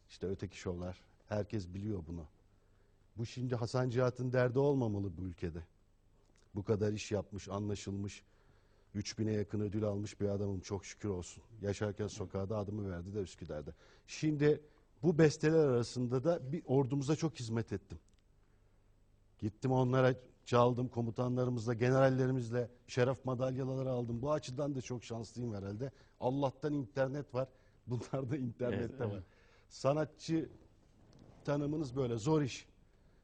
işte 0.09 0.27
öteki 0.27 0.59
şovlar. 0.59 1.01
Herkes 1.29 1.69
biliyor 1.75 2.03
bunu. 2.07 2.27
Bu 3.17 3.27
şimdi 3.27 3.55
Hasan 3.55 3.91
Cihat'ın 3.91 4.33
derdi 4.33 4.59
olmamalı 4.59 5.17
bu 5.17 5.23
ülkede. 5.23 5.63
Bu 6.55 6.65
kadar 6.65 6.93
iş 6.93 7.13
yapmış, 7.13 7.49
anlaşılmış, 7.49 8.23
3000'e 8.95 9.33
yakın 9.33 9.61
ödül 9.61 9.85
almış 9.85 10.21
bir 10.21 10.29
adamım 10.29 10.61
çok 10.61 10.87
şükür 10.87 11.09
olsun. 11.09 11.43
Yaşarken 11.63 12.07
sokağa 12.07 12.49
da 12.49 12.57
adımı 12.59 12.91
verdi 12.91 13.15
de 13.15 13.21
Üsküdar'da. 13.21 13.75
Şimdi 14.07 14.61
bu 15.03 15.19
besteler 15.19 15.67
arasında 15.67 16.25
da 16.25 16.53
bir 16.53 16.63
ordumuza 16.67 17.17
çok 17.17 17.35
hizmet 17.35 17.73
ettim. 17.73 17.99
Gittim 19.39 19.73
onlara 19.73 20.15
çaldım 20.47 20.89
komutanlarımızla, 20.89 21.75
generallerimizle 21.75 22.71
şeref 22.87 23.25
madalyaları 23.25 23.91
aldım. 23.91 24.23
Bu 24.23 24.33
açıdan 24.33 24.75
da 24.75 24.83
çok 24.83 25.05
şanslıyım 25.05 25.55
herhalde. 25.55 25.93
Allah'tan 26.21 26.73
internet 26.73 27.35
var. 27.35 27.49
Bunlarda 27.87 28.37
internette 28.37 28.83
Evet, 28.83 29.01
evet. 29.01 29.13
var. 29.13 29.23
Sanatçı 29.69 30.49
tanımınız 31.45 31.97
böyle 31.97 32.17
zor 32.17 32.43
iş. 32.43 32.67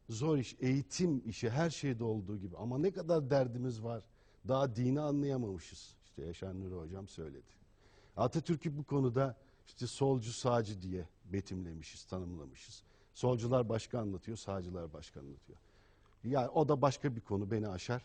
Zor 0.09 0.39
iş, 0.39 0.57
eğitim 0.61 1.29
işi 1.29 1.51
her 1.51 1.71
şeyde 1.71 2.05
olduğu 2.05 2.39
gibi. 2.39 2.57
Ama 2.57 2.79
ne 2.79 2.91
kadar 2.91 3.31
derdimiz 3.31 3.85
var. 3.85 4.03
Daha 4.49 4.77
dini 4.77 5.01
anlayamamışız. 5.01 5.97
İşte 6.05 6.25
Yaşar 6.25 6.61
Nuri 6.61 6.75
Hocam 6.75 7.09
söyledi. 7.09 7.53
Atatürk'ü 8.17 8.79
bu 8.79 8.85
konuda 8.85 9.37
işte 9.67 9.87
solcu 9.87 10.33
sağcı 10.33 10.83
diye 10.83 11.09
betimlemişiz, 11.25 12.05
tanımlamışız. 12.05 12.83
Solcular 13.15 13.69
başka 13.69 13.99
anlatıyor, 13.99 14.37
sağcılar 14.37 14.93
başka 14.93 15.21
anlatıyor. 15.21 15.59
Yani 16.25 16.49
o 16.49 16.69
da 16.69 16.83
başka 16.83 17.17
bir 17.17 17.21
konu 17.21 17.51
beni 17.51 17.69
aşar. 17.69 18.03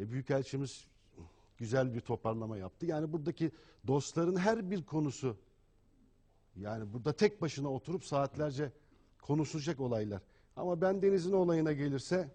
E, 0.00 0.10
Büyükelçimiz 0.10 0.86
güzel 1.58 1.94
bir 1.94 2.00
toparlama 2.00 2.56
yaptı. 2.58 2.86
Yani 2.86 3.12
buradaki 3.12 3.50
dostların 3.86 4.36
her 4.36 4.70
bir 4.70 4.82
konusu 4.82 5.36
yani 6.56 6.92
burada 6.92 7.12
tek 7.12 7.42
başına 7.42 7.72
oturup 7.72 8.04
saatlerce 8.04 8.72
konuşulacak 9.22 9.80
olaylar. 9.80 10.22
Ama 10.56 10.80
ben 10.80 11.02
Deniz'in 11.02 11.32
olayına 11.32 11.72
gelirse 11.72 12.30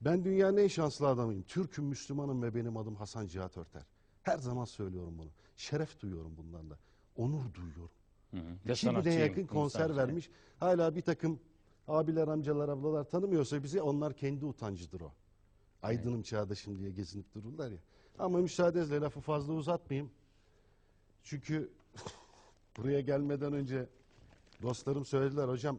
ben 0.00 0.24
dünyanın 0.24 0.56
en 0.56 0.68
şanslı 0.68 1.08
adamıyım. 1.08 1.42
Türk'üm, 1.42 1.84
Müslümanım 1.84 2.42
ve 2.42 2.54
benim 2.54 2.76
adım 2.76 2.94
Hasan 2.94 3.26
Cihat 3.26 3.56
Örter. 3.56 3.82
Her 4.22 4.38
zaman 4.38 4.64
söylüyorum 4.64 5.18
bunu. 5.18 5.30
Şeref 5.56 6.00
duyuyorum 6.00 6.36
bundan 6.36 6.70
da. 6.70 6.78
Onur 7.16 7.54
duyuyorum. 7.54 7.90
Hı 8.30 8.36
hı. 8.36 8.40
2000'e 8.66 8.74
sanatçıyım, 8.74 9.20
yakın 9.20 9.46
konser 9.46 9.96
vermiş. 9.96 10.30
Hala 10.58 10.96
bir 10.96 11.02
takım 11.02 11.40
abiler, 11.88 12.28
amcalar, 12.28 12.68
ablalar 12.68 13.04
tanımıyorsa 13.04 13.62
bizi 13.62 13.82
onlar 13.82 14.12
kendi 14.14 14.44
utancıdır 14.44 15.00
o. 15.00 15.12
Aydınım 15.82 16.22
çağdaşım 16.22 16.78
diye 16.78 16.90
gezinip 16.90 17.34
dururlar 17.34 17.70
ya. 17.70 17.78
Ama 18.18 18.38
müsaadenizle 18.38 19.00
lafı 19.00 19.20
fazla 19.20 19.52
uzatmayayım. 19.52 20.10
Çünkü 21.24 21.70
buraya 22.76 23.00
gelmeden 23.00 23.52
önce 23.52 23.88
dostlarım 24.62 25.04
söylediler 25.04 25.48
hocam 25.48 25.78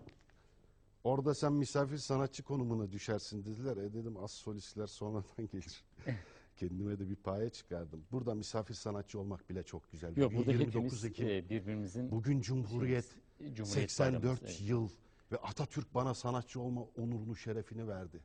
orada 1.03 1.34
sen 1.36 1.53
misafir 1.53 1.98
sanatçı 1.98 2.44
konumuna 2.44 2.91
düşersin 2.91 3.45
dediler. 3.45 3.78
E 3.78 3.94
dedim 3.94 4.18
az 4.18 4.32
solistler 4.32 4.88
sonradan 4.88 5.23
gelir. 5.52 5.84
Kendime 6.57 6.99
de 6.99 7.10
bir 7.10 7.15
paye 7.15 7.49
çıkardım. 7.49 8.03
Burada 8.11 8.36
misafir 8.36 8.73
sanatçı 8.73 9.19
olmak 9.19 9.49
bile 9.49 9.64
çok 9.64 9.91
güzel. 9.91 10.18
Yok 10.18 10.32
Bugün 10.32 10.38
burada 10.40 10.52
29 10.52 10.76
hepimiz 10.76 11.06
Ekim. 11.06 11.28
e, 11.28 11.49
birbirimizin 11.49 12.11
Bugün 12.11 12.41
Cumhuriyet, 12.41 13.06
Cumhuriyet 13.40 13.91
84 13.91 14.23
bayramımız, 14.23 14.40
evet. 14.44 14.61
yıl 14.69 14.90
ve 15.32 15.38
Atatürk 15.38 15.95
bana 15.95 16.14
sanatçı 16.14 16.60
olma 16.60 16.82
onurunu, 16.82 17.36
şerefini 17.36 17.88
verdi. 17.88 18.20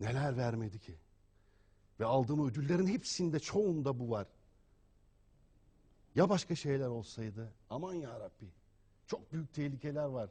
Neler 0.00 0.36
vermedi 0.36 0.78
ki? 0.78 0.96
Ve 2.00 2.04
aldığım 2.04 2.48
ödüllerin 2.48 2.86
hepsinde, 2.86 3.40
çoğunda 3.40 3.98
bu 3.98 4.10
var. 4.10 4.26
Ya 6.14 6.28
başka 6.28 6.54
şeyler 6.54 6.86
olsaydı? 6.86 7.52
Aman 7.70 7.94
ya 7.94 8.20
Rabbi. 8.20 8.46
Çok 9.06 9.32
büyük 9.32 9.52
tehlikeler 9.54 10.04
var. 10.04 10.30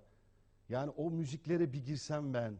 Yani 0.69 0.89
o 0.89 1.11
müziklere 1.11 1.73
bir 1.73 1.85
girsem 1.85 2.33
ben, 2.33 2.57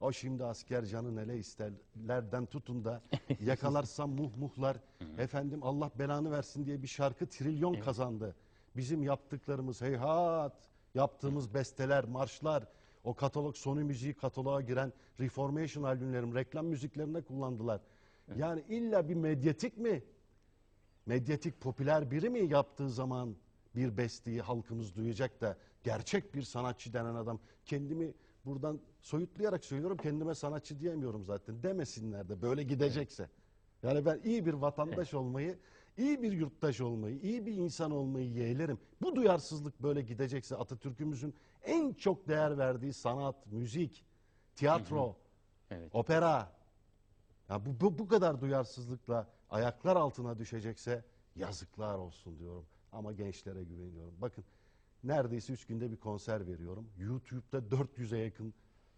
o 0.00 0.12
şimdi 0.12 0.44
asker 0.44 0.84
canı 0.84 1.16
nele 1.16 1.38
isterlerden 1.38 2.46
tutun 2.46 2.84
da 2.84 3.02
yakalarsam 3.40 4.10
muh 4.10 4.36
muhlar. 4.36 4.76
Efendim 5.18 5.62
Allah 5.62 5.90
belanı 5.98 6.30
versin 6.30 6.66
diye 6.66 6.82
bir 6.82 6.88
şarkı 6.88 7.26
trilyon 7.26 7.74
kazandı. 7.74 8.36
Bizim 8.76 9.02
yaptıklarımız 9.02 9.80
heyhat, 9.80 10.73
yaptığımız 10.94 11.54
besteler, 11.54 12.04
marşlar, 12.04 12.66
o 13.04 13.14
katalog 13.14 13.56
Sony 13.56 13.82
müziği 13.82 14.14
kataloğa 14.14 14.60
giren 14.60 14.92
Reformation 15.20 15.84
albümlerim 15.84 16.34
reklam 16.34 16.66
müziklerinde 16.66 17.22
kullandılar. 17.22 17.80
Yani 18.36 18.64
illa 18.68 19.08
bir 19.08 19.14
medyatik 19.14 19.78
mi? 19.78 20.04
Medyatik 21.06 21.60
popüler 21.60 22.10
biri 22.10 22.30
mi 22.30 22.52
yaptığı 22.52 22.90
zaman 22.90 23.36
bir 23.76 23.96
besteyi 23.96 24.40
halkımız 24.40 24.94
duyacak 24.94 25.40
da 25.40 25.56
gerçek 25.82 26.34
bir 26.34 26.42
sanatçı 26.42 26.92
denen 26.92 27.14
adam 27.14 27.40
kendimi 27.64 28.14
buradan 28.44 28.80
soyutlayarak 29.00 29.64
söylüyorum 29.64 29.96
kendime 29.96 30.34
sanatçı 30.34 30.80
diyemiyorum 30.80 31.24
zaten 31.24 31.62
demesinler 31.62 32.28
de 32.28 32.42
böyle 32.42 32.62
gidecekse. 32.62 33.28
Yani 33.82 34.06
ben 34.06 34.20
iyi 34.24 34.46
bir 34.46 34.54
vatandaş 34.54 35.14
olmayı, 35.14 35.58
iyi 35.96 36.22
bir 36.22 36.32
yurttaş 36.32 36.80
olmayı, 36.80 37.18
iyi 37.20 37.46
bir 37.46 37.52
insan 37.52 37.90
olmayı 37.90 38.30
yeğlerim. 38.30 38.78
Bu 39.02 39.16
duyarsızlık 39.16 39.82
böyle 39.82 40.02
gidecekse 40.02 40.56
Atatürk'ümüzün 40.56 41.34
en 41.62 41.92
çok 41.92 42.28
değer 42.28 42.58
verdiği 42.58 42.92
sanat, 42.92 43.46
müzik, 43.46 44.04
tiyatro, 44.56 45.16
Evet. 45.70 45.94
opera. 45.94 46.52
Ya 47.48 47.66
bu, 47.66 47.80
bu, 47.80 47.98
bu 47.98 48.08
kadar 48.08 48.40
duyarsızlıkla 48.40 49.28
ayaklar 49.50 49.96
altına 49.96 50.38
düşecekse 50.38 51.04
yazıklar 51.36 51.98
olsun 51.98 52.38
diyorum. 52.38 52.66
Ama 52.92 53.12
gençlere 53.12 53.64
güveniyorum. 53.64 54.14
Bakın 54.20 54.44
neredeyse 55.04 55.52
üç 55.52 55.66
günde 55.66 55.90
bir 55.90 55.96
konser 55.96 56.46
veriyorum. 56.46 56.88
YouTube'da 56.98 57.58
400'e 57.58 58.18
yakın 58.18 58.54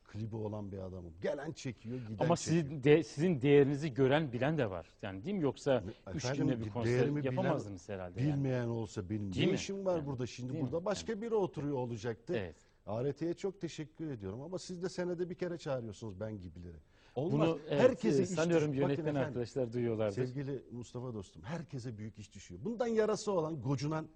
klibi 0.07 0.37
olan 0.37 0.73
bir 0.73 0.79
adamım. 0.79 1.13
Gelen 1.23 1.53
çekiyor, 1.53 1.99
giden 2.09 2.25
Ama 2.25 2.37
çekiyor. 2.37 2.63
sizin, 2.65 2.85
de, 2.85 3.03
sizin 3.03 3.43
değerinizi 3.43 3.95
gören 3.95 4.33
bilen 4.33 4.59
de 4.59 4.71
var. 4.71 4.87
Yani 5.03 5.25
değil 5.25 5.37
mi? 5.37 5.43
Yoksa 5.43 5.85
üç 6.15 6.25
Efendim, 6.25 6.47
günde 6.49 6.65
bir 6.65 6.71
konser 6.71 6.93
değerimi 6.93 7.21
bilen- 7.21 7.31
yapamazdınız 7.33 7.89
herhalde. 7.89 8.21
yani. 8.23 8.33
Bilmeyen 8.33 8.67
olsa 8.69 9.11
benim 9.11 9.33
Değil 9.33 9.47
ne 9.47 9.53
mi? 9.53 9.55
işim 9.57 9.85
var 9.87 9.97
Yani, 9.97 10.07
burada 10.07 10.27
şimdi 10.27 10.53
değil 10.53 10.65
mi? 10.65 10.71
burada 10.71 10.85
başka 10.85 11.23
biri 11.23 11.35
oturuyor 11.35 11.77
olacaktı. 11.77 12.35
Evet. 12.37 12.57
ART'ye 12.87 13.35
çok 13.35 13.61
teşekkür 13.61 14.11
ediyorum 14.11 14.41
ama 14.41 14.59
siz 14.59 14.83
de 14.83 14.89
senede 14.89 15.31
bir 15.31 15.35
kere 15.35 15.59
çağırıyorsunuz 15.59 16.21
ben 16.21 16.41
gibileri. 16.41 16.77
Olmaz. 17.15 17.33
Bunu 17.49 17.59
evet, 17.69 17.81
Herkese 17.83 18.21
e, 18.21 18.23
iş 18.23 18.29
sanıyorum 18.31 18.69
Bakın 18.69 18.81
yönetmen 18.81 19.05
efendim, 19.05 19.21
arkadaşlar 19.23 19.73
duyuyorlardır. 19.73 20.15
Sevgili 20.27 20.63
Mustafa 20.73 21.15
dostum, 21.15 21.43
herkese 21.43 21.99
büyük 21.99 22.19
iş 22.19 22.35
düşüyor. 22.35 22.61
Bundan 22.65 22.87
yarası 22.87 23.33
olan, 23.33 23.61
gocunan, 23.63 24.07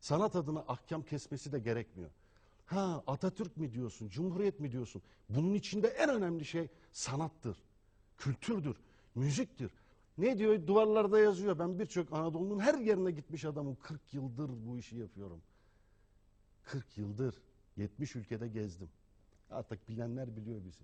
sanat 0.00 0.36
adına 0.36 0.64
ahkam 0.68 1.02
kesmesi 1.02 1.52
de 1.52 1.58
gerekmiyor. 1.58 2.10
Ha 2.70 3.02
Atatürk 3.06 3.56
mi 3.56 3.72
diyorsun, 3.72 4.08
Cumhuriyet 4.08 4.60
mi 4.60 4.72
diyorsun? 4.72 5.02
Bunun 5.28 5.54
içinde 5.54 5.88
en 5.88 6.10
önemli 6.10 6.44
şey 6.44 6.68
sanattır, 6.92 7.56
kültürdür, 8.16 8.76
müziktir. 9.14 9.70
Ne 10.18 10.38
diyor? 10.38 10.66
Duvarlarda 10.66 11.20
yazıyor. 11.20 11.58
Ben 11.58 11.78
birçok 11.78 12.12
Anadolu'nun 12.12 12.58
her 12.58 12.78
yerine 12.78 13.10
gitmiş 13.10 13.44
adamım. 13.44 13.76
40 13.82 14.14
yıldır 14.14 14.50
bu 14.66 14.78
işi 14.78 14.96
yapıyorum. 14.96 15.42
40 16.62 16.98
yıldır 16.98 17.42
70 17.76 18.16
ülkede 18.16 18.48
gezdim. 18.48 18.88
Artık 19.50 19.88
bilenler 19.88 20.36
biliyor 20.36 20.64
bizi. 20.64 20.82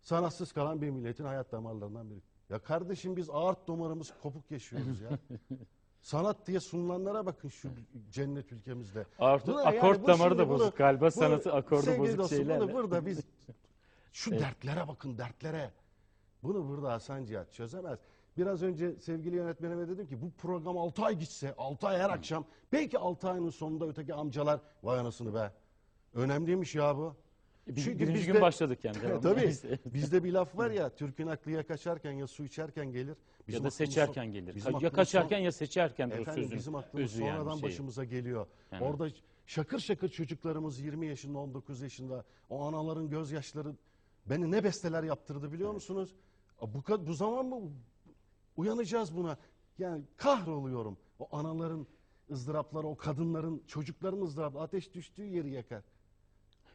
Sanatsız 0.00 0.52
kalan 0.52 0.82
bir 0.82 0.90
milletin 0.90 1.24
hayat 1.24 1.52
damarlarından 1.52 2.10
biri. 2.10 2.22
Ya 2.50 2.58
kardeşim 2.58 3.16
biz 3.16 3.30
aort 3.30 3.68
damarımız 3.68 4.12
kopuk 4.22 4.50
yaşıyoruz 4.50 5.00
ya. 5.00 5.18
Sanat 6.02 6.46
diye 6.46 6.60
sunulanlara 6.60 7.26
bakın 7.26 7.48
şu 7.48 7.68
cennet 8.10 8.52
ülkemizde. 8.52 9.06
Art- 9.18 9.46
Buna 9.46 9.62
yani 9.62 9.78
akort 9.78 10.02
bu 10.02 10.06
damarı 10.06 10.28
şimdi 10.28 10.38
da 10.42 10.48
bunu- 10.48 10.58
bozuk 10.58 10.76
galiba 10.76 11.10
sanatı 11.10 11.52
akordu 11.52 11.82
sevgili 11.82 12.00
bozuk 12.02 12.18
dostum, 12.18 12.38
şeylerle. 12.38 12.60
Bunu 12.64 12.72
burada 12.72 13.06
biz 13.06 13.20
şu 14.12 14.30
dertlere 14.30 14.88
bakın 14.88 15.18
dertlere. 15.18 15.70
Bunu 16.42 16.68
burada 16.68 16.92
Hasan 16.92 17.24
Cihat 17.24 17.52
çözemez. 17.52 17.98
Biraz 18.36 18.62
önce 18.62 18.96
sevgili 19.00 19.36
yönetmenime 19.36 19.88
dedim 19.88 20.06
ki 20.06 20.22
bu 20.22 20.30
program 20.30 20.78
6 20.78 21.04
ay 21.04 21.18
gitse 21.18 21.54
6 21.58 21.86
ay 21.88 21.98
her 21.98 22.10
akşam 22.10 22.44
belki 22.72 22.98
6 22.98 23.28
ayın 23.30 23.50
sonunda 23.50 23.86
öteki 23.86 24.14
amcalar 24.14 24.60
vay 24.82 24.98
anasını 24.98 25.34
be. 25.34 25.52
Önemliymiş 26.14 26.74
ya 26.74 26.96
bu. 26.96 27.16
Biz 27.68 27.84
Çünkü 27.84 27.98
birinci 27.98 28.18
bizde- 28.20 28.32
gün 28.32 28.40
başladık 28.40 28.84
yani. 28.84 28.96
devamlı. 29.02 29.20
Tabii. 29.20 29.54
Bizde 29.94 30.24
bir 30.24 30.32
laf 30.32 30.56
var 30.58 30.70
ya 30.80 30.88
Türk'ün 30.94 31.26
aklı 31.26 31.50
ya 31.50 31.66
kaçarken 31.66 32.12
ya 32.12 32.26
su 32.26 32.44
içerken 32.44 32.86
gelir. 32.92 33.08
ya 33.08 33.14
Bizim 33.48 33.54
da 33.54 33.58
aklımız 33.68 33.74
seçerken 33.74 34.24
son- 34.24 34.32
gelir. 34.32 34.54
bizim 34.54 34.80
ya 34.80 34.90
kaçarken 34.92 35.36
son- 35.38 35.44
ya 35.44 35.52
seçerken 35.52 36.10
o 36.10 36.14
Efendim 36.14 36.42
sözün 36.42 36.58
bizim 36.58 36.74
aklımız 36.74 37.04
özü 37.12 37.22
yani 37.22 37.36
sonradan 37.38 37.52
şeyi. 37.56 37.62
başımıza 37.62 38.04
geliyor. 38.04 38.46
Yani. 38.72 38.84
Orada 38.84 39.08
şakır 39.46 39.78
şakır 39.78 40.08
çocuklarımız 40.08 40.80
20 40.80 41.06
yaşında 41.06 41.38
19 41.38 41.80
yaşında 41.80 42.24
o 42.50 42.62
anaların 42.68 43.10
gözyaşları 43.10 43.72
beni 44.26 44.50
ne 44.50 44.64
besteler 44.64 45.02
yaptırdı 45.02 45.52
biliyor 45.52 45.72
musunuz? 45.72 46.14
A, 46.60 46.74
Bu, 46.74 46.78
ka- 46.78 47.06
bu 47.06 47.12
zaman 47.14 47.46
mı 47.46 47.70
uyanacağız 48.56 49.16
buna? 49.16 49.36
Yani 49.78 50.02
kahroluyorum. 50.16 50.98
O 51.18 51.36
anaların 51.36 51.86
ızdırapları, 52.30 52.86
o 52.86 52.96
kadınların, 52.96 53.62
çocukların 53.66 54.20
ızdırapları 54.20 54.62
ateş 54.64 54.94
düştüğü 54.94 55.24
yeri 55.24 55.50
yakar. 55.50 55.82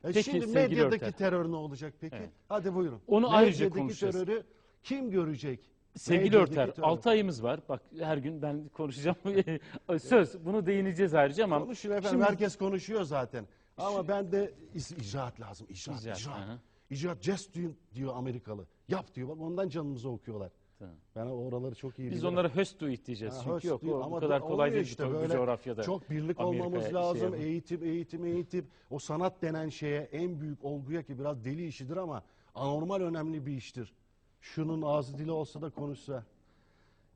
E 0.03 0.11
Peki, 0.11 0.23
şimdi 0.23 0.45
medyadaki 0.47 1.05
Örter. 1.05 1.11
terör 1.17 1.51
ne 1.51 1.55
olacak 1.55 1.93
peki? 2.01 2.15
Evet. 2.15 2.29
Hadi 2.49 2.75
buyurun. 2.75 3.01
Onu 3.07 3.35
ayrıca 3.35 3.57
Medyadaki 3.65 3.79
konuşacağız. 3.81 4.15
terörü 4.25 4.43
kim 4.83 5.11
görecek? 5.11 5.69
Sevgili 5.95 6.25
Medyadaki 6.25 6.51
Örter, 6.51 6.71
terör. 6.75 6.87
6 6.87 7.09
ayımız 7.09 7.43
var. 7.43 7.59
Bak 7.69 7.81
her 7.99 8.17
gün 8.17 8.41
ben 8.41 8.67
konuşacağım. 8.73 9.17
Söz, 9.99 10.45
bunu 10.45 10.65
değineceğiz 10.65 11.13
ayrıca 11.13 11.43
ama. 11.43 11.59
Konuşun 11.59 11.89
efendim 11.89 12.09
Şimdi- 12.09 12.23
herkes 12.23 12.57
konuşuyor 12.57 13.03
zaten. 13.03 13.47
Ama 13.77 14.07
ben 14.07 14.31
de 14.31 14.53
icraat 14.75 15.39
lazım. 15.41 15.67
İcraat, 15.69 16.01
İcraat, 16.01 16.19
icraat. 16.19 16.37
aha. 16.39 16.57
İcraat, 16.89 17.21
just 17.23 17.55
do 17.55 17.59
diyor 17.95 18.13
Amerikalı. 18.15 18.65
Yap 18.87 19.13
diyor. 19.15 19.29
Bak 19.29 19.41
ondan 19.41 19.69
canımızı 19.69 20.09
okuyorlar. 20.09 20.51
Tamam. 20.79 20.95
Ben 21.15 21.25
oraları 21.43 21.75
çok 21.75 21.99
iyi 21.99 22.11
Biz 22.11 22.17
bilirim. 22.17 22.27
onlara 22.33 22.49
höst 22.55 22.81
do 22.81 22.87
it 22.89 23.05
diyeceğiz. 23.07 23.35
Ha, 23.35 23.41
Çünkü 23.43 23.67
yok 23.67 23.81
o 23.83 24.03
ama 24.03 24.15
bu 24.15 24.19
kadar 24.19 24.41
bu- 24.41 24.45
kolay 24.45 24.55
olmuyor 24.69 24.73
değil 24.73 24.85
işte 24.85 25.05
bu, 25.05 25.09
bu 25.09 25.13
böyle 25.13 25.33
coğrafyada. 25.33 25.83
Çok 25.83 26.09
birlik 26.09 26.39
Amerika'ya 26.39 26.47
olmamız 26.65 26.83
şey 26.85 26.93
lazım. 26.93 27.23
yapın. 27.23 27.37
eğitim, 27.37 27.83
eğitim, 27.83 28.25
eğitim. 28.25 28.67
O 28.89 28.99
sanat 28.99 29.41
denen 29.41 29.69
şeye 29.69 30.01
en 30.01 30.41
büyük 30.41 30.65
olguya 30.65 31.03
ki 31.03 31.19
biraz 31.19 31.45
deli 31.45 31.67
işidir 31.67 31.97
ama 31.97 32.23
anormal 32.55 33.01
önemli 33.01 33.45
bir 33.45 33.51
iştir. 33.57 33.93
Şunun 34.41 34.81
ağzı 34.81 35.17
dili 35.17 35.31
olsa 35.31 35.61
da 35.61 35.69
konuşsa. 35.69 36.23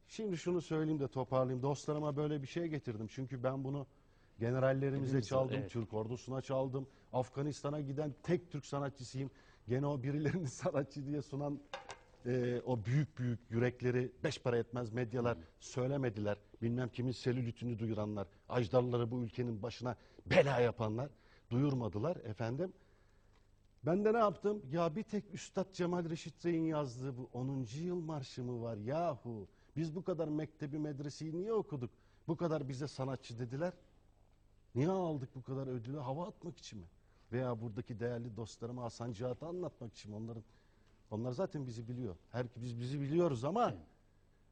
Şimdi 0.07 0.37
şunu 0.37 0.61
söyleyeyim 0.61 0.99
de 0.99 1.07
toparlayayım. 1.07 1.63
Dostlarıma 1.63 2.15
böyle 2.17 2.41
bir 2.41 2.47
şey 2.47 2.65
getirdim. 2.67 3.07
Çünkü 3.09 3.43
ben 3.43 3.63
bunu 3.63 3.85
generallerimize 4.39 5.17
Hepimiz- 5.17 5.27
çaldım. 5.27 5.55
evet. 5.59 5.71
Türk 5.71 5.93
ordusuna 5.93 6.41
çaldım. 6.41 6.87
Afganistan'a 7.13 7.81
giden 7.81 8.13
tek 8.23 8.51
Türk 8.51 8.65
sanatçısıyım. 8.65 9.31
Gene 9.67 9.85
o 9.87 10.03
birilerini 10.03 10.47
sanatçı 10.47 11.05
diye 11.05 11.21
sunan 11.21 11.59
e, 12.27 12.61
o 12.65 12.85
büyük 12.85 13.17
büyük 13.17 13.39
yürekleri 13.51 14.11
beş 14.23 14.41
para 14.41 14.57
etmez 14.57 14.93
medyalar 14.93 15.37
söylemediler. 15.59 16.37
Bilmem 16.61 16.89
kimin 16.89 17.11
selülitini 17.11 17.79
duyuranlar, 17.79 18.27
ajdarları 18.49 19.11
bu 19.11 19.23
ülkenin 19.23 19.61
başına 19.61 19.95
bela 20.25 20.59
yapanlar 20.59 21.09
duyurmadılar 21.49 22.15
efendim. 22.15 22.73
Ben 23.85 24.05
de 24.05 24.13
ne 24.13 24.17
yaptım? 24.17 24.61
Ya 24.71 24.95
bir 24.95 25.03
tek 25.03 25.33
Üstad 25.33 25.73
Cemal 25.73 26.09
Reşit 26.09 26.45
Rey'in 26.45 26.65
yazdığı 26.65 27.17
bu 27.17 27.29
10. 27.33 27.65
yıl 27.75 27.99
marşı 27.99 28.43
mı 28.43 28.61
var 28.61 28.77
yahu? 28.77 29.47
Biz 29.75 29.95
bu 29.95 30.03
kadar 30.03 30.27
mektebi 30.27 30.79
medreseyi 30.79 31.37
niye 31.37 31.53
okuduk? 31.53 31.91
Bu 32.27 32.37
kadar 32.37 32.69
bize 32.69 32.87
sanatçı 32.87 33.39
dediler. 33.39 33.73
Niye 34.75 34.89
aldık 34.89 35.35
bu 35.35 35.43
kadar 35.43 35.67
ödülü? 35.67 35.97
Hava 35.97 36.27
atmak 36.27 36.57
için 36.57 36.79
mi? 36.79 36.85
Veya 37.31 37.61
buradaki 37.61 37.99
değerli 37.99 38.37
dostlarıma 38.37 38.83
Hasan 38.83 39.11
Cihat'ı 39.11 39.45
anlatmak 39.45 39.93
için? 39.93 40.11
Onların 40.11 40.43
onlar 41.11 41.31
zaten 41.31 41.67
bizi 41.67 41.87
biliyor. 41.87 42.15
Her 42.31 42.47
biz 42.55 42.79
bizi 42.79 43.01
biliyoruz 43.01 43.43
ama 43.43 43.73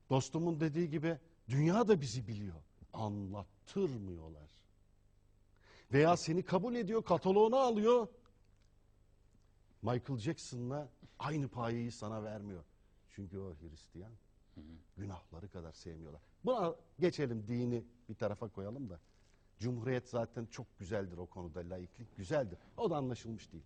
dostumun 0.09 0.59
dediği 0.59 0.89
gibi 0.89 1.19
dünya 1.49 1.87
da 1.87 2.01
bizi 2.01 2.27
biliyor. 2.27 2.55
Anlattırmıyorlar. 2.93 4.49
Veya 5.93 6.17
seni 6.17 6.43
kabul 6.43 6.75
ediyor, 6.75 7.03
kataloğunu 7.03 7.55
alıyor. 7.55 8.07
Michael 9.81 10.19
Jackson'la 10.19 10.89
aynı 11.19 11.47
payeyi 11.47 11.91
sana 11.91 12.23
vermiyor. 12.23 12.63
Çünkü 13.09 13.39
o 13.39 13.55
Hristiyan. 13.55 14.11
Günahları 14.97 15.49
kadar 15.49 15.73
sevmiyorlar. 15.73 16.21
Buna 16.45 16.75
geçelim 16.99 17.47
dini 17.47 17.85
bir 18.09 18.15
tarafa 18.15 18.47
koyalım 18.47 18.89
da. 18.89 18.99
Cumhuriyet 19.59 20.09
zaten 20.09 20.45
çok 20.45 20.79
güzeldir 20.79 21.17
o 21.17 21.25
konuda 21.25 21.59
laiklik 21.59 22.17
güzeldir. 22.17 22.59
O 22.77 22.89
da 22.89 22.97
anlaşılmış 22.97 23.51
değil. 23.51 23.63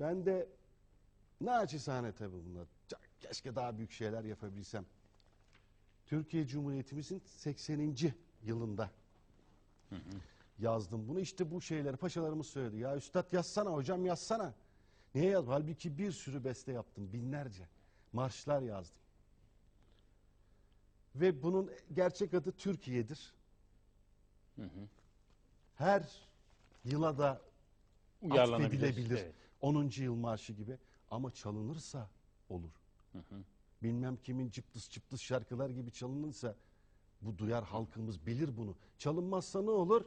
Ben 0.00 0.26
de 0.26 0.48
naçizane 1.40 2.12
tabii 2.12 2.44
bunlar. 2.44 2.66
Keşke 3.20 3.54
daha 3.54 3.78
büyük 3.78 3.92
şeyler 3.92 4.24
yapabilsem. 4.24 4.86
Türkiye 6.06 6.46
Cumhuriyetimizin 6.46 7.22
80. 7.26 7.96
yılında 8.42 8.90
yazdım 10.58 11.08
bunu. 11.08 11.20
İşte 11.20 11.50
bu 11.50 11.60
şeyleri 11.60 11.96
paşalarımız 11.96 12.46
söyledi. 12.46 12.76
Ya 12.78 12.96
üstad 12.96 13.32
yazsana 13.32 13.70
hocam 13.70 14.06
yazsana. 14.06 14.54
Niye 15.14 15.30
yaz? 15.30 15.46
Halbuki 15.46 15.98
bir 15.98 16.12
sürü 16.12 16.44
beste 16.44 16.72
yaptım 16.72 17.12
binlerce. 17.12 17.68
Marşlar 18.12 18.62
yazdım. 18.62 19.00
Ve 21.14 21.42
bunun 21.42 21.70
gerçek 21.92 22.34
adı 22.34 22.52
Türkiye'dir. 22.52 23.34
Her 25.74 26.02
yıla 26.84 27.18
da 27.18 27.40
affedilebilir. 28.32 29.18
Evet. 29.18 29.34
10. 29.60 29.90
yıl 29.96 30.14
marşı 30.14 30.52
gibi. 30.52 30.78
Ama 31.10 31.30
çalınırsa 31.30 32.10
olur. 32.48 32.70
Bilmem 33.82 34.16
kimin 34.16 34.50
cıptıs 34.50 34.90
cıptıs 34.90 35.20
şarkılar 35.20 35.70
gibi 35.70 35.92
çalınırsa 35.92 36.56
bu 37.20 37.38
duyar 37.38 37.64
halkımız 37.64 38.26
bilir 38.26 38.56
bunu. 38.56 38.76
Çalınmazsa 38.98 39.62
ne 39.62 39.70
olur? 39.70 40.04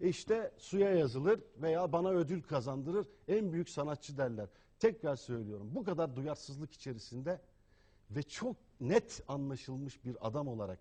İşte 0.00 0.54
suya 0.58 0.90
yazılır 0.94 1.40
veya 1.56 1.92
bana 1.92 2.08
ödül 2.10 2.42
kazandırır. 2.42 3.06
En 3.28 3.52
büyük 3.52 3.68
sanatçı 3.68 4.16
derler. 4.18 4.48
Tekrar 4.78 5.16
söylüyorum 5.16 5.74
bu 5.74 5.84
kadar 5.84 6.16
duyarsızlık 6.16 6.72
içerisinde 6.72 7.40
ve 8.10 8.22
çok 8.22 8.56
net 8.80 9.22
anlaşılmış 9.28 10.04
bir 10.04 10.26
adam 10.28 10.48
olarak 10.48 10.78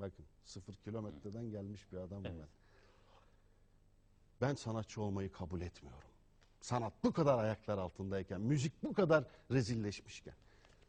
bakın 0.00 0.24
sıfır 0.44 0.74
kilometreden 0.74 1.50
gelmiş 1.50 1.92
bir 1.92 1.96
adamım 1.96 2.26
Evet. 2.26 2.38
ben. 2.40 2.48
Ben 4.40 4.54
sanatçı 4.54 5.02
olmayı 5.02 5.32
kabul 5.32 5.60
etmiyorum. 5.60 6.09
Sanat 6.60 6.92
bu 7.04 7.12
kadar 7.12 7.44
ayaklar 7.44 7.78
altındayken, 7.78 8.40
müzik 8.40 8.82
bu 8.82 8.92
kadar 8.92 9.24
rezilleşmişken. 9.50 10.34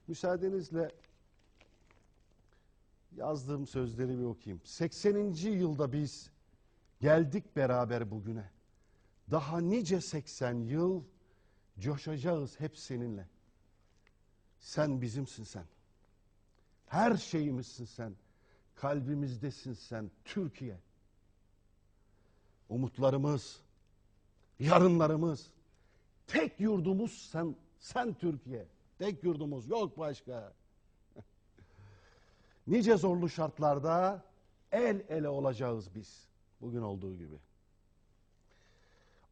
Müsaadenizle 0.08 0.92
yazdığım 3.16 3.68
sözleri 3.68 4.20
bir 4.20 4.24
okuyayım. 4.24 4.62
80. 4.66 5.34
yılda 5.34 5.92
biz 5.92 6.32
geldik 7.02 7.56
beraber 7.56 8.12
bugüne. 8.12 8.50
Daha 9.32 9.60
nice 9.60 10.02
80 10.02 10.54
yıl 10.54 11.04
coşacağız 11.80 12.60
hep 12.60 12.78
seninle. 12.78 13.28
Sen 14.60 15.02
bizimsin 15.02 15.44
sen. 15.44 15.66
Her 16.88 17.18
şeyimizsin 17.18 17.86
sen. 17.86 18.16
Kalbimizdesin 18.76 19.74
sen 19.74 20.12
Türkiye. 20.26 20.80
Umutlarımız, 22.70 23.62
yarınlarımız, 24.60 25.52
tek 26.32 26.60
yurdumuz 26.60 27.30
sen, 27.32 27.56
sen 27.80 28.14
Türkiye. 28.14 28.68
Tek 28.98 29.24
yurdumuz 29.24 29.70
yok 29.70 29.98
başka. 29.98 30.54
nice 32.68 32.98
zorlu 32.98 33.30
şartlarda 33.30 34.24
el 34.72 35.06
ele 35.10 35.30
olacağız 35.30 35.96
biz. 35.96 36.28
Bugün 36.62 36.82
olduğu 36.82 37.16
gibi. 37.16 37.36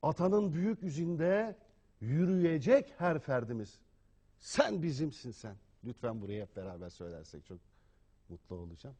Atanın 0.01 0.53
büyük 0.53 0.84
yüzünde 0.84 1.57
yürüyecek 2.01 2.93
her 2.97 3.19
ferdimiz. 3.19 3.80
Sen 4.39 4.84
bizimsin 4.84 5.31
sen. 5.31 5.55
Lütfen 5.84 6.21
burayı 6.21 6.41
hep 6.41 6.55
beraber 6.55 6.89
söylersek 6.89 7.45
çok 7.45 7.59
mutlu 8.30 8.55
olacağım. 8.55 8.95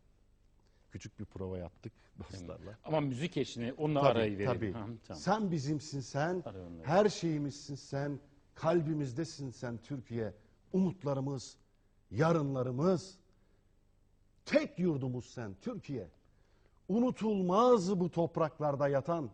Küçük 0.92 1.20
bir 1.20 1.26
prova 1.26 1.58
yaptık 1.58 1.94
dostlarla. 2.20 2.78
Ama 2.84 3.00
müzik 3.02 3.38
eşini 3.38 3.74
onunla 3.74 4.00
Tabii, 4.02 4.10
arayı 4.12 4.38
verelim. 4.38 4.54
tabii. 4.54 4.72
Ha, 4.72 4.86
tamam. 5.08 5.22
Sen 5.22 5.52
bizimsin 5.52 6.00
sen. 6.00 6.44
Her 6.84 7.10
şeyimizsin 7.10 7.76
sen. 7.76 8.20
Kalbimizdesin 8.56 9.50
sen 9.50 9.78
Türkiye. 9.78 10.34
Umutlarımız, 10.74 11.58
yarınlarımız. 12.12 13.18
Tek 14.46 14.80
yurdumuz 14.80 15.26
sen 15.26 15.56
Türkiye. 15.62 16.08
Unutulmaz 16.88 18.00
bu 18.00 18.12
topraklarda 18.12 18.88
yatan. 18.88 19.30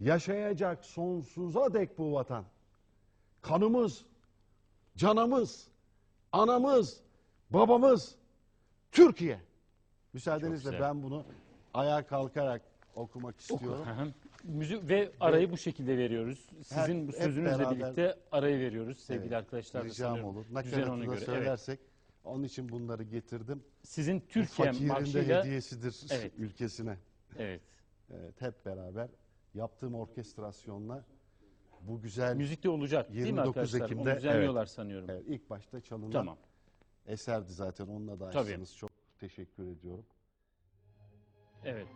Yaşayacak 0.00 0.84
sonsuza 0.84 1.74
dek 1.74 1.98
bu 1.98 2.12
vatan. 2.12 2.44
Kanımız, 3.42 4.04
canımız, 4.96 5.68
anamız, 6.32 7.00
babamız 7.50 8.14
Türkiye. 8.92 9.40
Müsaadenizle 10.12 10.70
güzel. 10.70 10.80
ben 10.80 11.02
bunu 11.02 11.24
ayağa 11.74 12.06
kalkarak 12.06 12.62
okumak 12.94 13.40
istiyorum. 13.40 14.12
Müzik 14.44 14.88
ve 14.88 15.12
arayı 15.20 15.50
bu 15.50 15.56
şekilde 15.56 15.98
veriyoruz. 15.98 16.48
Sizin 16.64 17.08
bu 17.08 17.12
hep 17.12 17.22
sözünüzle 17.22 17.58
beraber- 17.58 17.76
birlikte 17.80 18.14
arayı 18.32 18.58
veriyoruz 18.58 18.98
sevgili 19.00 19.36
arkadaşlar. 19.36 19.82
da 19.82 19.84
Ricam 19.86 20.08
sanıyorum. 20.16 20.36
olur. 20.36 20.44
Düzen 20.64 20.82
ona 20.82 20.86
Nakaratı 20.86 21.00
da 21.00 21.04
göre. 21.04 21.14
Evet. 21.14 21.24
söylersek 21.24 21.80
onun 22.24 22.42
için 22.44 22.68
bunları 22.68 23.02
getirdim. 23.02 23.62
Sizin 23.82 24.20
Bu 24.20 24.26
Türkiye 24.26 24.44
Fakirin 24.72 24.88
de 24.88 24.92
marşıyla 24.92 25.44
hediyesidir 25.44 26.06
Evet. 26.10 26.32
ülkesine. 26.38 26.96
evet. 27.38 27.60
Evet, 28.14 28.40
hep 28.40 28.66
beraber 28.66 29.08
yaptığım 29.54 29.94
orkestrasyonla 29.94 31.04
bu 31.80 32.00
güzel 32.00 32.36
Müzikte 32.36 32.68
olacak 32.68 33.08
değil 33.08 33.20
mi 33.20 33.26
29 33.26 33.48
arkadaşlar? 33.48 33.80
Ekim'de, 33.86 34.10
Onu 34.10 34.16
düzenliyorlar 34.16 34.66
sanıyorum. 34.66 35.10
evet, 35.10 35.22
ilk 35.26 35.50
başta 35.50 35.80
çalınan 35.80 36.10
Tamam. 36.10 36.36
eserdi 37.06 37.52
zaten. 37.52 37.86
Onunla 37.86 38.20
da 38.20 38.30
Tabii. 38.30 38.48
açtınız. 38.50 38.76
Çok 38.76 38.89
teşekkür 39.20 39.66
ediyorum. 39.66 40.06
Evet. 41.64 41.88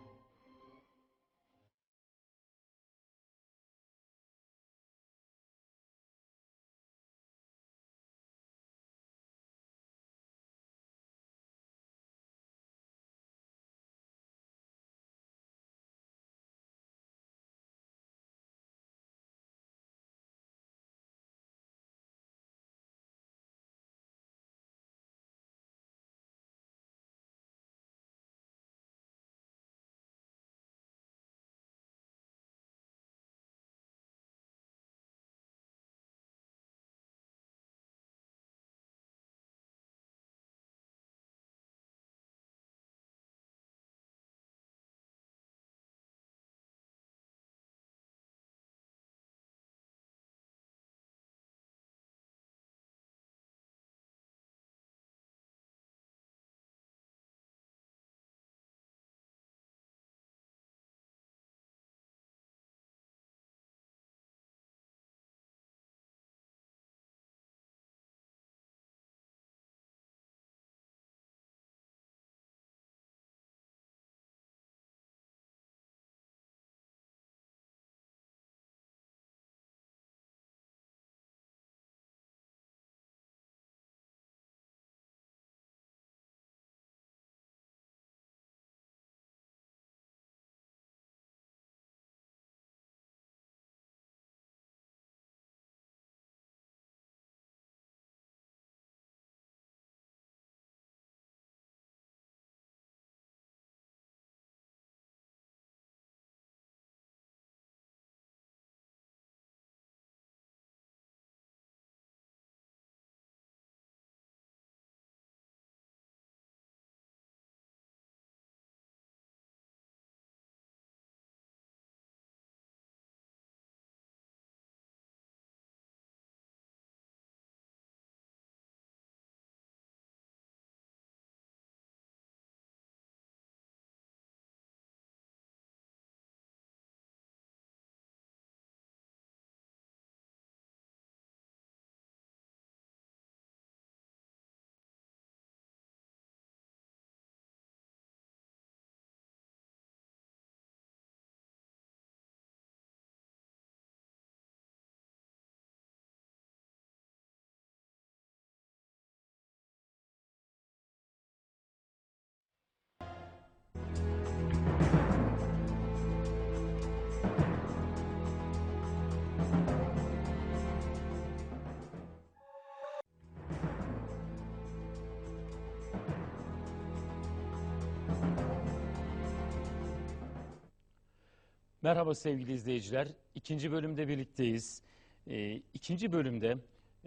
Merhaba 181.85 182.15
sevgili 182.15 182.53
izleyiciler. 182.53 183.07
İkinci 183.35 183.71
bölümde 183.71 184.07
birlikteyiz. 184.07 184.81
Ee, 185.27 185.61
ikinci 185.73 186.13
bölümde 186.13 186.57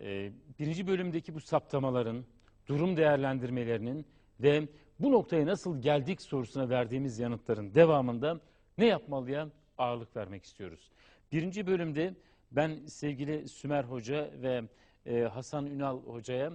e, 0.00 0.32
birinci 0.58 0.86
bölümdeki 0.86 1.34
bu 1.34 1.40
saptamaların, 1.40 2.24
durum 2.68 2.96
değerlendirmelerinin 2.96 4.06
ve 4.40 4.68
bu 5.00 5.12
noktaya 5.12 5.46
nasıl 5.46 5.82
geldik 5.82 6.22
sorusuna 6.22 6.68
verdiğimiz 6.68 7.18
yanıtların 7.18 7.74
devamında 7.74 8.40
ne 8.78 8.86
yapmalıya 8.86 9.48
ağırlık 9.78 10.16
vermek 10.16 10.44
istiyoruz. 10.44 10.90
Birinci 11.32 11.66
bölümde 11.66 12.14
ben 12.52 12.86
sevgili 12.86 13.48
Sümer 13.48 13.84
Hoca 13.84 14.30
ve 14.42 14.62
e, 15.06 15.20
Hasan 15.20 15.66
Ünal 15.66 16.02
Hoca'ya 16.02 16.52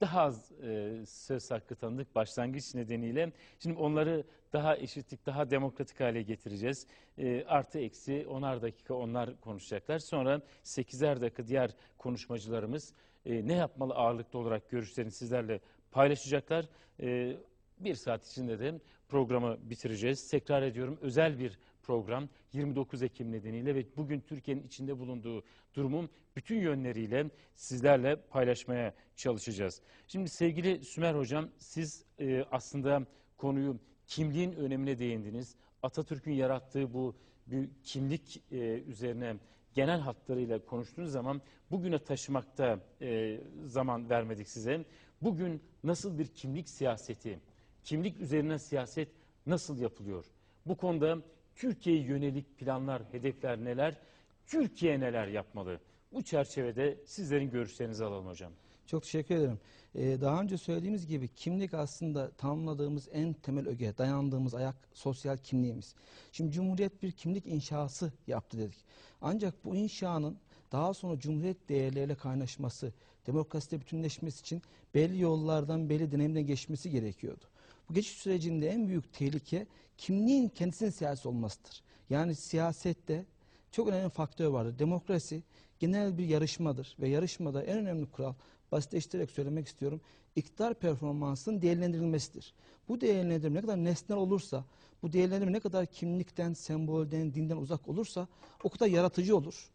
daha 0.00 0.20
az 0.20 0.52
e, 0.52 0.92
söz 1.06 1.50
hakkı 1.50 1.74
tanıdık 1.74 2.14
başlangıç 2.14 2.74
nedeniyle. 2.74 3.32
Şimdi 3.58 3.78
onları 3.78 4.24
daha 4.52 4.76
eşitlik, 4.76 5.26
daha 5.26 5.50
demokratik 5.50 6.00
hale 6.00 6.22
getireceğiz. 6.22 6.86
E, 7.18 7.44
artı 7.44 7.78
eksi 7.78 8.26
onar 8.28 8.62
dakika 8.62 8.94
onlar 8.94 9.40
konuşacaklar. 9.40 9.98
Sonra 9.98 10.40
8'er 10.64 11.20
dakika 11.20 11.46
diğer 11.46 11.70
konuşmacılarımız 11.98 12.92
e, 13.26 13.46
ne 13.48 13.54
yapmalı 13.54 13.94
ağırlıklı 13.94 14.38
olarak 14.38 14.70
görüşlerini 14.70 15.12
sizlerle 15.12 15.60
paylaşacaklar. 15.90 16.68
E, 17.00 17.36
bir 17.78 17.94
saat 17.94 18.26
içinde 18.26 18.58
de 18.58 18.80
programı 19.08 19.58
bitireceğiz. 19.62 20.30
Tekrar 20.30 20.62
ediyorum 20.62 20.98
özel 21.00 21.38
bir 21.38 21.58
program 21.84 22.28
29 22.52 23.02
Ekim 23.02 23.32
nedeniyle 23.32 23.74
ve 23.74 23.86
bugün 23.96 24.20
Türkiye'nin 24.20 24.62
içinde 24.62 24.98
bulunduğu 24.98 25.42
durumun 25.74 26.10
bütün 26.36 26.60
yönleriyle 26.60 27.30
sizlerle 27.54 28.16
paylaşmaya 28.16 28.94
çalışacağız. 29.16 29.82
Şimdi 30.08 30.28
sevgili 30.28 30.84
Sümer 30.84 31.14
Hocam 31.14 31.48
siz 31.58 32.04
e, 32.18 32.44
aslında 32.50 33.06
konuyu 33.36 33.78
kimliğin 34.06 34.52
önemine 34.52 34.98
değindiniz. 34.98 35.56
Atatürk'ün 35.82 36.32
yarattığı 36.32 36.94
bu 36.94 37.14
bir 37.46 37.68
kimlik 37.82 38.42
e, 38.52 38.56
üzerine 38.82 39.36
genel 39.74 40.00
hatlarıyla 40.00 40.64
konuştuğunuz 40.64 41.12
zaman 41.12 41.42
bugüne 41.70 41.98
taşımakta 41.98 42.80
e, 43.00 43.40
zaman 43.66 44.10
vermedik 44.10 44.48
size. 44.48 44.84
Bugün 45.22 45.62
nasıl 45.84 46.18
bir 46.18 46.26
kimlik 46.26 46.68
siyaseti, 46.68 47.38
kimlik 47.84 48.20
üzerine 48.20 48.58
siyaset 48.58 49.08
nasıl 49.46 49.78
yapılıyor? 49.78 50.24
Bu 50.66 50.76
konuda 50.76 51.18
Türkiye'ye 51.56 52.02
yönelik 52.02 52.58
planlar, 52.58 53.02
hedefler 53.12 53.64
neler? 53.64 53.98
Türkiye 54.46 55.00
neler 55.00 55.28
yapmalı? 55.28 55.80
Bu 56.12 56.22
çerçevede 56.22 56.98
sizlerin 57.06 57.50
görüşlerinizi 57.50 58.04
alalım 58.04 58.26
hocam. 58.26 58.52
Çok 58.86 59.02
teşekkür 59.02 59.34
ederim. 59.34 59.58
Ee, 59.94 60.20
daha 60.20 60.40
önce 60.40 60.58
söylediğimiz 60.58 61.06
gibi 61.06 61.28
kimlik 61.28 61.74
aslında 61.74 62.30
tanımladığımız 62.30 63.08
en 63.12 63.32
temel 63.32 63.68
öge, 63.68 63.98
dayandığımız 63.98 64.54
ayak 64.54 64.76
sosyal 64.92 65.36
kimliğimiz. 65.36 65.94
Şimdi 66.32 66.52
Cumhuriyet 66.52 67.02
bir 67.02 67.12
kimlik 67.12 67.46
inşası 67.46 68.12
yaptı 68.26 68.58
dedik. 68.58 68.84
Ancak 69.20 69.64
bu 69.64 69.76
inşanın 69.76 70.38
daha 70.72 70.94
sonra 70.94 71.18
Cumhuriyet 71.18 71.68
değerleriyle 71.68 72.14
kaynaşması, 72.14 72.92
demokraside 73.26 73.80
bütünleşmesi 73.80 74.40
için 74.40 74.62
belli 74.94 75.20
yollardan, 75.20 75.90
belli 75.90 76.12
deneyimden 76.12 76.46
geçmesi 76.46 76.90
gerekiyordu. 76.90 77.44
Bu 77.88 77.94
geçiş 77.94 78.12
sürecinde 78.12 78.68
en 78.68 78.88
büyük 78.88 79.12
tehlike 79.12 79.66
kimliğin 79.98 80.48
kendisinin 80.48 80.90
siyasi 80.90 81.28
olmasıdır. 81.28 81.82
Yani 82.10 82.34
siyasette 82.34 83.24
çok 83.70 83.88
önemli 83.88 84.10
faktör 84.10 84.46
vardır. 84.46 84.78
Demokrasi 84.78 85.42
genel 85.78 86.18
bir 86.18 86.24
yarışmadır 86.24 86.96
ve 87.00 87.08
yarışmada 87.08 87.62
en 87.62 87.78
önemli 87.78 88.06
kural 88.06 88.34
basitleştirerek 88.72 89.30
söylemek 89.30 89.66
istiyorum. 89.66 90.00
İktidar 90.36 90.74
performansının 90.74 91.62
değerlendirilmesidir. 91.62 92.54
Bu 92.88 93.00
değerlendirme 93.00 93.56
ne 93.56 93.60
kadar 93.60 93.76
nesnel 93.76 94.18
olursa, 94.18 94.64
bu 95.02 95.12
değerlendirme 95.12 95.52
ne 95.52 95.60
kadar 95.60 95.86
kimlikten, 95.86 96.52
sembolden, 96.52 97.34
dinden 97.34 97.56
uzak 97.56 97.88
olursa 97.88 98.28
o 98.64 98.68
kadar 98.68 98.86
yaratıcı 98.86 99.36
olur. 99.36 99.70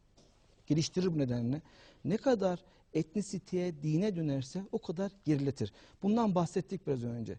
Geliştirir 0.68 1.14
bu 1.14 1.18
nedenle. 1.18 1.62
Ne 2.06 2.18
kadar 2.18 2.60
etnisiteye, 2.94 3.84
dine 3.84 4.16
dönerse 4.16 4.64
o 4.72 4.80
kadar 4.80 5.12
geriletir. 5.26 5.74
Bundan 6.04 6.36
bahsettik 6.36 6.88
biraz 6.88 7.04
önce. 7.04 7.38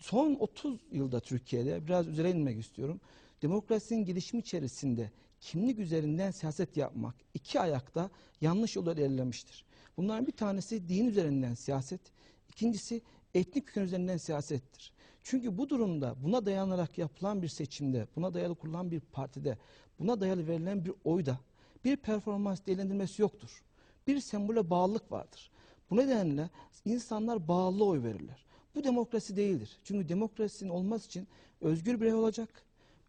Son 0.00 0.34
30 0.34 0.80
yılda 0.92 1.20
Türkiye'de 1.20 1.86
biraz 1.86 2.08
üzerine 2.08 2.30
inmek 2.30 2.58
istiyorum. 2.60 3.00
Demokrasinin 3.42 4.04
gelişimi 4.04 4.40
içerisinde 4.40 5.10
kimlik 5.40 5.78
üzerinden 5.78 6.30
siyaset 6.30 6.76
yapmak 6.76 7.14
iki 7.34 7.60
ayakta 7.60 8.10
yanlış 8.40 8.76
yolda 8.76 8.92
ilerlemiştir. 8.92 9.64
Bunların 9.96 10.26
bir 10.26 10.32
tanesi 10.32 10.88
din 10.88 11.06
üzerinden 11.06 11.54
siyaset, 11.54 12.00
ikincisi 12.48 13.02
etnik 13.34 13.66
köken 13.66 13.82
üzerinden 13.82 14.16
siyasettir. 14.16 14.92
Çünkü 15.22 15.58
bu 15.58 15.68
durumda 15.68 16.14
buna 16.22 16.46
dayanarak 16.46 16.98
yapılan 16.98 17.42
bir 17.42 17.48
seçimde, 17.48 18.06
buna 18.16 18.34
dayalı 18.34 18.54
kurulan 18.54 18.90
bir 18.90 19.00
partide, 19.00 19.58
buna 19.98 20.20
dayalı 20.20 20.46
verilen 20.46 20.84
bir 20.84 20.92
oyda 21.04 21.38
bir 21.84 21.96
performans 21.96 22.66
değerlendirmesi 22.66 23.22
yoktur. 23.22 23.62
Bir 24.06 24.20
sembole 24.20 24.70
bağlılık 24.70 25.12
vardır. 25.12 25.50
Bu 25.90 25.96
nedenle 25.96 26.50
insanlar 26.84 27.48
bağlı 27.48 27.84
oy 27.84 28.02
verirler. 28.02 28.44
Bu 28.74 28.84
demokrasi 28.84 29.36
değildir. 29.36 29.78
Çünkü 29.84 30.08
demokrasinin 30.08 30.70
olması 30.70 31.06
için 31.06 31.28
özgür 31.60 32.00
birey 32.00 32.14
olacak, 32.14 32.48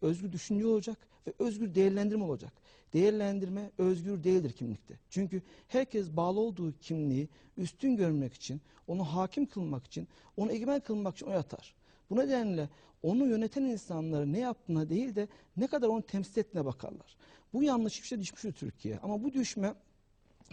özgür 0.02 0.32
düşünce 0.32 0.66
olacak 0.66 0.98
ve 1.26 1.32
özgür 1.38 1.74
değerlendirme 1.74 2.24
olacak. 2.24 2.52
Değerlendirme 2.92 3.70
özgür 3.78 4.24
değildir 4.24 4.52
kimlikte. 4.52 4.94
Çünkü 5.10 5.42
herkes 5.68 6.10
bağlı 6.10 6.40
olduğu 6.40 6.72
kimliği 6.78 7.28
üstün 7.56 7.96
görmek 7.96 8.34
için, 8.34 8.60
onu 8.86 9.04
hakim 9.04 9.46
kılmak 9.46 9.86
için, 9.86 10.08
onu 10.36 10.52
egemen 10.52 10.80
kılmak 10.80 11.14
için 11.16 11.26
oy 11.26 11.34
atar. 11.34 11.74
Bu 12.10 12.16
nedenle 12.16 12.68
onu 13.02 13.26
yöneten 13.26 13.62
insanları 13.62 14.32
ne 14.32 14.38
yaptığına 14.38 14.88
değil 14.88 15.14
de 15.14 15.28
ne 15.56 15.66
kadar 15.66 15.88
onu 15.88 16.02
temsil 16.02 16.40
ettiğine 16.40 16.64
bakarlar. 16.64 17.16
Bu 17.52 17.62
yanlış 17.62 18.00
işte 18.00 18.20
düşmüştür 18.20 18.52
Türkiye. 18.52 18.98
Ama 18.98 19.24
bu 19.24 19.32
düşme 19.32 19.74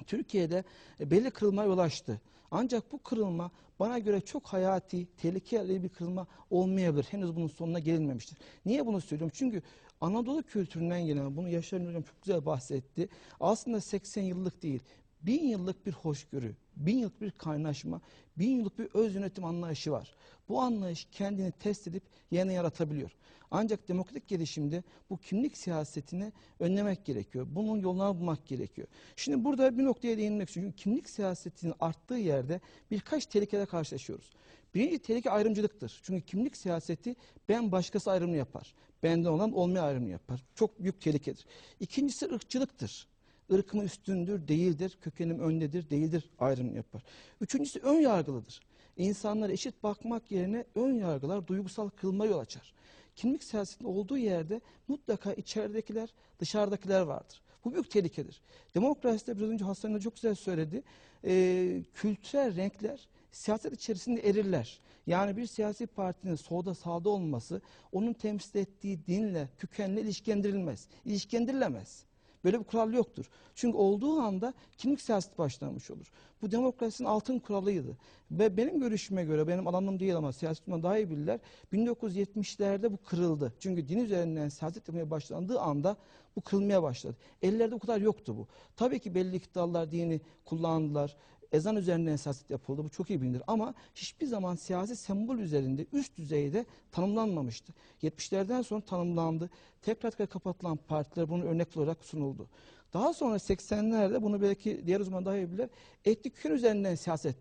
Türkiye'de 0.08 0.64
e, 1.00 1.12
belli 1.12 1.32
kırılma 1.32 1.64
yol 1.64 1.78
açtı. 1.78 2.22
Ancak 2.52 2.92
bu 2.92 3.04
kırılma 3.04 3.52
bana 3.80 4.00
göre 4.00 4.22
çok 4.22 4.48
hayati, 4.48 5.08
tehlikeli 5.18 5.84
bir 5.84 5.90
kırılma 5.90 6.28
olmayabilir. 6.50 7.04
Henüz 7.04 7.36
bunun 7.36 7.48
sonuna 7.48 7.80
gelinmemiştir. 7.80 8.38
Niye 8.66 8.86
bunu 8.86 9.02
söylüyorum? 9.02 9.34
Çünkü 9.36 9.62
Anadolu 10.02 10.44
kültüründen 10.44 11.06
gelen, 11.06 11.38
bunu 11.38 11.50
Yaşar 11.50 11.88
Hocam 11.88 12.02
çok 12.02 12.22
güzel 12.24 12.46
bahsetti. 12.46 13.10
Aslında 13.40 13.82
80 13.82 14.22
yıllık 14.22 14.64
değil, 14.64 14.80
bin 15.22 15.48
yıllık 15.48 15.86
bir 15.86 15.92
hoşgörü, 15.92 16.56
bin 16.76 16.98
yıllık 16.98 17.22
bir 17.22 17.32
kaynaşma, 17.32 18.02
bin 18.38 18.58
yıllık 18.58 18.80
bir 18.80 18.90
öz 18.94 19.16
yönetim 19.16 19.46
anlayışı 19.46 19.92
var. 19.92 20.16
Bu 20.50 20.62
anlayış 20.62 21.08
kendini 21.12 21.52
test 21.52 21.88
edip 21.88 22.04
yerine 22.32 22.54
yaratabiliyor. 22.54 23.12
Ancak 23.56 23.88
demokratik 23.88 24.28
gelişimde 24.28 24.84
bu 25.10 25.18
kimlik 25.18 25.58
siyasetini 25.58 26.32
önlemek 26.60 27.06
gerekiyor. 27.06 27.48
Bunun 27.50 27.80
yolunu 27.80 28.20
bulmak 28.20 28.48
gerekiyor. 28.48 28.88
Şimdi 29.16 29.44
burada 29.44 29.78
bir 29.78 29.84
noktaya 29.84 30.18
değinmek 30.18 30.48
istiyorum. 30.48 30.74
Çünkü 30.78 30.84
kimlik 30.84 31.10
siyasetinin 31.10 31.74
arttığı 31.80 32.14
yerde 32.14 32.62
birkaç 32.92 33.26
tehlikede 33.26 33.66
karşılaşıyoruz. 33.66 34.34
Birinci 34.76 35.00
tehlike 35.00 35.30
ayrımcılıktır. 35.32 36.02
Çünkü 36.04 36.26
kimlik 36.26 36.58
siyaseti 36.58 37.16
ben 37.50 37.72
başkası 37.72 38.12
ayrımını 38.12 38.38
yapar. 38.38 38.74
Benden 39.04 39.30
olan 39.30 39.54
olmaya 39.54 39.82
ayrımını 39.82 40.12
yapar. 40.12 40.44
Çok 40.56 40.80
büyük 40.84 41.02
tehlikedir. 41.02 41.46
İkincisi 41.80 42.26
ırkçılıktır. 42.26 43.08
Irkım 43.50 43.82
üstündür, 43.82 44.48
değildir, 44.48 44.98
kökenim 45.02 45.40
öndedir, 45.40 45.90
değildir 45.90 46.30
ayrımını 46.40 46.76
yapar. 46.76 47.04
Üçüncüsü 47.42 47.80
ön 47.80 48.00
yargılıdır. 48.00 48.60
İnsanlara 48.98 49.52
eşit 49.52 49.84
bakmak 49.84 50.32
yerine 50.32 50.66
ön 50.76 50.94
yargılar 50.94 51.48
duygusal 51.48 51.90
kılma 51.90 52.26
yol 52.26 52.40
açar. 52.40 52.74
Kimlik 53.16 53.44
siyasetinin 53.44 53.90
olduğu 53.90 54.18
yerde 54.18 54.62
mutlaka 54.88 55.34
içeridekiler, 55.34 56.10
dışarıdakiler 56.40 57.02
vardır. 57.02 57.42
Bu 57.66 57.74
büyük 57.74 57.92
tehlikedir. 57.92 58.42
Demokraside 58.76 59.38
biraz 59.38 59.50
önce 59.50 59.66
Hasan 59.66 60.00
çok 60.00 60.16
güzel 60.16 60.36
söyledi. 60.36 60.84
Ee, 61.26 61.84
kültürel 61.94 62.56
renkler 62.56 63.08
siyaset 63.32 63.74
içerisinde 63.74 64.30
erirler. 64.30 64.80
Yani 65.08 65.38
bir 65.38 65.46
siyasi 65.46 65.88
partinin 65.88 66.36
solda 66.36 66.74
sağda 66.74 67.10
olması 67.10 67.62
onun 67.92 68.14
temsil 68.14 68.60
ettiği 68.60 69.06
dinle, 69.08 69.50
kökenle 69.58 70.02
ilişkilendirilmez. 70.02 70.88
İlişkilendirilemez. 71.06 72.06
Böyle 72.44 72.60
bir 72.60 72.64
kural 72.64 72.94
yoktur. 72.94 73.30
Çünkü 73.56 73.78
olduğu 73.78 74.20
anda 74.20 74.54
kimlik 74.78 75.02
siyaseti 75.02 75.38
başlamış 75.38 75.92
olur. 75.92 76.12
Bu 76.42 76.52
demokrasinin 76.52 77.08
altın 77.08 77.40
kuralıydı. 77.40 77.98
Ve 78.32 78.58
benim 78.58 78.80
görüşüme 78.80 79.24
göre, 79.24 79.48
benim 79.48 79.68
alanım 79.68 80.00
değil 80.00 80.16
ama 80.16 80.32
siyasetçiler 80.32 80.84
daha 80.84 80.98
iyi 80.98 81.10
bilirler. 81.10 81.40
1970'lerde 81.74 82.92
bu 82.92 82.98
kırıldı. 82.98 83.54
Çünkü 83.60 83.88
din 83.88 84.00
üzerinden 84.00 84.50
siyaset 84.50 84.88
yapmaya 84.88 85.10
başlandığı 85.12 85.60
anda 85.60 85.98
bu 86.36 86.42
kırılmaya 86.42 86.84
başladı. 86.84 87.16
Ellerde 87.42 87.76
o 87.76 87.80
kadar 87.80 88.02
yoktu 88.02 88.38
bu. 88.38 88.48
Tabii 88.76 89.00
ki 89.00 89.16
belli 89.16 89.36
iktidarlar 89.36 89.92
dini 89.92 90.22
kullandılar. 90.46 91.18
Ezan 91.54 91.76
üzerinden 91.76 92.16
siyaset 92.16 92.50
yapıldı. 92.50 92.84
Bu 92.84 92.90
çok 92.90 93.10
iyi 93.10 93.22
bilinir. 93.22 93.42
Ama 93.48 93.74
hiçbir 93.96 94.26
zaman 94.26 94.56
siyasi 94.56 94.96
sembol 94.96 95.38
üzerinde 95.38 95.86
üst 95.94 96.18
düzeyde 96.18 96.66
tanımlanmamıştı. 96.92 97.74
70'lerden 98.04 98.62
sonra 98.62 98.82
tanımlandı. 98.82 99.50
Tekrar 99.82 100.12
tekrar 100.12 100.30
kapatılan 100.30 100.78
partiler 100.88 101.30
bunun 101.30 101.46
örnek 101.46 101.78
olarak 101.78 102.06
sunuldu. 102.06 102.48
Daha 102.94 103.14
sonra 103.14 103.36
80'lerde 103.36 104.22
bunu 104.22 104.42
belki 104.42 104.82
diğer 104.86 105.00
uzman 105.00 105.26
daha 105.26 105.38
iyi 105.38 105.52
bilir. 105.52 105.70
Etnik 106.06 106.36
köken 106.36 106.52
üzerinden 106.52 106.96
siyaset 106.96 107.36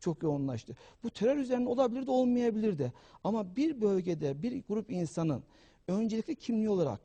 çok 0.00 0.22
yoğunlaştı. 0.22 0.76
Bu 1.02 1.10
terör 1.10 1.36
üzerine 1.36 1.68
olabilir 1.68 2.06
de 2.06 2.10
olmayabilir 2.10 2.78
de. 2.78 2.92
Ama 3.24 3.56
bir 3.56 3.80
bölgede 3.80 4.42
bir 4.42 4.62
grup 4.68 4.90
insanın 4.90 5.42
öncelikli 5.88 6.34
kimliği 6.34 6.68
olarak 6.68 7.00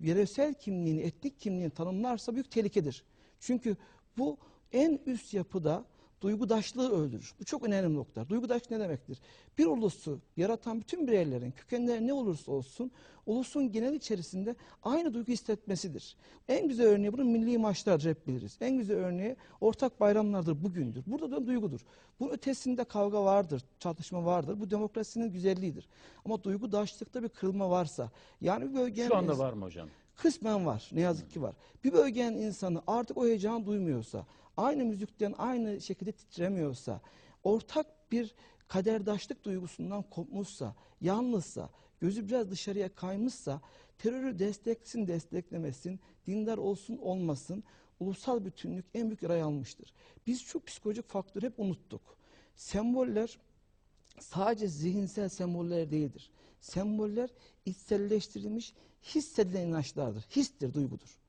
yöresel 0.00 0.54
kimliğini, 0.54 1.00
etnik 1.00 1.40
kimliğini 1.40 1.70
tanımlarsa 1.70 2.34
büyük 2.34 2.50
tehlikedir. 2.50 3.04
Çünkü 3.40 3.76
bu 4.18 4.38
en 4.72 5.00
üst 5.06 5.34
yapıda 5.34 5.84
duygudaşlığı 6.24 6.92
öldürür. 6.92 7.34
Bu 7.40 7.44
çok 7.44 7.64
önemli 7.64 7.94
nokta. 7.94 8.28
Duygudaş 8.28 8.70
ne 8.70 8.80
demektir? 8.80 9.18
Bir 9.58 9.66
ulusu 9.66 10.18
yaratan 10.36 10.80
bütün 10.80 11.06
bireylerin 11.06 11.50
kökenleri 11.50 12.06
ne 12.06 12.12
olursa 12.12 12.52
olsun 12.52 12.90
ulusun 13.26 13.72
genel 13.72 13.94
içerisinde 13.94 14.56
aynı 14.82 15.14
duygu 15.14 15.32
hissetmesidir. 15.32 16.16
En 16.48 16.68
güzel 16.68 16.86
örneği 16.86 17.12
bunun 17.12 17.26
milli 17.26 17.58
maçlardır 17.58 18.10
hep 18.10 18.26
biliriz. 18.26 18.56
En 18.60 18.78
güzel 18.78 18.96
örneği 18.96 19.36
ortak 19.60 20.00
bayramlardır 20.00 20.64
bugündür. 20.64 21.02
Burada 21.06 21.30
da 21.30 21.46
duygudur. 21.46 21.80
Bunun 22.20 22.30
ötesinde 22.30 22.84
kavga 22.84 23.24
vardır, 23.24 23.62
çatışma 23.78 24.24
vardır. 24.24 24.60
Bu 24.60 24.70
demokrasinin 24.70 25.32
güzelliğidir. 25.32 25.88
Ama 26.24 26.44
duygudaşlıkta 26.44 27.22
bir 27.22 27.28
kırılma 27.28 27.70
varsa 27.70 28.10
yani 28.40 28.70
bir 28.70 28.74
bölgenin 28.74 29.08
Şu 29.08 29.16
anda 29.16 29.38
var 29.38 29.52
mı 29.52 29.64
hocam? 29.64 29.88
Kısmen 30.16 30.66
var. 30.66 30.90
Ne 30.92 31.00
yazık 31.00 31.30
ki 31.30 31.42
var. 31.42 31.54
Bir 31.84 31.92
bölgenin 31.92 32.36
insanı 32.36 32.82
artık 32.86 33.16
o 33.16 33.24
heyecanı 33.26 33.66
duymuyorsa, 33.66 34.26
aynı 34.56 34.84
müzikten 34.84 35.34
aynı 35.38 35.80
şekilde 35.80 36.12
titremiyorsa, 36.12 37.00
ortak 37.42 38.12
bir 38.12 38.34
kaderdaşlık 38.68 39.44
duygusundan 39.44 40.02
kopmuşsa, 40.02 40.74
yalnızsa, 41.00 41.70
gözü 42.00 42.28
biraz 42.28 42.50
dışarıya 42.50 42.94
kaymışsa, 42.94 43.60
terörü 43.98 44.38
desteksin 44.38 45.06
desteklemesin, 45.06 46.00
dindar 46.26 46.58
olsun 46.58 46.96
olmasın, 46.96 47.64
ulusal 48.00 48.44
bütünlük 48.44 48.84
en 48.94 49.06
büyük 49.06 49.22
yarayı 49.22 49.44
almıştır. 49.44 49.92
Biz 50.26 50.40
şu 50.40 50.64
psikolojik 50.64 51.08
faktörü 51.08 51.46
hep 51.46 51.60
unuttuk. 51.60 52.16
Semboller 52.56 53.38
sadece 54.20 54.68
zihinsel 54.68 55.28
semboller 55.28 55.90
değildir. 55.90 56.30
Semboller 56.60 57.30
içselleştirilmiş, 57.64 58.74
hissedilen 59.02 59.66
inançlardır. 59.66 60.22
Histir, 60.22 60.74
duygudur. 60.74 61.23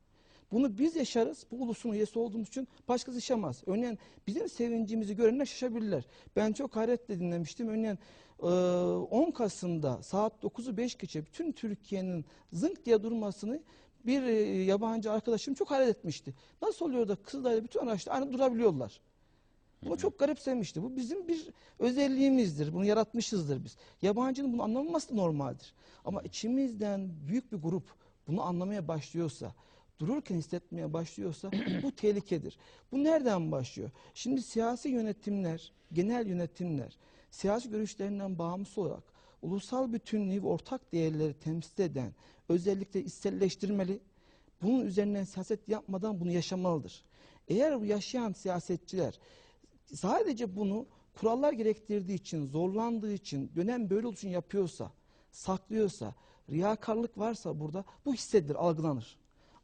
Bunu 0.52 0.78
biz 0.78 0.96
yaşarız. 0.96 1.46
Bu 1.52 1.64
ulusun 1.64 1.92
üyesi 1.92 2.20
olduğumuz 2.20 2.48
için 2.48 2.68
başkası 2.88 3.18
yaşamaz. 3.18 3.64
Örneğin 3.66 4.00
bizim 4.28 4.50
sevincimizi 4.50 5.16
görenler 5.16 5.46
şaşabilirler. 5.46 6.06
Ben 6.36 6.54
çok 6.54 6.76
hayretle 6.76 7.20
dinlemiştim. 7.20 7.70
Örneğin 7.70 8.00
e, 8.40 8.46
10 8.46 9.32
Kasım'da 9.32 10.04
saat 10.04 10.44
9'u 10.44 10.78
5 10.78 10.98
geçe 10.98 11.26
bütün 11.26 11.52
Türkiye'nin 11.52 12.26
zınk 12.54 12.86
diye 12.86 13.04
durmasını 13.04 13.62
bir 14.06 14.22
yabancı 14.66 15.12
arkadaşım 15.12 15.54
çok 15.54 15.72
hayret 15.72 15.98
etmişti. 15.98 16.34
Nasıl 16.62 16.86
oluyor 16.86 17.08
da 17.08 17.16
Kızılay'da 17.16 17.64
bütün 17.64 17.80
araçlar 17.80 18.16
aynı 18.16 18.34
durabiliyorlar? 18.34 19.02
Bunu 19.86 19.98
çok 19.98 20.20
garipsemişti. 20.20 20.84
Bu 20.84 20.96
bizim 20.96 21.28
bir 21.28 21.50
özelliğimizdir. 21.80 22.74
Bunu 22.74 22.86
yaratmışızdır 22.86 23.64
biz. 23.64 23.78
Yabancının 24.02 24.54
bunu 24.54 24.64
anlamaması 24.64 25.16
normaldir. 25.16 25.74
Ama 26.06 26.22
içimizden 26.22 27.10
büyük 27.28 27.52
bir 27.52 27.58
grup 27.58 27.84
bunu 28.28 28.42
anlamaya 28.42 28.88
başlıyorsa, 28.88 29.54
dururken 30.00 30.36
hissetmeye 30.36 30.94
başlıyorsa 30.94 31.52
bu 31.84 31.92
tehlikedir. 31.92 32.58
Bu 32.92 33.04
nereden 33.04 33.52
başlıyor? 33.52 33.92
Şimdi 34.14 34.42
siyasi 34.42 34.90
yönetimler, 34.90 35.72
genel 35.94 36.28
yönetimler, 36.28 36.98
siyasi 37.32 37.70
görüşlerinden 37.70 38.40
bağımsız 38.40 38.78
olarak 38.78 39.04
ulusal 39.42 39.94
bütünlüğü 39.94 40.44
ve 40.44 40.48
ortak 40.48 40.94
değerleri 40.94 41.34
temsil 41.34 41.84
eden 41.84 42.14
özellikle 42.50 43.04
içselleştirmeli, 43.04 44.00
bunun 44.62 44.86
üzerinden 44.86 45.24
siyaset 45.24 45.70
yapmadan 45.70 46.20
bunu 46.20 46.32
yaşamalıdır. 46.32 47.04
Eğer 47.48 47.82
bu 47.82 47.86
yaşayan 47.86 48.32
siyasetçiler 48.32 49.20
sadece 49.94 50.56
bunu 50.56 50.86
kurallar 51.16 51.54
gerektirdiği 51.54 52.18
için, 52.18 52.46
zorlandığı 52.46 53.14
için, 53.14 53.52
dönem 53.56 53.90
böyle 53.90 54.10
için 54.10 54.30
yapıyorsa, 54.30 54.92
saklıyorsa, 55.32 56.16
riyakarlık 56.50 57.18
varsa 57.18 57.60
burada 57.60 57.86
bu 58.06 58.14
hissedilir, 58.14 58.56
algılanır. 58.56 59.18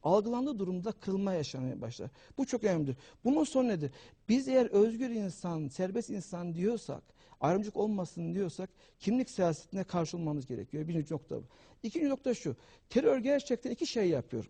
Algılandığı 0.04 0.60
durumda 0.60 0.92
kırılma 0.92 1.34
yaşamaya 1.34 1.82
başlar. 1.82 2.10
Bu 2.38 2.46
çok 2.46 2.64
önemlidir. 2.64 2.98
Bunun 3.24 3.44
sonu 3.44 3.68
nedir? 3.68 3.92
Biz 4.30 4.48
eğer 4.48 4.66
özgür 4.66 5.10
insan, 5.10 5.68
serbest 5.68 6.10
insan 6.10 6.56
diyorsak, 6.56 7.04
ayrımcılık 7.42 7.78
olmasın 7.78 8.34
diyorsak 8.34 8.70
kimlik 9.00 9.30
siyasetine 9.30 9.84
karşı 9.84 10.18
olmamız 10.18 10.46
gerekiyor. 10.46 10.88
Birinci 10.88 11.14
nokta 11.14 11.36
bu. 11.36 11.44
İkinci 11.84 12.10
nokta 12.10 12.34
şu. 12.34 12.56
Terör 12.90 13.18
gerçekten 13.18 13.72
iki 13.72 13.88
şey 13.88 14.10
yapıyor. 14.10 14.50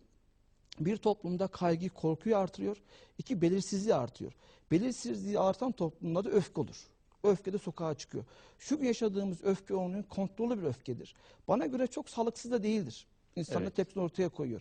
Bir 0.80 0.96
toplumda 0.96 1.46
kaygıyı, 1.46 1.90
korkuyu 1.90 2.36
artırıyor. 2.36 2.82
İki 3.18 3.42
belirsizliği 3.42 3.94
artıyor. 3.94 4.32
Belirsizliği 4.70 5.38
artan 5.38 5.72
toplumda 5.72 6.24
da 6.24 6.30
öfke 6.30 6.60
olur. 6.60 6.88
Öfke 7.24 7.52
de 7.52 7.58
sokağa 7.58 7.94
çıkıyor. 7.94 8.24
Şu 8.58 8.78
gün 8.78 8.86
yaşadığımız 8.86 9.44
öfke 9.44 9.74
onun 9.74 10.02
kontrollü 10.02 10.58
bir 10.58 10.66
öfkedir. 10.66 11.14
Bana 11.48 11.66
göre 11.66 11.86
çok 11.86 12.10
sağlıksız 12.10 12.50
da 12.50 12.62
değildir. 12.62 13.06
İnsanlar 13.36 13.62
Evet. 13.62 13.76
tepkisini 13.76 14.02
ortaya 14.02 14.28
koyuyor. 14.28 14.60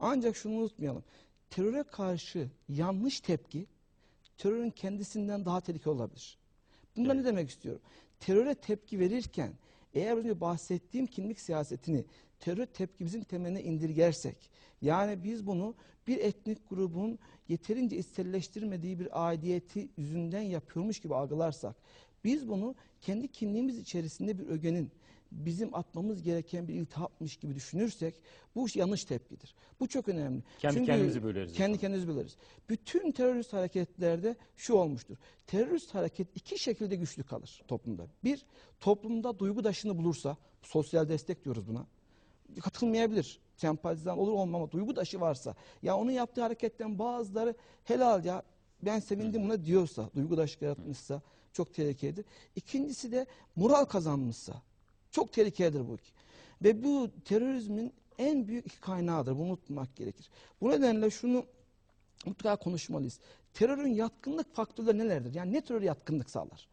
Ancak 0.00 0.36
şunu 0.36 0.54
unutmayalım. 0.54 1.04
Teröre 1.50 1.82
karşı 1.82 2.50
yanlış 2.68 3.20
tepki 3.20 3.66
terörün 4.38 4.70
kendisinden 4.70 5.44
daha 5.44 5.60
tehlikeli 5.60 5.90
olabilir. 5.90 6.38
Bunda 6.96 7.14
ne 7.14 7.24
demek 7.24 7.50
istiyorum? 7.50 7.82
Teröre 8.20 8.54
tepki 8.54 8.98
verirken 9.00 9.52
eğer 9.94 10.16
önce 10.16 10.40
bahsettiğim 10.40 11.06
kimlik 11.06 11.40
siyasetini 11.40 12.04
terör 12.40 12.66
tepkimizin 12.66 13.22
temeline 13.22 13.62
indirgersek 13.62 14.50
yani 14.82 15.24
biz 15.24 15.46
bunu 15.46 15.74
bir 16.06 16.18
etnik 16.18 16.68
grubun 16.70 17.18
yeterince 17.48 17.96
içselleştirmediği 17.96 18.98
bir 18.98 19.28
aidiyeti 19.28 19.88
yüzünden 19.96 20.42
yapıyormuş 20.42 21.00
gibi 21.00 21.14
algılarsak 21.14 21.76
biz 22.24 22.48
bunu 22.48 22.74
kendi 23.00 23.28
kimliğimiz 23.28 23.78
içerisinde 23.78 24.38
bir 24.38 24.46
ögenin 24.46 24.90
bizim 25.32 25.74
atmamız 25.74 26.22
gereken 26.22 26.68
bir 26.68 26.74
iltihapmış 26.74 27.36
gibi 27.36 27.54
düşünürsek 27.54 28.14
bu 28.54 28.66
yanlış 28.74 29.04
tepkidir. 29.04 29.54
Bu 29.80 29.88
çok 29.88 30.08
önemli. 30.08 30.42
Kendi 30.58 30.84
kendimizi 30.84 31.22
böleriz 31.22 31.52
Kendi 31.52 31.78
kendimizi 31.78 32.08
böleriz. 32.08 32.36
Bütün 32.68 33.12
terörist 33.12 33.52
hareketlerde 33.52 34.36
şu 34.56 34.74
olmuştur. 34.74 35.16
Terörist 35.46 35.94
hareket 35.94 36.28
iki 36.34 36.58
şekilde 36.58 36.96
güçlü 36.96 37.22
kalır 37.22 37.62
toplumda. 37.68 38.06
Bir, 38.24 38.44
toplumda 38.80 39.38
duygudaşını 39.38 39.98
bulursa, 39.98 40.36
sosyal 40.62 41.08
destek 41.08 41.44
diyoruz 41.44 41.68
buna. 41.68 41.86
Katılmayabilir. 42.60 43.40
Sempatizan 43.56 44.18
olur 44.18 44.32
olmama 44.32 44.70
duygudaşı 44.70 45.20
varsa. 45.20 45.54
Ya 45.82 45.96
onun 45.96 46.10
yaptığı 46.10 46.42
hareketten 46.42 46.98
bazıları 46.98 47.54
helal 47.84 48.24
ya 48.24 48.42
ben 48.82 49.00
sevindim 49.00 49.42
buna 49.42 49.64
diyorsa, 49.64 50.10
duygudaşlık 50.14 50.62
yaratmışsa 50.62 51.22
çok 51.52 51.74
tehlikelidir. 51.74 52.24
İkincisi 52.56 53.12
de 53.12 53.26
moral 53.56 53.84
kazanmışsa. 53.84 54.62
Çok 55.14 55.32
tehlikelidir 55.32 55.88
bu. 55.88 55.96
Ve 56.62 56.84
bu 56.84 57.10
terörizmin 57.24 57.92
en 58.18 58.48
büyük 58.48 58.82
kaynağıdır. 58.82 59.38
Bunu 59.38 59.48
unutmak 59.48 59.96
gerekir. 59.96 60.30
Bu 60.60 60.70
nedenle 60.70 61.10
şunu 61.10 61.46
mutlaka 62.26 62.64
konuşmalıyız. 62.64 63.20
Terörün 63.54 63.94
yatkınlık 63.94 64.54
faktörleri 64.54 64.98
nelerdir? 64.98 65.34
Yani 65.34 65.52
ne 65.52 65.60
teröre 65.60 65.84
yatkınlık 65.84 66.30
sağlar? 66.30 66.68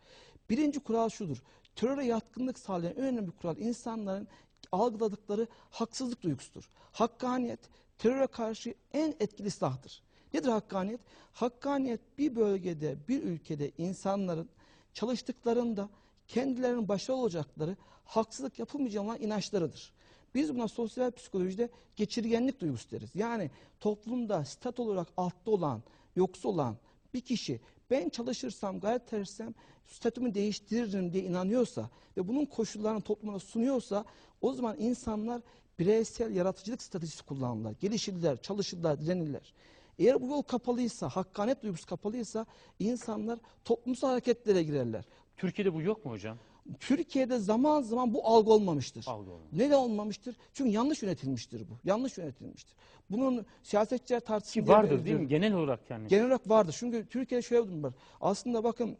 Birinci 0.49 0.80
kural 0.80 1.09
şudur. 1.09 1.43
Teröre 1.76 2.05
yatkınlık 2.05 2.59
sağlayan 2.59 2.95
önemli 2.95 3.31
kural 3.31 3.57
insanların 3.57 4.27
algıladıkları 4.72 5.47
haksızlık 5.69 6.22
duygusudur. 6.22 6.69
Hakkaniyet 6.91 7.59
teröre 7.97 8.27
karşı 8.27 8.73
en 8.93 9.15
etkili 9.19 9.51
silahtır. 9.51 10.03
Nedir 10.34 10.49
hakkaniyet? 10.49 11.01
Hakkaniyet 11.34 12.01
bir 12.18 12.35
bölgede, 12.35 12.97
bir 13.07 13.23
ülkede 13.23 13.72
insanların 13.77 14.49
çalıştıklarında 14.93 15.89
kendilerinin 16.33 16.87
başarılı 16.87 17.21
olacakları, 17.21 17.77
haksızlık 18.05 18.59
yapılmayacağına 18.59 19.07
olan 19.07 19.21
inançlarıdır. 19.21 19.93
Biz 20.35 20.55
buna 20.55 20.67
sosyal 20.67 21.11
psikolojide 21.11 21.69
geçirgenlik 21.95 22.61
duygusu 22.61 22.91
deriz. 22.91 23.09
Yani 23.15 23.51
toplumda 23.79 24.45
stat 24.45 24.79
olarak 24.79 25.07
altta 25.17 25.51
olan, 25.51 25.83
yoksul 26.15 26.49
olan 26.49 26.77
bir 27.13 27.21
kişi 27.21 27.59
ben 27.89 28.09
çalışırsam, 28.09 28.79
gayret 28.79 29.13
edersem 29.13 29.53
statümü 29.87 30.33
değiştiririm 30.33 31.13
diye 31.13 31.23
inanıyorsa 31.23 31.89
ve 32.17 32.27
bunun 32.27 32.45
koşullarını 32.45 33.01
topluma 33.01 33.39
sunuyorsa 33.39 34.05
o 34.41 34.53
zaman 34.53 34.75
insanlar 34.79 35.41
bireysel 35.79 36.35
yaratıcılık 36.35 36.81
stratejisi 36.81 37.23
kullanırlar. 37.23 37.75
Gelişirler, 37.81 38.41
çalışırlar, 38.41 39.01
direnirler. 39.01 39.53
Eğer 39.99 40.21
bu 40.21 40.27
yol 40.27 40.41
kapalıysa, 40.41 41.09
hakkaniyet 41.09 41.63
duygusu 41.63 41.85
kapalıysa 41.85 42.45
insanlar 42.79 43.39
toplumsal 43.63 44.09
hareketlere 44.09 44.63
girerler. 44.63 45.05
Türkiye'de 45.41 45.73
bu 45.73 45.81
yok 45.81 46.05
mu 46.05 46.11
hocam? 46.11 46.38
Türkiye'de 46.80 47.38
zaman 47.38 47.81
zaman 47.81 48.13
bu 48.13 48.27
algı 48.27 48.51
olmamıştır. 48.51 49.05
Algı 49.07 49.31
olmamış. 49.31 49.53
Neden 49.53 49.76
olmamıştır? 49.76 50.35
Çünkü 50.53 50.72
yanlış 50.72 51.03
yönetilmiştir 51.03 51.69
bu. 51.69 51.73
Yanlış 51.84 52.18
yönetilmiştir. 52.18 52.73
Bunun 53.09 53.45
siyasetçiler 53.63 54.19
tartışsın 54.19 54.59
Ki 54.59 54.65
diye 54.65 54.77
vardır 54.77 55.05
değil 55.05 55.15
mi? 55.15 55.27
Genel 55.27 55.53
olarak 55.53 55.89
yani. 55.89 56.07
Genel 56.07 56.26
olarak 56.26 56.49
vardır. 56.49 56.76
Çünkü 56.80 57.07
Türkiye'de 57.09 57.41
şöyle 57.41 57.63
bir 57.63 57.68
durum 57.68 57.84
var. 57.84 57.93
Aslında 58.22 58.63
bakın 58.63 58.97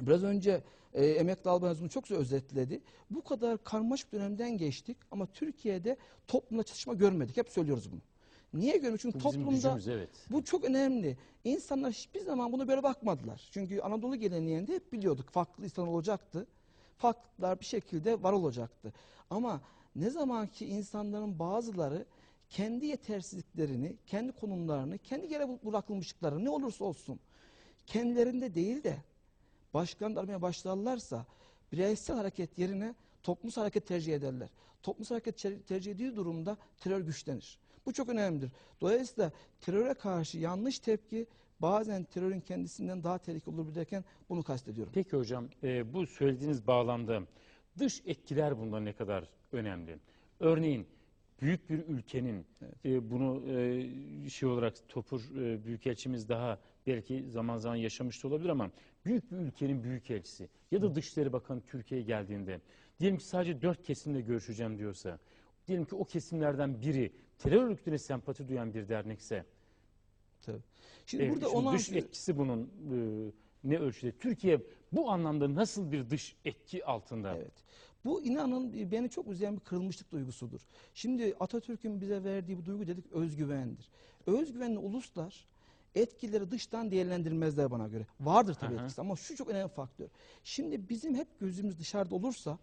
biraz 0.00 0.24
önce 0.24 0.62
e, 0.94 1.06
emekli 1.06 1.50
albayımız 1.50 1.80
bunu 1.80 1.88
çok 1.88 2.04
güzel 2.04 2.18
özetledi. 2.18 2.80
Bu 3.10 3.24
kadar 3.24 3.64
karmaşık 3.64 4.12
dönemden 4.12 4.58
geçtik 4.58 4.96
ama 5.10 5.26
Türkiye'de 5.26 5.96
toplumda 6.28 6.62
çatışma 6.62 6.94
görmedik. 6.94 7.36
Hep 7.36 7.48
söylüyoruz 7.48 7.92
bunu. 7.92 8.00
Niye 8.54 8.72
görmüyoruz? 8.72 9.00
Çünkü 9.02 9.18
Bu 9.18 9.22
toplumda 9.22 9.50
gücümüz 9.50 9.88
evet. 9.88 10.08
bu 10.30 10.44
çok 10.44 10.64
önemli. 10.64 11.16
İnsanlar 11.44 11.92
hiçbir 11.92 12.20
zaman 12.20 12.52
buna 12.52 12.68
böyle 12.68 12.82
bakmadılar. 12.82 13.48
Çünkü 13.52 13.80
Anadolu 13.80 14.16
geleneğinde 14.16 14.74
hep 14.74 14.92
biliyorduk 14.92 15.30
farklı 15.30 15.64
insan 15.64 15.88
olacaktı. 15.88 16.46
Farklılıklar 16.98 17.60
bir 17.60 17.64
şekilde 17.64 18.22
var 18.22 18.32
olacaktı. 18.32 18.92
Ama 19.30 19.60
ne 19.96 20.10
zaman 20.10 20.46
ki 20.46 20.66
insanların 20.66 21.38
bazıları 21.38 22.04
kendi 22.48 22.86
yetersizliklerini, 22.86 23.96
kendi 24.06 24.32
konumlarını, 24.32 24.98
kendi 24.98 25.32
yere 25.32 25.48
bırakılmışlıkları 25.64 26.44
ne 26.44 26.50
olursa 26.50 26.84
olsun 26.84 27.20
kendilerinde 27.86 28.54
değil 28.54 28.82
de 28.84 28.96
başkan 29.74 30.14
aramaya 30.16 30.42
başlarlarsa 30.42 31.26
bireysel 31.72 32.16
hareket 32.16 32.58
yerine 32.58 32.94
toplumsal 33.22 33.62
hareket 33.62 33.86
tercih 33.86 34.14
ederler. 34.14 34.48
Toplumsal 34.82 35.14
hareket 35.14 35.38
ter- 35.38 35.62
tercih 35.62 35.90
edildiği 35.92 36.16
durumda 36.16 36.56
terör 36.80 37.00
güçlenir. 37.00 37.58
Bu 37.88 37.92
çok 37.92 38.08
önemlidir. 38.08 38.50
Dolayısıyla 38.80 39.32
teröre 39.60 39.94
karşı 39.94 40.38
yanlış 40.38 40.78
tepki 40.78 41.26
bazen 41.60 42.04
terörün 42.04 42.40
kendisinden 42.40 43.04
daha 43.04 43.18
tehlikeli 43.18 43.60
olur 43.60 43.74
derken 43.74 44.04
bunu 44.28 44.42
kastediyorum. 44.42 44.92
Peki 44.94 45.16
hocam 45.16 45.48
e, 45.62 45.92
bu 45.92 46.06
söylediğiniz 46.06 46.66
bağlamda 46.66 47.22
dış 47.78 48.02
etkiler 48.06 48.58
bunda 48.58 48.80
ne 48.80 48.92
kadar 48.92 49.28
önemli? 49.52 49.98
Örneğin 50.40 50.86
büyük 51.40 51.70
bir 51.70 51.78
ülkenin 51.78 52.46
e, 52.84 53.10
bunu 53.10 53.42
e, 53.52 54.30
şey 54.30 54.48
olarak 54.48 54.88
Topur 54.88 55.20
e, 55.36 55.64
Büyükelçimiz 55.64 56.28
daha 56.28 56.58
belki 56.86 57.24
zaman 57.30 57.58
zaman 57.58 57.76
yaşamış 57.76 58.24
da 58.24 58.28
olabilir 58.28 58.48
ama 58.48 58.70
büyük 59.04 59.30
bir 59.32 59.36
ülkenin 59.36 59.82
büyükelçisi 59.82 60.48
ya 60.70 60.82
da 60.82 60.94
Dışişleri 60.94 61.32
Bakanı 61.32 61.60
Türkiye'ye 61.60 62.06
geldiğinde 62.06 62.60
diyelim 63.00 63.18
ki 63.18 63.24
sadece 63.24 63.62
dört 63.62 63.82
kesimle 63.82 64.20
görüşeceğim 64.20 64.78
diyorsa 64.78 65.18
diyelim 65.68 65.84
ki 65.84 65.94
o 65.94 66.04
kesimlerden 66.04 66.82
biri 66.82 67.12
terör 67.38 67.62
örgütüne 67.62 67.98
sempati 67.98 68.48
duyan 68.48 68.74
bir 68.74 68.88
dernekse 68.88 69.44
Tabii. 70.42 70.62
Şimdi 71.06 71.24
e, 71.24 71.30
burada 71.30 71.50
olan 71.50 71.74
dış 71.74 71.92
etkisi 71.92 72.38
bunun 72.38 72.62
e, 72.64 73.30
ne 73.64 73.78
ölçüde? 73.78 74.12
Türkiye 74.12 74.60
bu 74.92 75.10
anlamda 75.10 75.54
nasıl 75.54 75.92
bir 75.92 76.10
dış 76.10 76.36
etki 76.44 76.84
altında? 76.84 77.36
Evet. 77.36 77.52
Bu 78.04 78.22
inanın 78.22 78.72
e, 78.78 78.90
beni 78.90 79.10
çok 79.10 79.28
üzen 79.28 79.56
bir 79.56 79.60
kırılmışlık 79.60 80.12
duygusudur. 80.12 80.60
Şimdi 80.94 81.34
Atatürk'ün 81.40 82.00
bize 82.00 82.24
verdiği 82.24 82.58
bu 82.58 82.64
duygu 82.64 82.86
dedik 82.86 83.12
özgüvendir. 83.12 83.88
Özgüvenli 84.26 84.78
uluslar 84.78 85.46
etkileri 85.94 86.50
dıştan 86.50 86.90
değerlendirmezler 86.90 87.70
bana 87.70 87.88
göre. 87.88 88.06
Vardır 88.20 88.54
tabii 88.54 88.74
Aha. 88.74 88.82
etkisi 88.82 89.00
ama 89.00 89.16
şu 89.16 89.36
çok 89.36 89.48
önemli 89.48 89.68
faktör. 89.68 90.08
Şimdi 90.44 90.88
bizim 90.88 91.14
hep 91.14 91.40
gözümüz 91.40 91.78
dışarıda 91.78 92.14
olursa 92.14 92.58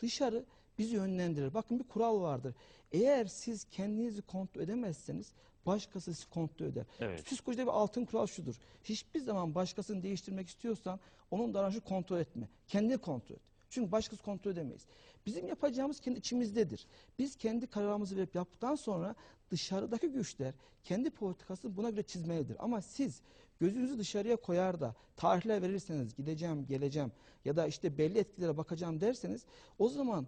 dışarı 0.00 0.44
bizi 0.82 0.96
yönlendirir. 0.96 1.54
Bakın 1.54 1.78
bir 1.78 1.84
kural 1.84 2.20
vardır. 2.20 2.54
Eğer 2.92 3.26
siz 3.26 3.64
kendinizi 3.64 4.22
kontrol 4.22 4.62
edemezseniz 4.62 5.32
başkası 5.66 6.14
sizi 6.14 6.30
kontrol 6.30 6.66
eder. 6.66 6.84
Evet. 7.00 7.24
Psikolojide 7.24 7.62
bir 7.66 7.70
altın 7.70 8.04
kural 8.04 8.26
şudur. 8.26 8.54
Hiçbir 8.84 9.20
zaman 9.20 9.54
başkasını 9.54 10.02
değiştirmek 10.02 10.48
istiyorsan 10.48 11.00
onun 11.30 11.54
davranışı 11.54 11.80
kontrol 11.80 12.18
etme. 12.18 12.48
Kendini 12.68 12.98
kontrol 12.98 13.36
et. 13.36 13.42
Çünkü 13.70 13.92
başkası 13.92 14.22
kontrol 14.22 14.52
edemeyiz. 14.52 14.86
Bizim 15.26 15.48
yapacağımız 15.48 16.00
kendi 16.00 16.18
içimizdedir. 16.18 16.86
Biz 17.18 17.36
kendi 17.36 17.66
kararımızı 17.66 18.16
verip 18.16 18.34
yaptıktan 18.34 18.74
sonra 18.74 19.14
dışarıdaki 19.50 20.08
güçler 20.08 20.54
kendi 20.84 21.10
politikasını 21.10 21.76
buna 21.76 21.90
göre 21.90 22.02
çizmelidir. 22.02 22.56
Ama 22.58 22.82
siz 22.82 23.20
gözünüzü 23.60 23.98
dışarıya 23.98 24.36
koyar 24.36 24.80
da 24.80 24.94
tarihler 25.16 25.62
verirseniz 25.62 26.14
gideceğim, 26.14 26.66
geleceğim 26.66 27.12
ya 27.44 27.56
da 27.56 27.66
işte 27.66 27.98
belli 27.98 28.18
etkilere 28.18 28.56
bakacağım 28.56 29.00
derseniz 29.00 29.44
o 29.78 29.88
zaman 29.88 30.26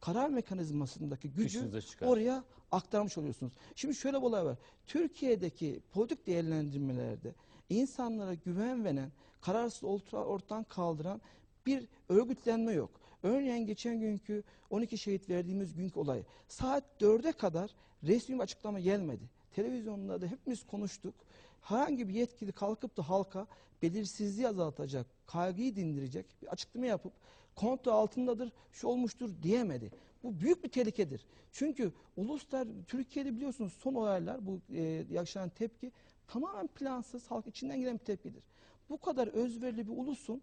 karar 0.00 0.28
mekanizmasındaki 0.28 1.30
gücü 1.30 1.58
oraya 2.06 2.44
aktarmış 2.72 3.18
oluyorsunuz. 3.18 3.52
Şimdi 3.74 3.94
şöyle 3.94 4.16
bir 4.16 4.22
olay 4.22 4.44
var. 4.44 4.58
Türkiye'deki 4.86 5.80
politik 5.92 6.26
değerlendirmelerde 6.26 7.34
insanlara 7.70 8.34
güven 8.34 8.84
veren, 8.84 9.12
kararsız 9.40 9.84
orta- 9.84 10.24
ortadan 10.24 10.64
kaldıran 10.64 11.20
bir 11.66 11.88
örgütlenme 12.08 12.72
yok. 12.72 12.90
Örneğin 13.22 13.66
geçen 13.66 14.00
günkü 14.00 14.42
12 14.70 14.98
şehit 14.98 15.28
verdiğimiz 15.30 15.74
günkü 15.74 16.00
olay. 16.00 16.22
Saat 16.48 16.84
4'e 17.00 17.32
kadar 17.32 17.70
resmi 18.04 18.34
bir 18.34 18.40
açıklama 18.40 18.80
gelmedi. 18.80 19.22
Televizyonlarda 19.54 20.26
hepimiz 20.26 20.66
konuştuk. 20.66 21.14
Herhangi 21.62 22.08
bir 22.08 22.14
yetkili 22.14 22.52
kalkıp 22.52 22.96
da 22.96 23.08
halka 23.08 23.46
belirsizliği 23.82 24.48
azaltacak, 24.48 25.06
kaygıyı 25.26 25.76
dindirecek 25.76 26.26
bir 26.42 26.46
açıklama 26.46 26.86
yapıp 26.86 27.12
kontrol 27.56 27.92
altındadır, 27.92 28.52
şu 28.72 28.88
olmuştur 28.88 29.30
diyemedi. 29.42 29.90
Bu 30.22 30.40
büyük 30.40 30.64
bir 30.64 30.68
tehlikedir. 30.68 31.26
Çünkü 31.52 31.92
uluslar, 32.16 32.68
Türkiye'de 32.88 33.34
biliyorsunuz 33.36 33.72
son 33.72 33.94
olaylar, 33.94 34.46
bu 34.46 34.60
e, 34.74 35.04
yaşanan 35.10 35.48
tepki 35.48 35.92
tamamen 36.28 36.66
plansız, 36.66 37.30
halk 37.30 37.46
içinden 37.46 37.80
gelen 37.80 37.94
bir 37.94 38.04
tepkidir. 38.04 38.42
Bu 38.90 38.98
kadar 38.98 39.28
özverili 39.28 39.86
bir 39.86 39.92
ulusun 39.92 40.42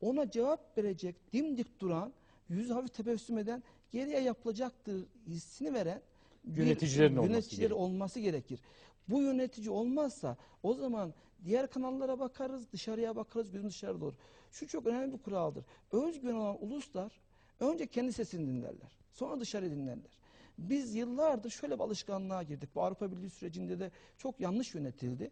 ona 0.00 0.30
cevap 0.30 0.78
verecek, 0.78 1.32
dimdik 1.32 1.80
duran, 1.80 2.12
yüzü 2.48 2.72
hafif 2.72 2.94
tebessüm 2.94 3.38
eden, 3.38 3.62
geriye 3.90 4.20
yapılacaktır 4.20 5.06
hissini 5.26 5.74
veren 5.74 6.02
bir 6.44 6.62
Yöneticilerin 6.66 7.16
olması 7.16 7.32
yöneticileri 7.32 7.68
gerekir. 7.68 7.82
olması 7.84 8.20
gerekir. 8.20 8.60
Bu 9.08 9.22
yönetici 9.22 9.70
olmazsa 9.70 10.36
o 10.62 10.74
zaman 10.74 11.14
diğer 11.44 11.70
kanallara 11.70 12.18
bakarız, 12.18 12.72
dışarıya 12.72 13.16
bakarız, 13.16 13.50
gözümüz 13.50 13.74
dışarıda 13.74 14.04
olur. 14.04 14.14
Şu 14.52 14.68
çok 14.68 14.86
önemli 14.86 15.12
bir 15.12 15.18
kuraldır. 15.18 15.64
Özgüven 15.92 16.34
olan 16.34 16.64
uluslar 16.64 17.12
önce 17.60 17.86
kendi 17.86 18.12
sesini 18.12 18.46
dinlerler. 18.46 18.98
Sonra 19.12 19.40
dışarı 19.40 19.70
dinlerler. 19.70 20.10
Biz 20.58 20.94
yıllardır 20.94 21.50
şöyle 21.50 21.74
bir 21.74 21.84
alışkanlığa 21.84 22.42
girdik. 22.42 22.74
Bu 22.74 22.82
Avrupa 22.82 23.12
Birliği 23.12 23.30
sürecinde 23.30 23.80
de 23.80 23.90
çok 24.18 24.40
yanlış 24.40 24.74
yönetildi. 24.74 25.30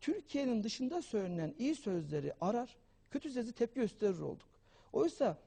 Türkiye'nin 0.00 0.64
dışında 0.64 1.02
söylenen 1.02 1.54
iyi 1.58 1.74
sözleri 1.74 2.32
arar, 2.40 2.76
kötü 3.10 3.30
sözü 3.30 3.52
tepki 3.52 3.80
gösterir 3.80 4.18
olduk. 4.18 4.48
Oysa 4.92 5.38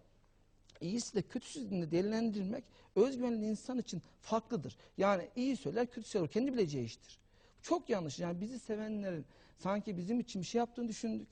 iyisiyle 0.81 1.21
kötüsünü 1.21 1.91
değerlendirmek 1.91 2.63
özgüvenli 2.95 3.45
insan 3.45 3.77
için 3.77 4.01
farklıdır. 4.21 4.77
Yani 4.97 5.29
iyi 5.35 5.57
söyler, 5.57 5.87
kötü 5.87 6.07
söyler. 6.07 6.29
Kendi 6.29 6.53
bileceği 6.53 6.85
iştir. 6.85 7.19
Çok 7.61 7.89
yanlış. 7.89 8.19
Yani 8.19 8.41
bizi 8.41 8.59
sevenlerin 8.59 9.25
sanki 9.57 9.97
bizim 9.97 10.19
için 10.19 10.41
bir 10.41 10.47
şey 10.47 10.59
yaptığını 10.59 10.87
düşündük. 10.87 11.27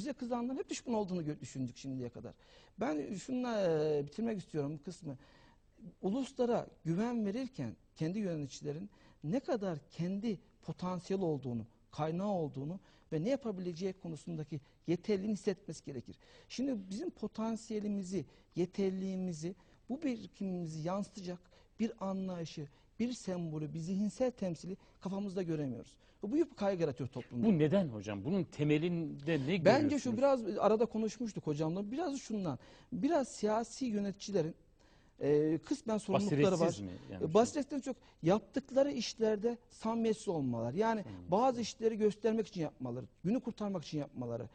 Bize 0.00 0.12
kızanların 0.12 0.58
hep 0.58 0.70
düşman 0.70 0.94
olduğunu 0.96 1.40
düşündük 1.40 1.76
şimdiye 1.76 2.08
kadar. 2.08 2.34
Ben 2.80 3.14
şununla 3.14 3.60
e, 3.60 4.06
bitirmek 4.06 4.38
istiyorum 4.38 4.78
bu 4.78 4.84
kısmı. 4.84 5.18
Uluslara 6.02 6.66
güven 6.84 7.26
verirken 7.26 7.76
kendi 7.96 8.18
yöneticilerin 8.18 8.90
ne 9.24 9.40
kadar 9.40 9.78
kendi 9.90 10.38
potansiyel 10.62 11.22
olduğunu, 11.22 11.66
kaynağı 11.90 12.28
olduğunu 12.28 12.80
ve 13.12 13.24
ne 13.24 13.28
yapabileceği 13.28 13.92
konusundaki 13.92 14.60
yeterliliğini 14.86 15.32
hissetmesi 15.32 15.84
gerekir. 15.84 16.16
Şimdi 16.48 16.90
bizim 16.90 17.10
potansiyelimizi, 17.10 18.24
yeterliliğimizi, 18.56 19.54
bu 19.88 20.02
birikimimizi 20.02 20.88
yansıtacak 20.88 21.38
bir 21.80 21.92
anlayışı, 22.08 22.68
bir 23.00 23.12
sembolü, 23.12 23.74
bir 23.74 23.78
zihinsel 23.78 24.30
temsili 24.30 24.76
kafamızda 25.00 25.42
göremiyoruz. 25.42 25.94
Bu 26.22 26.32
büyük 26.32 26.50
bir 26.50 26.56
kaygı 26.56 26.82
yaratıyor 26.82 27.08
toplumda. 27.08 27.46
Bu 27.46 27.58
neden 27.58 27.88
hocam? 27.88 28.24
Bunun 28.24 28.44
temelinde 28.44 29.34
ne 29.38 29.64
Bence 29.64 29.82
görüyorsunuz? 29.82 30.02
şu 30.02 30.16
biraz 30.16 30.58
arada 30.58 30.86
konuşmuştuk 30.86 31.46
hocamla. 31.46 31.90
Biraz 31.90 32.18
şundan. 32.20 32.58
Biraz 32.92 33.28
siyasi 33.28 33.86
yöneticilerin 33.86 34.54
e, 35.20 35.58
kısmen 35.58 35.98
sorumlulukları 35.98 36.60
var. 36.60 36.78
Mi? 36.80 36.90
Yani 37.12 37.24
E, 37.24 37.34
Basiretten 37.34 37.80
çok 37.80 37.96
yaptıkları 38.22 38.90
işlerde 38.92 39.58
samimiyetsiz 39.70 40.28
olmaları. 40.28 40.76
Yani 40.76 41.04
bazı 41.28 41.60
işleri 41.60 41.98
göstermek 41.98 42.46
için 42.46 42.60
yapmaları, 42.60 43.06
günü 43.24 43.40
kurtarmak 43.40 43.84
için 43.84 43.98
yapmaları. 43.98 44.48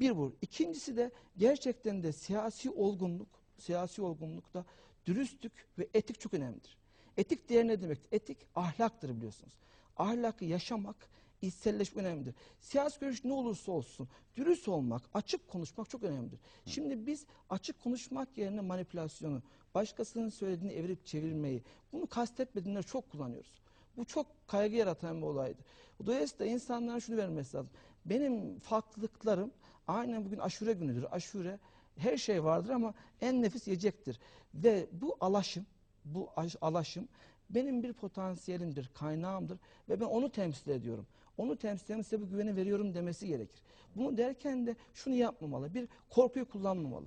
Bir 0.00 0.16
bu. 0.16 0.32
İkincisi 0.42 0.96
de 0.96 1.10
gerçekten 1.38 2.02
de 2.02 2.12
siyasi 2.12 2.70
olgunluk, 2.70 3.28
siyasi 3.58 4.02
olgunlukta 4.02 4.64
dürüstlük 5.06 5.52
ve 5.78 5.88
etik 5.94 6.20
çok 6.20 6.34
önemlidir. 6.34 6.76
Etik 7.16 7.48
değer 7.48 7.66
ne 7.66 7.82
demek? 7.82 7.98
Etik 8.12 8.38
ahlaktır 8.54 9.16
biliyorsunuz. 9.16 9.54
Ahlakı 9.96 10.44
yaşamak, 10.44 10.96
içselleşmek 11.42 12.04
önemlidir. 12.04 12.34
Siyasi 12.60 13.00
görüş 13.00 13.24
ne 13.24 13.32
olursa 13.32 13.72
olsun 13.72 14.08
dürüst 14.36 14.68
olmak, 14.68 15.02
açık 15.14 15.48
konuşmak 15.48 15.90
çok 15.90 16.02
önemlidir. 16.02 16.38
Şimdi 16.66 17.06
biz 17.06 17.26
açık 17.50 17.82
konuşmak 17.82 18.38
yerine 18.38 18.60
manipülasyonu, 18.60 19.42
başkasının 19.74 20.28
söylediğini 20.28 20.72
evirip 20.72 21.06
çevirmeyi, 21.06 21.62
bunu 21.92 22.06
kastetmediğinde 22.06 22.82
çok 22.82 23.10
kullanıyoruz. 23.10 23.62
Bu 23.96 24.04
çok 24.04 24.26
kaygı 24.48 24.76
yaratan 24.76 25.22
bir 25.22 25.26
olaydı. 25.26 25.62
Dolayısıyla 26.06 26.52
insanlara 26.52 27.00
şunu 27.00 27.16
vermesi 27.16 27.56
lazım. 27.56 27.70
Benim 28.04 28.58
farklılıklarım 28.58 29.50
aynen 29.88 30.24
bugün 30.24 30.38
aşure 30.38 30.72
günüdür. 30.72 31.06
Aşure 31.10 31.58
her 31.96 32.16
şey 32.16 32.44
vardır 32.44 32.70
ama 32.70 32.94
en 33.20 33.42
nefis 33.42 33.66
yiyecektir. 33.66 34.18
Ve 34.54 34.86
bu 34.92 35.16
alaşım, 35.20 35.66
bu 36.04 36.30
aş- 36.36 36.56
alaşım 36.60 37.08
benim 37.50 37.82
bir 37.82 37.92
potansiyelimdir, 37.92 38.90
kaynağımdır 38.94 39.58
ve 39.88 40.00
ben 40.00 40.04
onu 40.04 40.30
temsil 40.30 40.70
ediyorum. 40.70 41.06
Onu 41.38 41.56
temsil 41.56 41.86
eden 41.94 42.02
size 42.02 42.20
bu 42.20 42.28
güveni 42.28 42.56
veriyorum 42.56 42.94
demesi 42.94 43.26
gerekir. 43.26 43.60
Bunu 43.96 44.16
derken 44.16 44.66
de 44.66 44.76
şunu 44.94 45.14
yapmamalı. 45.14 45.74
Bir 45.74 45.88
korkuyu 46.10 46.48
kullanmamalı. 46.48 47.06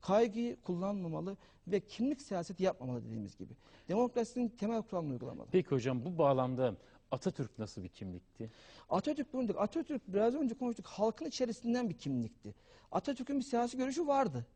Kaygıyı 0.00 0.56
kullanmamalı 0.60 1.36
ve 1.68 1.80
kimlik 1.80 2.22
siyaseti 2.22 2.62
yapmamalı 2.62 3.04
dediğimiz 3.04 3.36
gibi. 3.36 3.52
Demokrasinin 3.88 4.48
temel 4.48 4.82
kuralını 4.82 5.12
uygulamalı. 5.12 5.48
Peki 5.52 5.68
hocam 5.70 6.04
bu 6.04 6.18
bağlamda 6.18 6.74
Atatürk 7.10 7.58
nasıl 7.58 7.82
bir 7.82 7.88
kimlikti? 7.88 8.50
Atatürk 8.88 9.32
bunu. 9.32 9.60
Atatürk 9.60 10.02
biraz 10.08 10.34
önce 10.34 10.54
konuştuk. 10.54 10.86
Halkın 10.86 11.26
içerisinden 11.26 11.88
bir 11.88 11.94
kimlikti. 11.98 12.54
Atatürk'ün 12.92 13.38
bir 13.38 13.44
siyasi 13.44 13.76
görüşü 13.76 14.06
vardı. 14.06 14.46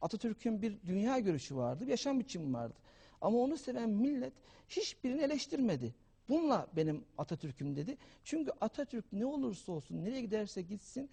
Atatürk'ün 0.00 0.62
bir 0.62 0.76
dünya 0.86 1.18
görüşü 1.18 1.56
vardı. 1.56 1.84
Bir 1.84 1.90
yaşam 1.90 2.20
biçimi 2.20 2.54
vardı. 2.54 2.74
Ama 3.24 3.38
onu 3.38 3.56
seven 3.56 3.90
millet 3.90 4.32
hiçbirini 4.68 5.22
eleştirmedi. 5.22 5.94
Bununla 6.28 6.66
benim 6.76 7.04
Atatürk'üm 7.18 7.76
dedi. 7.76 7.96
Çünkü 8.24 8.52
Atatürk 8.60 9.12
ne 9.12 9.26
olursa 9.26 9.72
olsun, 9.72 10.04
nereye 10.04 10.20
giderse 10.20 10.62
gitsin 10.62 11.10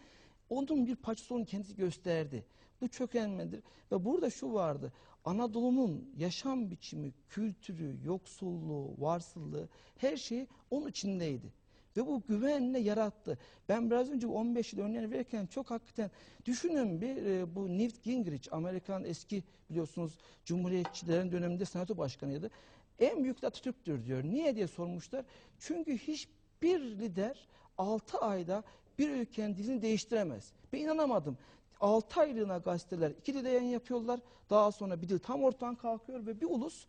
onun 0.50 0.88
bir 0.88 0.96
parçası 0.96 1.36
onu 1.36 1.46
kendisi 1.46 1.76
gösterdi. 1.76 2.46
Bu 2.82 2.90
çok 2.90 3.16
önemlidir. 3.16 3.64
Ve 3.92 4.06
burada 4.06 4.30
şu 4.30 4.54
vardı. 4.54 4.94
Anadolu'nun 5.26 6.10
yaşam 6.18 6.72
biçimi, 6.72 7.12
kültürü, 7.30 7.98
yoksulluğu, 8.06 8.96
varsıllığı 8.98 9.70
her 9.98 10.18
şey 10.18 10.48
onun 10.72 10.88
içindeydi. 10.88 11.54
Ve 11.98 12.08
bu 12.08 12.22
güvenle 12.28 12.80
yarattı. 12.80 13.38
Ben 13.70 13.92
biraz 13.92 14.10
önce 14.10 14.30
bu 14.30 14.36
15 14.36 14.74
yıl 14.74 14.80
örneğini 14.80 15.12
verirken 15.12 15.46
çok 15.46 15.72
hakikaten 15.72 16.12
düşünün 16.46 17.02
bir 17.02 17.16
e, 17.26 17.56
bu 17.56 17.78
Newt 17.78 18.04
Gingrich 18.04 18.54
Amerikan 18.54 19.04
eski 19.04 19.44
biliyorsunuz 19.70 20.18
Cumhuriyetçilerin 20.46 21.32
döneminde 21.32 21.66
senato 21.66 21.98
başkanıydı. 21.98 22.52
En 23.00 23.24
büyük 23.24 23.42
de 23.42 23.48
Atatürk'tür 23.48 24.06
diyor. 24.06 24.24
Niye 24.24 24.56
diye 24.56 24.68
sormuşlar. 24.68 25.26
Çünkü 25.60 25.98
hiçbir 25.98 26.80
lider 26.82 27.48
6 27.78 28.18
ayda 28.18 28.64
bir 29.00 29.10
ülkenin 29.10 29.56
dilini 29.56 29.82
değiştiremez. 29.82 30.52
Ben 30.74 30.80
inanamadım. 30.80 31.38
6 31.82 32.20
aylığına 32.22 32.58
gazeteler 32.58 33.12
iki 33.12 33.34
dilde 33.34 33.50
yayın 33.50 33.70
yapıyorlar. 33.70 34.20
Daha 34.50 34.72
sonra 34.72 35.02
bir 35.02 35.10
dil 35.10 35.20
tam 35.20 35.44
ortadan 35.44 35.76
kalkıyor 35.76 36.26
ve 36.26 36.42
bir 36.42 36.46
ulus 36.46 36.86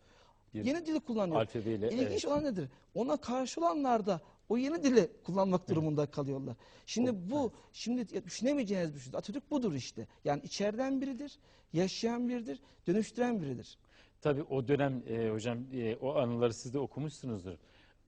Bir 0.53 0.65
yeni 0.65 0.85
dili 0.85 0.99
kullanıyor. 0.99 1.41
alfabeyle, 1.41 1.87
İlginç 1.91 2.09
evet. 2.11 2.25
olan 2.25 2.43
nedir? 2.43 2.69
Ona 2.95 3.17
karşı 3.17 3.61
olanlar 3.61 4.05
da 4.05 4.21
o 4.53 4.57
yeni 4.57 4.83
dili 4.83 5.09
kullanmak 5.23 5.69
durumunda 5.69 6.05
kalıyorlar. 6.05 6.55
Şimdi 6.85 7.31
bu, 7.31 7.51
şimdi 7.71 8.25
düşünemeyeceğiniz 8.25 8.95
bir 8.95 8.99
şey. 8.99 9.11
Atatürk 9.15 9.51
budur 9.51 9.73
işte. 9.73 10.07
Yani 10.25 10.41
içeriden 10.43 11.01
biridir, 11.01 11.39
yaşayan 11.73 12.29
biridir, 12.29 12.59
dönüştüren 12.87 13.41
biridir. 13.41 13.77
Tabii 14.21 14.43
o 14.43 14.67
dönem 14.67 15.03
e, 15.07 15.29
hocam 15.29 15.59
e, 15.73 15.95
o 15.95 16.15
anıları 16.15 16.53
siz 16.53 16.73
de 16.73 16.79
okumuşsunuzdur. 16.79 17.53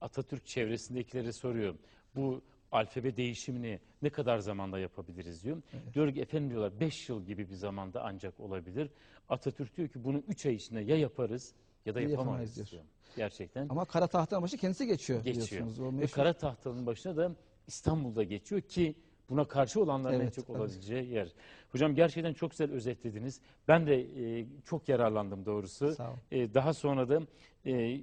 Atatürk 0.00 0.46
çevresindekilere 0.46 1.32
soruyor. 1.32 1.74
Bu 2.16 2.42
alfabe 2.72 3.16
değişimini 3.16 3.80
ne 4.02 4.10
kadar 4.10 4.38
zamanda 4.38 4.78
yapabiliriz 4.78 5.44
diyor. 5.44 5.62
Diyor 5.94 6.14
ki 6.14 6.20
efendim 6.20 6.50
diyorlar 6.50 6.80
5 6.80 7.08
yıl 7.08 7.24
gibi 7.24 7.50
bir 7.50 7.54
zamanda 7.54 8.04
ancak 8.04 8.40
olabilir. 8.40 8.90
Atatürk 9.28 9.76
diyor 9.76 9.88
ki 9.88 10.04
bunu 10.04 10.22
3 10.28 10.46
ay 10.46 10.54
içinde 10.54 10.80
ya 10.80 10.96
yaparız 10.96 11.54
ya 11.86 11.94
da 11.94 12.00
Ya 12.00 12.08
yapamayız 12.08 12.28
yapamayız 12.28 12.56
diyor. 12.56 12.66
diyor. 12.70 12.82
Gerçekten 13.16 13.66
Ama 13.68 13.84
kara 13.84 14.06
tahtanın 14.06 14.42
başı 14.42 14.56
kendisi 14.56 14.86
geçiyor, 14.86 15.24
geçiyor. 15.24 15.46
biliyorsunuz. 15.46 15.80
O 15.80 15.98
Ve 16.00 16.06
kara 16.06 16.32
tahtanın 16.32 16.86
başına 16.86 17.16
da 17.16 17.32
İstanbul'da 17.66 18.22
geçiyor 18.22 18.60
ki 18.60 18.94
buna 19.30 19.44
karşı 19.48 19.80
olanların 19.82 20.14
en 20.14 20.20
Evet, 20.20 20.34
çok 20.34 20.50
evet. 20.50 20.60
olabileceği 20.60 21.08
yer. 21.12 21.32
Hocam 21.72 21.94
gerçekten 21.94 22.32
çok 22.32 22.50
güzel 22.50 22.72
özetlediniz. 22.72 23.40
Ben 23.68 23.86
de 23.86 24.00
e, 24.40 24.46
çok 24.64 24.88
yararlandım 24.88 25.46
doğrusu. 25.46 25.94
Sağ 25.94 26.08
olun. 26.10 26.18
E, 26.30 26.54
daha 26.54 26.74
sonra 26.74 27.08
da 27.08 27.20
e, 27.66 28.00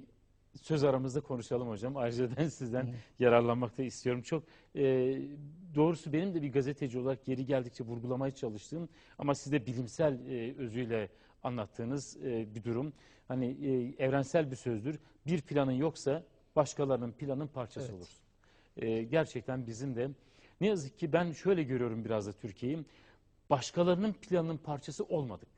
söz 0.62 0.84
aramızda 0.84 1.20
konuşalım 1.20 1.68
hocam. 1.68 1.96
Ayrıca 1.96 2.28
ben 2.36 2.48
sizden 2.48 2.94
yararlanmak 3.18 3.78
da 3.78 3.82
istiyorum. 3.82 4.22
Çok 4.22 4.42
e, 4.76 4.82
doğrusu 5.74 6.12
benim 6.12 6.34
de 6.34 6.42
bir 6.42 6.52
gazeteci 6.52 6.98
olarak 6.98 7.24
geri 7.24 7.46
geldikçe 7.46 7.84
vurgulamaya 7.84 8.30
çalıştığım 8.30 8.88
ama 9.18 9.34
siz 9.34 9.52
de 9.52 9.66
bilimsel 9.66 10.18
e, 10.28 10.54
özüyle 10.58 11.08
anlattığınız 11.42 12.16
e, 12.16 12.54
bir 12.54 12.64
durum. 12.64 12.92
Hani 13.28 13.46
e, 13.46 14.04
evrensel 14.04 14.50
bir 14.50 14.56
sözdür. 14.56 14.98
Bir 15.26 15.40
planın 15.40 15.72
yoksa 15.72 16.22
başkalarının 16.56 17.12
planın 17.12 17.46
parçası 17.46 17.86
Evet. 17.86 17.96
olursun. 17.96 18.20
E, 18.76 19.02
gerçekten 19.02 19.66
bizim 19.66 19.96
de 19.96 20.10
ne 20.60 20.66
yazık 20.66 20.98
ki 20.98 21.12
ben 21.12 21.32
şöyle 21.32 21.62
görüyorum 21.62 22.04
biraz 22.04 22.26
da 22.26 22.32
Türkiye'yi. 22.32 22.78
Başkalarının 23.50 24.12
planının 24.12 24.56
parçası 24.56 25.04
olmadık. 25.04 25.48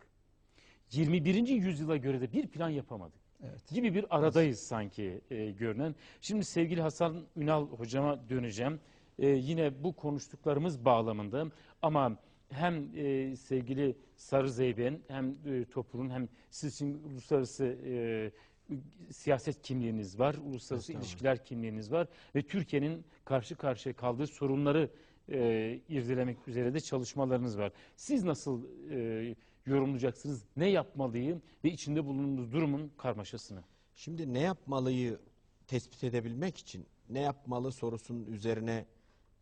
21. 0.92 1.48
yüzyıla 1.48 1.96
göre 1.96 2.20
de 2.20 2.32
bir 2.32 2.46
plan 2.46 2.68
yapamadık 2.68 3.20
Evet. 3.44 3.68
gibi 3.68 3.94
bir 3.94 4.16
aradayız 4.16 4.60
sanki 4.60 5.20
e, 5.30 5.50
görünen. 5.50 5.94
Şimdi 6.20 6.44
sevgili 6.44 6.80
Hasan 6.80 7.26
Ünal 7.36 7.66
hocama 7.68 8.28
döneceğim. 8.28 8.80
E, 9.18 9.26
yine 9.28 9.84
bu 9.84 9.92
konuştuklarımız 9.92 10.84
bağlamında 10.84 11.46
ama 11.82 12.16
hem 12.50 12.90
e, 12.96 13.36
sevgili 13.36 13.96
Sarı 14.16 14.50
Zeyben 14.50 15.00
hem 15.08 15.36
e, 15.46 15.64
Topur'un 15.64 16.10
hem 16.10 16.28
sizin 16.50 17.04
uluslararası 17.04 17.64
e, 17.64 18.30
siyaset 19.10 19.62
kimliğiniz 19.62 20.18
var, 20.18 20.34
uluslararası 20.34 20.92
ilişkiler 20.92 21.44
kimliğiniz 21.44 21.92
var 21.92 22.08
ve 22.34 22.42
Türkiye'nin 22.42 23.04
karşı 23.24 23.54
karşıya 23.54 23.96
kaldığı 23.96 24.26
sorunları 24.26 24.90
e, 25.28 25.80
irdelemek 25.88 26.48
üzere 26.48 26.74
de 26.74 26.80
çalışmalarınız 26.80 27.58
var. 27.58 27.72
Siz 27.96 28.24
nasıl 28.24 28.62
e, 28.90 29.34
yorumlayacaksınız? 29.66 30.44
Ne 30.56 30.68
yapmalıyım 30.68 31.42
ve 31.64 31.70
içinde 31.70 32.04
bulunduğumuz 32.04 32.52
durumun 32.52 32.92
karmaşasını? 32.98 33.64
Şimdi 33.94 34.34
ne 34.34 34.40
yapmalıyı 34.40 35.18
tespit 35.66 36.04
edebilmek 36.04 36.58
için 36.58 36.86
ne 37.10 37.20
yapmalı 37.20 37.72
sorusunun 37.72 38.24
üzerine 38.24 38.86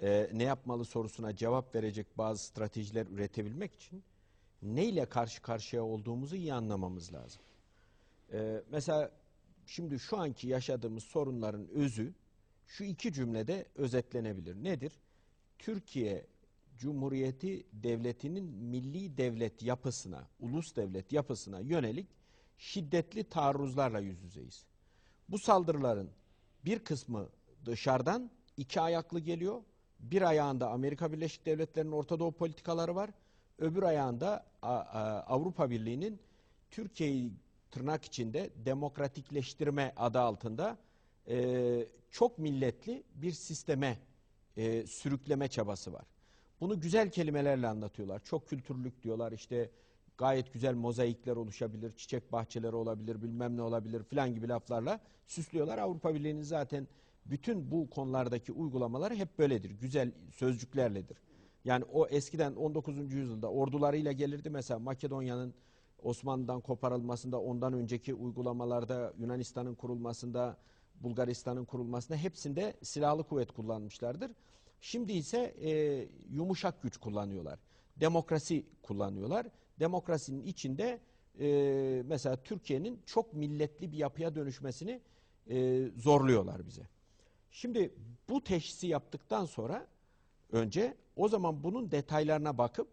e, 0.00 0.30
ne 0.32 0.44
yapmalı 0.44 0.84
sorusuna 0.84 1.36
cevap 1.36 1.74
verecek 1.74 2.18
bazı 2.18 2.44
stratejiler 2.44 3.06
üretebilmek 3.06 3.74
için 3.74 4.04
neyle 4.62 5.06
karşı 5.06 5.42
karşıya 5.42 5.84
olduğumuzu 5.84 6.36
iyi 6.36 6.54
anlamamız 6.54 7.12
lazım. 7.12 7.42
E, 8.32 8.62
mesela 8.70 9.10
şimdi 9.66 9.98
şu 9.98 10.16
anki 10.18 10.48
yaşadığımız 10.48 11.04
sorunların 11.04 11.68
özü 11.68 12.14
şu 12.66 12.84
iki 12.84 13.12
cümlede 13.12 13.68
özetlenebilir. 13.74 14.64
Nedir? 14.64 14.92
Türkiye 15.58 16.26
Cumhuriyeti 16.78 17.66
Devleti'nin 17.72 18.44
milli 18.44 19.16
devlet 19.16 19.62
yapısına, 19.62 20.28
ulus 20.40 20.76
devlet 20.76 21.12
yapısına 21.12 21.60
yönelik 21.60 22.08
şiddetli 22.58 23.24
taarruzlarla 23.24 23.98
yüz 23.98 24.22
yüzeyiz. 24.22 24.66
Bu 25.28 25.38
saldırıların 25.38 26.10
bir 26.64 26.78
kısmı 26.78 27.28
dışarıdan 27.66 28.30
iki 28.56 28.80
ayaklı 28.80 29.20
geliyor. 29.20 29.62
Bir 30.10 30.22
ayağında 30.22 30.70
Amerika 30.70 31.12
Birleşik 31.12 31.47
Devletleri'nin 31.47 31.93
Orta 31.93 32.18
Doğu 32.18 32.32
politikaları 32.32 32.94
var. 32.94 33.10
Öbür 33.59 33.82
ayağında 33.82 34.47
Avrupa 35.26 35.70
Birliği'nin 35.70 36.20
Türkiye'yi 36.70 37.32
tırnak 37.70 38.05
içinde 38.05 38.51
demokratikleştirme 38.64 39.93
adı 39.97 40.20
altında 40.20 40.78
e, 41.28 41.86
çok 42.10 42.39
milletli 42.39 43.02
bir 43.14 43.32
sisteme 43.32 43.98
e, 44.56 44.86
sürükleme 44.86 45.48
çabası 45.48 45.93
var. 45.93 46.05
Bunu 46.60 46.81
güzel 46.81 47.10
kelimelerle 47.10 47.66
anlatıyorlar. 47.66 48.24
Çok 48.24 48.48
kültürlük 48.48 49.02
diyorlar 49.02 49.32
işte 49.32 49.70
gayet 50.18 50.52
güzel 50.52 50.74
mozaikler 50.74 51.36
oluşabilir, 51.36 51.97
çiçek 51.97 52.32
bahçeleri 52.32 52.76
olabilir, 52.76 53.22
bilmem 53.22 53.56
ne 53.56 53.62
olabilir 53.62 54.02
filan 54.02 54.35
gibi 54.35 54.48
laflarla 54.48 55.01
süslüyorlar. 55.26 55.78
Avrupa 55.78 56.14
Birliği'nin 56.14 56.43
zaten 56.43 56.89
bütün 57.26 57.70
bu 57.70 57.90
konulardaki 57.90 58.52
uygulamaları 58.52 59.14
hep 59.14 59.38
böyledir. 59.38 59.70
Güzel 59.70 60.12
sözcüklerledir. 60.30 61.16
Yani 61.64 61.84
o 61.84 62.06
eskiden 62.06 62.55
19. 62.55 63.12
yüzyılda 63.12 63.51
ordularıyla 63.51 64.12
gelirdi 64.12 64.51
mesela 64.51 64.78
Makedonya'nın 64.78 65.55
Osmanlı'dan 66.02 66.60
koparılmasında, 66.60 67.40
ondan 67.40 67.72
önceki 67.72 68.14
uygulamalarda 68.14 69.12
Yunanistan'ın 69.18 69.74
kurulmasında, 69.74 70.56
Bulgaristan'ın 71.01 71.64
kurulmasında 71.64 72.18
hepsinde 72.18 72.74
silahlı 72.82 73.24
kuvvet 73.24 73.52
kullanmışlardır. 73.52 74.30
Şimdi 74.80 75.12
ise 75.12 75.38
e, 75.38 75.70
yumuşak 76.30 76.82
güç 76.82 76.96
kullanıyorlar. 76.96 77.59
Demokrasi 77.96 78.66
kullanıyorlar. 78.82 79.46
Demokrasinin 79.80 80.42
içinde 80.42 81.01
e, 81.40 82.02
mesela 82.06 82.36
Türkiye'nin 82.36 83.01
çok 83.06 83.34
milletli 83.34 83.92
bir 83.92 83.96
yapıya 83.96 84.34
dönüşmesini 84.34 85.01
e, 85.51 85.86
zorluyorlar 85.96 86.66
bize. 86.66 86.82
Şimdi 87.55 87.94
bu 88.28 88.44
teşhisi 88.44 88.86
yaptıktan 88.86 89.44
sonra 89.44 89.86
önce 90.52 90.97
o 91.16 91.28
zaman 91.28 91.64
bunun 91.64 91.90
detaylarına 91.90 92.59
bakıp 92.59 92.89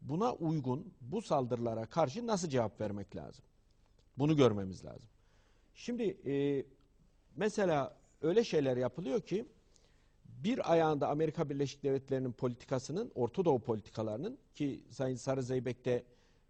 buna 0.00 0.32
uygun 0.32 0.92
bu 1.00 1.22
saldırılara 1.22 1.86
karşı 1.86 2.26
nasıl 2.26 2.48
cevap 2.48 2.80
vermek 2.80 3.16
lazım? 3.16 3.44
Bunu 4.18 4.36
görmemiz 4.36 4.84
lazım. 4.84 5.08
Şimdi 5.74 6.02
e, 6.26 6.64
mesela 7.36 7.96
öyle 8.22 8.44
şeyler 8.44 8.76
yapılıyor 8.76 9.20
ki 9.20 9.46
bir 10.24 10.72
ayağında 10.72 11.08
Amerika 11.08 11.50
Birleşik 11.50 11.82
Devletleri'nin 11.82 12.32
politikasının, 12.32 13.12
Orta 13.14 13.44
Doğu 13.44 13.60
politikalarının 13.60 14.38
ki 14.54 14.84
Sayın 14.90 15.16
Sarı 15.16 15.42
Zeybek 15.42 15.84
de 15.84 16.04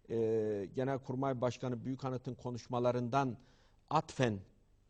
e, 0.09 0.69
Genelkurmay 0.75 1.41
Başkanı 1.41 1.85
Büyükanıt'ın 1.85 2.35
konuşmalarından 2.35 3.37
atfen 3.89 4.39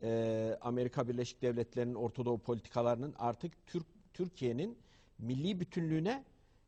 e, 0.06 0.58
Amerika 0.62 1.08
Birleşik 1.08 1.42
Devletleri'nin 1.42 1.96
Orta 1.96 2.26
Doğu 2.26 2.38
politikalarının 2.38 3.14
artık 3.18 3.68
Türk 3.68 3.86
Türkiye'nin 4.14 4.78
milli 5.20 5.60
bütünlüğüne 5.60 6.24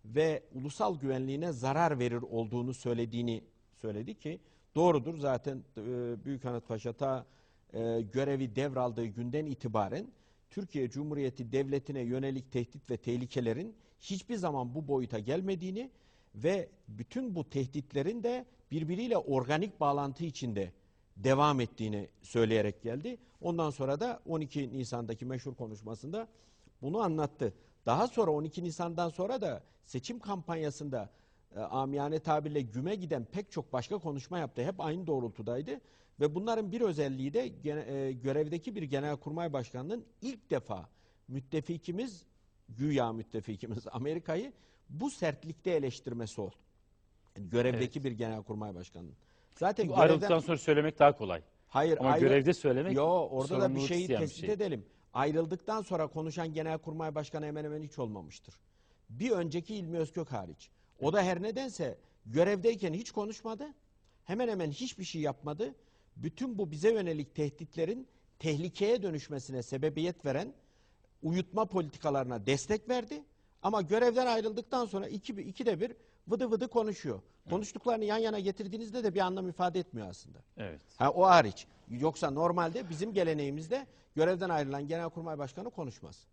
ve 0.06 0.44
ulusal 0.54 1.00
güvenliğine 1.00 1.52
zarar 1.52 2.00
verir 2.00 2.22
olduğunu 2.22 2.74
söylediğini 2.74 3.44
söyledi 3.76 4.16
ki 4.16 4.40
doğrudur. 4.76 5.18
Zaten 5.18 5.64
e, 5.78 5.82
Büyükanıt 6.26 6.68
Paşa 6.68 6.94
ta 6.94 7.26
e, 7.74 8.02
görevi 8.02 8.56
devraldığı 8.56 9.06
günden 9.06 9.46
itibaren 9.46 10.08
Türkiye 10.50 10.90
Cumhuriyeti 10.90 11.52
Devleti'ne 11.52 12.02
yönelik 12.02 12.52
tehdit 12.52 12.92
ve 12.92 12.98
tehlikelerin 12.98 13.76
hiçbir 14.00 14.36
zaman 14.36 14.76
bu 14.76 14.88
boyuta 14.88 15.20
gelmediğini 15.20 15.92
ve 16.36 16.70
bütün 16.88 17.36
bu 17.36 17.50
tehditlerin 17.50 18.24
de 18.24 18.46
birbiriyle 18.72 19.18
organik 19.18 19.80
bağlantı 19.80 20.26
içinde 20.26 20.72
devam 21.24 21.60
ettiğini 21.60 22.10
söyleyerek 22.22 22.82
geldi. 22.82 23.18
Ondan 23.42 23.70
sonra 23.70 24.00
da 24.00 24.20
12 24.26 24.78
Nisan'daki 24.78 25.26
meşhur 25.26 25.56
konuşmasında 25.56 26.28
bunu 26.82 27.00
anlattı. 27.02 27.54
Daha 27.86 28.08
sonra 28.08 28.32
12 28.32 28.64
Nisan'dan 28.64 29.10
sonra 29.10 29.42
da 29.42 29.64
seçim 29.86 30.20
kampanyasında 30.20 31.10
e, 31.56 31.60
amiyane 31.60 32.20
tabirle 32.20 32.62
güme 32.62 32.96
giden 32.96 33.26
pek 33.26 33.52
çok 33.52 33.74
başka 33.74 33.98
konuşma 33.98 34.40
yaptı. 34.40 34.64
Hep 34.64 34.80
aynı 34.82 35.08
doğrultudaydı. 35.08 35.82
Ve 36.20 36.36
bunların 36.36 36.72
bir 36.72 36.82
özelliği 36.82 37.34
de 37.34 37.48
gene- 37.48 37.92
e, 37.94 38.12
görevdeki 38.12 38.76
bir 38.76 38.84
genelkurmay 38.84 39.54
başkanının 39.54 40.06
ilk 40.22 40.50
defa 40.50 40.90
müttefikimiz, 41.28 42.24
güya 42.70 43.14
müttefikimiz 43.14 43.86
Amerika'yı 43.92 44.54
bu 44.90 45.10
sertlikte 45.10 45.72
eleştirmesi 45.72 46.42
oldu. 46.42 46.56
Yani 47.38 47.50
görevdeki 47.50 48.04
bir 48.04 48.12
genelkurmay 48.12 48.76
başkanının. 48.76 49.14
Zaten 49.60 49.88
Bu 49.90 49.98
ayrıldıktan 49.98 50.30
görevden, 50.30 50.46
sonra 50.46 50.58
söylemek 50.58 51.00
daha 51.00 51.16
kolay. 51.18 51.42
hayır, 51.68 51.98
Ama 51.98 52.10
ayrı- 52.10 52.26
görevde 52.26 52.54
söylemek 52.54 52.96
Yo 52.96 53.06
orada 53.32 53.62
da 53.62 53.76
bir 53.76 53.80
şeyi 53.82 54.02
isteyen 54.02 54.22
bir 54.22 54.28
tespit 54.28 54.46
şey. 54.46 54.54
edelim. 54.54 54.86
Ayrıldıktan 55.14 55.82
sonra 55.82 56.08
konuşan 56.08 56.54
genelkurmay 56.54 57.16
başkanı 57.16 57.46
hemen 57.46 57.64
hemen 57.64 57.82
hiç 57.84 58.00
olmamıştır. 58.00 58.56
Bir 59.10 59.32
önceki 59.32 59.76
İlmi 59.76 59.98
Özkök 59.98 60.32
hariç. 60.32 60.70
O 61.02 61.14
da 61.14 61.22
her 61.24 61.42
nedense 61.42 61.98
görevdeyken 62.26 62.94
hiç 62.94 63.12
konuşmadı. 63.12 63.66
Hemen 64.24 64.48
hemen 64.48 64.72
hiçbir 64.72 65.04
şey 65.04 65.22
yapmadı. 65.22 65.76
Bütün 66.16 66.58
bu 66.58 66.72
bize 66.72 66.92
yönelik 66.94 67.36
tehditlerin 67.36 68.08
tehlikeye 68.40 69.04
dönüşmesine 69.04 69.64
sebebiyet 69.64 70.26
veren 70.26 70.54
uyutma 71.24 71.66
politikalarına 71.66 72.46
destek 72.46 72.90
verdi. 72.90 73.24
Ama 73.64 73.82
görevden 73.82 74.26
ayrıldıktan 74.28 74.86
sonra 74.86 75.08
iki, 75.08 75.34
ikide 75.34 75.80
bir 75.80 75.96
vıdı 76.28 76.52
vıdı 76.52 76.68
konuşuyor. 76.68 77.20
Konuştuklarını 77.50 78.06
yan 78.06 78.18
yana 78.18 78.40
getirdiğinizde 78.40 79.04
de 79.04 79.14
bir 79.14 79.20
anlam 79.20 79.50
ifade 79.50 79.80
etmiyor 79.80 80.10
aslında. 80.10 80.38
Evet. 80.58 80.82
Ha, 80.98 81.12
o 81.12 81.24
hariç. 81.26 81.68
Yoksa 81.90 82.32
normalde 82.32 82.90
bizim 82.90 83.14
geleneğimizde 83.14 83.88
görevden 84.16 84.50
ayrılan 84.50 84.88
genelkurmay 84.88 85.38
başkanı 85.38 85.70
konuşmaz. 85.70 86.28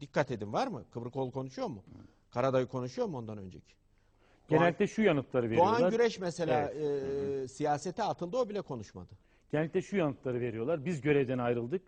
Dikkat 0.00 0.30
edin 0.30 0.52
var 0.52 0.66
mı? 0.66 0.84
Kıvrıkoğlu 0.90 1.30
konuşuyor 1.30 1.68
mu? 1.68 1.82
Karadayı 2.30 2.66
konuşuyor 2.66 3.08
mu 3.08 3.18
ondan 3.18 3.38
önceki? 3.38 3.74
Doğan, 4.50 4.60
Genellikle 4.60 4.86
şu 4.86 5.02
yanıtları 5.02 5.50
veriyorlar. 5.50 5.80
Doğan 5.80 5.90
Güreş 5.90 6.18
mesela 6.18 6.70
e, 6.70 7.48
siyasete 7.48 8.02
atıldı 8.02 8.36
o 8.36 8.48
bile 8.48 8.62
konuşmadı. 8.62 9.08
Genellikle 9.52 9.82
şu 9.82 9.96
yanıtları 9.96 10.40
veriyorlar. 10.40 10.84
Biz 10.84 11.00
görevden 11.00 11.38
ayrıldık. 11.38 11.82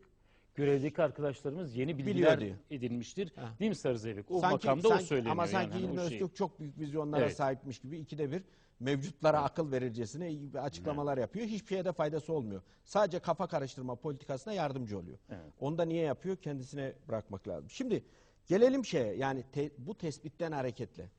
Görevdeki 0.55 1.03
arkadaşlarımız 1.03 1.77
yeni 1.77 1.99
bilgiler 1.99 2.15
Biliyor 2.17 2.41
diyor. 2.41 2.57
edinmiştir. 2.71 3.33
Ha. 3.37 3.55
Değil 3.61 3.69
mi 3.69 3.75
Sarı 3.75 3.99
Zeybek? 3.99 4.31
O 4.31 4.41
Sanki- 4.41 4.53
makamda 4.67 4.89
o 4.89 4.99
söyleniyor. 4.99 5.33
Ama 5.33 5.47
sanki 5.47 5.73
yani, 5.73 5.73
hani 5.73 5.93
İlmi 5.93 6.01
o 6.01 6.09
şey. 6.09 6.17
Öztürk 6.19 6.37
çok 6.37 6.61
büyük 6.61 6.79
vizyonlara 6.79 7.25
Evet. 7.25 7.37
sahipmiş 7.37 7.79
gibi 7.79 7.99
ikide 7.99 8.33
bir 8.33 8.43
mevcutlara 8.81 9.43
akıl 9.43 9.73
verircesine 9.73 10.31
iyi 10.31 10.53
bir 10.55 10.59
açıklamalar 10.65 11.19
yapıyor. 11.19 11.47
Hiçbir 11.47 11.67
şeye 11.69 11.85
de 11.85 11.93
faydası 11.93 12.33
olmuyor. 12.33 12.63
Sadece 12.85 13.19
kafa 13.19 13.47
karıştırma 13.47 13.95
politikasına 13.97 14.53
yardımcı 14.53 14.99
oluyor. 14.99 15.19
Evet. 15.31 15.53
Onu 15.61 15.79
da 15.79 15.85
niye 15.85 16.03
yapıyor? 16.05 16.37
Kendisine 16.37 16.93
bırakmak 17.09 17.49
lazım. 17.49 17.71
Şimdi 17.71 18.05
gelelim 18.47 18.85
şeye 18.85 19.15
yani 19.15 19.45
te- 19.53 19.71
bu 19.79 19.95
tespitten 19.99 20.53
hareketle. 20.53 21.11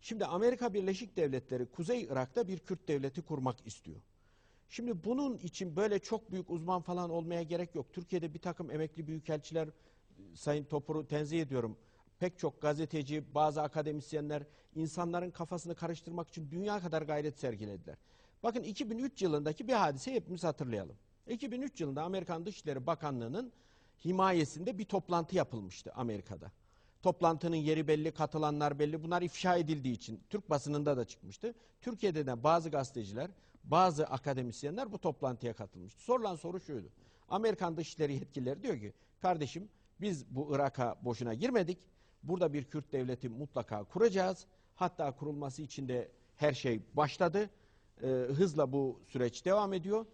Şimdi 0.00 0.24
Amerika 0.24 0.74
Birleşik 0.74 1.16
Devletleri 1.16 1.66
Kuzey 1.66 2.02
Irak'ta 2.02 2.48
bir 2.48 2.58
Kürt 2.58 2.88
devleti 2.88 3.22
kurmak 3.22 3.66
istiyor. 3.66 4.00
Şimdi 4.72 5.04
bunun 5.04 5.36
için 5.38 5.76
böyle 5.76 5.98
çok 5.98 6.32
büyük 6.32 6.50
uzman 6.50 6.82
falan 6.82 7.10
olmaya 7.10 7.42
gerek 7.42 7.74
yok. 7.74 7.86
Türkiye'de 7.92 8.34
bir 8.34 8.38
takım 8.38 8.70
emekli 8.70 9.06
büyükelçiler, 9.06 9.68
Sayın 10.34 10.64
Topur'u 10.64 11.06
tenzih 11.06 11.42
ediyorum. 11.42 11.76
Pek 12.18 12.38
çok 12.38 12.62
gazeteci, 12.62 13.34
bazı 13.34 13.62
akademisyenler 13.62 14.42
insanların 14.74 15.30
kafasını 15.30 15.74
karıştırmak 15.74 16.28
için 16.28 16.50
dünya 16.50 16.80
kadar 16.80 17.02
gayret 17.02 17.38
sergilediler. 17.38 17.96
Bakın 18.42 18.62
2003 18.62 19.22
yılındaki 19.22 19.68
bir 19.68 19.72
hadise 19.72 20.12
hepimiz 20.12 20.44
hatırlayalım. 20.44 20.96
2003 21.28 21.80
yılında 21.80 22.02
Amerikan 22.02 22.46
Dışişleri 22.46 22.86
Bakanlığı'nın 22.86 23.52
himayesinde 24.04 24.78
bir 24.78 24.84
toplantı 24.84 25.36
yapılmıştı 25.36 25.92
Amerika'da. 25.94 26.52
Toplantının 27.02 27.56
yeri 27.56 27.88
belli, 27.88 28.12
katılanlar 28.12 28.78
belli. 28.78 29.02
Bunlar 29.02 29.22
ifşa 29.22 29.56
edildiği 29.56 29.94
için 29.94 30.20
Türk 30.30 30.50
basınında 30.50 30.96
da 30.96 31.04
çıkmıştı. 31.04 31.54
Türkiye'de 31.80 32.26
de 32.26 32.42
bazı 32.42 32.70
gazeteciler, 32.70 33.30
bazı 33.64 34.06
akademisyenler 34.06 34.92
bu 34.92 34.98
toplantıya 34.98 35.52
katılmıştı. 35.52 36.02
Sorulan 36.02 36.36
soru 36.36 36.60
şuydu. 36.60 36.88
Amerikan 37.28 37.76
Dışişleri 37.76 38.14
yetkilileri 38.14 38.62
diyor 38.62 38.78
ki, 38.78 38.92
kardeşim 39.20 39.68
biz 40.00 40.26
bu 40.36 40.54
Irak'a 40.54 40.96
boşuna 41.02 41.34
girmedik. 41.34 41.78
Burada 42.22 42.52
bir 42.52 42.64
Kürt 42.64 42.92
devleti 42.92 43.28
mutlaka 43.28 43.84
kuracağız. 43.84 44.46
Hatta 44.74 45.16
kurulması 45.16 45.62
için 45.62 45.88
de 45.88 46.12
her 46.36 46.52
şey 46.52 46.82
başladı. 46.94 47.50
Ee, 48.02 48.06
hızla 48.08 48.72
bu 48.72 49.00
süreç 49.08 49.44
devam 49.44 49.72
ediyor. 49.72 50.06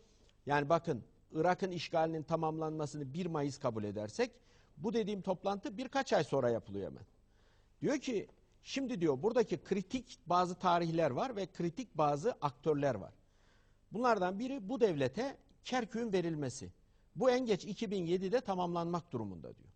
Yani 0.46 0.68
bakın 0.68 1.04
Irak'ın 1.32 1.70
işgalinin 1.70 2.22
tamamlanmasını 2.22 3.14
1 3.14 3.26
Mayıs 3.26 3.58
kabul 3.58 3.84
edersek 3.84 4.30
bu 4.76 4.92
dediğim 4.92 5.22
toplantı 5.22 5.76
birkaç 5.78 6.12
ay 6.12 6.24
sonra 6.24 6.50
yapılıyor 6.50 6.90
hemen. 6.90 7.04
Diyor 7.80 7.98
ki 7.98 8.28
şimdi 8.62 9.00
diyor 9.00 9.22
buradaki 9.22 9.62
kritik 9.62 10.18
bazı 10.26 10.54
tarihler 10.54 11.10
var 11.10 11.36
ve 11.36 11.46
kritik 11.46 11.98
bazı 11.98 12.32
aktörler 12.40 12.94
var. 12.94 13.12
Bunlardan 13.93 14.39
biri 14.39 14.69
bu 14.69 14.81
devlete 14.81 15.36
Kerkük'ün 15.65 16.12
verilmesi. 16.12 16.73
Bu 17.16 17.31
en 17.31 17.47
geç 17.47 17.65
2007'de 17.65 18.40
tamamlanmak 18.40 19.12
durumunda 19.12 19.56
diyor. 19.56 19.69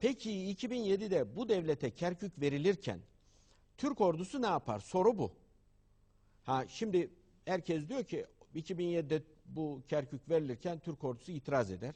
Peki 0.00 0.30
2007'de 0.30 1.36
bu 1.36 1.48
devlete 1.48 1.94
Kerkük 1.94 2.40
verilirken 2.40 3.00
Türk 3.78 4.00
ordusu 4.00 4.42
ne 4.42 4.46
yapar? 4.46 4.80
Soru 4.80 5.18
bu. 5.18 5.32
Ha 6.44 6.64
şimdi 6.68 7.10
herkes 7.44 7.88
diyor 7.88 8.04
ki 8.04 8.26
2007'de 8.54 9.22
bu 9.46 9.82
Kerkük 9.88 10.30
verilirken 10.30 10.78
Türk 10.78 11.04
ordusu 11.04 11.32
itiraz 11.32 11.70
eder. 11.70 11.94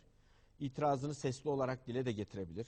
İtirazını 0.61 1.15
sesli 1.15 1.51
olarak 1.51 1.87
dile 1.87 2.07
de 2.07 2.13
getirebilir. 2.13 2.67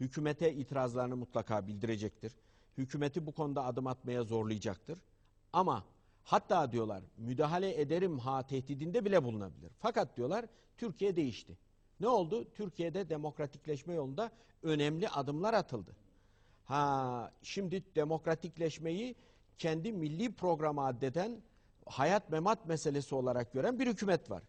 Hükümete 0.00 0.54
itirazlarını 0.54 1.16
mutlaka 1.16 1.66
bildirecektir. 1.66 2.32
Hükümeti 2.78 3.26
bu 3.26 3.32
konuda 3.32 3.64
adım 3.64 3.86
atmaya 3.86 4.22
zorlayacaktır. 4.24 4.98
Ama 5.52 5.84
hatta 6.30 6.72
diyorlar 6.72 7.02
müdahale 7.16 7.80
ederim 7.80 8.18
ha 8.18 8.46
tehdidinde 8.46 9.04
bile 9.04 9.24
bulunabilir. 9.24 9.72
Fakat 9.78 10.16
diyorlar 10.16 10.44
Türkiye 10.78 11.16
değişti. 11.16 11.58
Ne 12.00 12.08
oldu? 12.08 12.52
Türkiye'de 12.54 13.08
demokratikleşme 13.08 13.94
yolunda 13.94 14.30
önemli 14.62 15.08
adımlar 15.08 15.54
atıldı. 15.54 15.96
Ha 16.64 17.32
şimdi 17.42 17.84
demokratikleşmeyi 17.94 19.16
kendi 19.58 19.92
milli 19.92 20.32
programı 20.32 20.84
addeden 20.84 21.42
hayat 21.86 22.30
memat 22.30 22.66
meselesi 22.66 23.14
olarak 23.14 23.52
gören 23.52 23.78
bir 23.78 23.86
hükümet 23.86 24.30
var. 24.30 24.42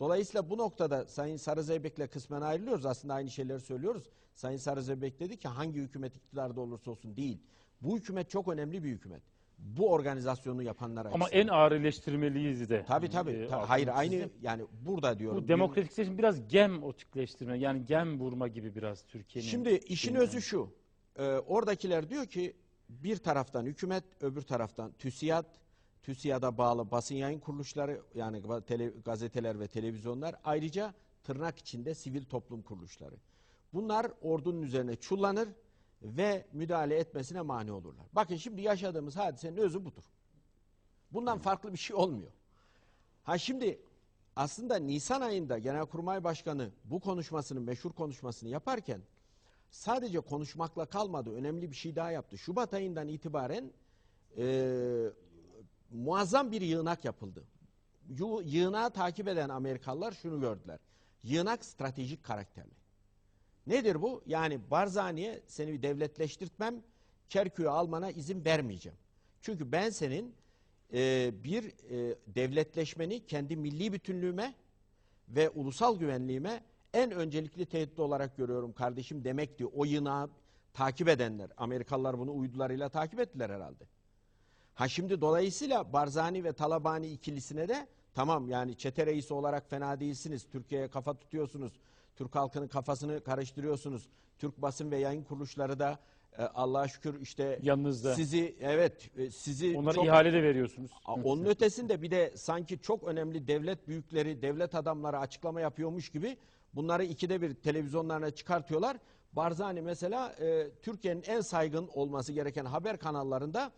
Dolayısıyla 0.00 0.50
bu 0.50 0.58
noktada 0.58 1.06
Sayın 1.06 1.36
Sarı 1.36 1.62
Zeybek'le 1.62 2.10
kısmen 2.12 2.40
ayrılıyoruz. 2.40 2.86
Aslında 2.86 3.14
aynı 3.14 3.30
şeyleri 3.30 3.60
söylüyoruz. 3.60 4.08
Sayın 4.34 4.58
Sarı 4.58 4.82
Zeybek 4.82 5.20
dedi 5.20 5.36
ki 5.36 5.48
hangi 5.48 5.80
hükümet 5.80 6.16
iktidarda 6.16 6.60
olursa 6.60 6.90
olsun 6.90 7.16
değil. 7.16 7.42
Bu 7.80 7.96
hükümet 7.96 8.30
çok 8.30 8.48
önemli 8.48 8.84
bir 8.84 8.88
hükümet. 8.88 9.22
Bu 9.62 9.92
organizasyonu 9.92 10.62
yapanlar 10.62 11.06
Ama 11.06 11.28
en 11.28 11.48
ağır 11.48 11.72
eleştirmeliyiz 11.72 12.70
de. 12.70 12.84
Tabii 12.88 13.10
tabii. 13.10 13.30
Ee, 13.30 13.46
tabii. 13.48 13.66
Hayır 13.66 13.88
aynı 13.92 14.30
yani 14.42 14.62
burada 14.86 15.18
diyorum. 15.18 15.42
Bu 15.44 15.48
demokratikleşme 15.48 16.18
biraz 16.18 16.48
gem 16.48 16.82
otikleştirme 16.82 17.58
yani 17.58 17.86
gem 17.86 18.20
vurma 18.20 18.48
gibi 18.48 18.74
biraz 18.74 19.06
Türkiye'nin. 19.06 19.48
Şimdi 19.48 19.70
işin 19.70 19.94
şeyinden. 19.94 20.22
özü 20.22 20.42
şu. 20.42 20.72
e, 21.16 21.22
oradakiler 21.24 22.10
diyor 22.10 22.26
ki 22.26 22.56
bir 22.88 23.16
taraftan 23.16 23.64
hükümet, 23.66 24.04
öbür 24.20 24.42
taraftan 24.42 24.92
TÜSİAD, 24.92 25.46
TÜSİAD'a 26.02 26.58
bağlı 26.58 26.90
basın 26.90 27.14
yayın 27.14 27.38
kuruluşları 27.40 28.02
yani 28.14 28.36
tele- 28.38 29.02
gazeteler 29.04 29.60
ve 29.60 29.68
televizyonlar 29.68 30.34
ayrıca 30.44 30.94
tırnak 31.22 31.58
içinde 31.58 31.94
sivil 31.94 32.24
toplum 32.24 32.62
kuruluşları. 32.62 33.14
Bunlar 33.72 34.06
ordunun 34.20 34.62
üzerine 34.62 34.96
çullanır 34.96 35.48
ve 36.02 36.46
müdahale 36.52 36.96
etmesine 36.96 37.40
mani 37.40 37.72
olurlar. 37.72 38.06
Bakın 38.12 38.36
şimdi 38.36 38.62
yaşadığımız 38.62 39.16
hadisenin 39.16 39.56
özü 39.56 39.84
budur. 39.84 40.04
Bundan 41.10 41.38
farklı 41.38 41.72
bir 41.72 41.78
şey 41.78 41.96
olmuyor. 41.96 42.30
Ha 43.24 43.38
şimdi 43.38 43.82
aslında 44.36 44.76
Nisan 44.76 45.20
ayında 45.20 45.58
Genelkurmay 45.58 46.24
Başkanı 46.24 46.70
bu 46.84 47.00
konuşmasını, 47.00 47.60
meşhur 47.60 47.92
konuşmasını 47.92 48.48
yaparken 48.48 49.00
sadece 49.70 50.20
konuşmakla 50.20 50.86
kalmadı. 50.86 51.34
Önemli 51.34 51.70
bir 51.70 51.76
şey 51.76 51.96
daha 51.96 52.10
yaptı. 52.10 52.38
Şubat 52.38 52.74
ayından 52.74 53.08
itibaren 53.08 53.72
e, 54.38 55.10
muazzam 55.90 56.52
bir 56.52 56.60
yığınak 56.60 57.04
yapıldı. 57.04 57.44
Yığınağı 58.44 58.90
takip 58.90 59.28
eden 59.28 59.48
Amerikalılar 59.48 60.12
şunu 60.12 60.40
gördüler. 60.40 60.78
Yığınak 61.22 61.64
stratejik 61.64 62.24
karakterli. 62.24 62.79
Nedir 63.70 64.02
bu? 64.02 64.22
Yani 64.26 64.60
Barzani'ye 64.70 65.40
seni 65.46 65.72
bir 65.72 65.82
devletleştirtmem, 65.82 66.74
Kerkük'ü 67.28 67.68
almana 67.68 68.10
izin 68.10 68.44
vermeyeceğim. 68.44 68.98
Çünkü 69.42 69.72
ben 69.72 69.90
senin 69.90 70.34
e, 70.92 71.30
bir 71.44 71.64
e, 71.64 72.16
devletleşmeni 72.26 73.26
kendi 73.26 73.56
milli 73.56 73.92
bütünlüğüme 73.92 74.54
ve 75.28 75.50
ulusal 75.50 75.98
güvenliğime 75.98 76.62
en 76.94 77.10
öncelikli 77.10 77.66
tehdit 77.66 77.98
olarak 77.98 78.36
görüyorum 78.36 78.72
kardeşim 78.72 79.24
demek 79.24 79.58
diyor. 79.58 79.70
O 79.74 79.84
yığınağı 79.84 80.30
takip 80.74 81.08
edenler, 81.08 81.50
Amerikalılar 81.56 82.18
bunu 82.18 82.36
uydularıyla 82.36 82.88
takip 82.88 83.20
ettiler 83.20 83.50
herhalde. 83.50 83.84
Ha 84.74 84.88
şimdi 84.88 85.20
dolayısıyla 85.20 85.92
Barzani 85.92 86.44
ve 86.44 86.52
Talabani 86.52 87.06
ikilisine 87.06 87.68
de 87.68 87.86
Tamam 88.14 88.48
yani 88.48 88.76
çete 88.76 89.06
reisi 89.06 89.34
olarak 89.34 89.70
fena 89.70 90.00
değilsiniz. 90.00 90.46
Türkiye'ye 90.52 90.88
kafa 90.88 91.14
tutuyorsunuz. 91.14 91.72
Türk 92.20 92.34
halkının 92.34 92.68
kafasını 92.68 93.24
karıştırıyorsunuz. 93.24 94.08
Türk 94.38 94.62
basın 94.62 94.90
ve 94.90 94.98
yayın 94.98 95.22
kuruluşları 95.24 95.78
da 95.78 95.98
e, 96.38 96.42
Allah'a 96.42 96.88
şükür 96.88 97.20
işte 97.20 97.58
Yanınızda. 97.62 98.14
sizi 98.14 98.56
evet 98.60 99.10
e, 99.18 99.30
sizi 99.30 99.76
Onlara 99.78 99.94
çok 99.94 100.04
ihale 100.06 100.32
de 100.32 100.42
veriyorsunuz. 100.42 100.90
A- 101.04 101.14
Onun 101.14 101.44
ötesinde 101.44 102.02
bir 102.02 102.10
de 102.10 102.32
sanki 102.36 102.78
çok 102.78 103.04
önemli 103.04 103.46
devlet 103.48 103.88
büyükleri, 103.88 104.42
devlet 104.42 104.74
adamları 104.74 105.18
açıklama 105.18 105.60
yapıyormuş 105.60 106.08
gibi 106.08 106.36
bunları 106.74 107.04
ikide 107.04 107.42
bir 107.42 107.54
televizyonlarına 107.54 108.30
çıkartıyorlar. 108.30 108.96
Barzani 109.32 109.82
mesela 109.82 110.32
e, 110.40 110.70
Türkiye'nin 110.82 111.22
en 111.26 111.40
saygın 111.40 111.88
olması 111.94 112.32
gereken 112.32 112.64
haber 112.64 112.96
kanallarında 112.98 113.72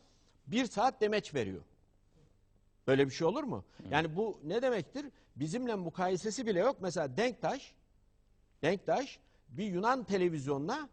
bir 0.47 0.66
saat 0.66 1.01
demeç 1.01 1.35
veriyor. 1.35 1.62
Böyle 2.86 3.06
bir 3.06 3.10
şey 3.12 3.27
olur 3.27 3.44
mu? 3.44 3.64
Yani 3.90 4.16
bu 4.16 4.40
ne 4.44 4.62
demektir? 4.62 5.06
Bizimle 5.36 5.74
mukayesesi 5.74 6.47
bile 6.47 6.59
yok. 6.60 6.77
Mesela 6.81 7.16
Denktaş, 7.16 7.74
Denktaş 8.62 9.18
bir 9.48 9.64
Yunan 9.66 10.05
televizyonuna 10.05 10.89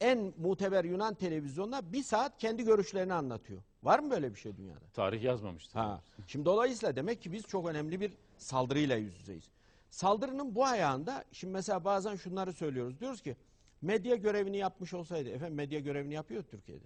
en 0.00 0.32
muteber 0.38 0.84
Yunan 0.84 1.14
televizyonuna 1.14 1.92
bir 1.92 2.02
saat 2.02 2.38
kendi 2.38 2.64
görüşlerini 2.64 3.14
anlatıyor. 3.14 3.62
Var 3.82 3.98
mı 3.98 4.10
böyle 4.10 4.34
bir 4.34 4.38
şey 4.38 4.56
dünyada? 4.56 4.86
Tarih 4.92 5.22
yazmamıştır. 5.22 5.74
Ha. 5.74 6.02
Şimdi 6.26 6.44
dolayısıyla 6.44 6.96
demek 6.96 7.22
ki 7.22 7.32
biz 7.32 7.42
çok 7.42 7.68
önemli 7.68 8.00
bir 8.00 8.12
saldırıyla 8.38 8.96
yüz 8.96 9.18
yüzeyiz. 9.18 9.50
Saldırının 9.90 10.54
bu 10.54 10.64
ayağında 10.64 11.24
şimdi 11.32 11.52
mesela 11.52 11.84
bazen 11.84 12.16
şunları 12.16 12.52
söylüyoruz. 12.52 13.00
Diyoruz 13.00 13.22
ki 13.22 13.36
medya 13.82 14.16
görevini 14.16 14.56
yapmış 14.56 14.94
olsaydı. 14.94 15.28
Efendim 15.28 15.54
medya 15.54 15.80
görevini 15.80 16.14
yapıyor 16.14 16.42
Türkiye'de. 16.42 16.84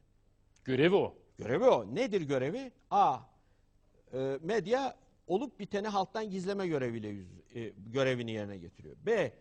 Görevi 0.64 0.94
o. 0.94 1.14
Görevi 1.38 1.64
o. 1.64 1.94
Nedir 1.94 2.20
görevi? 2.20 2.72
A. 2.90 3.18
e, 4.12 4.38
medya 4.42 4.96
olup 5.26 5.60
biteni 5.60 5.88
halktan 5.88 6.30
gizleme 6.30 6.66
göreviyle 6.66 7.08
yüz, 7.08 7.28
e, 7.54 7.72
görevini 7.76 8.30
yerine 8.32 8.58
getiriyor. 8.58 8.96
B. 9.06 9.32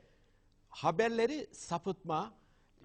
Haberleri 0.78 1.48
sapıtma, 1.52 2.34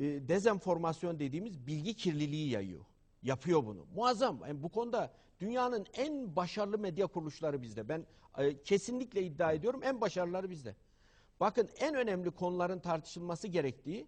e, 0.01 0.05
dezenformasyon 0.05 1.19
dediğimiz 1.19 1.67
bilgi 1.67 1.95
kirliliği 1.95 2.51
yayıyor. 2.51 2.85
Yapıyor 3.23 3.67
bunu. 3.67 3.87
Muazzam. 3.95 4.41
Yani 4.47 4.63
bu 4.63 4.69
konuda 4.69 5.13
dünyanın 5.41 5.87
en 5.95 6.37
başarılı 6.37 6.79
medya 6.79 7.07
kuruluşları 7.07 7.63
bizde. 7.63 7.89
Ben 7.89 8.07
e, 8.39 8.63
kesinlikle 8.63 9.23
iddia 9.23 9.53
ediyorum 9.53 9.81
en 9.85 10.01
başarılıları 10.01 10.51
bizde. 10.51 10.77
Bakın 11.41 11.69
en 11.79 11.95
önemli 11.95 12.31
konuların 12.31 12.79
tartışılması 12.79 13.49
gerektiği 13.49 14.07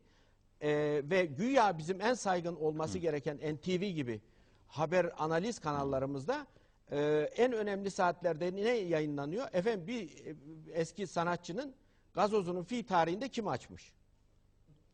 e, 0.60 0.70
ve 1.04 1.24
güya 1.24 1.78
bizim 1.78 2.00
en 2.00 2.14
saygın 2.14 2.56
olması 2.56 2.98
gereken 2.98 3.36
NTV 3.36 3.82
gibi 3.82 4.20
haber 4.66 5.12
analiz 5.18 5.58
kanallarımızda 5.58 6.46
e, 6.90 7.30
en 7.36 7.52
önemli 7.52 7.90
saatlerde 7.90 8.54
ne 8.56 8.60
yayınlanıyor? 8.70 9.48
Efendim 9.52 9.86
bir 9.86 10.26
e, 10.26 10.36
eski 10.72 11.06
sanatçının 11.06 11.74
gazozunun 12.14 12.64
fi 12.64 12.86
tarihinde 12.86 13.28
kim 13.28 13.48
açmış? 13.48 13.92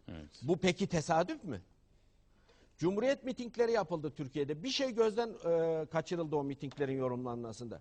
Evet. 0.09 0.31
Bu 0.43 0.57
peki 0.57 0.87
tesadüf 0.87 1.45
mü? 1.45 1.63
Cumhuriyet 2.79 3.25
mitingleri 3.25 3.73
yapıldı 3.73 4.13
Türkiye'de. 4.17 4.63
Bir 4.63 4.69
şey 4.69 4.95
gözden 4.95 5.29
e, 5.29 5.87
kaçırıldı 5.87 6.37
o 6.37 6.45
mitinglerin 6.45 6.99
yorumlanmasında. 6.99 7.81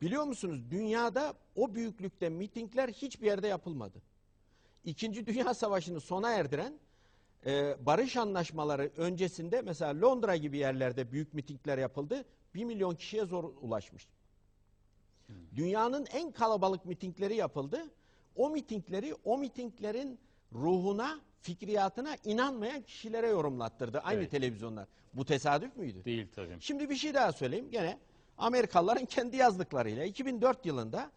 Biliyor 0.00 0.24
musunuz 0.24 0.70
dünyada 0.70 1.34
o 1.56 1.74
büyüklükte 1.74 2.28
mitingler 2.28 2.88
hiçbir 2.88 3.26
yerde 3.26 3.46
yapılmadı. 3.46 4.02
İkinci 4.84 5.26
Dünya 5.26 5.54
Savaşı'nı 5.54 6.00
sona 6.00 6.32
erdiren 6.32 6.78
e, 7.46 7.76
barış 7.86 8.16
anlaşmaları 8.16 8.90
öncesinde 8.96 9.62
mesela 9.62 10.00
Londra 10.00 10.36
gibi 10.36 10.58
yerlerde 10.58 11.12
büyük 11.12 11.34
mitingler 11.34 11.78
yapıldı. 11.78 12.24
Bir 12.54 12.64
milyon 12.64 12.94
kişiye 12.94 13.24
zor 13.24 13.44
ulaşmış. 13.44 14.08
Dünyanın 15.56 16.06
en 16.12 16.32
kalabalık 16.32 16.84
mitingleri 16.84 17.36
yapıldı. 17.36 17.90
O 18.36 18.50
mitingleri, 18.50 19.14
o 19.24 19.38
mitinglerin 19.38 20.18
ruhuna, 20.52 21.20
fikriyatına 21.40 22.16
inanmayan 22.24 22.82
kişilere 22.82 23.28
yorumlattırdı 23.28 23.98
aynı 23.98 24.20
Evet. 24.20 24.30
televizyonlar. 24.30 24.88
Bu 25.14 25.24
tesadüf 25.24 25.76
müydü? 25.76 26.04
Değil 26.04 26.28
tabii. 26.34 26.56
Şimdi 26.60 26.90
bir 26.90 26.96
şey 26.96 27.14
daha 27.14 27.32
söyleyeyim. 27.32 27.68
Gene 27.70 27.98
Amerikalıların 28.38 29.04
kendi 29.06 29.36
yazdıklarıyla 29.36 30.04
2004 30.04 30.66
yılında 30.66 31.10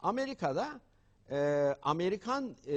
Amerika'da 0.00 0.80
e, 1.30 1.36
Amerikan 1.82 2.56
e, 2.66 2.74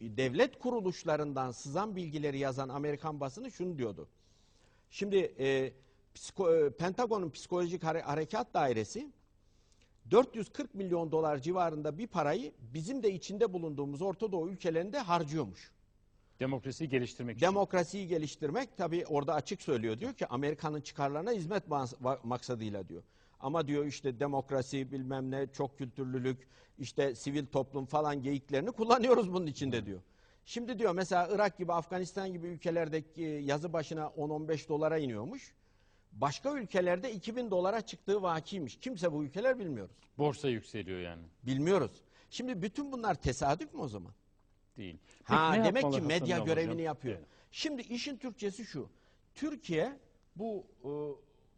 devlet 0.00 0.58
kuruluşlarından 0.58 1.50
sızan 1.50 1.96
bilgileri 1.96 2.38
yazan 2.38 2.68
Amerikan 2.68 3.20
basını 3.20 3.50
şunu 3.50 3.78
diyordu. 3.78 4.08
Şimdi 4.90 5.16
e, 5.38 5.72
psiko- 6.14 6.66
e, 6.66 6.70
Pentagon'un 6.70 7.30
psikolojik 7.30 7.82
hare- 7.82 8.02
harekat 8.02 8.54
dairesi 8.54 9.10
440 10.10 10.74
milyon 10.74 11.12
dolar 11.12 11.38
civarında 11.38 11.98
bir 11.98 12.06
parayı 12.06 12.52
bizim 12.74 13.02
de 13.02 13.12
içinde 13.12 13.52
bulunduğumuz 13.52 14.02
Orta 14.02 14.32
Doğu 14.32 14.50
ülkelerinde 14.50 14.98
harcıyormuş. 14.98 15.70
Demokrasiyi 16.40 16.90
geliştirmek 16.90 17.36
için. 17.36 17.46
Demokrasiyi 17.46 18.08
geliştirmek 18.08 18.76
tabii 18.76 19.04
orada 19.06 19.34
açık 19.34 19.62
söylüyor. 19.62 19.98
Diyor 19.98 20.14
ki 20.14 20.26
Amerika'nın 20.26 20.80
çıkarlarına 20.80 21.32
hizmet 21.32 21.62
maksadıyla 22.24 22.88
diyor. 22.88 23.02
Ama 23.40 23.68
diyor 23.68 23.84
işte 23.86 24.20
demokrasi 24.20 24.92
bilmem 24.92 25.30
ne 25.30 25.46
çok 25.52 25.78
kültürlülük 25.78 26.48
işte 26.78 27.14
sivil 27.14 27.46
toplum 27.46 27.86
falan 27.86 28.22
geyiklerini 28.22 28.70
kullanıyoruz 28.70 29.32
bunun 29.32 29.46
içinde 29.46 29.86
diyor. 29.86 30.00
Şimdi 30.44 30.78
diyor 30.78 30.94
mesela 30.94 31.28
Irak 31.30 31.58
gibi 31.58 31.72
Afganistan 31.72 32.32
gibi 32.32 32.46
ülkelerdeki 32.46 33.22
yazı 33.22 33.72
başına 33.72 34.02
10-15 34.04 34.68
dolara 34.68 34.98
iniyormuş. 34.98 35.54
Başka 36.20 36.58
ülkelerde 36.58 37.12
2000 37.12 37.50
dolara 37.50 37.80
çıktığı 37.80 38.22
vakiymiş. 38.22 38.76
Kimse 38.76 39.12
bu 39.12 39.24
ülkeler 39.24 39.58
bilmiyoruz. 39.58 39.96
Borsa 40.18 40.48
yükseliyor 40.48 41.00
yani. 41.00 41.22
Bilmiyoruz. 41.42 41.90
Şimdi 42.30 42.62
bütün 42.62 42.92
bunlar 42.92 43.14
tesadüf 43.14 43.74
mü 43.74 43.80
o 43.80 43.88
zaman? 43.88 44.12
Değil. 44.76 44.98
Ha 45.24 45.50
Peki 45.50 45.62
ne 45.62 45.66
demek 45.66 45.92
ki 45.92 46.00
medya 46.00 46.36
Hasan 46.36 46.46
görevini 46.46 46.70
Hocam? 46.72 46.84
yapıyor. 46.84 47.16
Evet. 47.16 47.26
Şimdi 47.50 47.82
işin 47.82 48.16
Türkçesi 48.16 48.64
şu. 48.64 48.88
Türkiye 49.34 49.98
bu 50.36 50.66
e, 50.84 50.90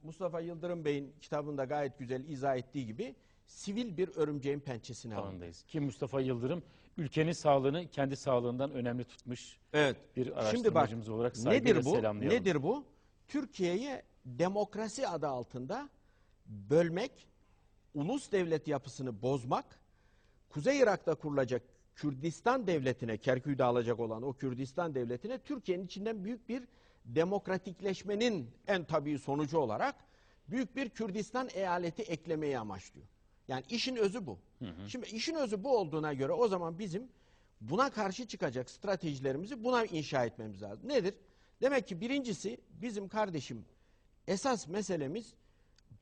Mustafa 0.06 0.40
Yıldırım 0.40 0.84
Bey'in 0.84 1.14
kitabında 1.20 1.64
gayet 1.64 1.98
güzel 1.98 2.24
izah 2.28 2.56
ettiği 2.56 2.86
gibi 2.86 3.14
sivil 3.46 3.96
bir 3.96 4.08
örümceğin 4.16 4.60
pençesine 4.60 5.14
alındı. 5.14 5.28
Alandayız. 5.30 5.62
Ki 5.62 5.80
Mustafa 5.80 6.20
Yıldırım 6.20 6.62
ülkenin 6.96 7.32
sağlığını 7.32 7.88
kendi 7.90 8.16
sağlığından 8.16 8.70
önemli 8.72 9.04
tutmuş 9.04 9.58
Evet. 9.72 9.96
bir 10.16 10.24
Şimdi 10.24 10.34
bak 10.34 10.42
araştırmacımız 10.42 11.08
olarak 11.08 11.36
saygıyla 11.36 11.74
nedir 11.74 11.84
bu? 11.84 11.90
selamlayalım. 11.96 12.40
Nedir 12.40 12.62
bu? 12.62 12.84
Türkiye'ye 13.28 14.02
demokrasi 14.38 15.08
adı 15.08 15.28
altında 15.28 15.88
bölmek, 16.46 17.28
ulus 17.94 18.32
devlet 18.32 18.68
yapısını 18.68 19.22
bozmak, 19.22 19.80
Kuzey 20.48 20.78
Irak'ta 20.78 21.14
kurulacak 21.14 21.62
Kürdistan 21.94 22.66
devletine, 22.66 23.16
Kerkük'ü 23.16 23.62
alacak 23.62 24.00
olan 24.00 24.22
o 24.22 24.32
Kürdistan 24.32 24.94
devletine 24.94 25.38
Türkiye'nin 25.38 25.86
içinden 25.86 26.24
büyük 26.24 26.48
bir 26.48 26.68
demokratikleşmenin 27.04 28.50
en 28.66 28.84
tabii 28.84 29.18
sonucu 29.18 29.58
olarak 29.58 29.94
büyük 30.48 30.76
bir 30.76 30.88
Kürdistan 30.88 31.48
eyaleti 31.54 32.02
eklemeyi 32.02 32.58
amaçlıyor. 32.58 33.06
Yani 33.48 33.64
işin 33.70 33.96
özü 33.96 34.26
bu. 34.26 34.38
Şimdi 34.88 35.06
işin 35.06 35.34
özü 35.34 35.64
bu 35.64 35.76
olduğuna 35.78 36.12
göre 36.12 36.32
o 36.32 36.48
zaman 36.48 36.78
bizim 36.78 37.08
buna 37.60 37.90
karşı 37.90 38.26
çıkacak 38.26 38.70
stratejilerimizi 38.70 39.64
buna 39.64 39.84
inşa 39.84 40.24
etmemiz 40.24 40.62
lazım. 40.62 40.88
Nedir? 40.88 41.14
Demek 41.60 41.88
ki 41.88 42.00
birincisi 42.00 42.60
bizim 42.70 43.08
kardeşim 43.08 43.64
esas 44.28 44.68
meselemiz 44.68 45.34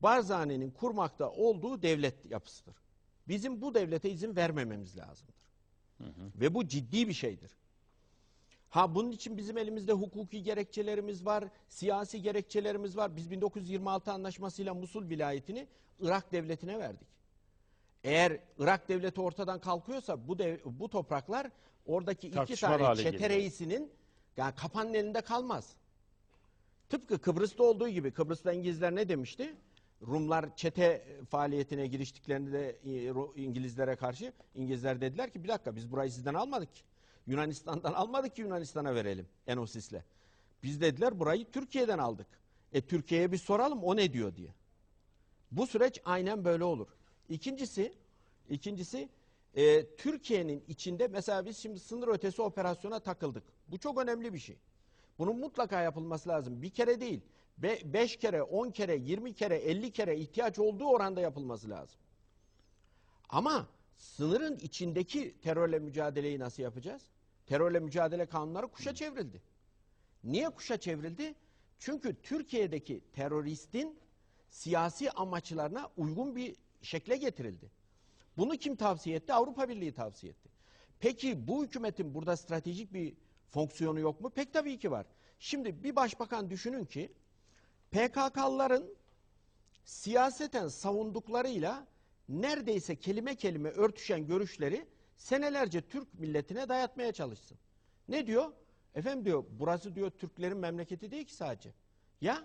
Barzani'nin 0.01 0.71
kurmakta 0.71 1.29
olduğu 1.31 1.81
devlet 1.81 2.25
yapısıdır. 2.31 2.75
Bizim 3.27 3.61
bu 3.61 3.73
devlete 3.73 4.09
izin 4.09 4.35
vermememiz 4.35 4.97
lazımdır. 4.97 5.35
Ve 6.35 6.53
bu 6.53 6.67
ciddi 6.67 7.07
bir 7.07 7.13
şeydir. 7.13 7.51
Ha 8.69 8.95
bunun 8.95 9.11
için 9.11 9.37
bizim 9.37 9.57
elimizde 9.57 9.93
hukuki 9.93 10.43
gerekçelerimiz 10.43 11.25
var, 11.25 11.43
siyasi 11.67 12.21
gerekçelerimiz 12.21 12.97
var. 12.97 13.15
Biz 13.15 13.31
1926 13.31 14.11
anlaşmasıyla 14.11 14.73
Musul 14.73 15.09
vilayetini 15.09 15.67
Irak 15.99 16.31
devletine 16.31 16.79
verdik. 16.79 17.07
Eğer 18.03 18.39
Irak 18.59 18.89
devleti 18.89 19.21
ortadan 19.21 19.59
kalkıyorsa 19.59 20.27
bu 20.27 20.39
dev- 20.39 20.59
bu 20.65 20.89
topraklar 20.89 21.47
oradaki 21.85 22.27
iki 22.27 22.35
Tartışmalı 22.35 22.71
tane 22.71 22.83
hale 22.83 23.03
çete 23.03 23.29
reisinin 23.29 23.91
yani 24.37 24.55
kapanın 24.55 24.93
elinde 24.93 25.21
kalmaz. 25.21 25.75
Tıpkı 26.89 27.19
Kıbrıs'ta 27.19 27.63
olduğu 27.63 27.89
gibi 27.89 28.11
Kıbrıs'ta 28.11 28.53
İngilizler 28.53 28.95
ne 28.95 29.09
demişti? 29.09 29.55
Rumlar 30.07 30.55
çete 30.55 31.05
faaliyetine 31.29 31.87
giriştiklerinde 31.87 32.79
e, 32.85 33.43
İngilizlere 33.43 33.95
karşı 33.95 34.33
İngilizler 34.55 35.01
dediler 35.01 35.33
ki 35.33 35.43
bir 35.43 35.47
dakika 35.47 35.75
biz 35.75 35.91
burayı 35.91 36.11
sizden 36.11 36.33
almadık. 36.33 36.69
Yunanistan'dan 37.27 37.93
almadık 37.93 38.35
ki 38.35 38.41
Yunanistan'a 38.41 38.95
verelim 38.95 39.27
Enosis'le. 39.47 40.01
Biz 40.63 40.81
dediler 40.81 41.19
burayı 41.19 41.51
Türkiye'den 41.51 41.97
aldık. 41.97 42.27
E 42.73 42.81
Türkiye'ye 42.81 43.31
bir 43.31 43.37
soralım 43.37 43.83
o 43.83 43.95
ne 43.95 44.13
diyor 44.13 44.35
diye. 44.35 44.53
Bu 45.51 45.67
süreç 45.67 46.01
aynen 46.05 46.45
böyle 46.45 46.63
olur. 46.63 46.87
İkincisi, 47.29 47.93
ikincisi 48.49 49.09
e, 49.55 49.95
Türkiye'nin 49.95 50.63
içinde 50.67 51.07
mesela 51.07 51.45
biz 51.45 51.57
şimdi 51.57 51.79
sınır 51.79 52.07
ötesi 52.07 52.41
operasyona 52.41 52.99
takıldık. 52.99 53.43
Bu 53.67 53.77
çok 53.77 54.01
önemli 54.01 54.33
bir 54.33 54.39
şey. 54.39 54.57
Bunun 55.19 55.39
mutlaka 55.39 55.81
yapılması 55.81 56.29
lazım. 56.29 56.61
Bir 56.61 56.69
kere 56.69 57.01
değil. 57.01 57.21
Be, 57.57 57.79
beş 57.85 58.17
kere, 58.17 58.43
on 58.43 58.71
kere, 58.71 58.95
yirmi 58.95 59.33
kere, 59.33 59.55
elli 59.55 59.91
kere 59.91 60.17
ihtiyaç 60.17 60.59
olduğu 60.59 60.85
oranda 60.85 61.21
yapılması 61.21 61.69
lazım. 61.69 61.99
Ama 63.29 63.67
sınırın 63.97 64.57
içindeki 64.57 65.41
terörle 65.41 65.79
mücadeleyi 65.79 66.39
nasıl 66.39 66.63
yapacağız? 66.63 67.01
Terörle 67.45 67.79
mücadele 67.79 68.25
kanunları 68.25 68.67
kuşa 68.67 68.95
çevrildi. 68.95 69.41
Niye 70.23 70.49
kuşa 70.49 70.77
çevrildi? 70.77 71.35
Çünkü 71.79 72.21
Türkiye'deki 72.21 73.01
teröristin 73.13 73.99
siyasi 74.49 75.11
amaçlarına 75.11 75.89
uygun 75.97 76.35
bir 76.35 76.55
şekle 76.81 77.17
getirildi. 77.17 77.71
Bunu 78.37 78.57
kim 78.57 78.75
tavsiye 78.75 79.15
etti? 79.15 79.33
Avrupa 79.33 79.69
Birliği 79.69 79.93
tavsiye 79.93 80.31
etti. 80.31 80.49
Peki 80.99 81.47
bu 81.47 81.63
hükümetin 81.63 82.13
burada 82.13 82.37
stratejik 82.37 82.93
bir 82.93 83.13
fonksiyonu 83.49 83.99
yok 83.99 84.21
mu? 84.21 84.29
Pek 84.29 84.53
tabii 84.53 84.79
ki 84.79 84.91
var. 84.91 85.05
Şimdi 85.39 85.83
bir 85.83 85.95
başbakan 85.95 86.49
düşünün 86.49 86.85
ki 86.85 87.11
PKK'lıların 87.91 88.85
siyaseten 89.85 90.67
savunduklarıyla 90.67 91.87
neredeyse 92.29 92.95
kelime 92.95 93.35
kelime 93.35 93.69
örtüşen 93.69 94.27
görüşleri 94.27 94.87
senelerce 95.17 95.81
Türk 95.81 96.13
milletine 96.13 96.69
dayatmaya 96.69 97.11
çalışsın. 97.11 97.57
Ne 98.09 98.27
diyor? 98.27 98.51
Efendim 98.95 99.25
diyor 99.25 99.43
burası 99.49 99.95
diyor 99.95 100.09
Türklerin 100.09 100.57
memleketi 100.57 101.11
değil 101.11 101.25
ki 101.25 101.33
sadece. 101.35 101.73
Ya 102.21 102.43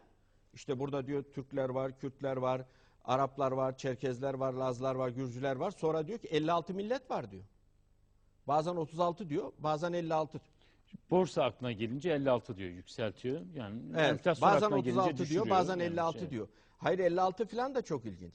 işte 0.55 0.79
burada 0.79 1.07
diyor 1.07 1.23
Türkler 1.23 1.69
var, 1.69 1.99
Kürtler 1.99 2.37
var, 2.37 2.65
Araplar 3.05 3.53
var, 3.53 3.77
Çerkezler 3.77 4.35
var, 4.35 4.53
Lazlar 4.53 4.95
var, 4.95 5.09
Gürcüler 5.09 5.57
var. 5.57 5.71
Sonra 5.71 6.07
diyor 6.07 6.19
ki 6.19 6.29
56 6.29 6.75
millet 6.75 7.11
var 7.11 7.31
diyor. 7.31 7.45
Bazen 8.49 8.77
36 8.77 9.29
diyor, 9.29 9.53
bazen 9.59 9.93
56. 9.93 10.41
Borsa 11.11 11.45
aklına 11.45 11.73
gelince 11.73 12.11
56 12.11 12.57
diyor, 12.57 12.71
yükseltiyor. 12.71 13.41
Yani 13.55 13.81
Evet, 13.97 14.11
enflasyon 14.11 14.51
bazen 14.51 14.67
aklına 14.67 14.81
gelince 14.81 15.01
36 15.01 15.31
diyor, 15.31 15.51
bazen 15.51 15.73
Yani 15.73 15.83
56 15.83 16.19
şey. 16.19 16.31
diyor. 16.31 16.49
Hayır 16.79 16.99
56 16.99 17.47
falan 17.47 17.75
da 17.75 17.83
çok 17.83 18.05
ilginç. 18.05 18.35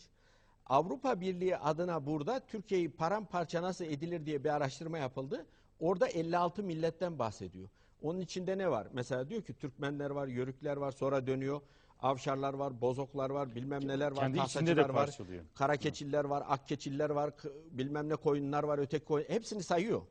Avrupa 0.65 1.21
Birliği 1.21 1.57
adına 1.57 2.05
burada 2.05 2.39
Türkiye'yi 2.39 2.91
paramparça 2.91 3.61
nasıl 3.61 3.85
edilir 3.85 4.25
diye 4.25 4.43
bir 4.43 4.49
araştırma 4.49 4.97
yapıldı. 4.97 5.45
Orada 5.79 6.07
56 6.07 6.63
milletten 6.63 7.19
bahsediyor. 7.19 7.69
Onun 8.01 8.19
içinde 8.19 8.57
ne 8.57 8.71
var? 8.71 8.88
Mesela 8.93 9.29
diyor 9.29 9.41
ki 9.41 9.53
Türkmenler 9.53 10.09
var, 10.09 10.27
Yörükler 10.27 10.77
var, 10.77 10.91
sonra 10.91 11.27
dönüyor. 11.27 11.61
Avşarlar 12.01 12.53
var, 12.53 12.81
Bozoklar 12.81 13.29
var, 13.29 13.55
bilmem 13.55 13.88
neler 13.88 14.11
var, 14.11 14.19
Kendi 14.19 14.39
içinde 14.39 14.77
de 14.77 14.93
var. 14.93 15.17
Karakeçiller 15.55 16.25
var, 16.25 16.43
Akkeçiller 16.47 17.09
var, 17.09 17.34
bilmem 17.71 18.09
ne 18.09 18.15
koyunlar 18.15 18.63
var, 18.63 18.77
öteki 18.77 19.05
koyun. 19.05 19.25
Hepsini 19.29 19.63
sayıyor. 19.63 20.01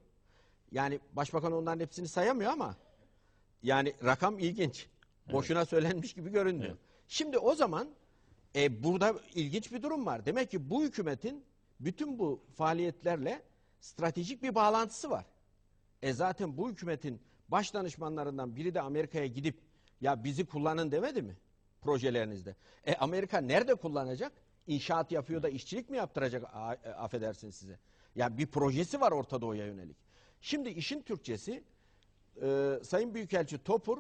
Yani 0.73 1.01
başbakan 1.13 1.53
onların 1.53 1.81
hepsini 1.81 2.09
sayamıyor 2.09 2.53
ama 2.53 2.77
yani 3.63 3.95
rakam 4.05 4.39
ilginç. 4.39 4.87
Boşuna 5.33 5.65
söylenmiş 5.65 6.15
gibi 6.15 6.31
görünmüyor. 6.31 6.71
Evet. 6.71 6.81
Şimdi 7.09 7.39
o 7.39 7.55
zaman 7.55 7.89
e, 8.57 8.83
burada 8.83 9.15
ilginç 9.35 9.73
bir 9.73 9.83
durum 9.83 10.07
var. 10.07 10.27
Demek 10.27 10.51
ki 10.51 10.71
bu 10.71 10.83
hükümetin 10.83 11.45
bütün 11.81 12.19
bu 12.19 12.43
faaliyetlerle 12.55 13.43
stratejik 13.81 14.43
bir 14.43 14.55
bağlantısı 14.55 15.11
var. 15.11 15.25
E 16.03 16.13
zaten 16.13 16.57
bu 16.57 16.71
hükümetin 16.71 17.21
baş 17.49 17.75
danışmanlarından 17.75 18.57
biri 18.57 18.75
de 18.75 18.81
Amerika'ya 18.81 19.27
gidip 19.27 19.61
ya 20.01 20.25
bizi 20.25 20.47
kullanın 20.47 20.93
demedi 20.93 21.23
mi 21.23 21.37
projelerinizde? 21.81 22.57
E 22.87 22.95
Amerika 22.95 23.39
nerede 23.39 23.75
kullanacak? 23.75 24.33
İnşaat 24.67 25.13
yapıyor 25.13 25.43
da 25.43 25.49
işçilik 25.49 25.91
mi 25.91 25.97
yaptıracak 25.97 26.43
e, 26.43 26.89
affedersin 26.89 27.51
size? 27.51 27.79
Ya 28.15 28.39
bir 28.39 28.47
projesi 28.47 29.01
var 29.01 29.13
Orta 29.13 29.41
Doğu'ya 29.41 29.67
yönelik. 29.67 29.97
Şimdi 30.41 30.69
işin 30.69 31.03
Türkçesi 31.03 31.65
e, 32.43 32.79
Sayın 32.83 33.15
Büyükelçi 33.15 33.65
Topur 33.65 33.99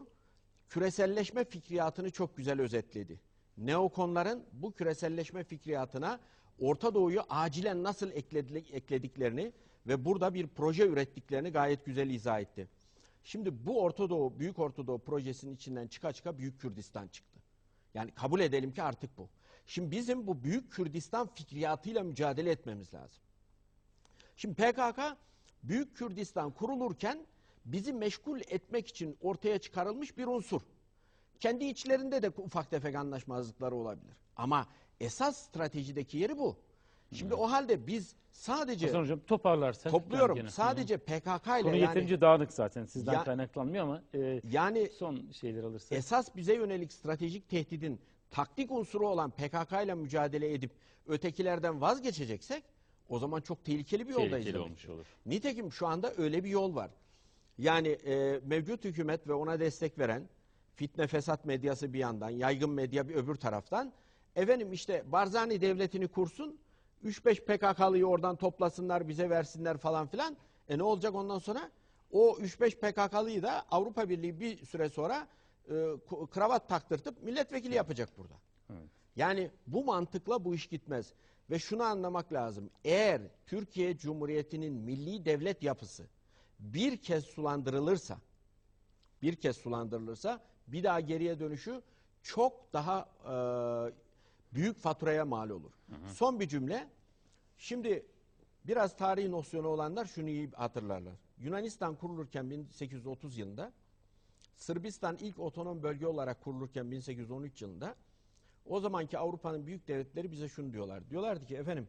küreselleşme 0.68 1.44
fikriyatını 1.44 2.10
çok 2.10 2.36
güzel 2.36 2.60
özetledi. 2.60 3.20
Neokonların 3.58 4.44
bu 4.52 4.72
küreselleşme 4.72 5.44
fikriyatına 5.44 6.20
Orta 6.60 6.94
Doğu'yu 6.94 7.22
acilen 7.28 7.82
nasıl 7.82 8.10
ekledi- 8.10 8.72
eklediklerini 8.72 9.52
ve 9.86 10.04
burada 10.04 10.34
bir 10.34 10.46
proje 10.46 10.86
ürettiklerini 10.86 11.50
gayet 11.50 11.84
güzel 11.84 12.10
izah 12.10 12.40
etti. 12.40 12.68
Şimdi 13.24 13.66
bu 13.66 13.82
Orta 13.82 14.10
Doğu, 14.10 14.38
Büyük 14.38 14.58
Orta 14.58 14.86
Doğu 14.86 14.98
projesinin 14.98 15.54
içinden 15.54 15.86
çıka 15.86 16.12
çıka 16.12 16.38
Büyük 16.38 16.60
Kürdistan 16.60 17.08
çıktı. 17.08 17.40
Yani 17.94 18.10
kabul 18.10 18.40
edelim 18.40 18.72
ki 18.72 18.82
artık 18.82 19.18
bu. 19.18 19.28
Şimdi 19.66 19.90
bizim 19.90 20.26
bu 20.26 20.44
Büyük 20.44 20.72
Kürdistan 20.72 21.26
fikriyatıyla 21.34 22.02
mücadele 22.02 22.50
etmemiz 22.50 22.94
lazım. 22.94 23.22
Şimdi 24.36 24.54
PKK 24.54 24.98
Büyük 25.68 25.96
Kürdistan 25.96 26.50
kurulurken 26.50 27.18
bizi 27.64 27.92
meşgul 27.92 28.40
etmek 28.48 28.88
için 28.88 29.16
ortaya 29.20 29.58
çıkarılmış 29.58 30.18
bir 30.18 30.26
unsur. 30.26 30.60
Kendi 31.40 31.64
içlerinde 31.64 32.22
de 32.22 32.28
ufak 32.36 32.70
tefek 32.70 32.94
anlaşmazlıkları 32.94 33.74
olabilir. 33.74 34.16
Ama 34.36 34.66
esas 35.00 35.36
stratejideki 35.36 36.18
yeri 36.18 36.38
bu. 36.38 36.56
Şimdi 37.12 37.34
o 37.34 37.50
halde 37.50 37.86
biz 37.86 38.14
sadece 38.30 38.86
Hasan 38.86 39.00
Hocam 39.00 39.20
toparlarsak. 39.20 39.92
topluyorum 39.92 40.48
sadece 40.48 40.96
PKK 40.96 41.46
Hı. 41.46 41.56
ile 41.56 41.62
Konu 41.62 41.76
yani, 41.76 41.80
yeterince 41.80 42.20
dağınık 42.20 42.52
zaten 42.52 42.84
sizden 42.84 43.12
Ya- 43.12 43.24
kaynaklanmıyor 43.24 43.84
ama 43.84 44.02
e, 44.14 44.40
yani 44.50 44.88
son 44.98 45.30
şeyler 45.32 45.64
alırsak. 45.64 45.98
esas 45.98 46.36
bize 46.36 46.54
yönelik 46.54 46.92
stratejik 46.92 47.48
tehdidin 47.48 48.00
taktik 48.30 48.70
unsuru 48.70 49.08
olan 49.08 49.30
PKK 49.30 49.72
ile 49.84 49.94
mücadele 49.94 50.52
edip 50.54 50.70
ötekilerden 51.06 51.80
vazgeçeceksek 51.80 52.64
o 53.08 53.18
zaman 53.18 53.40
çok 53.40 53.64
tehlikeli 53.64 54.08
bir 54.08 54.12
yoldayız. 54.12 54.30
tehlikeli 54.32 54.54
demektir. 54.54 54.88
olmuş 54.88 54.88
olur. 54.88 55.06
Nitekim 55.26 55.72
şu 55.72 55.86
anda 55.86 56.12
öyle 56.16 56.44
bir 56.44 56.50
yol 56.50 56.74
var. 56.74 56.90
Yani 57.58 57.88
e, 57.88 58.40
mevcut 58.44 58.84
hükümet 58.84 59.28
ve 59.28 59.32
ona 59.32 59.60
destek 59.60 59.98
veren 59.98 60.28
fitne 60.74 61.06
fesat 61.06 61.44
medyası 61.44 61.92
bir 61.92 61.98
yandan, 61.98 62.30
yaygın 62.30 62.70
medya 62.70 63.08
bir 63.08 63.14
öbür 63.14 63.34
taraftan 63.34 63.92
efendim 64.36 64.72
işte 64.72 65.04
Barzani 65.12 65.60
devletini 65.60 66.08
kursun, 66.08 66.58
3-5 67.04 67.40
PKK'lıyı 67.40 68.06
oradan 68.06 68.36
toplasınlar, 68.36 69.08
bize 69.08 69.30
versinler 69.30 69.78
falan 69.78 70.06
filan. 70.06 70.36
E 70.68 70.78
ne 70.78 70.82
olacak 70.82 71.14
ondan 71.14 71.38
sonra? 71.38 71.70
O 72.12 72.38
3-5 72.38 72.70
PKK'lıyı 72.70 73.42
da 73.42 73.64
Avrupa 73.70 74.08
Birliği 74.08 74.40
bir 74.40 74.66
süre 74.66 74.88
sonra 74.88 75.26
e, 75.68 75.74
kravat 76.30 76.68
taktırtıp 76.68 77.22
milletvekili 77.22 77.74
yapacak 77.74 78.08
burada. 78.18 78.34
Evet. 78.70 78.88
Yani 79.16 79.50
bu 79.66 79.84
mantıkla 79.84 80.44
bu 80.44 80.54
iş 80.54 80.66
gitmez. 80.66 81.12
Ve 81.50 81.58
şunu 81.58 81.82
anlamak 81.82 82.32
lazım. 82.32 82.70
Eğer 82.84 83.22
Türkiye 83.46 83.98
Cumhuriyeti'nin 83.98 84.74
milli 84.74 85.24
devlet 85.24 85.62
yapısı 85.62 86.06
bir 86.58 86.96
kez 86.96 87.24
sulandırılırsa, 87.24 88.18
bir 89.22 89.36
kez 89.36 89.56
sulandırılırsa 89.56 90.40
bir 90.66 90.82
daha 90.82 91.00
geriye 91.00 91.40
dönüşü 91.40 91.82
çok 92.22 92.72
daha 92.72 93.08
e, 93.24 93.34
büyük 94.54 94.78
faturaya 94.78 95.24
mal 95.24 95.50
olur. 95.50 95.72
Son 96.14 96.40
bir 96.40 96.48
cümle. 96.48 96.88
Şimdi 97.58 98.06
biraz 98.64 98.96
tarihi 98.96 99.30
nosyonu 99.30 99.68
olanlar 99.68 100.04
şunu 100.04 100.28
iyi 100.28 100.50
hatırlarlar. 100.50 101.14
Yunanistan 101.38 101.94
kurulurken 101.94 102.50
1830 102.50 103.38
yılında, 103.38 103.72
Sırbistan 104.56 105.16
ilk 105.20 105.38
otonom 105.38 105.82
bölge 105.82 106.06
olarak 106.06 106.40
kurulurken 106.40 106.90
1813 106.90 107.62
yılında 107.62 107.94
o 108.68 108.80
zamanki 108.80 109.18
Avrupa'nın 109.18 109.66
büyük 109.66 109.88
devletleri 109.88 110.30
bize 110.30 110.48
şunu 110.48 110.72
diyorlar. 110.72 111.10
Diyorlardı 111.10 111.46
ki 111.46 111.56
efendim 111.56 111.88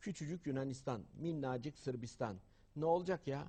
küçücük 0.00 0.46
Yunanistan, 0.46 1.02
minnacık 1.14 1.78
Sırbistan 1.78 2.36
ne 2.76 2.84
olacak 2.84 3.26
ya? 3.26 3.48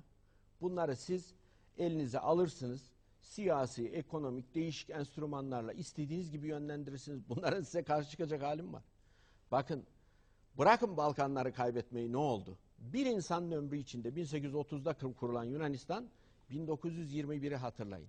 Bunları 0.60 0.96
siz 0.96 1.34
elinize 1.78 2.18
alırsınız. 2.18 2.90
Siyasi, 3.20 3.88
ekonomik, 3.88 4.54
değişik 4.54 4.90
enstrümanlarla 4.90 5.72
istediğiniz 5.72 6.30
gibi 6.30 6.46
yönlendirirsiniz. 6.46 7.28
Bunların 7.28 7.62
size 7.62 7.82
karşı 7.82 8.10
çıkacak 8.10 8.42
halim 8.42 8.72
var. 8.72 8.82
Bakın 9.50 9.84
bırakın 10.58 10.96
Balkanları 10.96 11.52
kaybetmeyi 11.52 12.12
ne 12.12 12.16
oldu? 12.16 12.58
Bir 12.78 13.06
insanın 13.06 13.50
ömrü 13.50 13.78
içinde 13.78 14.08
1830'da 14.08 14.94
kur- 14.94 15.14
kurulan 15.14 15.44
Yunanistan 15.44 16.08
1921'i 16.50 17.56
hatırlayın. 17.56 18.08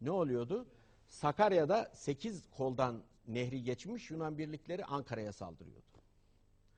Ne 0.00 0.10
oluyordu? 0.10 0.66
Sakarya'da 1.08 1.90
8 1.94 2.50
koldan 2.50 3.02
nehri 3.28 3.62
geçmiş 3.62 4.10
Yunan 4.10 4.38
birlikleri 4.38 4.84
Ankara'ya 4.84 5.32
saldırıyordu. 5.32 5.82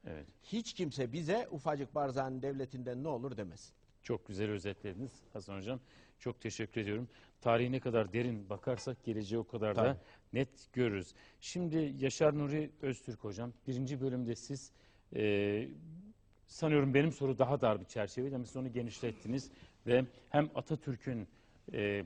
Evet. 0.06 0.27
Hiç 0.43 0.73
kimse 0.73 1.12
bize 1.12 1.48
ufacık 1.51 1.94
Barzani 1.94 2.43
devletinden 2.43 3.05
ne 3.05 3.09
olur 3.09 3.36
demesin. 3.36 3.74
Çok 4.02 4.27
güzel 4.27 4.51
özetlediniz 4.51 5.12
Hasan 5.32 5.56
Hocam. 5.56 5.81
Çok 6.18 6.40
teşekkür 6.40 6.81
ediyorum. 6.81 7.09
Tarihe 7.40 7.73
ne 7.73 7.81
kadar 7.81 8.12
derin 8.12 8.51
bakarsak 8.51 9.05
geleceği 9.05 9.39
o 9.39 9.47
kadar 9.47 9.74
Tabii. 9.74 9.86
da 9.86 9.98
net 10.32 10.48
görürüz. 10.73 11.14
Şimdi 11.40 11.94
Yaşar 11.98 12.39
Nuri 12.39 12.70
Öztürk 12.82 13.24
Hocam 13.24 13.52
birinci 13.66 14.01
bölümde 14.01 14.35
siz 14.35 14.73
e, 15.16 15.68
sanıyorum 16.47 16.94
benim 16.94 17.12
soru 17.12 17.39
daha 17.39 17.60
dar 17.60 17.81
bir 17.81 17.85
çerçeveydi 17.85 18.35
ama 18.36 18.44
siz 18.44 18.56
onu 18.56 18.73
genişlettiniz 18.73 19.51
ve 19.86 20.05
hem 20.31 20.51
Atatürk'ün 20.55 21.28
e, 21.73 22.05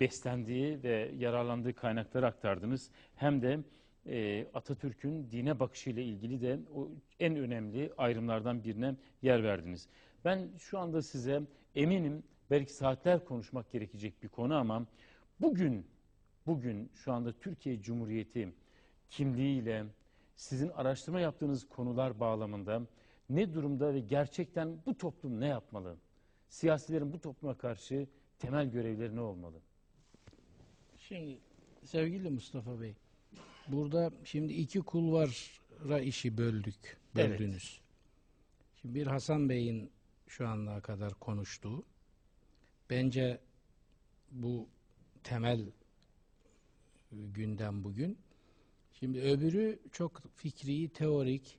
beslendiği 0.00 0.82
ve 0.82 1.12
yararlandığı 1.18 1.74
kaynakları 1.74 2.26
aktardınız 2.26 2.90
hem 3.14 3.42
de 3.42 3.60
e, 4.06 4.46
Atatürk'ün 4.54 5.30
dine 5.30 5.60
bakışıyla 5.60 6.02
ilgili 6.02 6.40
de 6.40 6.58
o 6.74 6.88
en 7.20 7.36
önemli 7.36 7.92
ayrımlardan 7.98 8.64
birine 8.64 8.96
yer 9.22 9.44
verdiniz. 9.44 9.88
Ben 10.24 10.48
şu 10.58 10.78
anda 10.78 11.02
size 11.02 11.42
eminim 11.74 12.22
belki 12.50 12.72
saatler 12.72 13.24
konuşmak 13.24 13.70
gerekecek 13.70 14.22
bir 14.22 14.28
konu 14.28 14.54
ama 14.54 14.86
bugün 15.40 15.86
bugün 16.46 16.90
şu 16.94 17.12
anda 17.12 17.32
Türkiye 17.32 17.82
Cumhuriyeti 17.82 18.52
kimliğiyle 19.10 19.84
sizin 20.36 20.68
araştırma 20.68 21.20
yaptığınız 21.20 21.68
konular 21.68 22.20
bağlamında 22.20 22.82
ne 23.30 23.54
durumda 23.54 23.94
ve 23.94 24.00
gerçekten 24.00 24.78
bu 24.86 24.98
toplum 24.98 25.40
ne 25.40 25.46
yapmalı? 25.46 25.96
Siyasilerin 26.48 27.12
bu 27.12 27.20
topluma 27.20 27.58
karşı 27.58 28.06
temel 28.38 28.70
görevleri 28.70 29.16
ne 29.16 29.20
olmalı? 29.20 29.56
Şimdi 30.98 31.38
sevgili 31.84 32.30
Mustafa 32.30 32.80
Bey, 32.80 32.94
burada 33.68 34.10
şimdi 34.24 34.52
iki 34.52 34.80
kulvara 34.80 36.00
işi 36.00 36.38
böldük, 36.38 36.96
Evet. 37.16 37.30
böldünüz. 37.40 37.80
Şimdi 38.80 38.94
bir 38.94 39.06
Hasan 39.06 39.48
Bey'in 39.48 39.90
şu 40.28 40.48
ana 40.48 40.80
kadar 40.80 41.14
konuştuğu, 41.14 41.84
bence 42.90 43.40
bu 44.30 44.68
temel 45.24 45.60
gündem 47.12 47.84
bugün. 47.84 48.18
Şimdi 48.92 49.20
öbürü 49.20 49.78
çok 49.92 50.22
fikri, 50.36 50.88
teorik 50.88 51.58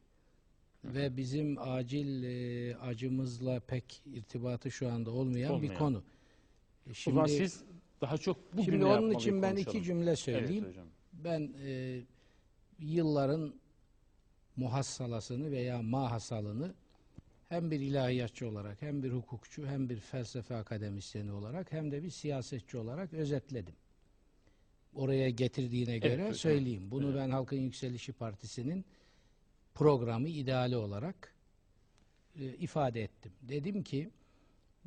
ve 0.85 1.17
bizim 1.17 1.57
acil 1.59 2.23
e, 2.23 2.75
acımızla 2.77 3.59
pek 3.59 4.01
irtibatı 4.05 4.71
şu 4.71 4.91
anda 4.91 5.11
olmayan, 5.11 5.51
Olmayan. 5.51 5.73
bir 5.73 5.77
konu. 5.77 6.03
E, 6.87 6.91
o 6.91 7.11
zaman 7.11 7.25
siz 7.25 7.63
daha 8.01 8.17
çok 8.17 8.53
bugün 8.53 8.63
Şimdi 8.63 8.85
onun 8.85 9.11
için 9.11 9.41
ben 9.41 9.49
konuşalım. 9.55 9.77
iki 9.77 9.85
cümle 9.85 10.15
söyleyeyim. 10.15 10.63
Evet 10.63 10.75
hocam. 10.75 10.87
Ben 11.13 11.53
e, 11.65 12.01
yılların 12.79 13.53
muhassalasını 14.55 15.51
veya 15.51 15.81
mahasalını 15.81 16.73
hem 17.49 17.71
bir 17.71 17.79
ilahiyatçı 17.79 18.49
olarak 18.49 18.81
hem 18.81 19.03
bir 19.03 19.11
hukukçu 19.11 19.67
hem 19.67 19.89
bir 19.89 19.99
felsefe 19.99 20.55
akademisyeni 20.55 21.31
olarak 21.31 21.71
hem 21.71 21.91
de 21.91 22.03
bir 22.03 22.09
siyasetçi 22.09 22.77
olarak 22.77 23.13
özetledim. 23.13 23.75
Oraya 24.93 25.29
getirdiğine 25.29 25.97
göre 25.97 26.21
hocam. 26.21 26.35
söyleyeyim. 26.35 26.91
Bunu 26.91 27.05
Evet. 27.05 27.15
ben 27.17 27.29
Halkın 27.29 27.57
Yükselişi 27.57 28.13
Partisi'nin 28.13 28.85
programı 29.73 30.27
ideali 30.29 30.75
olarak 30.77 31.33
e, 32.39 32.45
ifade 32.45 33.03
ettim. 33.03 33.31
Dedim 33.41 33.83
ki 33.83 34.09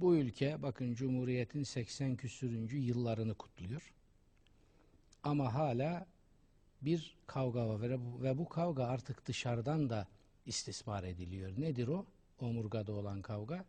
bu 0.01 0.17
ülke 0.17 0.63
bakın 0.63 0.95
Cumhuriyet'in 0.95 1.63
80 1.63 2.17
küsürüncü 2.17 2.79
yıllarını 2.79 3.35
kutluyor. 3.35 3.93
Ama 5.23 5.55
hala 5.55 6.07
bir 6.83 7.17
kavga 7.27 7.69
var 7.69 7.81
ve 8.23 8.39
bu, 8.39 8.49
kavga 8.49 8.85
artık 8.85 9.27
dışarıdan 9.27 9.91
da 9.91 10.09
istismar 10.47 11.05
ediliyor. 11.05 11.53
Nedir 11.59 11.89
o? 11.89 12.07
Omurgada 12.41 12.93
olan 12.93 13.23
kavga. 13.23 13.65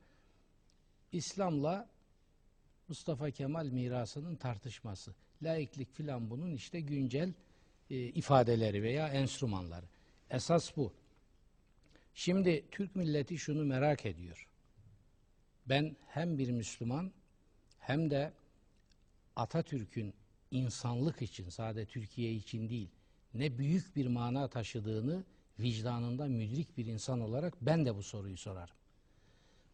İslam'la 1.12 1.90
Mustafa 2.88 3.32
Kemal 3.32 3.66
mirasının 3.66 4.36
tartışması. 4.36 5.16
Laiklik 5.44 5.94
filan 5.94 6.30
bunun 6.30 6.53
işte 6.53 6.80
güncel 6.80 7.34
e, 7.90 7.95
ifadeleri 7.95 8.84
veya 8.84 9.08
enstrümanları. 9.08 9.86
Esas 10.30 10.78
bu. 10.78 10.94
Şimdi 12.14 12.66
Türk 12.72 12.95
milleti 12.95 13.38
şunu 13.38 13.66
merak 13.66 14.06
ediyor. 14.06 14.48
Ben 15.70 15.96
hem 16.08 16.38
bir 16.38 16.52
Müslüman 16.52 17.12
hem 17.80 18.12
de 18.12 18.34
Atatürk'ün 19.36 20.14
insanlık 20.52 21.22
için, 21.22 21.50
sadece 21.50 21.86
Türkiye 21.86 22.34
için 22.34 22.70
değil, 22.70 22.90
ne 23.34 23.58
büyük 23.58 23.96
bir 23.96 24.08
mana 24.08 24.48
taşıdığını 24.48 25.24
vicdanında 25.60 26.26
müdrik 26.26 26.78
bir 26.78 26.86
insan 26.86 27.22
olarak 27.22 27.54
ben 27.62 27.86
de 27.86 27.96
bu 27.96 28.04
soruyu 28.04 28.38
sorarım. 28.38 28.76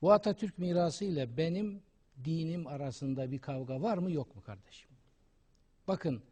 Bu 0.01 0.11
Atatürk 0.11 0.57
mirası 0.57 1.05
ile 1.05 1.37
benim 1.37 1.81
dinim 2.25 2.67
arasında 2.67 3.31
bir 3.31 3.39
kavga 3.39 3.81
var 3.81 3.97
mı 3.97 4.11
yok 4.11 4.35
mu 4.35 4.41
kardeşim? 4.41 4.89
Bakın 5.87 6.23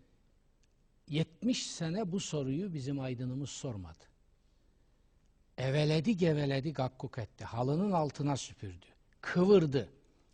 70 1.09 1.71
sene 1.71 2.11
bu 2.11 2.19
soruyu 2.19 2.73
bizim 2.73 2.99
aydınımız 2.99 3.49
sormadı. 3.49 4.03
Eveledi 5.57 6.17
geveledi 6.17 6.73
gakkuk 6.73 7.17
etti. 7.17 7.45
Halının 7.45 7.91
altına 7.91 8.37
süpürdü. 8.37 8.85
Kıvırdı. 9.25 9.89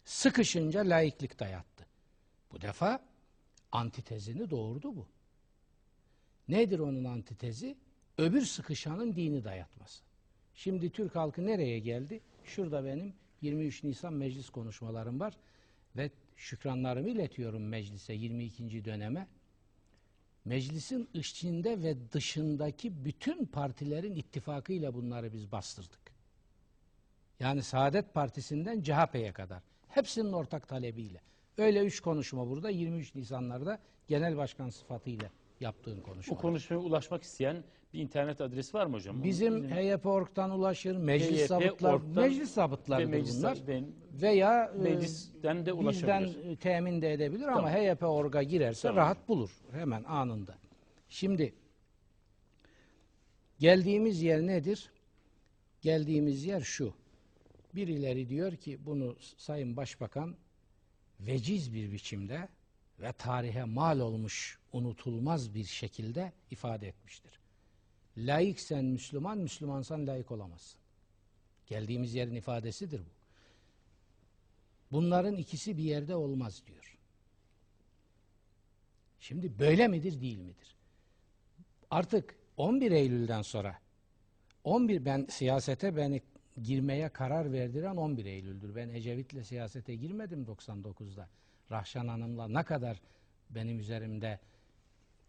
Sıkışınca 0.06 0.82
laiklik 0.82 1.40
dayattı. 1.40 1.86
Bu 2.52 2.62
defa 2.62 3.00
antitezini 3.72 4.50
doğurdu 4.50 4.96
bu. 4.96 5.08
Nedir 6.48 6.80
onun 6.80 7.04
antitezi? 7.04 7.78
Öbür 8.18 8.42
sıkışanın 8.42 9.16
dini 9.16 9.44
dayatması. 9.44 10.04
Şimdi 10.54 10.90
Türk 10.90 11.16
halkı 11.16 11.46
nereye 11.46 11.80
geldi? 11.80 12.22
Şurada 12.46 12.86
benim 12.86 13.14
23 13.42 13.84
Nisan 13.84 14.14
meclis 14.14 14.50
konuşmalarım 14.50 15.20
var 15.20 15.38
ve 15.96 16.12
şükranlarımı 16.36 17.10
iletiyorum 17.10 17.68
meclise 17.68 18.14
22. 18.14 18.86
döneme. 18.86 19.28
Meclisin 20.46 21.10
içinde 21.14 21.84
ve 21.84 22.12
dışındaki 22.12 23.06
bütün 23.06 23.46
partilerin 23.46 24.16
ittifakıyla 24.16 24.94
bunları 24.94 25.34
biz 25.34 25.52
bastırdık. 25.52 26.01
Yani 27.42 27.64
Saadet 27.64 28.14
Partisi'nden 28.14 28.82
CHP'ye 28.82 29.32
kadar. 29.32 29.64
Hepsinin 29.90 30.34
ortak 30.34 30.68
talebiyle. 30.68 31.22
Öyle 31.58 31.86
üç 31.86 32.00
konuşma 32.00 32.50
burada 32.50 32.70
23 32.70 33.16
Nisanlarda 33.16 33.80
genel 34.08 34.38
başkan 34.38 34.70
sıfatıyla 34.70 35.30
yaptığım 35.60 36.02
konuşma. 36.02 36.36
Bu 36.36 36.42
konuşmaya 36.42 36.78
ulaşmak 36.78 37.24
isteyen 37.24 37.64
bir 37.94 38.00
internet 38.00 38.42
adresi 38.42 38.74
var 38.74 38.86
mı 38.86 38.94
hocam? 38.96 39.24
Bizim 39.24 39.64
bizim 39.64 39.78
HYP.org'dan 39.78 40.52
ulaşır, 40.52 40.98
meclis 40.98 41.40
HYP 41.40 41.48
zabıtlar, 41.48 41.94
org'dan 41.94 42.24
meclis 42.24 42.42
ve 42.42 42.46
zabıtlarıdır 42.46 43.10
meclis 43.10 43.38
bunlar. 43.38 43.58
ben 43.68 43.86
Veya 44.22 44.72
e, 44.76 44.78
meclisten 44.82 45.66
de 45.66 45.80
bizden 45.80 45.84
ulaşabilir. 45.84 46.52
e, 46.52 46.56
temin 46.56 47.02
de 47.02 47.14
edebilir 47.14 47.48
ama 47.48 47.56
Tamam. 47.56 47.74
HYP 47.74 48.04
orga 48.04 48.44
girerse 48.44 48.88
Tamam. 48.88 48.98
rahat 48.98 49.28
bulur 49.28 49.52
hemen 49.72 50.04
anında. 50.04 50.56
Şimdi 51.10 51.54
geldiğimiz 53.60 54.22
yer 54.22 54.42
nedir? 54.42 54.92
Geldiğimiz 55.82 56.46
yer 56.46 56.62
şu. 56.62 57.01
Birileri 57.76 58.30
diyor 58.30 58.56
ki 58.56 58.86
bunu 58.86 59.18
Sayın 59.38 59.78
Başbakan 59.78 60.38
veciz 61.20 61.74
bir 61.74 61.92
biçimde 61.92 62.50
ve 63.00 63.14
tarihe 63.14 63.64
mal 63.64 64.00
olmuş 64.00 64.60
unutulmaz 64.74 65.54
bir 65.54 65.64
şekilde 65.64 66.34
ifade 66.52 66.88
etmiştir. 66.88 67.40
Laiksen 68.18 68.86
Müslüman, 68.86 69.38
Müslümansan 69.38 70.08
laik 70.08 70.32
olamazsın. 70.32 70.82
Geldiğimiz 71.68 72.14
yerin 72.14 72.36
ifadesidir 72.36 73.00
bu. 73.00 73.12
Bunların 74.92 75.36
ikisi 75.36 75.78
bir 75.78 75.84
yerde 75.84 76.16
olmaz 76.16 76.64
diyor. 76.68 76.98
Şimdi 79.20 79.60
böyle 79.60 79.88
midir 79.88 80.22
değil 80.22 80.38
midir? 80.38 80.76
Artık 81.90 82.36
11 82.58 82.92
Eylül'den 82.92 83.42
sonra 83.42 83.80
11 84.64 85.06
ben 85.06 85.28
siyasete 85.30 85.96
beni 85.96 86.22
girmeye 86.64 87.10
karar 87.10 87.52
verdiren 87.52 87.96
11 87.96 88.26
Eylül'dür. 88.26 88.76
Ben 88.76 88.90
Ecevit'le 88.90 89.44
siyasete 89.46 89.96
girmedim 89.96 90.44
99'da. 90.46 91.30
Rahşan 91.72 92.08
Hanım'la 92.08 92.48
ne 92.48 92.64
kadar 92.64 93.02
benim 93.50 93.80
üzerimde 93.80 94.40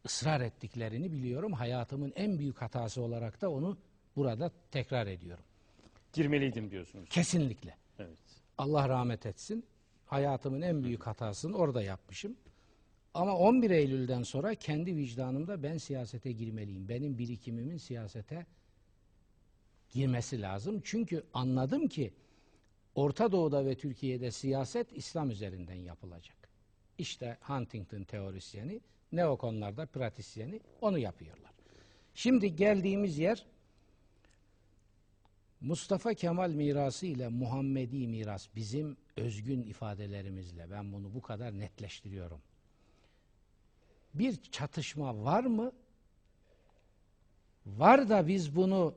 ısrar 0.07 0.41
ettiklerini 0.41 1.13
biliyorum. 1.13 1.53
Hayatımın 1.53 2.13
en 2.17 2.39
büyük 2.39 2.63
hatası 2.63 3.03
olarak 3.03 3.41
da 3.41 3.51
onu 3.51 3.79
burada 4.17 4.51
tekrar 4.71 5.07
ediyorum. 5.07 5.45
girmeliydim 6.13 6.71
diyorsunuz. 6.71 7.09
Kesinlikle. 7.09 7.77
Evet. 7.99 8.19
Allah 8.59 8.89
rahmet 8.89 9.27
etsin. 9.27 9.65
Hayatımın 10.07 10.63
en 10.63 10.85
büyük 10.85 11.07
hatasını 11.07 11.57
orada 11.57 11.83
yapmışım. 11.83 12.37
Ama 13.15 13.37
11 13.37 13.71
Eylül'den 13.71 14.23
sonra 14.23 14.55
kendi 14.55 14.97
vicdanımda 14.97 15.63
ben 15.63 15.79
siyasete 15.79 16.33
girmeliyim. 16.33 16.89
Benim 16.89 17.19
birikimimin 17.19 17.77
siyasete 17.77 18.47
girmesi 19.93 20.43
lazım. 20.43 20.81
Çünkü 20.85 21.25
anladım 21.35 21.89
ki 21.89 22.13
Orta 22.95 23.33
Doğu'da 23.33 23.67
ve 23.67 23.75
Türkiye'de 23.75 24.31
siyaset 24.31 24.93
İslam 24.93 25.31
üzerinden 25.31 25.75
yapılacak. 25.75 26.37
İşte 26.99 27.39
Huntington 27.41 28.03
teorisyeni, 28.05 28.81
neokonlarda 29.13 29.87
pratisyeni 29.87 30.61
onu 30.81 30.99
yapıyorlar. 30.99 31.53
Şimdi 32.15 32.57
geldiğimiz 32.57 33.19
yer 33.19 33.47
Mustafa 35.61 36.15
Kemal 36.15 36.51
mirası 36.51 37.07
ile 37.07 37.29
Muhammedi 37.29 38.09
miras 38.09 38.49
bizim 38.57 38.97
özgün 39.17 39.63
ifadelerimizle 39.63 40.71
ben 40.71 40.93
bunu 40.93 41.15
bu 41.15 41.23
kadar 41.23 41.59
netleştiriyorum. 41.59 42.41
Bir 44.15 44.43
çatışma 44.43 45.25
var 45.25 45.45
mı? 45.45 45.73
Var 47.67 48.09
da 48.09 48.27
biz 48.27 48.57
bunu 48.57 48.95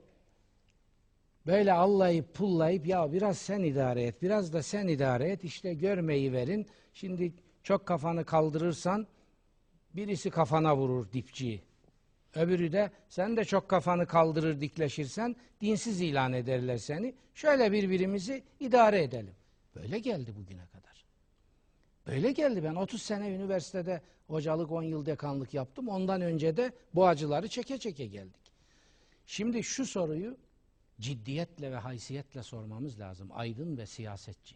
böyle 1.47 1.73
allayıp 1.73 2.33
pullayıp 2.33 2.87
ya 2.87 3.13
biraz 3.13 3.37
sen 3.37 3.63
idare 3.63 4.03
et, 4.03 4.21
biraz 4.21 4.53
da 4.53 4.63
sen 4.63 4.87
idare 4.87 5.29
et 5.29 5.43
işte 5.43 5.73
görmeyi 5.73 6.33
verin. 6.33 6.67
Şimdi 6.93 7.33
çok 7.63 7.85
kafanı 7.85 8.25
kaldırırsan 8.25 9.07
birisi 9.95 10.29
kafana 10.29 10.77
vurur 10.77 11.11
dipçiyi. 11.13 11.61
Öbürü 12.35 12.71
de 12.71 12.91
sen 13.09 13.37
de 13.37 13.45
çok 13.45 13.69
kafanı 13.69 14.07
kaldırır 14.07 14.61
dikleşirsen 14.61 15.35
dinsiz 15.61 16.01
ilan 16.01 16.33
ederler 16.33 16.77
seni. 16.77 17.13
Şöyle 17.33 17.71
birbirimizi 17.71 18.43
idare 18.59 19.03
edelim. 19.03 19.35
Böyle 19.75 19.99
geldi 19.99 20.35
bugüne 20.35 20.65
kadar. 20.65 21.05
Böyle 22.07 22.31
geldi. 22.31 22.63
Ben 22.63 22.75
30 22.75 23.01
sene 23.01 23.29
üniversitede 23.29 24.01
hocalık 24.27 24.71
10 24.71 24.83
yıl 24.83 25.05
dekanlık 25.05 25.53
yaptım. 25.53 25.87
Ondan 25.87 26.21
önce 26.21 26.57
de 26.57 26.71
bu 26.95 27.07
acıları 27.07 27.47
çeke 27.47 27.77
çeke 27.77 28.05
geldik. 28.05 28.51
Şimdi 29.25 29.63
şu 29.63 29.85
soruyu 29.85 30.37
ciddiyetle 30.99 31.71
ve 31.71 31.75
haysiyetle 31.75 32.43
sormamız 32.43 32.99
lazım. 32.99 33.29
Aydın 33.33 33.77
ve 33.77 33.85
siyasetçi. 33.85 34.55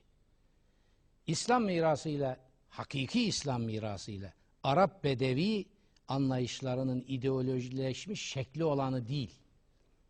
İslam 1.28 1.64
mirasıyla, 1.64 2.38
hakiki 2.70 3.24
İslam 3.24 3.62
mirasıyla 3.62 4.34
Arap 4.64 5.04
Bedevi 5.04 5.66
anlayışlarının 6.08 7.06
ideolojileşmiş 7.08 8.22
şekli 8.22 8.64
olanı 8.64 9.08
değil. 9.08 9.32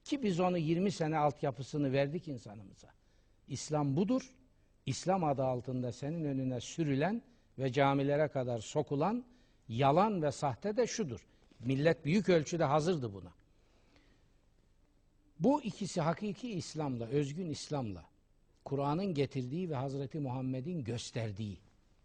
Ki 0.03 0.23
biz 0.23 0.39
onu 0.39 0.57
20 0.57 0.91
sene 0.91 1.17
altyapısını 1.17 1.91
verdik 1.91 2.27
insanımıza. 2.27 2.87
İslam 3.47 3.97
budur. 3.97 4.33
İslam 4.85 5.23
adı 5.23 5.43
altında 5.43 5.91
senin 5.91 6.25
önüne 6.25 6.61
sürülen 6.61 7.21
ve 7.59 7.71
camilere 7.71 8.27
kadar 8.27 8.59
sokulan 8.59 9.25
yalan 9.67 10.21
ve 10.21 10.31
sahte 10.31 10.77
de 10.77 10.87
şudur. 10.87 11.27
Millet 11.59 12.05
büyük 12.05 12.29
ölçüde 12.29 12.63
hazırdı 12.63 13.13
buna. 13.13 13.33
Bu 15.39 15.61
ikisi 15.61 16.01
hakiki 16.01 16.51
İslam'la, 16.51 17.05
özgün 17.05 17.49
İslam'la, 17.49 18.05
Kur'an'ın 18.65 19.13
getirdiği 19.13 19.69
ve 19.69 19.75
Hazreti 19.75 20.19
Muhammed'in 20.19 20.83
gösterdiği 20.83 21.57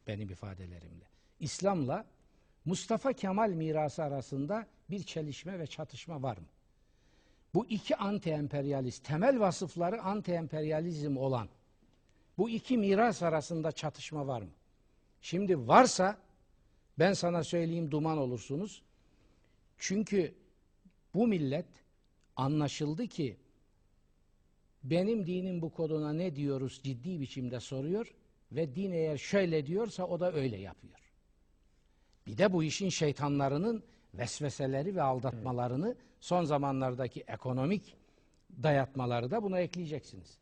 benim 0.06 0.30
ifadelerimle. 0.30 1.04
İslam'la 1.40 2.04
Mustafa 2.64 3.12
Kemal 3.12 3.50
mirası 3.50 4.02
arasında 4.02 4.66
bir 4.90 5.02
çelişme 5.02 5.58
ve 5.58 5.66
çatışma 5.66 6.22
var 6.22 6.36
mı? 6.36 6.46
Bu 7.54 7.66
iki 7.66 7.94
anti-emperyalist, 7.96 9.02
temel 9.02 9.40
vasıfları 9.40 9.96
anti-emperyalizm 9.96 11.18
olan 11.18 11.48
bu 12.38 12.50
iki 12.50 12.78
miras 12.78 13.22
arasında 13.22 13.72
çatışma 13.72 14.26
var 14.26 14.42
mı? 14.42 14.50
Şimdi 15.20 15.68
varsa 15.68 16.18
ben 16.98 17.12
sana 17.12 17.44
söyleyeyim 17.44 17.90
duman 17.90 18.18
olursunuz. 18.18 18.82
Çünkü 19.78 20.34
bu 21.14 21.26
millet 21.26 21.66
anlaşıldı 22.36 23.06
ki 23.06 23.36
benim 24.84 25.26
dinim 25.26 25.62
bu 25.62 25.70
koduna 25.70 26.12
ne 26.12 26.36
diyoruz 26.36 26.80
ciddi 26.82 27.20
biçimde 27.20 27.60
soruyor 27.60 28.14
ve 28.52 28.74
din 28.74 28.92
eğer 28.92 29.16
şöyle 29.16 29.66
diyorsa 29.66 30.04
o 30.04 30.20
da 30.20 30.32
öyle 30.32 30.56
yapıyor. 30.56 31.12
Bir 32.26 32.38
de 32.38 32.52
bu 32.52 32.64
işin 32.64 32.88
şeytanlarının 32.88 33.82
vesveseleri 34.14 34.96
ve 34.96 35.02
aldatmalarını 35.02 35.96
son 36.20 36.44
zamanlardaki 36.44 37.24
ekonomik 37.26 37.96
dayatmaları 38.62 39.30
da 39.30 39.42
buna 39.42 39.60
ekleyeceksiniz. 39.60 40.38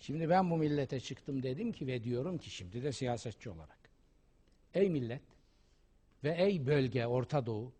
Şimdi 0.00 0.28
ben 0.28 0.50
bu 0.50 0.56
millete 0.56 1.00
çıktım 1.00 1.42
dedim 1.42 1.72
ki 1.72 1.86
ve 1.86 2.04
diyorum 2.04 2.38
ki 2.38 2.50
şimdi 2.50 2.82
de 2.82 2.92
siyasetçi 2.92 3.50
olarak. 3.50 3.78
Ey 4.74 4.90
millet 4.90 5.22
ve 6.24 6.34
ey 6.38 6.66
bölge 6.66 7.06
Orta 7.06 7.46
Doğu 7.46 7.72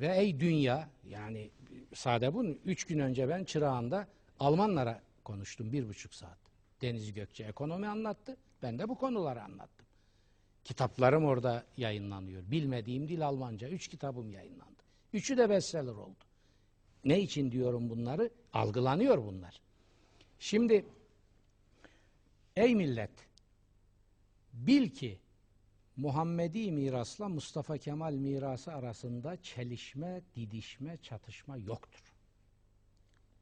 ve 0.00 0.16
ey 0.16 0.40
dünya 0.40 0.88
yani 1.08 1.50
sade 1.94 2.34
bunu 2.34 2.56
üç 2.64 2.84
gün 2.84 2.98
önce 2.98 3.28
ben 3.28 3.44
Çırağan'da 3.44 4.08
Almanlara 4.40 5.02
konuştum 5.24 5.72
bir 5.72 5.88
buçuk 5.88 6.14
saat. 6.14 6.38
Deniz 6.82 7.12
Gökçe 7.12 7.44
ekonomi 7.44 7.86
anlattı. 7.86 8.36
Ben 8.62 8.78
de 8.78 8.88
bu 8.88 8.98
konuları 8.98 9.42
anlattım. 9.42 9.86
Kitaplarım 10.64 11.24
orada 11.24 11.64
yayınlanıyor. 11.76 12.42
Bilmediğim 12.50 13.08
dil 13.08 13.26
Almanca. 13.26 13.68
Üç 13.68 13.88
kitabım 13.88 14.30
yayınlandı. 14.30 14.82
Üçü 15.12 15.36
de 15.36 15.50
bestseller 15.50 15.92
oldu. 15.92 16.24
Ne 17.04 17.20
için 17.20 17.52
diyorum 17.52 17.90
bunları? 17.90 18.30
Algılanıyor 18.52 19.18
bunlar. 19.18 19.60
Şimdi 20.38 20.86
ey 22.56 22.74
millet 22.74 23.10
bil 24.52 24.90
ki 24.90 25.18
Muhammedi 25.96 26.72
mirasla 26.72 27.28
Mustafa 27.28 27.78
Kemal 27.78 28.12
mirası 28.14 28.72
arasında 28.72 29.42
çelişme, 29.42 30.22
didişme, 30.36 30.96
çatışma 31.02 31.56
yoktur. 31.56 32.12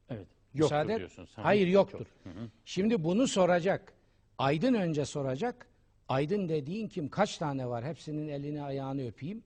Evet. 0.09 0.27
Yoktur 0.53 0.75
Müsaade. 0.75 0.99
Hı 0.99 1.21
hı. 1.21 1.25
Hayır 1.35 1.67
yoktur. 1.67 2.05
Hı. 2.23 2.29
Şimdi 2.65 3.03
bunu 3.03 3.27
soracak. 3.27 3.93
Aydın 4.37 4.73
önce 4.73 5.05
soracak. 5.05 5.67
Aydın 6.09 6.49
dediğin 6.49 6.87
kim? 6.87 7.09
Kaç 7.09 7.37
tane 7.37 7.67
var? 7.67 7.85
Hepsinin 7.85 8.27
elini 8.27 8.63
ayağını 8.63 9.07
öpeyim. 9.07 9.43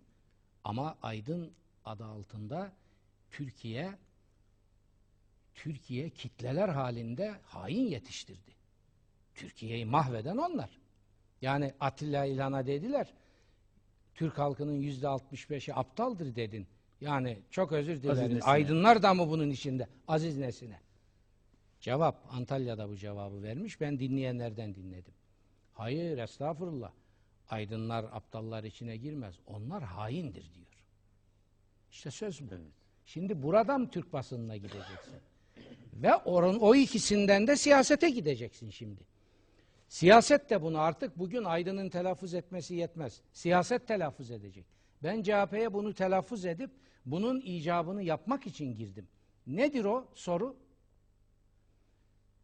Ama 0.64 0.98
Aydın 1.02 1.52
adı 1.86 2.06
altında 2.06 2.72
Türkiye 3.32 3.98
Türkiye 5.56 6.10
kitleler 6.10 6.70
halinde 6.70 7.36
hain 7.44 7.88
yetiştirdi. 7.88 8.52
Türkiye'yi 9.36 9.86
mahveden 9.86 10.38
onlar. 10.38 10.70
Yani 11.42 11.74
Atilla 11.80 12.26
İlhan'a 12.26 12.68
dediler. 12.68 13.14
Türk 14.16 14.38
halkının 14.38 14.74
yüzde 14.74 15.06
65'i 15.06 15.74
aptaldır 15.74 16.36
dedin. 16.36 16.68
Yani 17.02 17.40
çok 17.52 17.72
özür 17.72 18.04
dilerim. 18.04 18.40
Aydınlar 18.44 19.04
da 19.04 19.14
mı 19.14 19.30
bunun 19.30 19.50
içinde? 19.50 19.88
Aziz 20.08 20.38
Nesine. 20.38 20.80
Cevap 21.80 22.26
Antalya'da 22.32 22.90
bu 22.90 22.96
cevabı 22.98 23.44
vermiş. 23.44 23.82
Ben 23.82 24.00
dinleyenlerden 24.00 24.76
dinledim. 24.76 25.14
Hayır 25.74 26.18
estağfurullah. 26.18 26.92
Aydınlar 27.50 28.04
aptallar 28.04 28.64
içine 28.64 28.98
girmez. 28.98 29.36
Onlar 29.48 29.84
haindir 29.84 30.54
diyor. 30.54 30.68
İşte 31.92 32.12
söz 32.12 32.42
bu. 32.42 32.72
Şimdi 33.06 33.44
buradan 33.44 33.92
Türk 33.92 34.14
basınına 34.14 34.58
gideceksin. 34.58 35.16
Ve 35.94 36.16
oran, 36.16 36.60
o 36.60 36.76
ikisinden 36.76 37.48
de 37.48 37.56
siyasete 37.56 38.10
gideceksin 38.10 38.70
şimdi. 38.70 39.02
Siyaset 39.88 40.50
de 40.50 40.62
bunu 40.62 40.80
artık 40.80 41.20
bugün 41.20 41.44
Aydın'ın 41.44 41.90
telaffuz 41.90 42.34
etmesi 42.34 42.76
yetmez. 42.76 43.22
Siyaset 43.34 43.88
telaffuz 43.88 44.32
edecek. 44.32 44.66
Ben 45.04 45.24
CHP'ye 45.24 45.74
bunu 45.74 45.94
telaffuz 45.94 46.46
edip 46.46 46.72
bunun 47.06 47.42
icabını 47.42 48.04
yapmak 48.04 48.48
için 48.48 48.76
girdim. 48.76 49.08
Nedir 49.48 49.86
o 49.86 50.08
soru? 50.16 50.56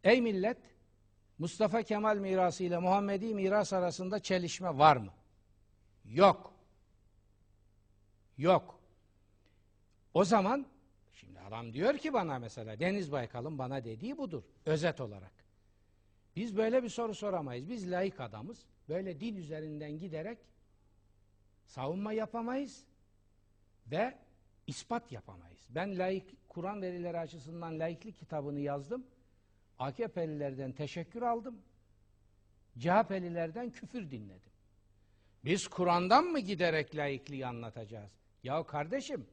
Ey 0.04 0.20
millet, 0.20 0.58
Mustafa 1.38 1.82
Kemal 1.82 2.16
mirası 2.16 2.64
ile 2.64 2.78
Muhammedi 2.78 3.34
miras 3.34 3.72
arasında 3.72 4.18
çelişme 4.22 4.78
var 4.78 4.96
mı? 4.96 5.12
Yok. 6.04 6.54
Yok. 8.38 8.80
O 10.14 10.24
zaman 10.24 10.66
şimdi 11.14 11.40
adam 11.40 11.72
diyor 11.72 11.98
ki 11.98 12.12
bana 12.12 12.38
mesela 12.38 12.80
Deniz 12.80 13.12
Baykal'ın 13.12 13.58
bana 13.58 13.84
dediği 13.84 14.18
budur 14.18 14.42
özet 14.66 15.00
olarak. 15.00 15.43
Biz 16.36 16.56
böyle 16.56 16.82
bir 16.82 16.88
soru 16.88 17.14
soramayız. 17.14 17.68
Biz 17.68 17.90
laik 17.90 18.20
adamız. 18.20 18.66
Böyle 18.88 19.20
dil 19.20 19.36
üzerinden 19.36 19.98
giderek 19.98 20.38
savunma 21.66 22.12
yapamayız 22.12 22.84
ve 23.86 24.18
ispat 24.66 25.12
yapamayız. 25.12 25.66
Ben 25.70 25.98
laik 25.98 26.48
Kur'an 26.48 26.82
verileri 26.82 27.18
açısından 27.18 27.78
laiklik 27.78 28.18
kitabını 28.18 28.60
yazdım. 28.60 29.06
AKP'lilerden 29.78 30.72
teşekkür 30.72 31.22
aldım. 31.22 31.62
CHP'lilerden 32.78 33.70
küfür 33.70 34.10
dinledim. 34.10 34.52
Biz 35.44 35.68
Kur'an'dan 35.68 36.24
mı 36.24 36.40
giderek 36.40 36.96
laikliği 36.96 37.46
anlatacağız? 37.46 38.12
Ya 38.42 38.66
kardeşim, 38.66 39.26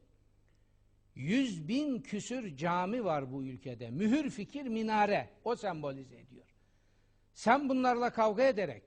yüz 1.14 1.68
bin 1.68 2.00
küsür 2.00 2.56
cami 2.56 3.04
var 3.04 3.32
bu 3.32 3.44
ülkede. 3.44 3.90
Mühür 3.90 4.30
fikir 4.30 4.62
minare, 4.62 5.30
o 5.44 5.56
sembolize 5.56 6.16
ediyor. 6.16 6.46
Sen 7.34 7.68
bunlarla 7.68 8.10
kavga 8.10 8.42
ederek, 8.42 8.82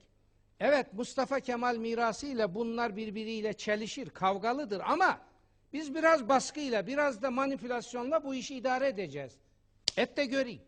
evet 0.60 0.92
Mustafa 0.92 1.40
Kemal 1.40 1.76
mirası 1.76 2.26
ile 2.26 2.54
bunlar 2.54 2.96
birbiriyle 2.96 3.52
çelişir, 3.52 4.10
kavgalıdır 4.10 4.80
ama 4.80 5.20
biz 5.72 5.94
biraz 5.94 6.28
baskıyla, 6.28 6.86
biraz 6.86 7.22
da 7.22 7.30
manipülasyonla 7.30 8.24
bu 8.24 8.34
işi 8.34 8.56
idare 8.56 8.88
edeceğiz. 8.88 9.38
Et 9.96 10.16
de 10.16 10.24
göreyim. 10.24 10.62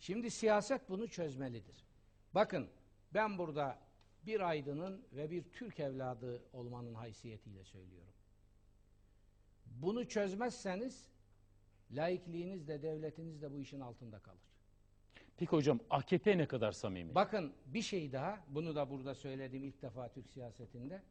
Şimdi 0.00 0.30
siyaset 0.30 0.88
bunu 0.88 1.08
çözmelidir. 1.08 1.84
Bakın 2.34 2.68
ben 3.14 3.38
burada 3.38 3.78
bir 4.26 4.40
aydının 4.40 5.04
ve 5.12 5.30
bir 5.30 5.42
Türk 5.42 5.80
evladı 5.80 6.42
olmanın 6.52 6.94
haysiyetiyle 6.94 7.64
söylüyorum. 7.64 8.12
Bunu 9.66 10.08
çözmezseniz 10.08 11.08
laikliğiniz 11.90 12.68
de 12.68 12.82
devletiniz 12.82 13.42
de 13.42 13.52
bu 13.52 13.60
işin 13.60 13.80
altında 13.80 14.18
kalır. 14.18 14.49
Peki 15.40 15.50
hocam 15.50 15.80
AKP 15.90 16.38
ne 16.38 16.48
kadar 16.48 16.72
samimi? 16.72 17.14
Bakın 17.14 17.52
bir 17.66 17.82
şey 17.82 18.12
daha, 18.12 18.44
bunu 18.48 18.74
da 18.74 18.90
burada 18.90 19.14
söyledim 19.14 19.64
ilk 19.64 19.82
defa 19.82 20.08
Türk 20.08 20.30
siyasetinde. 20.30 21.02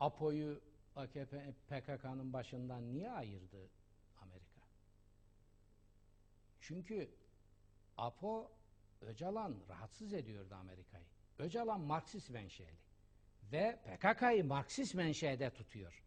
APO'yu 0.00 0.60
AKP 0.96 1.54
PKK'nın 1.68 2.32
başından 2.32 2.92
niye 2.92 3.10
ayırdı 3.10 3.70
Amerika? 4.22 4.60
Çünkü 6.60 7.10
APO 7.96 8.50
Öcalan 9.00 9.56
rahatsız 9.68 10.12
ediyordu 10.12 10.54
Amerika'yı. 10.54 11.06
Öcalan 11.38 11.80
Marksist 11.80 12.30
menşeli 12.30 12.78
ve 13.52 13.78
PKK'yı 13.84 14.44
Marksist 14.44 14.94
menşede 14.94 15.50
tutuyor. 15.50 16.04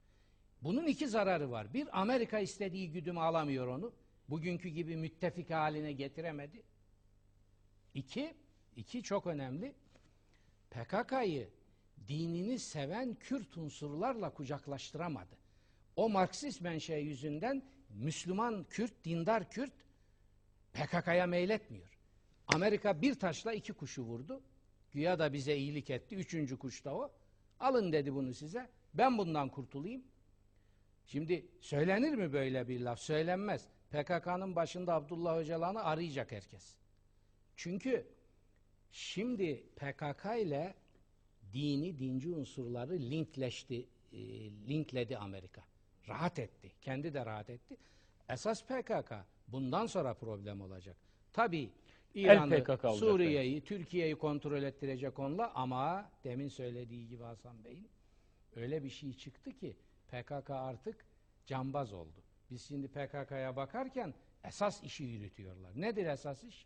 Bunun 0.62 0.86
iki 0.86 1.08
zararı 1.08 1.52
var. 1.52 1.74
Bir, 1.74 2.02
Amerika 2.02 2.40
istediği 2.40 2.92
güdümü 2.92 3.20
alamıyor 3.20 3.68
onu. 3.68 3.94
Bugünkü 4.30 4.70
gibi 4.70 4.96
müttefik 4.96 5.50
haline 5.50 5.94
getiremedi. 5.94 6.64
İki, 7.94 8.34
iki 8.76 9.04
çok 9.04 9.28
önemli. 9.28 9.76
PKK'yı 10.72 11.50
dinini 12.08 12.60
seven 12.60 13.16
Kürt 13.16 13.58
unsurlarla 13.58 14.34
kucaklaştıramadı. 14.34 15.38
O 15.96 16.10
Marksist 16.10 16.62
menşe 16.62 16.96
yüzünden 16.96 17.64
Müslüman 17.90 18.66
Kürt, 18.70 19.06
dindar 19.06 19.50
Kürt 19.50 19.74
PKK'ya 20.74 21.28
meyletmiyor. 21.28 22.00
Amerika 22.48 23.02
bir 23.02 23.20
taşla 23.20 23.54
iki 23.54 23.74
kuşu 23.74 24.04
vurdu. 24.04 24.42
Güya 24.92 25.20
da 25.20 25.34
bize 25.34 25.56
iyilik 25.58 25.90
etti. 25.90 26.16
Üçüncü 26.16 26.58
kuş 26.58 26.86
da 26.86 26.96
o. 26.96 27.12
Alın 27.60 27.92
dedi 27.92 28.14
bunu 28.14 28.34
size. 28.34 28.70
Ben 28.94 29.18
bundan 29.18 29.50
kurtulayım. 29.50 30.04
Şimdi 31.06 31.46
söylenir 31.60 32.16
mi 32.16 32.34
böyle 32.34 32.68
bir 32.68 32.80
laf? 32.80 33.00
Söylenmez. 33.00 33.68
PKK'nın 33.94 34.56
başında 34.56 34.94
Abdullah 34.94 35.38
Öcalan'ı 35.38 35.84
arayacak 35.84 36.32
herkes. 36.32 36.76
Çünkü 37.56 38.08
şimdi 38.92 39.64
PKK 39.76 40.26
ile 40.42 40.74
dini, 41.54 42.00
dinci 42.00 42.30
unsurları 42.30 42.94
linkleşti, 42.94 43.88
e, 44.14 44.20
linkledi 44.68 45.18
Amerika. 45.18 45.64
Rahat 46.08 46.40
etti. 46.40 46.72
Kendi 46.82 47.14
de 47.14 47.26
rahat 47.26 47.50
etti. 47.50 47.78
Esas 48.30 48.64
PKK 48.64 49.14
bundan 49.48 49.86
sonra 49.86 50.14
problem 50.14 50.62
olacak. 50.62 50.98
Tabii 51.34 51.70
İran'ı, 52.16 52.96
Suriye'yi, 52.96 53.62
Türkiye'yi 53.62 54.16
kontrol 54.16 54.64
ettirecek 54.64 55.20
onunla 55.20 55.52
ama 55.56 56.12
demin 56.24 56.48
söylediği 56.48 57.08
gibi 57.08 57.24
Hasan 57.24 57.64
Bey'in 57.64 57.90
öyle 58.56 58.84
bir 58.84 58.90
şey 58.90 59.14
çıktı 59.14 59.52
ki 59.52 59.76
PKK 60.08 60.50
artık 60.50 61.06
cambaz 61.46 61.94
oldu. 61.94 62.24
Biz 62.54 62.62
şimdi 62.62 62.88
PKK'ya 62.88 63.56
bakarken 63.56 64.14
esas 64.44 64.84
işi 64.84 65.04
yürütüyorlar. 65.04 65.72
Nedir 65.76 66.06
esas 66.06 66.44
iş? 66.44 66.66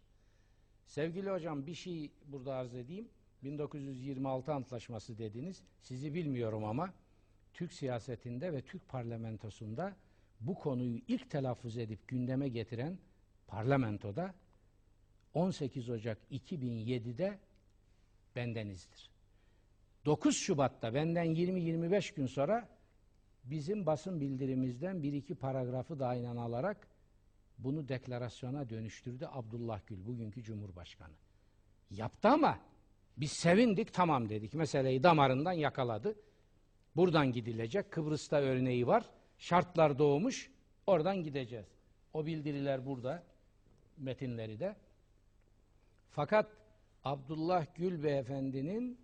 Sevgili 0.86 1.30
hocam 1.30 1.68
bir 1.68 1.74
şey 1.74 2.12
burada 2.26 2.56
arz 2.56 2.76
edeyim. 2.76 3.10
1926 3.44 4.54
Antlaşması 4.54 5.18
dediniz. 5.18 5.64
Sizi 5.82 6.14
bilmiyorum 6.14 6.66
ama 6.66 6.94
Türk 7.54 7.74
siyasetinde 7.74 8.54
ve 8.54 8.62
Türk 8.62 8.90
parlamentosunda 8.90 9.96
bu 10.40 10.56
konuyu 10.56 11.02
ilk 11.08 11.30
telaffuz 11.30 11.78
edip 11.78 12.08
gündeme 12.08 12.50
getiren 12.50 12.98
parlamentoda 13.48 14.36
18 15.34 15.90
Ocak 15.90 16.18
2007'de 16.32 17.40
bendenizdir. 18.36 19.10
9 20.06 20.38
Şubat'ta 20.38 20.94
benden 20.94 21.28
20-25 21.28 22.16
gün 22.16 22.26
sonra 22.26 22.77
bizim 23.50 23.86
basın 23.86 24.22
bildirimizden 24.22 25.04
bir 25.04 25.14
iki 25.14 25.36
paragrafı 25.36 26.00
da 26.00 26.08
aynen 26.08 26.36
alarak 26.36 26.88
bunu 27.58 27.88
deklarasyona 27.88 28.70
dönüştürdü 28.70 29.28
Abdullah 29.32 29.80
Gül, 29.88 30.06
bugünkü 30.06 30.44
Cumhurbaşkanı. 30.44 31.14
Yaptı 31.92 32.28
ama 32.28 32.60
biz 33.18 33.32
sevindik, 33.32 33.94
tamam 33.94 34.30
dedik. 34.30 34.54
Meseleyi 34.54 35.04
damarından 35.04 35.52
yakaladı. 35.52 36.16
Buradan 36.96 37.32
gidilecek. 37.32 37.92
Kıbrıs'ta 37.92 38.38
örneği 38.38 38.88
var. 38.88 39.06
Şartlar 39.38 40.00
doğmuş. 40.00 40.52
Oradan 40.88 41.24
gideceğiz. 41.24 41.68
O 42.14 42.26
bildiriler 42.26 42.86
burada. 42.86 43.24
Metinleri 43.98 44.60
de. 44.60 44.76
Fakat 46.10 46.52
Abdullah 47.04 47.66
Gül 47.76 48.04
beyefendinin 48.04 49.00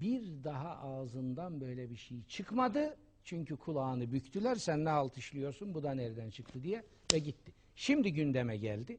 bir 0.00 0.44
daha 0.44 0.76
ağzından 0.76 1.60
böyle 1.60 1.90
bir 1.90 1.96
şey 1.96 2.24
çıkmadı. 2.24 2.96
Çünkü 3.24 3.56
kulağını 3.56 4.12
büktüler. 4.12 4.54
Sen 4.54 4.84
ne 4.84 4.88
halt? 4.88 5.12
Bu 5.62 5.82
da 5.82 5.94
nereden 5.94 6.30
çıktı 6.30 6.62
diye 6.62 6.84
ve 7.12 7.18
gitti. 7.18 7.52
Şimdi 7.76 8.12
gündeme 8.12 8.56
geldi. 8.56 8.98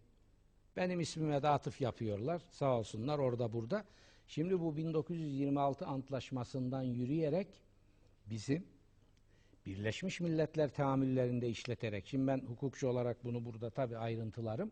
Benim 0.77 0.99
ismime 0.99 1.43
de 1.43 1.48
atıf 1.48 1.81
yapıyorlar. 1.81 2.41
Sağ 2.49 2.77
olsunlar 2.80 3.19
orada 3.19 3.53
burada. 3.53 3.85
Şimdi 4.27 4.60
bu 4.60 4.77
1926 4.77 5.85
antlaşmasından 5.85 6.81
yürüyerek 6.81 7.48
bizim 8.26 8.65
Birleşmiş 9.65 10.19
Milletler 10.19 10.69
tahammüllerinde 10.69 11.49
işleterek, 11.49 12.07
şimdi 12.07 12.27
ben 12.27 12.39
hukukçu 12.39 12.88
olarak 12.88 13.23
bunu 13.23 13.45
burada 13.45 13.69
tabii 13.69 13.98
ayrıntılarım 13.98 14.72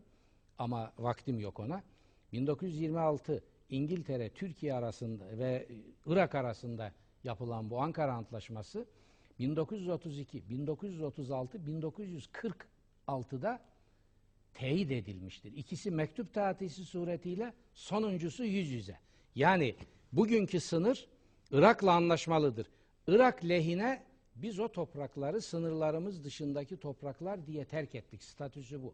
ama 0.58 0.94
vaktim 0.98 1.40
yok 1.40 1.60
ona. 1.60 1.84
1926 2.32 3.44
İngiltere, 3.70 4.30
Türkiye 4.30 4.74
arasında 4.74 5.38
ve 5.38 5.68
Irak 6.06 6.36
arasında 6.36 6.92
yapılan 7.24 7.70
bu 7.70 7.82
Ankara 7.82 8.14
Antlaşması 8.14 8.86
1932, 9.40 10.50
1936, 10.50 11.58
1946'da 11.58 13.60
teyit 14.54 14.92
edilmiştir. 14.92 15.54
İkisi 15.56 15.92
mektup 15.92 16.34
taatisi 16.34 16.86
suretiyle, 16.86 17.54
sonuncusu 17.74 18.46
yüz 18.46 18.72
yüze. 18.72 18.98
Yani 19.36 19.76
bugünkü 20.12 20.60
sınır 20.60 21.08
Irak'la 21.52 21.92
anlaşmalıdır. 21.92 22.68
Irak 23.08 23.46
lehine 23.46 24.04
biz 24.36 24.60
o 24.60 24.68
toprakları 24.68 25.42
sınırlarımız 25.42 26.24
dışındaki 26.24 26.78
topraklar 26.78 27.48
diye 27.48 27.66
terk 27.66 27.96
ettik. 27.96 28.24
Statüsü 28.24 28.84
bu. 28.84 28.94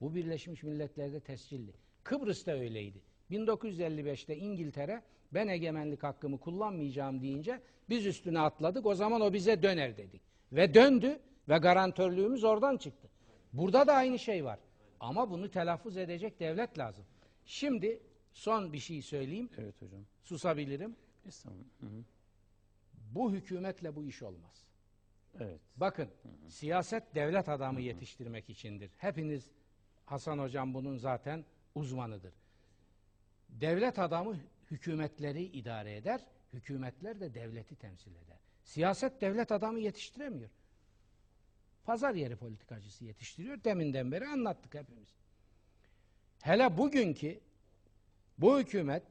Bu 0.00 0.14
Birleşmiş 0.14 0.62
Milletler'de 0.62 1.20
tescilli. 1.20 1.72
Kıbrıs'ta 2.04 2.52
öyleydi. 2.52 3.02
1955'te 3.30 4.36
İngiltere 4.36 5.02
ben 5.34 5.48
egemenlik 5.48 6.02
hakkımı 6.02 6.38
kullanmayacağım 6.38 7.22
deyince 7.22 7.60
biz 7.88 8.06
üstüne 8.06 8.40
atladık. 8.40 8.86
O 8.86 8.94
zaman 8.94 9.20
o 9.20 9.32
bize 9.32 9.62
döner 9.62 9.96
dedik. 9.96 10.22
Ve 10.52 10.74
döndü 10.74 11.20
ve 11.48 11.58
garantörlüğümüz 11.58 12.44
oradan 12.44 12.76
çıktı. 12.76 13.08
Burada 13.52 13.86
da 13.86 13.92
aynı 13.94 14.18
şey 14.18 14.44
var. 14.44 14.58
Ama 15.00 15.30
bunu 15.30 15.50
telaffuz 15.50 15.96
edecek 15.96 16.40
devlet 16.40 16.78
lazım. 16.78 17.04
Şimdi 17.44 18.02
son 18.32 18.72
bir 18.72 18.78
şey 18.78 19.02
söyleyeyim. 19.02 19.50
Evet 19.58 19.82
hocam. 19.82 20.00
Susabilirim. 20.22 20.96
Estağfurullah. 21.26 21.64
Hı 21.80 21.86
hı. 21.86 22.04
Bu 23.14 23.32
hükümetle 23.32 23.96
bu 23.96 24.04
iş 24.04 24.22
olmaz. 24.22 24.64
Evet. 25.40 25.60
Bakın 25.76 26.08
siyaset 26.48 27.14
devlet 27.14 27.48
adamı 27.48 27.80
yetiştirmek 27.80 28.50
içindir. 28.50 28.90
Hepiniz 28.98 29.50
Hasan 30.06 30.38
hocam 30.38 30.74
bunun 30.74 30.96
zaten 30.96 31.44
uzmanıdır. 31.74 32.34
Devlet 33.48 33.98
adamı 33.98 34.36
hükümetleri 34.70 35.42
idare 35.42 35.96
eder, 35.96 36.20
hükümetler 36.52 37.20
de 37.20 37.34
devleti 37.34 37.76
temsil 37.76 38.14
eder. 38.14 38.38
Siyaset 38.64 39.20
devlet 39.20 39.52
adamı 39.52 39.80
yetiştiremiyor. 39.80 40.50
Pazar 41.84 42.14
yeri 42.14 42.36
politikacısı 42.36 43.04
yetiştiriyor. 43.04 43.64
Deminden 43.64 44.12
beri 44.12 44.26
anlattık 44.26 44.74
hepimiz. 44.74 45.08
Hele 46.42 46.78
bugünkü 46.78 47.40
bu 48.38 48.60
hükümet 48.60 49.02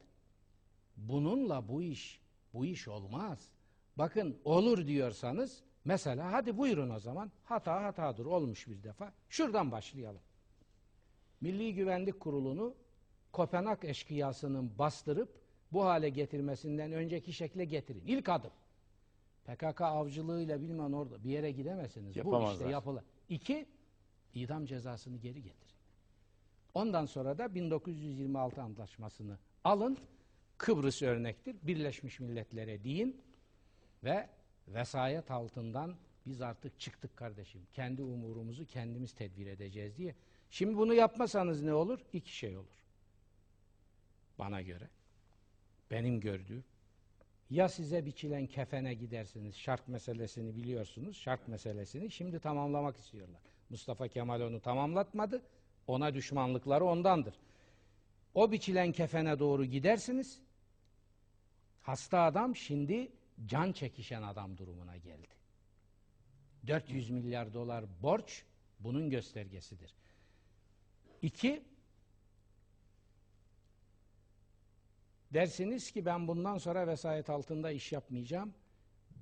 bununla 0.96 1.68
bu 1.68 1.82
iş 1.82 2.20
bu 2.54 2.66
iş 2.66 2.88
olmaz. 2.88 3.48
Bakın 3.96 4.38
olur 4.44 4.86
diyorsanız 4.86 5.62
mesela 5.84 6.32
hadi 6.32 6.58
buyurun 6.58 6.90
o 6.90 6.98
zaman 6.98 7.32
hata 7.44 7.82
hatadır 7.82 8.26
olmuş 8.26 8.68
bir 8.68 8.82
defa. 8.82 9.12
Şuradan 9.28 9.72
başlayalım. 9.72 10.22
Milli 11.40 11.74
Güvenlik 11.74 12.20
Kurulu'nu 12.20 12.74
Kopenhag 13.32 13.84
eşkıyasının 13.84 14.78
bastırıp 14.78 15.43
bu 15.74 15.84
hale 15.84 16.08
getirmesinden 16.08 16.92
önceki 16.92 17.32
şekle 17.32 17.64
getirin. 17.64 18.02
İlk 18.06 18.28
adım. 18.28 18.50
PKK 19.44 19.80
avcılığıyla 19.80 20.60
bilmem 20.60 20.94
orada 20.94 21.24
bir 21.24 21.30
yere 21.30 21.50
gidemezsiniz. 21.50 22.24
Bu 22.24 22.52
işte 22.52 22.68
yapılı. 22.68 23.04
İki, 23.28 23.66
idam 24.34 24.66
cezasını 24.66 25.16
geri 25.16 25.42
getirin. 25.42 25.74
Ondan 26.74 27.06
sonra 27.06 27.38
da 27.38 27.54
1926 27.54 28.62
Antlaşması'nı 28.62 29.38
alın. 29.64 29.98
Kıbrıs 30.58 31.02
örnektir. 31.02 31.56
Birleşmiş 31.62 32.20
Milletler'e 32.20 32.84
deyin 32.84 33.22
ve 34.04 34.28
vesayet 34.68 35.30
altından 35.30 35.94
biz 36.26 36.42
artık 36.42 36.80
çıktık 36.80 37.16
kardeşim. 37.16 37.60
Kendi 37.72 38.02
umurumuzu 38.02 38.66
kendimiz 38.66 39.12
tedbir 39.12 39.46
edeceğiz 39.46 39.98
diye. 39.98 40.14
Şimdi 40.50 40.76
bunu 40.76 40.94
yapmasanız 40.94 41.62
ne 41.62 41.74
olur? 41.74 42.00
İki 42.12 42.36
şey 42.36 42.56
olur. 42.56 42.84
Bana 44.38 44.62
göre. 44.62 44.88
Benim 45.94 46.20
gördüğüm. 46.20 46.64
Ya 47.50 47.68
size 47.68 48.06
biçilen 48.06 48.46
kefene 48.46 48.94
gidersiniz. 48.94 49.56
Şart 49.56 49.88
meselesini 49.88 50.56
biliyorsunuz. 50.56 51.16
Şart 51.16 51.48
meselesini 51.48 52.10
şimdi 52.10 52.40
tamamlamak 52.40 52.96
istiyorlar. 52.96 53.40
Mustafa 53.70 54.08
Kemal 54.08 54.40
onu 54.40 54.60
tamamlatmadı. 54.60 55.42
Ona 55.86 56.14
düşmanlıkları 56.14 56.84
ondandır. 56.84 57.34
O 58.34 58.52
biçilen 58.52 58.92
kefene 58.92 59.38
doğru 59.38 59.64
gidersiniz. 59.64 60.40
Hasta 61.82 62.20
adam 62.20 62.56
şimdi 62.56 63.12
can 63.46 63.72
çekişen 63.72 64.22
adam 64.22 64.58
durumuna 64.58 64.96
geldi. 64.96 65.28
400 66.66 67.10
milyar 67.10 67.54
dolar 67.54 67.84
borç 68.02 68.44
bunun 68.80 69.10
göstergesidir. 69.10 69.94
İki, 71.22 71.62
dersiniz 75.34 75.90
ki 75.90 76.04
ben 76.04 76.28
bundan 76.28 76.58
sonra 76.58 76.86
vesayet 76.86 77.30
altında 77.30 77.70
iş 77.70 77.92
yapmayacağım. 77.92 78.54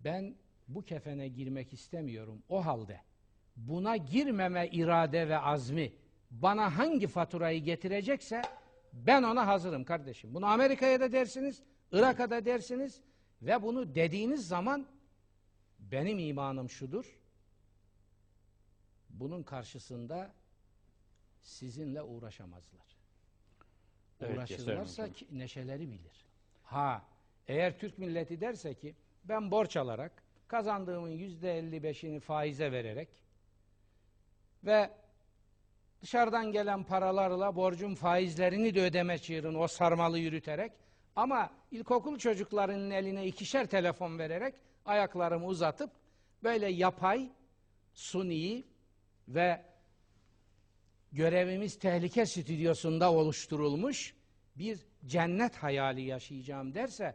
Ben 0.04 0.36
bu 0.68 0.82
kefene 0.82 1.28
girmek 1.28 1.72
istemiyorum. 1.72 2.42
O 2.48 2.66
halde 2.66 3.00
buna 3.56 3.96
girmeme 3.96 4.68
irade 4.68 5.28
ve 5.28 5.38
azmi 5.38 5.92
bana 6.30 6.78
hangi 6.78 7.06
faturayı 7.06 7.62
getirecekse 7.62 8.42
ben 8.92 9.22
ona 9.22 9.46
hazırım 9.46 9.84
kardeşim. 9.84 10.34
Bunu 10.34 10.46
Amerika'ya 10.46 11.00
da 11.00 11.12
dersiniz, 11.12 11.62
Irak'a 11.92 12.30
da 12.30 12.44
dersiniz 12.44 13.00
ve 13.42 13.62
bunu 13.62 13.94
dediğiniz 13.94 14.48
zaman 14.48 14.86
benim 15.78 16.18
imanım 16.18 16.70
şudur. 16.70 17.18
bunun 19.10 19.42
karşısında 19.42 20.34
sizinle 21.42 22.02
uğraşamazlar. 22.02 23.01
Evet, 24.22 24.36
Uğraşırlarsa 24.36 25.12
ki 25.12 25.26
neşeleri 25.32 25.88
bilir. 25.88 26.26
Ha, 26.64 27.02
eğer 27.48 27.78
Türk 27.78 27.98
milleti 27.98 28.40
derse 28.40 28.74
ki 28.74 28.94
ben 29.24 29.50
borç 29.50 29.76
alarak 29.76 30.22
kazandığımın 30.48 31.10
yüzde 31.10 31.58
elli 31.58 31.82
beşini 31.82 32.20
faize 32.20 32.72
vererek 32.72 33.08
ve 34.64 34.90
dışarıdan 36.02 36.52
gelen 36.52 36.84
paralarla 36.84 37.56
borcun 37.56 37.94
faizlerini 37.94 38.74
de 38.74 38.82
ödeme 38.82 39.18
çığırını 39.18 39.58
o 39.58 39.66
sarmalı 39.66 40.18
yürüterek 40.18 40.72
ama 41.16 41.50
ilkokul 41.70 42.18
çocuklarının 42.18 42.90
eline 42.90 43.26
ikişer 43.26 43.66
telefon 43.66 44.18
vererek 44.18 44.54
ayaklarımı 44.84 45.46
uzatıp 45.46 45.90
böyle 46.42 46.72
yapay, 46.72 47.30
suni 47.94 48.64
ve 49.28 49.62
görevimiz 51.12 51.78
tehlike 51.78 52.26
stüdyosunda 52.26 53.12
oluşturulmuş 53.12 54.14
bir 54.56 54.78
cennet 55.06 55.56
hayali 55.56 56.02
yaşayacağım 56.02 56.74
derse 56.74 57.14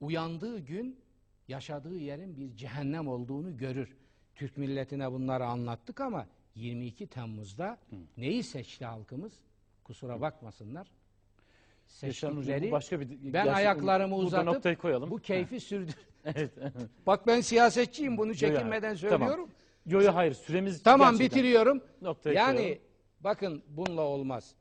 uyandığı 0.00 0.58
gün 0.58 1.00
yaşadığı 1.48 1.98
yerin 1.98 2.36
bir 2.36 2.56
cehennem 2.56 3.08
olduğunu 3.08 3.56
görür. 3.56 3.96
Türk 4.34 4.56
milletine 4.56 5.12
bunları 5.12 5.44
anlattık 5.44 6.00
ama 6.00 6.26
22 6.54 7.06
Temmuz'da 7.06 7.78
neyi 8.16 8.42
seçti 8.42 8.84
halkımız? 8.84 9.32
Kusura 9.84 10.20
bakmasınlar. 10.20 10.86
Bu 10.86 11.92
Seçtikleri 11.92 12.72
başka 12.72 13.00
bir 13.00 13.08
ben 13.32 13.46
ayaklarımı 13.46 14.14
burada 14.16 14.26
uzatıp 14.26 14.46
noktayı 14.46 14.76
koyalım. 14.76 15.10
bu 15.10 15.18
keyfi 15.18 15.60
sürdür. 15.60 15.94
Evet. 16.24 16.50
Bak 17.06 17.26
ben 17.26 17.40
siyasetçiyim 17.40 18.18
bunu 18.18 18.34
çekinmeden 18.34 18.94
söylüyorum. 18.94 19.26
Tamam. 19.26 19.48
Yo 19.86 20.02
yo 20.02 20.14
hayır 20.14 20.32
süremiz 20.34 20.82
Tamam 20.82 21.12
gerçekten- 21.12 21.26
bitiriyorum. 21.38 21.82
Noktayı 22.02 22.36
yani 22.36 22.56
koyalım. 22.58 22.78
Bakın 23.20 23.62
bununla 23.68 24.02
olmaz. 24.02 24.54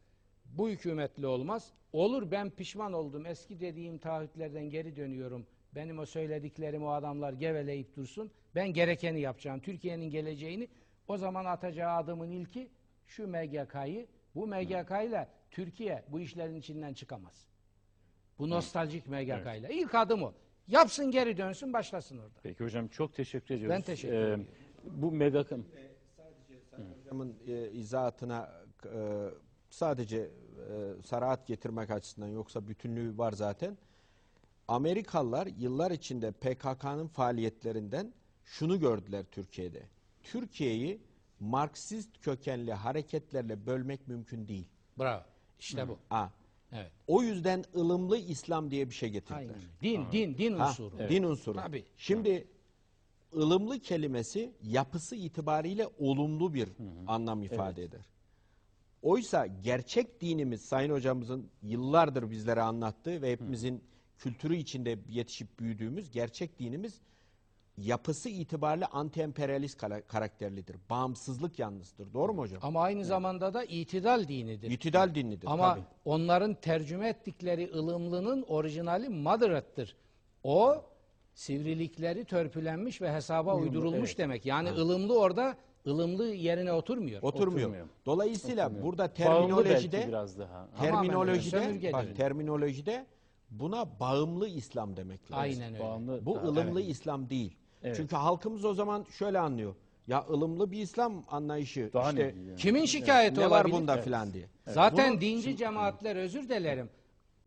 Bu 0.46 0.70
hükümetle 0.70 1.28
olmaz. 1.28 1.72
Olur 1.94 2.32
ben 2.32 2.50
pişman 2.50 2.94
oldum. 2.94 3.26
Eski 3.26 3.60
dediğim 3.60 3.98
taahhütlerden 3.98 4.70
geri 4.70 4.96
dönüyorum. 4.96 5.46
Benim 5.76 6.00
o 6.00 6.06
söylediklerim 6.06 6.84
o 6.84 6.90
adamlar 6.90 7.34
geveleyip 7.34 7.96
dursun. 7.96 8.32
Ben 8.56 8.74
gerekeni 8.74 9.20
yapacağım. 9.20 9.60
Türkiye'nin 9.60 10.10
geleceğini 10.10 10.68
o 11.08 11.18
zaman 11.18 11.46
atacağı 11.46 11.92
adımın 11.98 12.32
ilki 12.32 12.70
şu 13.08 13.28
MGK'yı. 13.28 14.08
Bu 14.36 14.48
MGK 14.48 14.92
ile 15.08 15.28
Türkiye 15.52 16.04
bu 16.08 16.20
işlerin 16.20 16.56
içinden 16.56 16.94
çıkamaz. 16.94 17.48
Bu 18.40 18.50
nostaljik 18.50 19.08
MGK 19.08 19.58
ile. 19.60 19.70
İlk 19.74 19.96
adım 19.96 20.24
o. 20.24 20.34
Yapsın 20.68 21.12
geri 21.12 21.38
dönsün 21.38 21.74
başlasın 21.74 22.18
orada. 22.18 22.40
Peki 22.44 22.64
hocam 22.64 22.88
çok 22.88 23.14
teşekkür 23.14 23.56
ediyoruz. 23.56 23.76
Ben 23.76 23.82
teşekkür 23.82 24.14
Ee, 24.16 24.20
ediyorum. 24.20 24.48
Bu 24.84 25.12
megakım. 25.12 25.66
Hocamın 27.10 27.36
e, 27.48 27.72
izahatına 27.72 28.52
e, 28.86 29.30
sadece 29.70 30.18
e, 30.18 30.30
sarahat 31.06 31.48
getirmek 31.48 31.90
açısından 31.90 32.28
yoksa 32.28 32.68
bütünlüğü 32.68 33.18
var 33.18 33.32
zaten. 33.32 33.78
Amerikalılar 34.68 35.48
yıllar 35.48 35.92
içinde 35.92 36.32
PKK'nın 36.32 37.08
faaliyetlerinden 37.08 38.14
şunu 38.46 38.80
gördüler 38.80 39.26
Türkiye'de. 39.32 39.84
Türkiye'yi 40.24 41.02
Marksist 41.40 42.22
kökenli 42.22 42.74
hareketlerle 42.74 43.66
bölmek 43.66 44.08
mümkün 44.08 44.48
değil. 44.48 44.68
Bravo. 45.00 45.24
İşte 45.60 45.88
bu. 45.88 45.98
Ha. 46.10 46.32
Evet. 46.72 46.92
O 47.08 47.22
yüzden 47.22 47.64
ılımlı 47.76 48.18
İslam 48.18 48.72
diye 48.72 48.90
bir 48.90 48.96
şey 48.96 49.10
getirdiler. 49.10 49.40
Aynen. 49.40 49.56
Din, 49.82 50.12
din, 50.12 50.38
din 50.38 50.58
Ha, 50.58 50.70
unsuru. 50.70 51.10
Din 51.10 51.24
unsuru. 51.24 51.58
Tabii. 51.58 51.86
Şimdi 51.98 52.48
ılımlı 53.38 53.80
kelimesi 53.80 54.52
yapısı 54.64 55.16
itibariyle 55.16 55.88
olumlu 56.00 56.54
bir 56.54 56.70
anlam 57.08 57.44
ifade 57.44 57.84
eder. 57.84 58.02
Oysa 59.02 59.48
gerçek 59.48 60.22
dinimiz 60.22 60.62
Sayın 60.62 60.92
Hocamızın 60.92 61.48
yıllardır 61.64 62.32
bizlere 62.32 62.62
anlattığı 62.62 63.22
ve 63.22 63.32
hepimizin 63.32 63.84
kültürü 64.18 64.56
içinde 64.56 65.00
yetişip 65.10 65.60
büyüdüğümüz 65.60 66.12
gerçek 66.12 66.60
dinimiz 66.60 67.02
yapısı 67.78 68.30
itibariyle 68.30 68.86
anti-emperyalist 68.86 69.78
kara- 69.78 70.02
karakterlidir. 70.02 70.76
Bağımsızlık 70.90 71.60
yanlısıdır. 71.60 72.14
Doğru 72.14 72.34
mu 72.34 72.42
hocam? 72.42 72.60
Ama 72.64 72.82
aynı 72.82 73.06
zamanda 73.06 73.54
da 73.54 73.64
itidal 73.64 74.28
dinidir. 74.28 74.72
İtidal 74.72 75.16
dinidir. 75.16 75.48
Ama 75.52 75.74
tabii. 75.74 75.84
onların 76.06 76.54
tercüme 76.54 77.10
ettikleri 77.10 77.72
ılımlının 77.74 78.42
orijinali 78.42 79.10
moderat'tır. 79.10 79.96
O 80.44 80.84
sivrilikleri 81.34 82.26
törpülenmiş 82.26 83.02
ve 83.02 83.14
hesaba 83.14 83.56
uydurulmuş 83.56 84.10
evet. 84.10 84.18
demek. 84.18 84.46
Yani 84.46 84.70
ılımlı 84.70 85.20
orada 85.20 85.58
ılımlı 85.88 86.26
yerine 86.26 86.74
oturmuyor. 86.74 87.22
Oturmuyor. 87.22 87.68
oturmuyor. 87.68 87.88
Dolayısıyla 88.06 88.84
burada 88.84 89.04
Bağımlı 89.04 89.14
terminolojide 89.14 90.06
biraz 90.08 90.40
daha. 90.40 90.68
terminolojide 90.80 91.94
bak 91.94 92.16
terminolojide 92.16 93.06
buna 93.52 94.00
bağımlı 94.00 94.48
İslam 94.48 94.98
demek 94.98 95.32
lazım. 95.32 95.42
Aynen 95.42 95.74
öyle. 95.74 95.84
Bağımlı 95.84 96.26
Bu 96.26 96.36
daha- 96.36 96.46
ılımlı 96.46 96.82
evet. 96.82 96.92
İslam 96.92 97.30
değil. 97.30 97.56
Evet. 97.84 97.96
Çünkü 97.96 98.16
halkımız 98.16 98.66
o 98.66 98.74
zaman 98.74 99.06
şöyle 99.18 99.40
anlıyor. 99.40 99.76
Ya 100.08 100.26
ılımlı 100.30 100.72
bir 100.72 100.82
İslam 100.82 101.24
anlayışı 101.28 101.90
Daha 101.94 102.10
işte 102.10 102.36
ne? 102.48 102.56
Kimin 102.56 102.86
şikayeti 102.86 103.40
ne 103.42 103.50
var 103.50 103.60
olabilir? 103.66 103.76
bunda 103.78 103.98
filan 103.98 104.34
diye. 104.34 104.46
Zaten 104.68 105.12
Bunu- 105.14 105.22
dinci 105.22 105.58
cemaatler 105.58 106.16
özür 106.16 106.50
dilerim. 106.50 106.90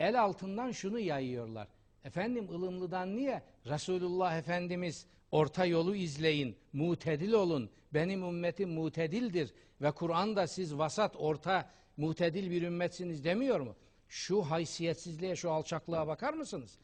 El 0.00 0.22
altından 0.22 0.70
şunu 0.70 0.98
yayıyorlar. 0.98 1.68
Efendim 2.04 2.48
ılımlıdan 2.48 3.16
niye? 3.16 3.42
Resulullah 3.66 4.38
Efendimiz 4.38 5.06
orta 5.30 5.64
yolu 5.64 5.96
izleyin, 5.96 6.56
mutedil 6.72 7.32
olun. 7.32 7.70
Benim 7.94 8.22
ümmetim 8.22 8.70
mutedildir 8.70 9.54
ve 9.80 9.90
Kur'an'da 9.90 10.46
siz 10.46 10.78
vasat, 10.78 11.16
orta, 11.16 11.70
mutedil 11.96 12.50
bir 12.50 12.62
ümmetsiniz 12.62 13.24
demiyor 13.24 13.60
mu? 13.60 13.76
Şu 14.08 14.42
haysiyetsizliğe, 14.42 15.36
şu 15.36 15.50
alçaklığa 15.50 16.06
bakar 16.06 16.34
mısınız? 16.34 16.78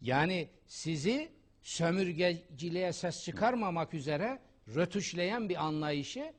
Yani 0.00 0.48
sizi 0.66 1.32
sömürgeciliğe 1.62 2.92
ses 2.92 3.24
çıkarmamak 3.24 3.94
üzere 3.94 4.38
rötuşlayan 4.68 5.48
bir 5.48 5.64
anlayışı 5.64 6.32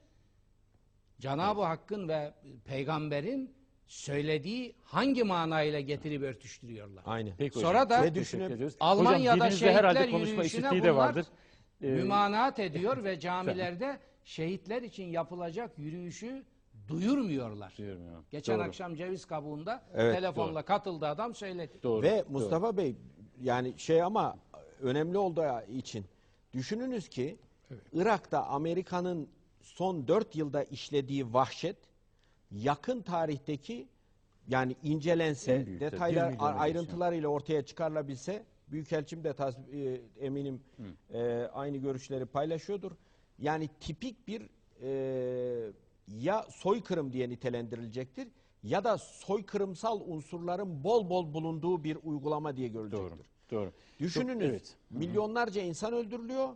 Cenab-ı 1.19 1.61
Hakk'ın 1.61 2.07
ve 2.07 2.33
peygamberin 2.65 3.55
söylediği 3.87 4.75
hangi 4.83 5.23
manayla 5.23 5.79
getirip 5.79 6.21
örtüştürüyorlar. 6.21 7.03
Aynen. 7.05 7.33
Peki 7.37 7.59
Sonra 7.59 7.67
hocam, 7.81 7.89
da 7.89 7.95
çok 7.95 8.03
teşekkür 8.03 8.21
düşünüp 8.21 8.51
ediyoruz. 8.51 8.75
Almanya'da 8.79 9.35
Hocam, 9.35 9.47
dilinizde 9.47 9.73
herhalde 9.73 9.99
şehitler 9.99 10.11
konuşma 10.11 10.35
yürüyüşüne 10.35 10.59
eksikliği 10.59 10.83
de 10.83 10.93
bunlar 10.93 11.05
vardır. 11.05 11.25
Ee, 11.81 11.87
Mümanaat 11.87 12.59
ediyor 12.59 13.03
ve 13.03 13.19
camilerde 13.19 13.99
şehitler 14.23 14.81
için 14.81 15.03
yapılacak 15.05 15.71
yürüyüşü 15.77 16.43
duyurmuyorlar. 16.87 17.73
Ya. 17.77 17.95
Geçen 18.31 18.57
Doğru. 18.59 18.63
akşam 18.63 18.95
ceviz 18.95 19.25
kabuğunda 19.25 19.83
Evet, 19.93 20.15
telefonla 20.15 20.61
katıldı 20.61 21.07
adam 21.07 21.35
söyledi. 21.35 21.73
Doğru. 21.83 22.01
Ve 22.01 22.23
Mustafa 22.29 22.77
Bey 22.77 22.95
yani 23.41 23.73
şey 23.77 24.01
ama 24.01 24.35
önemli 24.81 25.17
olduğu 25.17 25.71
için 25.71 26.05
düşününüz 26.53 27.09
ki 27.09 27.37
Irak'ta 27.93 28.43
Amerika'nın 28.45 29.29
son 29.61 30.07
4 30.07 30.35
yılda 30.35 30.63
işlediği 30.63 31.33
vahşet 31.33 31.77
yakın 32.53 33.01
tarihteki 33.01 33.87
yani 34.47 34.75
incelense 34.83 35.53
En 35.53 35.65
büyük 35.65 35.81
detaylar 35.81 36.35
ayrıntılarıyla 36.39 37.27
ortaya 37.29 37.65
çıkarılabilse 37.65 38.43
Büyükelçim 38.71 39.23
de 39.23 39.29
tas- 39.33 39.57
e, 39.73 40.01
eminim 40.25 40.61
e, 41.13 41.23
aynı 41.53 41.77
görüşleri 41.77 42.25
paylaşıyordur. 42.25 42.91
Yani 43.39 43.69
tipik 43.79 44.27
bir 44.27 44.49
e, 44.81 45.71
ya 46.07 46.45
soykırım 46.49 47.13
diye 47.13 47.29
nitelendirilecektir 47.29 48.27
ya 48.63 48.83
da 48.83 48.97
soykırımsal 48.97 50.01
unsurların 50.07 50.83
bol 50.83 51.09
bol 51.09 51.33
bulunduğu 51.33 51.83
bir 51.83 51.97
uygulama 52.03 52.55
diye 52.57 52.67
görülecektir. 52.67 53.09
Doğru. 53.09 53.21
Doğru. 53.51 53.71
Düşününüz 53.99 54.39
Çok- 54.39 54.49
evet. 54.49 54.75
milyonlarca 54.89 55.61
insan 55.61 55.93
öldürülüyor. 55.93 56.49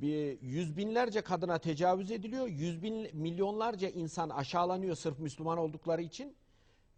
Bir 0.00 0.42
yüz 0.42 0.76
binlerce 0.76 1.20
kadına 1.20 1.58
tecavüz 1.58 2.10
ediliyor. 2.10 2.46
Yüz 2.48 2.82
bin, 2.82 3.16
milyonlarca 3.16 3.88
insan 3.88 4.28
aşağılanıyor 4.28 4.96
sırf 4.96 5.18
Müslüman 5.18 5.58
oldukları 5.58 6.02
için. 6.02 6.34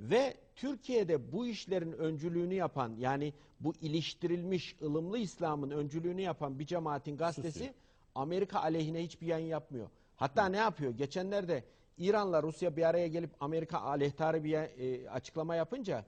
Ve 0.00 0.36
Türkiye'de 0.56 1.32
bu 1.32 1.46
işlerin 1.46 1.92
öncülüğünü 1.92 2.54
yapan 2.54 2.94
yani 2.98 3.32
bu 3.60 3.74
iliştirilmiş 3.80 4.76
ılımlı 4.82 5.18
İslam'ın 5.18 5.70
öncülüğünü 5.70 6.20
yapan 6.20 6.58
bir 6.58 6.66
cemaatin 6.66 7.16
gazetesi 7.16 7.74
Amerika 8.14 8.60
aleyhine 8.60 9.04
hiçbir 9.04 9.26
yayın 9.26 9.46
yapmıyor. 9.46 9.86
Hatta 10.16 10.46
ne 10.46 10.56
yapıyor? 10.56 10.92
Geçenlerde 10.92 11.64
İran'la 11.98 12.42
Rusya 12.42 12.76
bir 12.76 12.82
araya 12.82 13.08
gelip 13.08 13.30
Amerika 13.40 13.78
aleyhtarı 13.78 14.44
bir 14.44 14.54
e, 14.54 15.10
açıklama 15.10 15.54
yapınca 15.54 16.04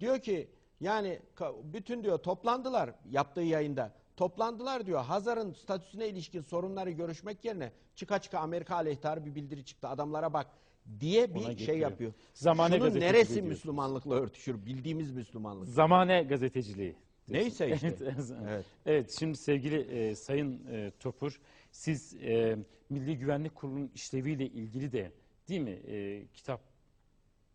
diyor 0.00 0.18
ki 0.18 0.48
yani 0.80 1.20
bütün 1.62 2.04
diyor 2.04 2.18
toplandılar 2.18 2.90
yaptığı 3.10 3.40
yayında. 3.40 3.92
Toplandılar 4.18 4.86
diyor. 4.86 5.04
Hazar'ın 5.04 5.52
statüsüne 5.52 6.08
ilişkin 6.08 6.40
sorunları 6.40 6.90
görüşmek 6.90 7.44
yerine 7.44 7.72
çıka 7.94 8.18
çıka 8.18 8.38
Amerika 8.38 8.74
aleyhtarı 8.74 9.24
bir 9.24 9.34
bildiri 9.34 9.64
çıktı. 9.64 9.88
Adamlara 9.88 10.32
bak 10.32 10.46
diye 11.00 11.34
bir 11.34 11.40
Ona 11.40 11.44
şey 11.46 11.54
getiriyor. 11.54 11.90
yapıyor. 11.90 12.12
Zamane 12.34 12.78
Şunun 12.78 13.00
neresi 13.00 13.28
diyorsunuz. 13.28 13.48
Müslümanlıkla 13.48 14.14
örtüşür? 14.14 14.66
Bildiğimiz 14.66 15.10
Müslümanlık. 15.10 15.68
Zamane 15.68 16.22
gazeteciliği. 16.22 16.96
Neyse 17.28 17.74
işte. 17.74 17.86
Evet, 18.02 18.32
Evet. 18.48 18.64
Evet 18.86 19.16
şimdi 19.18 19.36
sevgili 19.36 19.80
e, 19.80 20.14
Sayın 20.14 20.66
e, 20.66 20.92
Topur 21.00 21.40
siz 21.70 22.14
e, 22.14 22.56
Milli 22.90 23.18
Güvenlik 23.18 23.54
Kurulu'nun 23.54 23.90
işleviyle 23.94 24.46
ilgili 24.46 24.92
de 24.92 25.12
değil 25.48 25.60
mi 25.60 25.70
e, 25.86 26.26
kitap 26.34 26.60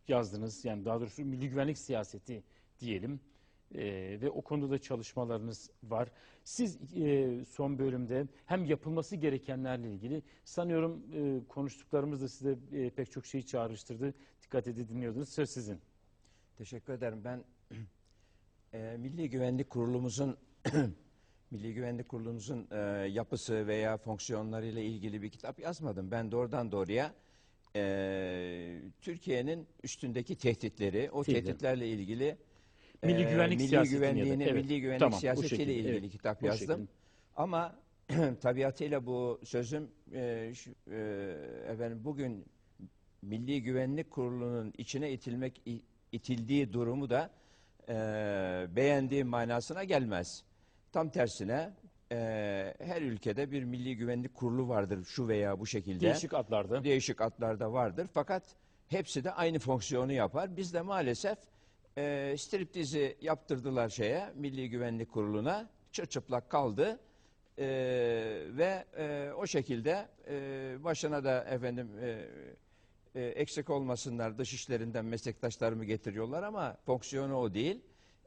yazdınız 0.07 0.65
yani 0.65 0.85
daha 0.85 0.99
doğrusu 0.99 1.25
Milli 1.25 1.49
Güvenlik 1.49 1.77
Siyaseti 1.77 2.43
diyelim 2.79 3.19
E, 3.75 4.21
ve 4.21 4.29
o 4.29 4.41
konuda 4.41 4.69
da 4.71 4.79
çalışmalarınız 4.79 5.69
var. 5.83 6.11
Siz 6.43 6.79
e, 6.95 7.45
son 7.45 7.79
bölümde 7.79 8.27
hem 8.45 8.65
yapılması 8.65 9.15
gerekenlerle 9.15 9.91
ilgili 9.91 10.23
sanıyorum 10.43 11.03
e, 11.13 11.47
konuştuklarımız 11.47 12.21
da 12.21 12.27
size 12.27 12.57
e, 12.71 12.89
pek 12.89 13.11
çok 13.11 13.25
şeyi 13.25 13.45
çağrıştırdı. 13.45 14.13
Dikkat 14.41 14.67
edin 14.67 14.87
dinliyordunuz. 14.87 15.29
Söz 15.29 15.49
sizin. 15.49 15.79
Teşekkür 16.57 16.93
ederim. 16.93 17.21
Ben 17.23 17.43
e, 18.73 18.97
Milli 18.99 19.29
Güvenlik 19.29 19.69
Kurulumuzun 19.69 20.37
Milli 21.51 21.73
Güvenlik 21.73 22.09
Kurulumuzun 22.09 22.67
e, 22.71 22.77
yapısı 23.11 23.67
veya 23.67 23.97
fonksiyonlarıyla 23.97 24.81
ilgili 24.81 25.21
bir 25.21 25.29
kitap 25.29 25.59
yazmadım. 25.59 26.11
Ben 26.11 26.31
doğrudan 26.31 26.71
doğruya 26.71 27.13
e, 27.75 28.81
Türkiye'nin 29.01 29.67
üstündeki 29.83 30.35
tehditleri, 30.35 31.11
o 31.11 31.23
Tehdit. 31.23 31.45
tehditlerle 31.45 31.87
ilgili 31.87 32.37
Milli 33.03 33.27
güvenlik 33.27 33.59
milli 33.59 33.67
siyasetini 33.67 33.99
güvenliğini, 33.99 34.43
evet, 34.43 34.53
milli 34.53 34.81
güvenlik 34.81 34.99
tamam, 34.99 35.19
siyasetiyle 35.19 35.49
şekilde, 35.49 35.73
ilgili 35.73 35.97
evet, 35.97 36.11
kitap 36.11 36.43
yazdım. 36.43 36.67
şekilde. 36.67 36.87
Ama 37.35 37.75
tabiatıyla 38.41 39.05
bu 39.05 39.39
sözüm 39.43 39.91
e, 40.13 40.51
şu, 40.55 40.71
e, 40.91 40.97
efendim 41.67 42.01
bugün 42.03 42.45
Milli 43.21 43.63
Güvenlik 43.63 44.11
Kurulu'nun 44.11 44.73
içine 44.77 45.11
itilmek 45.11 45.61
itildiği 46.11 46.73
durumu 46.73 47.09
da 47.09 47.29
e, 47.89 47.95
beğendiğim 48.75 49.27
manasına 49.27 49.83
gelmez. 49.83 50.43
Tam 50.91 51.09
tersine 51.09 51.73
e, 52.11 52.17
her 52.79 53.01
ülkede 53.01 53.51
bir 53.51 53.63
Milli 53.63 53.97
Güvenlik 53.97 54.33
Kurulu 54.33 54.67
vardır 54.67 55.05
şu 55.05 55.27
veya 55.27 55.59
bu 55.59 55.65
şekilde. 55.65 56.01
Değişik 56.01 56.33
adlarda. 56.33 56.83
Değişik 56.83 57.21
adlarda 57.21 57.73
vardır 57.73 58.07
fakat 58.13 58.43
hepsi 58.87 59.23
de 59.23 59.31
aynı 59.31 59.59
fonksiyonu 59.59 60.11
yapar. 60.11 60.57
Biz 60.57 60.73
de 60.73 60.81
maalesef 60.81 61.37
e, 61.97 62.35
striptizi 62.37 63.17
yaptırdılar 63.21 63.89
şeye 63.89 64.31
Milli 64.35 64.69
Güvenlik 64.69 65.11
Kurulu'na 65.11 65.69
çırçıplak 65.91 66.49
kaldı. 66.49 66.99
E, 67.57 67.65
ve 68.49 68.85
e, 68.97 69.31
o 69.37 69.47
şekilde 69.47 70.07
e, 70.27 70.83
başına 70.83 71.23
da 71.23 71.43
efendim 71.43 71.89
e, 72.01 72.25
e, 73.15 73.23
eksik 73.23 73.69
olmasınlar 73.69 74.37
dış 74.37 74.53
işlerinden 74.53 75.05
meslektaşlarımı 75.05 75.85
getiriyorlar 75.85 76.43
ama 76.43 76.77
fonksiyonu 76.85 77.37
o 77.37 77.53
değil. 77.53 77.81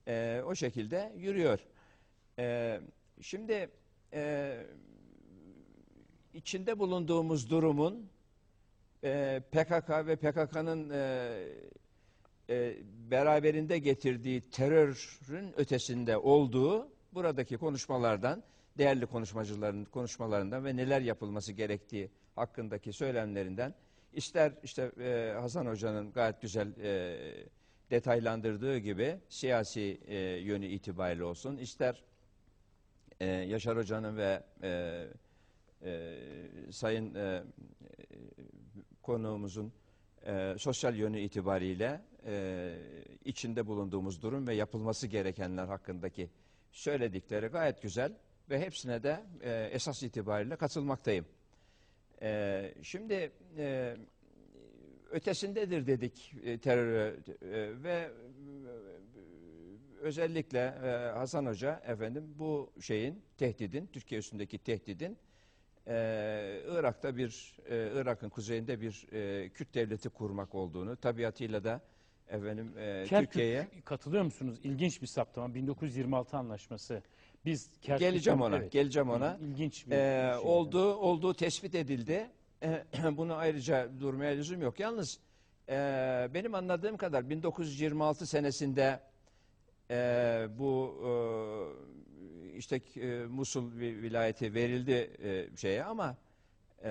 E, 0.08 0.42
o 0.46 0.54
şekilde 0.54 1.12
yürüyor. 1.16 1.58
E, 2.38 2.80
şimdi 3.20 3.70
e, 4.12 4.56
içinde 6.34 6.78
bulunduğumuz 6.78 7.50
durumun 7.50 8.10
e, 9.04 9.42
PKK 9.52 9.90
ve 9.90 10.16
PKK'nın 10.16 10.90
e, 10.90 11.32
e, 12.50 12.76
beraberinde 13.10 13.78
getirdiği 13.78 14.40
terörün 14.40 15.52
ötesinde 15.56 16.16
olduğu 16.16 16.88
buradaki 17.12 17.56
konuşmalardan, 17.56 18.42
değerli 18.78 19.06
konuşmacıların 19.06 19.84
konuşmalarından 19.84 20.64
ve 20.64 20.76
neler 20.76 21.00
yapılması 21.00 21.52
gerektiği 21.52 22.10
hakkındaki 22.34 22.92
söylemlerinden 22.92 23.74
ister 24.12 24.52
işte 24.62 24.92
e, 25.00 25.34
Hasan 25.40 25.66
Hoca'nın 25.66 26.12
gayet 26.12 26.42
güzel 26.42 26.72
e, 26.80 27.16
detaylandırdığı 27.90 28.78
gibi 28.78 29.18
siyasi 29.28 30.00
e, 30.06 30.16
yönü 30.18 30.66
itibariyle 30.66 31.24
olsun, 31.24 31.56
ister 31.56 32.02
e, 33.20 33.26
Yaşar 33.26 33.76
Hoca'nın 33.76 34.16
ve 34.16 34.42
e, 34.62 35.04
e, 35.82 36.12
Sayın 36.70 37.14
e, 37.14 37.42
konuğumuzun 39.02 39.72
e, 40.26 40.54
sosyal 40.58 40.96
yönü 40.96 41.20
itibariyle 41.20 42.00
e, 42.26 42.74
içinde 43.24 43.66
bulunduğumuz 43.66 44.22
durum 44.22 44.46
ve 44.46 44.54
yapılması 44.54 45.06
gerekenler 45.06 45.66
hakkındaki 45.66 46.30
söyledikleri 46.70 47.46
gayet 47.46 47.82
güzel 47.82 48.12
ve 48.50 48.60
hepsine 48.60 49.02
de 49.02 49.24
e, 49.40 49.68
esas 49.72 50.02
itibariyle 50.02 50.56
katılmaktayım. 50.56 51.26
E, 52.22 52.74
şimdi 52.82 53.32
e, 53.58 53.96
ötesindedir 55.10 55.86
dedik 55.86 56.34
e, 56.44 56.58
terör 56.58 57.12
e, 57.12 57.82
ve 57.82 57.92
e, 57.92 58.10
özellikle 60.00 60.58
e, 60.58 60.88
Hasan 61.18 61.46
Hoca 61.46 61.82
efendim 61.86 62.34
bu 62.38 62.72
şeyin 62.80 63.22
tehdidin 63.38 63.86
Türkiye 63.86 64.18
üstündeki 64.18 64.58
tehdidin 64.58 65.18
e, 65.86 66.62
Irak'ta 66.68 67.16
bir 67.16 67.56
e, 67.68 67.90
Irak'ın 67.94 68.28
kuzeyinde 68.28 68.80
bir 68.80 69.06
e, 69.12 69.48
Kürt 69.48 69.74
devleti 69.74 70.08
kurmak 70.08 70.54
olduğunu 70.54 70.96
tabiatıyla 70.96 71.64
da 71.64 71.80
efendim 72.30 72.72
e, 72.78 73.04
Kerkük 73.08 73.32
Türkiye'ye 73.32 73.66
katılıyor 73.84 74.24
musunuz? 74.24 74.58
İlginç 74.64 75.02
bir 75.02 75.06
saptama. 75.06 75.54
1926 75.54 76.36
anlaşması. 76.36 77.02
Biz 77.44 77.70
Kerkük'ten- 77.82 77.98
geleceğim 77.98 78.42
ona 78.42 78.56
evet, 78.56 78.72
geleceğim 78.72 79.10
ona 79.10 79.38
İlginç 79.42 79.86
bir 79.86 79.92
Ee, 79.92 80.32
şey. 80.42 80.50
olduğu 80.50 80.94
olduğu 80.94 81.34
tespit 81.34 81.74
edildi. 81.74 82.30
Ee, 82.62 82.84
Bunu 83.16 83.34
ayrıca 83.34 83.88
durmaya 84.00 84.34
lüzum 84.36 84.62
yok. 84.62 84.80
Yalnız 84.80 85.18
e, 85.68 85.72
benim 86.34 86.54
anladığım 86.54 86.96
kadar 86.96 87.30
1926 87.30 88.26
senesinde 88.26 89.00
e, 89.90 90.46
bu 90.58 90.94
e, 92.54 92.56
işte 92.58 92.76
e, 92.96 93.26
Musul 93.26 93.72
vi- 93.72 94.02
vilayeti 94.02 94.54
verildi 94.54 95.10
e, 95.22 95.56
şeye 95.56 95.84
ama 95.84 96.16
e, 96.84 96.88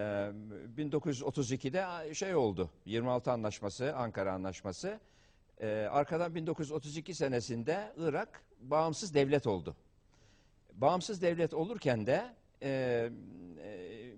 1932'de 0.78 2.14
şey 2.14 2.36
oldu. 2.36 2.70
26 2.86 3.32
anlaşması, 3.32 3.96
Ankara 3.96 4.34
anlaşması. 4.34 5.00
E, 5.62 5.68
arkadan 5.92 6.36
1932 6.36 7.14
senesinde 7.14 7.94
Irak 7.98 8.44
bağımsız 8.62 9.14
devlet 9.14 9.48
oldu 9.48 9.76
bağımsız 10.76 11.22
devlet 11.22 11.54
olurken 11.54 12.06
de 12.06 12.34
e, 12.62 12.70
e, 13.64 14.12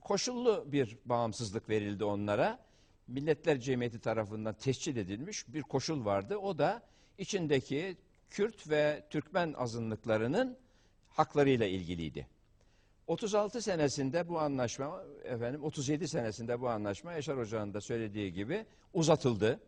koşullu 0.00 0.64
bir 0.72 0.98
bağımsızlık 1.04 1.68
verildi 1.68 2.04
onlara. 2.04 2.58
Milletler 3.08 3.60
Cemiyeti 3.60 4.00
tarafından 4.00 4.54
tescil 4.54 4.96
edilmiş 4.96 5.48
bir 5.48 5.62
koşul 5.62 6.04
vardı. 6.04 6.36
O 6.36 6.58
da 6.58 6.82
içindeki 7.18 7.96
Kürt 8.30 8.70
ve 8.70 9.02
Türkmen 9.10 9.52
azınlıklarının 9.52 10.58
haklarıyla 11.08 11.66
ilgiliydi. 11.66 12.26
36 13.06 13.62
senesinde 13.62 14.28
bu 14.28 14.38
anlaşma, 14.38 15.02
efendim 15.24 15.64
37 15.64 16.08
senesinde 16.08 16.60
bu 16.60 16.68
anlaşma 16.68 17.12
Yaşar 17.12 17.38
Hoca'nın 17.38 17.74
da 17.74 17.80
söylediği 17.80 18.32
gibi 18.32 18.66
uzatıldı. 18.92 19.60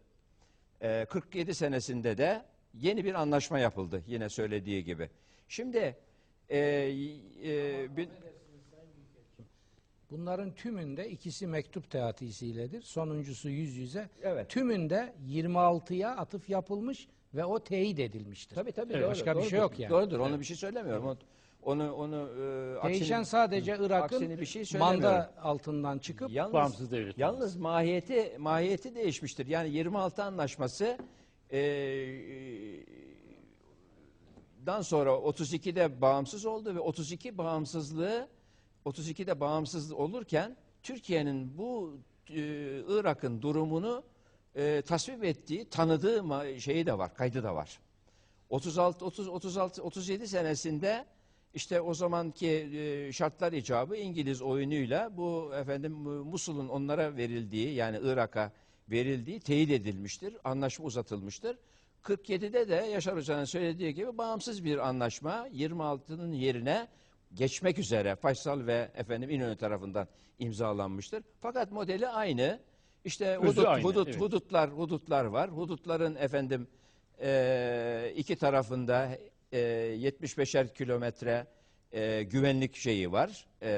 Ee, 0.83 1.07
47 1.11 1.55
senesinde 1.55 2.19
de 2.19 2.43
yeni 2.75 3.05
bir 3.05 3.15
anlaşma 3.15 3.59
yapıldı 3.59 4.03
yine 4.07 4.29
söylediği 4.29 4.85
gibi. 4.85 5.11
Şimdi 5.49 5.97
e, 6.49 6.59
e, 7.45 7.97
bin- 7.97 8.11
Bunların 10.11 10.55
tümünde 10.55 11.11
ikisi 11.11 11.47
mektup 11.47 11.91
teatisiyledir. 11.91 12.83
Sonuncusu 12.83 13.49
yüz 13.49 13.77
yüze. 13.77 14.09
Evet. 14.23 14.51
Tümünde 14.51 15.13
26'ya 15.29 16.11
atıf 16.17 16.49
yapılmış 16.51 17.09
ve 17.35 17.45
o 17.45 17.59
teyit 17.65 17.99
edilmiştir. 17.99 18.55
tabii 18.57 18.73
tabii 18.73 18.93
Evet, 18.93 19.03
doğru, 19.03 19.11
başka 19.11 19.37
bir 19.37 19.43
şey 19.43 19.51
doğrudur. 19.51 19.63
yok 19.63 19.79
yani. 19.79 19.91
Doğrudur. 19.91 20.19
Onu 20.19 20.41
bir 20.41 20.45
şey 20.45 20.57
söylemiyorum. 20.57 21.07
Onu 21.07 21.19
onu, 21.63 21.93
onu 21.93 22.29
e, 22.85 22.89
Değişen 22.89 23.21
aksini- 23.21 23.25
sadece 23.25 23.77
Irak'ın 23.81 24.39
bir 24.39 24.47
şey 24.47 24.65
manda 24.79 25.35
altından 25.43 25.99
çıkıp 25.99 26.31
Yalnız, 26.31 26.53
Bağımsız 26.53 26.91
devlet 26.91 27.19
Yalnız 27.19 27.57
mahiyeti 27.57 28.37
mahiyeti 28.39 28.95
değişmiştir. 28.95 29.47
Yani 29.47 29.71
26 29.71 30.23
anlaşması 30.23 30.99
e, 31.53 31.61
dan 34.67 34.83
sonra 34.83 35.11
32'de 35.11 36.01
bağımsız 36.01 36.47
oldu 36.47 36.75
ve 36.75 36.81
32 36.81 37.39
bağımsızlığı 37.39 38.29
32'de 38.87 39.41
bağımsız 39.41 39.93
olurken 39.93 40.57
Türkiye'nin 40.83 41.59
bu 41.59 41.97
e, 42.31 42.41
Irak'ın 42.89 43.43
durumunu 43.43 44.03
e, 44.55 44.83
tasvip 44.83 45.25
ettiği, 45.25 45.69
tanıdığı 45.69 46.25
şeyi 46.61 46.87
de 46.87 46.99
var, 46.99 47.15
kaydı 47.15 47.43
da 47.43 47.55
var. 47.55 47.81
36 48.51 49.05
30 49.05 49.29
36 49.29 49.83
37 49.83 50.29
senesinde 50.29 51.05
işte 51.55 51.81
o 51.81 51.95
zamanki 51.95 52.49
e, 52.49 53.13
şartlar 53.13 53.53
icabı 53.53 53.97
İngiliz 53.97 54.43
oyunuyla 54.43 55.17
bu 55.17 55.53
efendim 55.55 55.93
Musul'un 55.93 56.69
onlara 56.69 57.17
verildiği 57.17 57.75
yani 57.75 57.99
Irak'a 58.03 58.53
verildiği 58.91 59.41
teyit 59.41 59.71
edilmiştir. 59.71 60.37
Anlaşma 60.45 60.85
uzatılmıştır. 60.85 61.59
47'de 62.03 62.69
de 62.69 62.75
Yaşar 62.75 63.17
Hoca'nın 63.17 63.45
söylediği 63.45 63.95
gibi 63.95 64.19
bağımsız 64.19 64.65
bir 64.65 64.89
anlaşma 64.89 65.49
26'nın 65.49 66.33
yerine 66.33 66.89
geçmek 67.35 67.79
üzere 67.79 68.17
Faysal 68.17 68.67
ve 68.67 68.91
efendim 68.95 69.31
İnönü 69.31 69.57
tarafından 69.57 70.09
imzalanmıştır. 70.39 71.23
Fakat 71.41 71.73
modeli 71.73 72.09
aynı. 72.09 72.61
İşte 73.05 73.39
Özü 73.39 73.47
hudut, 73.47 73.67
aynı, 73.67 73.85
hudut, 73.85 74.09
evet. 74.09 74.21
hudutlar, 74.21 74.71
hudutlar 74.71 75.25
var. 75.25 75.51
Hudutların 75.51 76.17
efendim 76.17 76.69
e, 77.21 78.13
iki 78.17 78.37
tarafında 78.37 79.09
e, 79.53 79.59
75'er 79.99 80.75
kilometre 80.75 81.47
e, 81.93 82.23
güvenlik 82.23 82.77
şeyi 82.77 83.13
var. 83.13 83.47
E, 83.63 83.71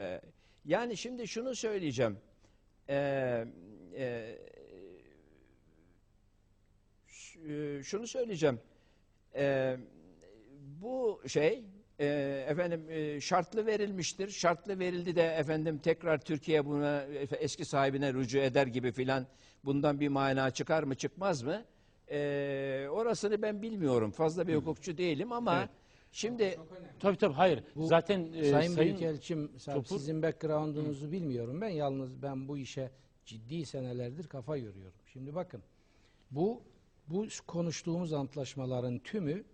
e, 0.00 0.20
yani 0.64 0.96
şimdi 0.96 1.28
şunu 1.28 1.54
söyleyeceğim. 1.54 2.18
E, 2.88 3.44
e, 3.96 4.38
e, 7.48 7.82
şunu 7.82 8.06
söyleyeceğim. 8.06 8.60
E, 9.34 9.76
bu 10.80 11.22
şey 11.26 11.64
e, 12.00 12.06
efendim 12.48 12.90
e, 12.90 13.20
şartlı 13.20 13.66
verilmiştir. 13.66 14.28
Şartlı 14.28 14.78
verildi 14.78 15.16
de 15.16 15.26
efendim 15.26 15.78
tekrar 15.78 16.20
Türkiye 16.20 16.66
buna 16.66 17.04
eski 17.40 17.64
sahibine 17.64 18.12
rücu 18.14 18.38
eder 18.38 18.66
gibi 18.66 18.92
filan 18.92 19.26
bundan 19.64 20.00
bir 20.00 20.08
mana 20.08 20.50
çıkar 20.50 20.82
mı 20.82 20.94
çıkmaz 20.94 21.42
mı? 21.42 21.64
E, 22.12 22.88
orasını 22.90 23.42
ben 23.42 23.62
bilmiyorum. 23.62 24.10
Fazla 24.10 24.48
bir 24.48 24.54
hukukçu 24.54 24.98
değilim 24.98 25.32
ama 25.32 25.58
Evet. 25.58 25.70
şimdi 26.12 26.58
Tabii 27.00 27.16
tabii 27.16 27.34
hayır. 27.34 27.64
Bu 27.76 27.86
Zaten 27.86 28.32
e, 28.32 28.50
Sayın, 28.50 28.72
sayın, 28.74 28.76
Büyükelçim, 28.76 29.46
sa- 29.56 29.74
Topur- 29.74 29.98
sizin 29.98 30.22
background'unuzu 30.22 31.12
bilmiyorum 31.12 31.60
ben. 31.60 31.68
Yalnız 31.68 32.22
ben 32.22 32.48
bu 32.48 32.58
işe 32.58 32.90
ciddi 33.24 33.66
senelerdir 33.66 34.26
kafa 34.28 34.56
yoruyorum. 34.56 34.98
Şimdi 35.12 35.34
bakın, 35.34 35.62
bu 36.30 36.62
bu 37.08 37.26
konuştuğumuz 37.46 38.12
antlaşmaların 38.12 38.98
tümü 38.98 39.44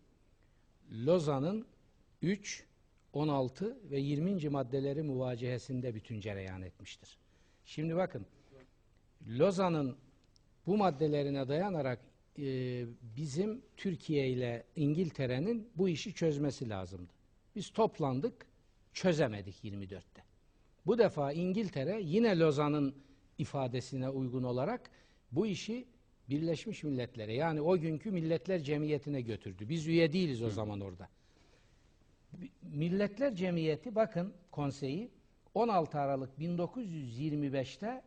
Lozan'ın 0.92 1.66
3, 2.22 2.64
16 3.12 3.78
ve 3.90 3.98
20. 4.00 4.48
maddeleri 4.48 5.02
muvacehesinde 5.02 5.94
bütün 5.94 6.20
cereyan 6.20 6.62
etmiştir. 6.62 7.18
Şimdi 7.64 7.96
bakın, 7.96 8.26
Lozan'ın 9.28 9.96
bu 10.66 10.76
maddelerine 10.76 11.48
dayanarak 11.48 11.98
e, 12.38 12.86
bizim 13.16 13.62
Türkiye 13.76 14.28
ile 14.28 14.64
İngiltere'nin 14.76 15.68
bu 15.76 15.88
işi 15.88 16.14
çözmesi 16.14 16.68
lazımdı. 16.68 17.12
Biz 17.56 17.70
toplandık, 17.70 18.46
çözemedik 18.92 19.64
24'te. 19.64 20.22
Bu 20.86 20.98
defa 20.98 21.32
İngiltere 21.32 22.00
yine 22.02 22.38
Lozan'ın 22.38 22.94
ifadesine 23.38 24.08
uygun 24.08 24.42
olarak 24.42 24.90
bu 25.32 25.46
işi 25.46 25.86
Birleşmiş 26.30 26.84
Milletler'e 26.84 27.32
yani 27.32 27.60
o 27.60 27.78
günkü 27.78 28.10
Milletler 28.10 28.62
Cemiyeti'ne 28.62 29.20
götürdü. 29.20 29.68
Biz 29.68 29.86
üye 29.86 30.12
değiliz 30.12 30.42
o 30.42 30.50
zaman 30.50 30.80
orada. 30.80 31.08
Milletler 32.62 33.34
Cemiyeti 33.34 33.94
bakın 33.94 34.32
konseyi 34.50 35.10
16 35.54 35.98
Aralık 35.98 36.30
1925'te 36.38 38.02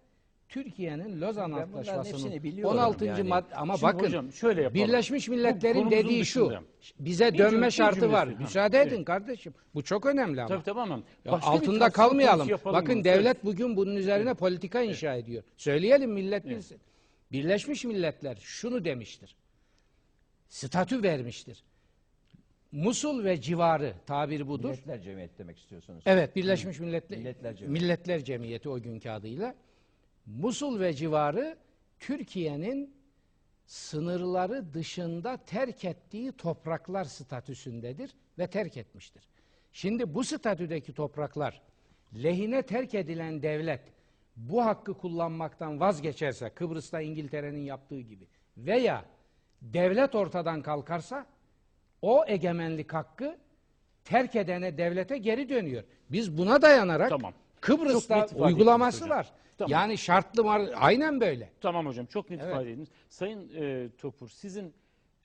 Türkiye'nin 0.52 1.22
Lozan 1.22 1.52
Antlaşması'nın 1.52 2.14
hepsini 2.14 2.44
biliyorum 2.44 2.78
16. 2.78 3.06
yani. 3.06 3.24
madde 3.24 3.56
ama 3.56 3.78
Şimdi 3.78 3.94
bakın 3.94 4.06
hocam 4.06 4.32
şöyle 4.32 4.62
yapalım. 4.62 4.88
Birleşmiş 4.88 5.28
Bu 5.28 5.32
Milletler'in 5.32 5.74
konumuzun 5.74 6.00
dediği 6.06 6.26
şu. 6.26 6.52
Bize 7.00 7.34
Bir 7.34 7.38
dönme 7.38 7.52
cümle- 7.52 7.72
şartı 7.72 8.12
var. 8.12 8.26
cümlesi. 8.26 8.44
Müsaade 8.44 8.78
Ha, 8.78 8.84
edin 8.84 8.96
evet. 8.96 9.06
kardeşim. 9.06 9.54
Bu 9.76 9.84
çok 9.84 10.06
önemli 10.06 10.42
ama. 10.42 10.48
Tabii 10.48 10.64
tamam. 10.64 11.04
Ya 11.26 11.32
altında 11.32 11.90
kalmayalım. 11.90 12.50
Bakın 12.66 12.96
bunu. 12.96 13.04
devlet 13.04 13.46
bugün 13.46 13.76
bunun 13.76 13.96
üzerine 13.96 14.34
politika 14.34 14.82
inşa 14.82 15.16
ediyor. 15.16 15.44
Söyleyelim 15.58 16.12
millet 16.12 16.46
Evet. 16.46 16.56
bilsin. 16.58 16.78
Birleşmiş 17.32 17.86
Milletler 17.86 18.38
şunu 18.42 18.86
demiştir. 18.86 19.36
Statü 20.50 21.04
vermiştir. 21.04 21.64
Musul 22.72 23.24
ve 23.24 23.42
civarı 23.42 23.94
tabir 24.06 24.48
budur. 24.48 24.70
Milletler 24.70 25.02
Cemiyeti 25.02 25.38
demek 25.38 25.58
istiyorsunuz. 25.58 26.04
Evet, 26.06 26.36
Birleşmiş 26.36 26.80
Milletler, 26.80 27.18
Milletler 27.20 27.56
Cemiyeti. 27.56 27.84
Milletler 27.84 28.24
Cemiyeti 28.24 28.70
o 28.70 28.82
günkü 28.82 29.10
adıyla. 29.10 29.56
Musul 30.26 30.80
ve 30.80 30.94
civarı 30.94 31.58
Türkiye'nin 32.00 32.96
sınırları 33.66 34.74
dışında 34.74 35.38
terk 35.38 35.86
ettiği 35.86 36.32
topraklar 36.32 37.06
statüsündedir 37.06 38.12
ve 38.38 38.48
terk 38.48 38.78
etmiştir. 38.78 39.24
Şimdi 39.72 40.14
bu 40.14 40.24
statüdeki 40.24 40.94
topraklar 40.94 41.62
lehine 42.24 42.62
terk 42.62 42.94
edilen 42.94 43.42
devlet 43.42 43.82
bu 44.36 44.66
hakkı 44.66 44.94
kullanmaktan 44.94 45.80
vazgeçerse 45.80 46.50
Kıbrıs'ta 46.50 47.02
İngiltere'nin 47.02 47.66
yaptığı 47.66 48.00
gibi 48.00 48.28
veya 48.58 49.06
devlet 49.62 50.16
ortadan 50.16 50.62
kalkarsa 50.62 51.26
o 52.02 52.26
egemenlik 52.28 52.94
hakkı 52.94 53.38
terk 54.04 54.36
edene 54.36 54.78
devlete 54.78 55.18
geri 55.18 55.50
dönüyor. 55.50 55.84
Biz 56.10 56.38
buna 56.38 56.62
dayanarak 56.62 57.10
Tamam. 57.10 57.34
Kıbrıs'ta 57.62 58.16
Çok 58.16 58.22
net 58.30 58.32
ifade 58.32 58.44
uygulaması 58.54 58.98
ettiniz 58.98 59.10
hocam. 59.12 59.18
var. 59.20 59.32
Tamam. 59.58 59.72
Yani 59.72 59.98
şartlı 59.98 60.44
var. 60.44 60.70
Aynen 60.76 61.22
böyle. 61.22 61.52
Tamam 61.62 61.86
hocam 61.86 62.06
çok 62.06 62.30
net 62.30 62.40
Evet. 62.42 62.52
ifade 62.52 62.72
ediniz. 62.72 62.90
Sayın 63.10 63.52
e, 63.56 63.90
Topur 63.98 64.30
sizin 64.30 64.74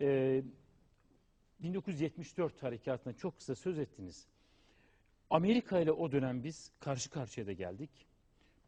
e, 0.01 0.43
1974 1.61 2.63
harekatına 2.63 3.13
çok 3.13 3.37
kısa 3.37 3.55
söz 3.55 3.79
ettiniz. 3.79 4.27
Amerika 5.31 5.81
ile 5.81 5.93
o 5.93 6.13
dönem 6.13 6.45
biz 6.45 6.73
karşı 6.81 7.11
karşıya 7.11 7.47
da 7.47 7.53
geldik. 7.53 7.91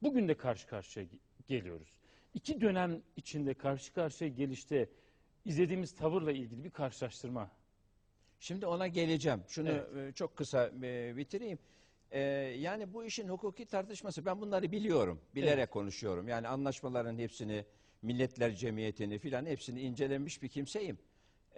Bugün 0.02 0.28
de 0.28 0.34
karşı 0.36 0.66
karşıya 0.66 1.06
ge- 1.06 1.18
geliyoruz. 1.48 1.88
İki 2.34 2.60
dönem 2.60 3.02
içinde 3.16 3.54
karşı 3.54 3.92
karşıya 3.92 4.30
gelişte 4.30 4.88
izlediğimiz 5.44 5.94
tavırla 5.94 6.32
ilgili 6.32 6.64
bir 6.64 6.70
karşılaştırma. 6.70 7.50
Şimdi 8.40 8.66
ona 8.66 8.86
geleceğim. 8.86 9.42
Şunu 9.48 9.68
Evet. 9.68 9.96
e, 9.96 10.12
çok 10.12 10.36
kısa 10.36 10.70
e, 10.82 11.16
bitireyim. 11.16 11.58
E, 12.10 12.20
yani 12.58 12.92
bu 12.92 13.04
işin 13.04 13.28
hukuki 13.28 13.66
tartışması 13.66 14.26
ben 14.26 14.40
bunları 14.40 14.72
biliyorum. 14.72 15.20
Bilerek 15.34 15.58
Evet. 15.58 15.70
konuşuyorum. 15.70 16.28
Yani 16.28 16.48
anlaşmaların 16.48 17.18
hepsini, 17.18 17.64
Milletler 18.02 18.54
Cemiyeti'ni 18.54 19.18
filan 19.18 19.46
hepsini 19.46 19.80
incelemiş 19.80 20.42
bir 20.42 20.48
kimseyim. 20.48 20.98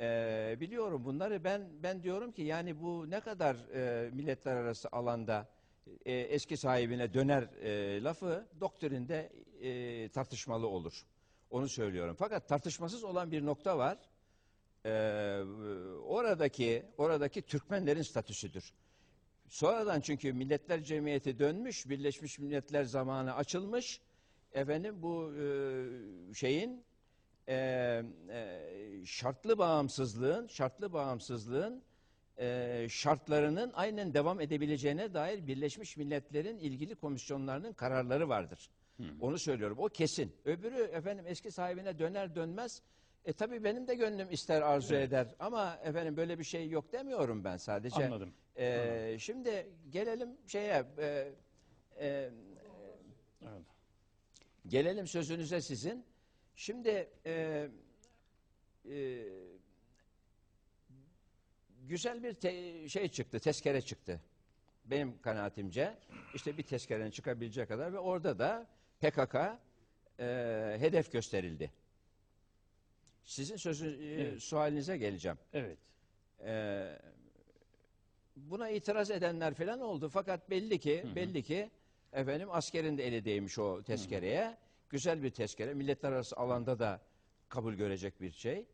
E, 0.00 0.56
biliyorum 0.60 1.04
bunları. 1.04 1.44
Ben 1.44 1.68
ben 1.82 2.02
diyorum 2.02 2.32
ki 2.32 2.42
yani 2.42 2.80
bu 2.82 3.10
ne 3.10 3.20
kadar 3.20 3.56
e, 3.74 4.10
milletler 4.10 4.56
arası 4.56 4.88
alanda 4.92 5.48
e, 6.06 6.12
eski 6.12 6.56
sahibine 6.56 7.14
döner 7.14 7.42
e, 7.42 8.02
lafı 8.02 8.46
doktrinde 8.60 9.32
e, 9.62 10.08
tartışmalı 10.08 10.66
olur. 10.66 11.06
Onu 11.50 11.68
söylüyorum. 11.68 12.16
Fakat 12.18 12.48
tartışmasız 12.48 13.04
olan 13.04 13.30
bir 13.30 13.46
nokta 13.46 13.78
var. 13.78 13.98
Ee, 14.86 14.90
oradaki 16.04 16.82
oradaki 16.98 17.42
Türkmenlerin 17.42 18.02
statüsüdür. 18.02 18.72
Sonradan 19.50 20.00
çünkü 20.00 20.32
Milletler 20.32 20.82
Cemiyeti 20.82 21.38
dönmüş, 21.38 21.88
Birleşmiş 21.88 22.38
Milletler 22.38 22.84
zamanı 22.84 23.34
açılmış. 23.34 24.00
Efendim 24.52 25.02
bu 25.02 25.32
e, 25.34 26.34
şeyin 26.34 26.84
e, 27.48 27.54
e, 28.28 29.02
şartlı 29.04 29.58
bağımsızlığın, 29.58 30.46
şartlı 30.46 30.92
bağımsızlığın 30.92 31.82
e, 32.38 32.86
şartlarının 32.90 33.70
aynen 33.74 34.14
devam 34.14 34.40
edebileceğine 34.40 35.14
dair 35.14 35.46
Birleşmiş 35.46 35.96
Milletler'in 35.96 36.58
ilgili 36.58 36.94
komisyonlarının 36.94 37.72
kararları 37.72 38.28
vardır. 38.28 38.70
Onu 39.20 39.38
söylüyorum. 39.38 39.78
O 39.80 39.88
kesin. 39.88 40.36
Öbürü 40.44 40.82
efendim 40.82 41.24
eski 41.28 41.50
sahibine 41.50 41.98
döner 41.98 42.34
dönmez. 42.34 42.82
E 43.24 43.32
tabii 43.32 43.64
benim 43.64 43.88
de 43.88 43.94
gönlüm 43.94 44.30
ister 44.30 44.62
arzu 44.62 44.94
eder. 44.94 45.34
Ama 45.38 45.78
efendim 45.84 46.16
böyle 46.16 46.38
bir 46.38 46.44
şey 46.44 46.68
yok 46.68 46.92
demiyorum 46.92 47.44
ben 47.44 47.56
sadece. 47.56 48.06
Anladım. 48.06 48.32
E, 48.60 49.16
şimdi 49.20 49.68
gelelim 49.90 50.36
şeye. 50.46 50.84
e, 50.98 51.32
e, 52.00 52.30
Evet. 53.42 53.62
Gelelim 54.66 55.06
sözünüze 55.06 55.60
sizin. 55.60 56.04
Şimdi 56.54 57.10
e, 57.26 57.68
e, 58.90 59.24
güzel 61.88 62.22
bir 62.22 62.34
te- 62.34 62.88
şey 62.88 63.08
çıktı, 63.08 63.40
tezkere 63.40 63.80
çıktı. 63.82 64.20
Benim 64.84 65.22
kanaatimce 65.22 65.98
işte 66.34 66.58
bir 66.58 66.62
tezkerenin 66.62 67.10
çıkabileceği 67.10 67.66
kadar 67.66 67.92
ve 67.92 67.98
orada 67.98 68.38
da 68.38 68.66
PKK 69.00 69.34
e, 70.18 70.24
hedef 70.80 71.12
gösterildi. 71.12 71.70
Sizin 73.24 73.56
sözü, 73.56 74.04
e, 74.04 74.22
Evet. 74.22 74.42
sualinize 74.42 74.96
geleceğim. 74.96 75.38
Evet. 75.52 75.78
E, 76.44 76.98
buna 78.36 78.70
itiraz 78.70 79.10
edenler 79.10 79.54
falan 79.54 79.80
oldu 79.80 80.08
fakat 80.08 80.50
belli 80.50 80.78
ki 80.78 81.04
belli 81.16 81.42
ki 81.42 81.70
efendim 82.12 82.48
askerin 82.50 82.98
de 82.98 83.06
eli 83.06 83.24
değmiş 83.24 83.58
o 83.58 83.82
tezkereye. 83.82 84.56
Güzel 84.90 85.22
bir 85.22 85.30
tezkere. 85.30 85.74
Milletler 85.74 86.12
arası 86.12 86.36
alanda 86.36 86.78
da 86.78 87.00
kabul 87.48 87.74
görecek 87.74 88.20
bir 88.20 88.30
şey. 88.30 88.66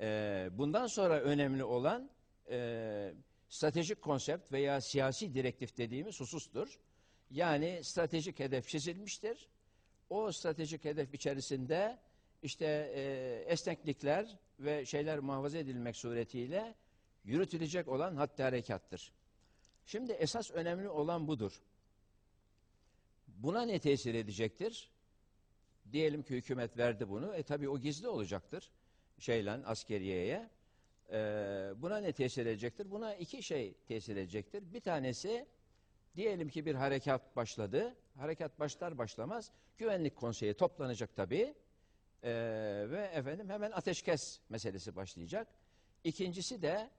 E, 0.00 0.48
bundan 0.52 0.86
sonra 0.86 1.20
önemli 1.20 1.64
olan 1.64 2.10
e, 2.50 3.14
stratejik 3.48 4.02
konsept 4.02 4.52
veya 4.52 4.80
siyasi 4.80 5.34
direktif 5.34 5.76
dediğimiz 5.76 6.20
husustur. 6.20 6.78
Yani 7.30 7.80
stratejik 7.82 8.38
hedef 8.38 8.68
çizilmiştir. 8.68 9.48
O 10.10 10.32
stratejik 10.32 10.84
hedef 10.84 11.14
içerisinde 11.14 11.98
işte 12.42 12.92
e, 12.94 13.02
esneklikler 13.52 14.38
ve 14.60 14.86
şeyler 14.86 15.18
muhafaza 15.18 15.58
edilmek 15.58 15.96
suretiyle 15.96 16.74
yürütülecek 17.24 17.88
olan 17.88 18.16
hatta 18.16 18.44
harekattır. 18.44 19.12
Şimdi 19.86 20.12
esas 20.12 20.50
önemli 20.50 20.88
olan 20.88 21.28
budur. 21.28 21.62
Buna 23.28 23.62
ne 23.62 23.78
tesir 23.78 24.14
edecektir? 24.14 24.90
Diyelim 25.92 26.22
ki 26.22 26.34
hükümet 26.34 26.78
verdi 26.78 27.08
bunu. 27.08 27.34
E 27.34 27.42
tabi 27.42 27.68
o 27.68 27.78
gizli 27.78 28.08
olacaktır. 28.08 28.70
Şeyle 29.18 29.50
askeriyeye. 29.50 30.50
Ee, 31.12 31.72
buna 31.76 31.98
ne 31.98 32.12
tesir 32.12 32.46
edecektir? 32.46 32.90
Buna 32.90 33.14
iki 33.14 33.42
şey 33.42 33.74
tesir 33.88 34.16
edecektir. 34.16 34.74
Bir 34.74 34.80
tanesi 34.80 35.46
diyelim 36.16 36.48
ki 36.48 36.66
bir 36.66 36.74
harekat 36.74 37.36
başladı. 37.36 37.96
Harekat 38.16 38.60
başlar 38.60 38.98
başlamaz 38.98 39.52
güvenlik 39.78 40.16
konseyi 40.16 40.54
toplanacak 40.54 41.16
tabii. 41.16 41.54
Ee, 42.24 42.86
ve 42.90 43.10
efendim 43.14 43.50
hemen 43.50 43.70
ateşkes 43.70 44.40
meselesi 44.48 44.96
başlayacak. 44.96 45.48
İkincisi 46.04 46.62
de 46.62 46.90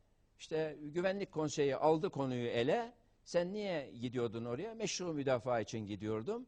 işte 0.43 0.77
güvenlik 0.81 1.31
konseyi 1.31 1.75
aldı 1.75 2.09
konuyu 2.09 2.47
ele. 2.47 2.93
Sen 3.23 3.53
niye 3.53 3.91
gidiyordun 4.01 4.45
oraya? 4.45 4.75
Meşru 4.75 5.13
müdafaa 5.13 5.59
için 5.59 5.79
gidiyordum. 5.87 6.45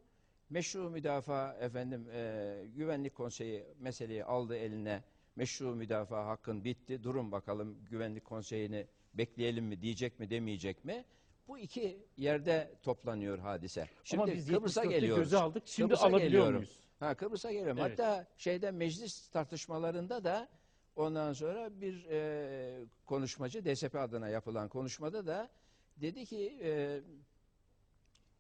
Meşru 0.50 0.90
müdafaa 0.90 1.54
efendim 1.54 2.08
e, 2.14 2.56
güvenlik 2.76 3.16
konseyi 3.16 3.66
meseleyi 3.80 4.24
aldı 4.26 4.56
eline. 4.56 5.04
Meşru 5.36 5.76
müdafaa 5.76 6.26
hakkın 6.28 6.64
bitti. 6.64 7.04
Durun 7.04 7.32
bakalım 7.32 7.78
güvenlik 7.90 8.26
konseyini 8.26 8.88
bekleyelim 9.14 9.66
mi 9.66 9.82
diyecek 9.82 10.20
mi 10.20 10.30
demeyecek 10.30 10.86
mi? 10.86 11.06
Bu 11.48 11.58
iki 11.58 11.98
yerde 12.18 12.72
toplanıyor 12.84 13.40
hadise. 13.40 13.90
Şimdi 14.04 14.24
Ama 14.24 14.34
biz 14.34 14.48
Kıbrıs'a 14.48 14.84
74'te 14.84 14.96
geliyoruz. 14.96 15.24
göze 15.24 15.38
aldık. 15.38 15.64
Şimdi 15.68 15.88
Kıbrıs'a 15.88 16.06
alabiliyor 16.06 16.30
geliyorum. 16.32 16.56
muyuz? 16.56 16.80
Ha 17.00 17.16
Kıbrıs'a 17.16 17.52
geliyorum. 17.52 17.78
Evet. 17.80 17.92
Hatta 18.00 18.28
şeyde 18.38 18.72
meclis 18.72 19.28
tartışmalarında 19.30 20.24
da 20.24 20.50
ondan 20.96 21.34
sonra 21.34 21.82
bir 21.82 22.06
e, 22.10 22.86
konuşmacı 23.06 23.66
DSP 23.66 23.96
adına 23.96 24.30
yapılan 24.30 24.70
konuşmada 24.70 25.28
da 25.28 25.50
dedi 25.98 26.26
ki 26.26 26.60
e, 26.64 27.02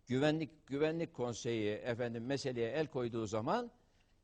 güvenlik 0.07 0.67
güvenlik 0.67 1.13
konseyi 1.13 1.71
efendim 1.71 2.25
meseleye 2.25 2.71
el 2.71 2.87
koyduğu 2.87 3.25
zaman 3.25 3.71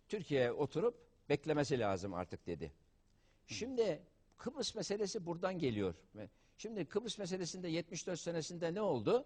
Türkiye 0.09 0.51
oturup 0.51 0.95
beklemesi 1.29 1.79
lazım 1.79 2.13
artık 2.13 2.47
dedi. 2.47 2.71
Şimdi 3.47 4.01
Kıbrıs 4.37 4.75
meselesi 4.75 5.25
buradan 5.25 5.59
geliyor. 5.59 5.95
Şimdi 6.57 6.85
Kıbrıs 6.85 7.17
meselesinde 7.17 7.67
74 7.67 8.19
senesinde 8.19 8.73
ne 8.73 8.81
oldu? 8.81 9.25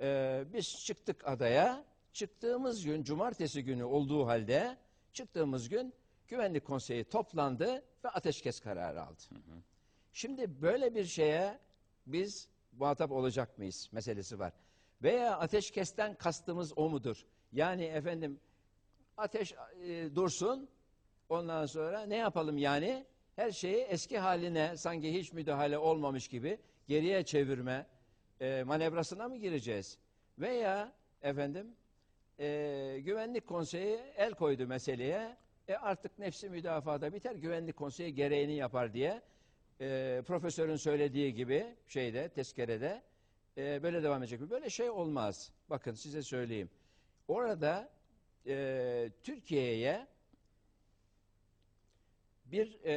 Ee, 0.00 0.44
biz 0.52 0.84
çıktık 0.84 1.28
adaya. 1.28 1.84
Çıktığımız 2.12 2.84
gün 2.84 3.02
cumartesi 3.02 3.64
günü 3.64 3.84
olduğu 3.84 4.26
halde 4.26 4.76
çıktığımız 5.12 5.68
gün 5.68 5.94
güvenlik 6.28 6.64
konseyi 6.64 7.04
toplandı 7.04 7.84
ve 8.04 8.08
ateşkes 8.08 8.60
kararı 8.60 9.02
aldı. 9.02 9.22
Şimdi 10.12 10.62
böyle 10.62 10.94
bir 10.94 11.04
şeye 11.04 11.58
biz 12.06 12.48
muhatap 12.72 13.10
olacak 13.10 13.58
mıyız 13.58 13.88
meselesi 13.92 14.38
var. 14.38 14.52
Veya 15.02 15.38
ateşkesten 15.38 16.14
kastımız 16.14 16.78
o 16.78 16.88
mudur? 16.88 17.26
Yani 17.52 17.84
efendim 17.84 18.40
ateş 19.16 19.54
e, 19.82 20.14
dursun 20.14 20.68
ondan 21.28 21.66
sonra 21.66 22.00
ne 22.00 22.16
yapalım 22.16 22.58
yani? 22.58 23.06
Her 23.36 23.50
şeyi 23.50 23.76
eski 23.76 24.18
haline 24.18 24.76
sanki 24.76 25.14
hiç 25.14 25.32
müdahale 25.32 25.78
olmamış 25.78 26.28
gibi 26.28 26.58
geriye 26.86 27.22
çevirme 27.22 27.86
e, 28.40 28.62
manevrasına 28.62 29.28
mı 29.28 29.36
gireceğiz? 29.36 29.98
Veya 30.38 30.92
efendim 31.22 31.76
e, 32.38 32.98
güvenlik 33.04 33.46
konseyi 33.46 33.98
el 34.16 34.34
koydu 34.34 34.66
meseleye. 34.66 35.36
E 35.68 35.76
artık 35.76 36.18
nefsi 36.18 36.50
müdafada 36.50 37.14
biter 37.14 37.34
güvenlik 37.34 37.76
konseyi 37.76 38.14
gereğini 38.14 38.54
yapar 38.54 38.92
diye 38.92 39.22
e, 39.80 40.22
profesörün 40.26 40.76
söylediği 40.76 41.34
gibi 41.34 41.66
şeyde 41.86 42.28
tezkerede 42.28 43.02
e, 43.56 43.82
böyle 43.82 44.02
devam 44.02 44.22
edecek? 44.22 44.40
Böyle 44.40 44.70
şey 44.70 44.90
olmaz. 44.90 45.52
Bakın 45.70 45.92
size 45.92 46.22
söyleyeyim. 46.22 46.70
Orada 47.28 47.90
e, 48.46 49.10
Türkiye'ye 49.22 50.06
bir 52.44 52.78
e, 52.84 52.94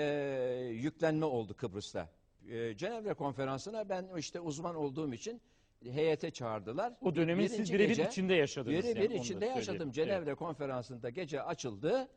yüklenme 0.68 1.26
oldu 1.26 1.54
Kıbrıs'ta. 1.54 2.10
E, 2.50 2.78
Cenevre 2.78 3.14
konferansına 3.14 3.90
ben 3.90 4.10
işte 4.18 4.40
uzman 4.40 4.76
olduğum 4.76 5.14
için 5.14 5.42
heyete 5.84 6.32
çağırdılar. 6.32 6.94
O 7.02 7.16
dönemin 7.16 7.48
siz 7.48 7.58
Birinci 7.58 7.74
birebir 7.74 7.88
gece- 7.88 8.08
içinde 8.10 8.34
yaşadınız. 8.34 8.86
Birebir 8.86 9.10
yani, 9.10 9.20
içinde 9.20 9.46
yaşadım. 9.46 9.92
Cenevre 9.92 10.36
konferansında 10.36 11.10
gece 11.10 11.42
açıldı. 11.42 12.10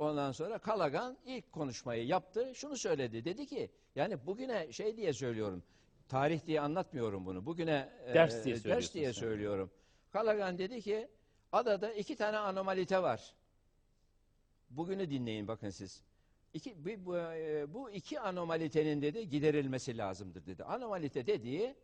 Ondan 0.00 0.32
sonra 0.32 0.58
Kalagan 0.58 1.18
ilk 1.26 1.52
konuşmayı 1.52 2.06
yaptı. 2.06 2.54
Şunu 2.54 2.76
söyledi. 2.76 3.24
Dedi 3.24 3.46
ki 3.46 3.70
yani 3.94 4.26
bugüne 4.26 4.72
şey 4.72 4.96
diye 4.96 5.12
söylüyorum. 5.12 5.62
Tarih 6.08 6.46
diye 6.46 6.60
anlatmıyorum 6.60 7.26
bunu. 7.26 7.46
Bugüne 7.46 7.92
e, 8.06 8.14
Ders 8.14 8.44
diye 8.44 8.54
ders 8.54 8.62
söylüyorsun 8.62 8.94
diye 8.94 9.12
sen. 9.12 9.20
söylüyorum. 9.20 9.70
Kalagan 10.10 10.58
dedi 10.58 10.82
ki 10.82 11.08
adada 11.52 11.92
iki 11.92 12.16
tane 12.16 12.38
anomalite 12.38 13.02
var. 13.02 13.34
Bugünü 14.70 15.10
dinleyin 15.10 15.48
bakın 15.48 15.70
siz. 15.70 16.02
İki, 16.54 16.84
bu, 16.84 17.06
bu, 17.06 17.16
e, 17.16 17.74
bu 17.74 17.90
iki 17.90 18.20
anomalitenin 18.20 19.02
dedi 19.02 19.28
giderilmesi 19.28 19.98
lazımdır 19.98 20.46
dedi. 20.46 20.64
Anomalite 20.64 21.26
dediği 21.26 21.74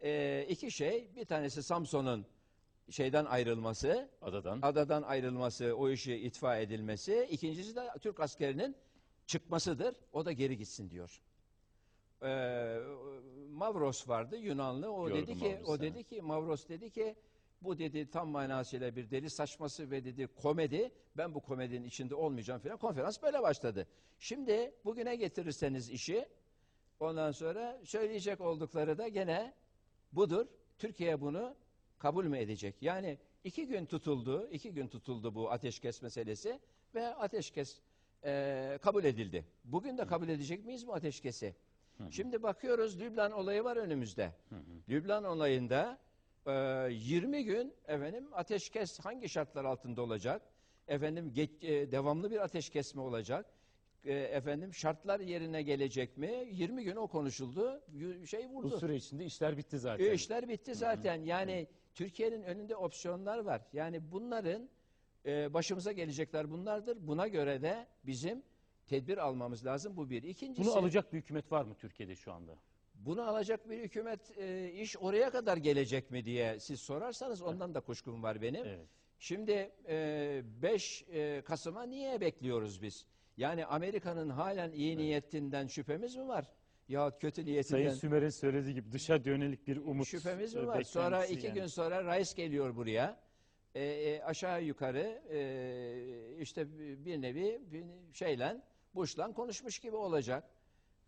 e, 0.00 0.46
iki 0.48 0.70
şey. 0.70 1.10
Bir 1.16 1.24
tanesi 1.24 1.62
Samson'un 1.62 2.26
şeyden 2.90 3.24
ayrılması, 3.24 4.08
Adadan. 4.22 4.58
adadan 4.62 5.02
ayrılması, 5.02 5.74
o 5.76 5.90
işi 5.90 6.14
itfa 6.14 6.56
edilmesi. 6.56 7.28
İkincisi 7.30 7.76
de 7.76 7.88
Türk 8.00 8.20
askerinin 8.20 8.76
çıkmasıdır. 9.26 9.96
O 10.12 10.24
da 10.24 10.32
geri 10.32 10.56
gitsin 10.56 10.90
diyor. 10.90 11.22
Ee, 12.22 12.78
Mavros 13.50 14.08
vardı 14.08 14.36
Yunanlı. 14.36 14.92
O 14.92 15.08
Gördüm 15.08 15.22
dedi 15.22 15.38
ki 15.38 15.44
Mavros'u, 15.48 15.72
o 15.72 15.80
dedi 15.80 16.04
ki 16.04 16.22
Mavros 16.22 16.68
dedi 16.68 16.90
ki 16.90 17.16
bu 17.62 17.78
dedi 17.78 18.10
tam 18.10 18.28
manasıyla 18.28 18.96
bir 18.96 19.10
deli 19.10 19.30
saçması 19.30 19.90
ve 19.90 20.04
dedi 20.04 20.26
komedi. 20.26 20.92
Ben 21.16 21.34
bu 21.34 21.40
komedinin 21.40 21.84
içinde 21.84 22.14
olmayacağım 22.14 22.60
falan. 22.60 22.76
Konferans 22.76 23.22
böyle 23.22 23.42
başladı. 23.42 23.86
Şimdi 24.18 24.74
bugüne 24.84 25.16
getirirseniz 25.16 25.90
işi 25.90 26.28
ondan 27.00 27.32
sonra 27.32 27.80
söyleyecek 27.84 28.40
oldukları 28.40 28.98
da 28.98 29.08
gene 29.08 29.54
budur. 30.12 30.46
Türkiye 30.78 31.20
bunu 31.20 31.56
kabul 31.98 32.24
mü 32.24 32.38
edecek? 32.38 32.74
Yani 32.82 33.18
iki 33.44 33.66
gün 33.66 33.86
tutuldu, 33.86 34.48
iki 34.52 34.72
gün 34.72 34.88
tutuldu 34.88 35.34
bu 35.34 35.50
ateşkes 35.50 36.02
meselesi 36.02 36.60
ve 36.94 37.06
ateşkes 37.14 37.80
eee, 38.24 38.78
kabul 38.82 39.04
edildi. 39.04 39.44
Bugün 39.64 39.98
de 39.98 40.06
kabul 40.06 40.28
edecek 40.28 40.64
miyiz 40.64 40.86
bu 40.86 40.94
ateşkesi? 40.94 41.54
Şimdi 42.10 42.42
bakıyoruz 42.42 43.00
Lübnan 43.00 43.32
olayı 43.32 43.64
var 43.64 43.76
önümüzde. 43.76 44.32
Lübnan 44.88 45.24
olayında 45.24 45.98
eee, 46.46 46.52
20 46.92 47.44
gün 47.44 47.74
efendim 47.86 48.28
ateşkes 48.32 49.00
hangi 49.00 49.28
şartlar 49.28 49.64
altında 49.64 50.02
olacak? 50.02 50.42
Efendim 50.88 51.32
geç- 51.34 51.62
e, 51.64 51.92
devamlı 51.92 52.30
bir 52.30 52.44
ateşkes 52.44 52.94
mi 52.94 53.00
olacak? 53.00 53.46
E, 54.04 54.12
efendim 54.14 54.74
şartlar 54.74 55.20
yerine 55.20 55.62
gelecek 55.62 56.16
mi? 56.16 56.44
20 56.50 56.84
gün 56.84 56.96
o 56.96 57.06
konuşuldu. 57.08 57.82
Şey 58.26 58.46
vurdu. 58.48 58.70
Bu 58.70 58.78
süre 58.80 58.96
içinde 58.96 59.24
işler 59.24 59.56
bitti 59.56 59.78
zaten. 59.78 60.04
E, 60.04 60.14
işler 60.14 60.48
bitti 60.48 60.74
zaten. 60.74 61.22
Yani 61.24 61.66
Türkiye'nin 61.98 62.42
önünde 62.42 62.76
opsiyonlar 62.76 63.38
var. 63.38 63.62
Yani 63.72 64.12
bunların 64.12 64.68
e, 65.26 65.54
başımıza 65.54 65.92
gelecekler 65.92 66.50
bunlardır. 66.50 66.98
Buna 67.00 67.28
göre 67.28 67.62
de 67.62 67.86
bizim 68.06 68.42
tedbir 68.86 69.18
almamız 69.18 69.66
lazım. 69.66 69.96
Bu 69.96 70.10
bir. 70.10 70.22
İkincisi, 70.22 70.68
Bunu 70.68 70.76
alacak 70.76 71.12
bir 71.12 71.18
hükümet 71.18 71.52
var 71.52 71.64
mı 71.64 71.74
Türkiye'de 71.74 72.16
şu 72.16 72.32
anda? 72.32 72.52
bunu 72.94 73.22
alacak 73.28 73.70
bir 73.70 73.78
hükümet 73.78 74.38
e, 74.38 74.72
iş 74.72 74.96
oraya 74.96 75.30
kadar 75.30 75.56
gelecek 75.56 76.10
mi 76.10 76.24
diye 76.24 76.60
siz 76.60 76.80
sorarsanız 76.80 77.42
ondan 77.42 77.74
da 77.74 77.80
kuşkum 77.80 78.22
var 78.22 78.42
benim. 78.42 78.66
Evet. 78.66 78.88
Şimdi 79.18 79.70
e, 79.88 80.42
5 80.62 81.04
e, 81.12 81.42
Kasım'a 81.44 81.82
niye 81.82 82.20
bekliyoruz 82.20 82.82
biz? 82.82 83.06
Yani 83.36 83.66
Amerika'nın 83.66 84.28
halen 84.28 84.72
iyi 84.72 84.96
niyetinden 84.96 85.66
şüphemiz 85.66 86.16
mi 86.16 86.28
var? 86.28 86.52
Ya 86.88 87.18
kötü 87.18 87.44
niyetinden 87.44 87.78
Sayın 87.78 87.90
Sümer'in 87.90 88.28
söylediği 88.28 88.74
gibi 88.74 88.92
dışa 88.92 89.16
yönelik 89.24 89.66
bir 89.66 89.76
umut. 89.76 90.06
Şüphemiz 90.06 90.56
e, 90.56 90.60
mi 90.60 90.66
var? 90.66 90.82
Sonra 90.82 91.26
iki 91.26 91.46
yani. 91.46 91.54
gün 91.54 91.66
sonra 91.66 92.16
Reis 92.16 92.34
geliyor 92.34 92.76
buraya. 92.76 93.20
E, 93.74 93.84
e, 93.84 94.22
aşağı 94.22 94.62
yukarı 94.62 95.22
e, 95.30 96.42
işte 96.42 96.78
bir 97.04 97.22
nevi 97.22 97.60
bir 97.72 97.84
şeyle 98.12 98.60
Bush'la 98.94 99.32
konuşmuş 99.32 99.78
gibi 99.78 99.96
olacak. 99.96 100.44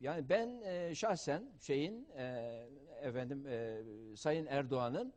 Yani 0.00 0.28
ben 0.28 0.60
e, 0.64 0.94
şahsen 0.94 1.52
şeyin 1.60 2.08
e, 2.16 2.22
efendim 3.02 3.46
e, 3.46 3.82
Sayın 4.16 4.46
Erdoğan'ın 4.46 5.12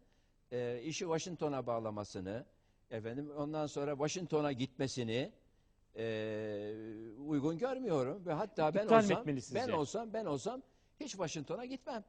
e, 0.52 0.82
işi 0.82 1.00
Washington'a 1.00 1.68
bağlamasını 1.68 2.46
efendim 2.92 3.32
ondan 3.38 3.68
sonra 3.68 3.92
Washington'a 3.92 4.52
gitmesini 4.52 5.32
e, 5.98 6.74
uygun 7.28 7.58
görmüyorum 7.58 8.26
ve 8.26 8.34
hatta 8.34 8.74
ben 8.74 8.84
İptal 8.84 8.98
olsam 8.98 9.26
ben 9.56 9.70
olsam 9.70 10.14
ben 10.14 10.26
olsam 10.26 10.62
hiç 11.00 11.12
Washington'a 11.12 11.66
gitmem. 11.66 12.04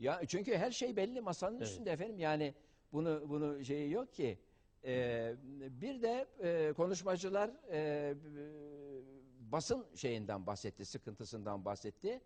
Ya 0.00 0.20
çünkü 0.26 0.56
her 0.56 0.70
şey 0.70 0.96
belli 0.96 1.20
masanın 1.20 1.56
Evet. 1.56 1.66
üstünde 1.66 1.90
efendim 1.90 2.18
yani 2.18 2.54
bunu 2.92 3.22
bunu 3.28 3.64
şeyi 3.64 3.90
yok 3.90 4.14
ki. 4.14 4.38
Ee, 4.84 5.34
bir 5.80 6.02
de 6.02 6.26
e, 6.40 6.72
konuşmacılar 6.72 7.50
e, 7.70 8.14
basın 9.52 9.86
şeyinden 9.94 10.46
bahsetti, 10.46 10.84
sıkıntısından 10.84 11.64
bahsetti. 11.64 12.20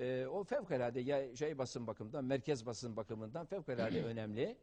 E, 0.00 0.26
o 0.26 0.44
fevkalade 0.44 1.00
ya 1.00 1.36
şey 1.36 1.58
basın 1.58 1.86
bakımından, 1.86 2.24
merkez 2.24 2.66
basın 2.66 2.96
bakımından 2.96 3.46
fevkalade 3.46 4.04
önemli. 4.04 4.56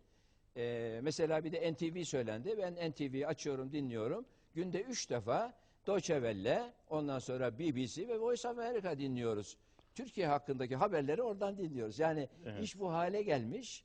E, 0.57 0.99
mesela 1.03 1.43
bir 1.43 1.51
de 1.51 1.73
NTV 1.73 2.03
söylendi. 2.03 2.57
Ben 2.57 2.91
NTV'yi 2.91 3.27
açıyorum, 3.27 3.71
dinliyorum. 3.71 4.25
Günde 4.53 4.81
üç 4.81 5.09
defa 5.09 5.53
Welle, 5.85 6.73
ondan 6.89 7.19
sonra 7.19 7.59
BBC 7.59 8.07
ve 8.07 8.19
Voice 8.19 8.47
of 8.47 8.57
America 8.57 8.97
dinliyoruz. 8.97 9.57
Türkiye 9.95 10.27
hakkındaki 10.27 10.75
haberleri 10.75 11.21
oradan 11.21 11.57
dinliyoruz. 11.57 11.99
Yani 11.99 12.29
Evet. 12.45 12.63
iş 12.63 12.79
bu 12.79 12.91
hale 12.91 13.21
gelmiş. 13.21 13.83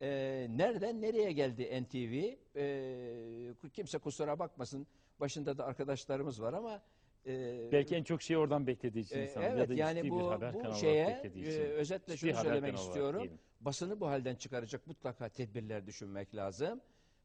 Ee, 0.00 0.46
nereden 0.50 1.02
nereye 1.02 1.32
geldi 1.32 1.82
NTV? 1.82 2.36
Ee, 2.56 3.70
kimse 3.72 3.98
kusura 3.98 4.38
bakmasın. 4.38 4.86
Başında 5.20 5.58
da 5.58 5.64
arkadaşlarımız 5.64 6.42
var 6.42 6.52
ama 6.52 6.82
e, 7.26 7.72
Belki 7.72 7.96
en 7.96 8.02
çok 8.02 8.22
şeyi 8.22 8.38
oradan 8.38 8.66
beklediği 8.66 9.00
için 9.04 9.18
e, 9.18 9.24
insanlar 9.24 9.48
ya 9.48 9.54
evet 9.56 9.68
da 9.68 9.74
yani 9.74 10.10
bu, 10.10 10.18
bir 10.18 10.24
haber 10.24 10.54
bu 10.54 10.74
şeye 10.74 11.22
e, 11.34 11.58
özetle 11.58 12.16
şunu 12.16 12.34
söylemek 12.34 12.76
istiyorum. 12.76 13.28
Basını 13.60 14.00
bu 14.00 14.06
halden 14.06 14.34
çıkaracak 14.34 14.86
mutlaka 14.86 15.28
tedbirler 15.28 15.86
düşünmek 15.86 16.34
lazım. 16.34 16.80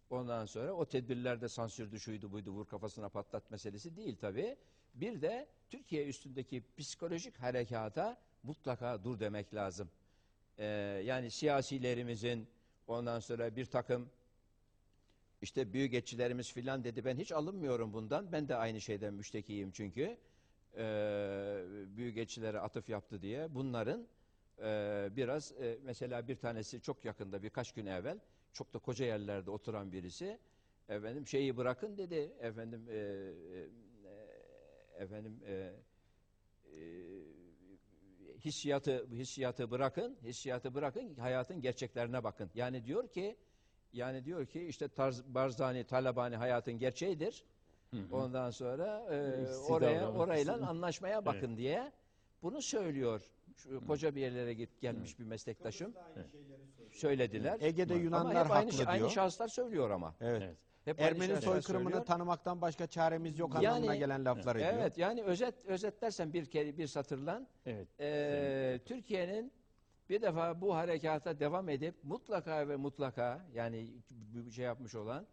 Ondan 0.09 0.45
sonra 0.45 0.71
o 0.73 0.85
tedbirlerde 0.85 1.49
sansürdü, 1.49 1.99
şuydu, 1.99 2.31
buydu, 2.31 2.51
vur 2.51 2.65
kafasına 2.65 3.09
patlat 3.09 3.51
meselesi 3.51 3.95
değil 3.95 4.17
tabii. 4.21 4.57
Bir 4.93 5.21
de 5.21 5.47
Türkiye 5.69 6.07
üstündeki 6.07 6.63
psikolojik 6.77 7.37
harekata 7.37 8.17
mutlaka 8.43 9.03
dur 9.03 9.19
demek 9.19 9.53
lazım. 9.53 9.89
Ee, 10.57 10.65
yani 11.05 11.31
siyasilerimizin 11.31 12.47
ondan 12.87 13.19
sonra 13.19 13.55
bir 13.55 13.65
takım 13.65 14.09
işte 15.41 15.73
büyükelçilerimiz 15.73 16.53
filan 16.53 16.83
dedi. 16.83 17.05
Ben 17.05 17.17
hiç 17.17 17.31
alınmıyorum 17.31 17.93
bundan. 17.93 18.31
Ben 18.31 18.47
de 18.47 18.55
aynı 18.55 18.81
şeyden 18.81 19.13
müştekiyim 19.13 19.71
çünkü. 19.71 20.17
Ee, 20.77 21.63
büyükelçilere 21.97 22.59
atıf 22.59 22.89
yaptı 22.89 23.21
diye. 23.21 23.55
Bunların 23.55 24.07
e, 24.59 25.09
biraz 25.11 25.51
e, 25.51 25.77
mesela 25.83 26.27
bir 26.27 26.35
tanesi 26.35 26.81
çok 26.81 27.05
yakında 27.05 27.43
birkaç 27.43 27.71
gün 27.71 27.85
evvel 27.85 28.19
çok 28.57 28.73
da 28.73 28.79
koca 28.79 29.05
yerlerde 29.05 29.51
oturan 29.51 29.91
birisi 29.91 30.39
efendim 30.89 31.27
şeyi 31.27 31.57
bırakın 31.57 31.97
dedi. 31.97 32.33
Efendim 32.39 32.85
e, 32.89 32.95
e, 32.95 32.99
efendim 35.03 35.39
e, 35.47 35.53
e, 35.53 35.73
hissiyatı 38.45 39.07
hissiyatı 39.11 39.71
bırakın 39.71 40.17
hissiyatı 40.23 40.73
bırakın 40.73 41.15
hayatın 41.15 41.61
gerçeklerine 41.61 42.23
bakın. 42.23 42.49
Yani 42.55 42.85
diyor 42.85 43.07
ki 43.07 43.37
yani 43.93 44.25
diyor 44.25 44.45
ki 44.45 44.67
işte 44.67 44.87
tarz, 44.87 45.23
Barzani 45.23 45.83
Talabani 45.83 46.35
hayatın 46.35 46.77
gerçeğidir. 46.77 47.43
Ondan 48.11 48.49
sonra 48.49 49.13
e, 49.13 49.47
oraya 49.69 50.11
orayla 50.11 50.67
anlaşmaya 50.67 51.25
bakın 51.25 51.57
diye 51.57 51.91
bunu 52.43 52.61
söylüyor. 52.61 53.21
Şu 53.55 53.87
koca 53.87 54.15
bir 54.15 54.21
yerlere 54.21 54.53
git 54.53 54.81
gelmiş 54.81 55.19
bir 55.19 55.23
meslektaşım 55.23 55.93
söylediler 56.97 57.57
Ege'de 57.61 57.93
ama 57.93 58.03
Yunanlar 58.03 58.45
hep 58.45 58.51
aynı, 58.51 58.63
haklı 58.65 58.77
şey- 58.77 58.85
aynı 58.87 58.99
diyor. 58.99 59.09
şahıslar 59.09 59.47
söylüyor 59.47 59.89
ama 59.89 60.15
Evet. 60.21 60.41
Evet. 60.45 60.57
hep 60.85 60.99
aynı 60.99 61.09
Ermeni 61.09 61.41
soykırımını 61.41 61.83
söylüyor. 61.89 62.05
tanımaktan 62.05 62.61
başka 62.61 62.87
çaremiz 62.87 63.39
yok 63.39 63.53
Yani- 63.55 63.69
anlamına 63.69 63.95
gelen 63.95 64.25
laflar 64.25 64.55
ediyor. 64.55 64.73
Evet 64.73 64.97
yani 64.97 65.23
özet 65.23 65.65
özetlersen 65.65 66.33
bir 66.33 66.45
kere 66.45 66.77
bir 66.77 66.87
satırla 66.87 67.47
Evet. 67.65 67.87
e, 67.99 68.79
Türkiye'nin 68.85 69.51
bir 70.09 70.21
defa 70.21 70.61
bu 70.61 70.75
harekata 70.75 71.39
devam 71.39 71.69
edip 71.69 71.95
mutlaka 72.03 72.67
ve 72.69 72.75
mutlaka 72.75 73.45
yani 73.53 73.93
bu 74.11 74.51
şey 74.51 74.65
yapmış 74.65 74.95
olan 74.95 75.27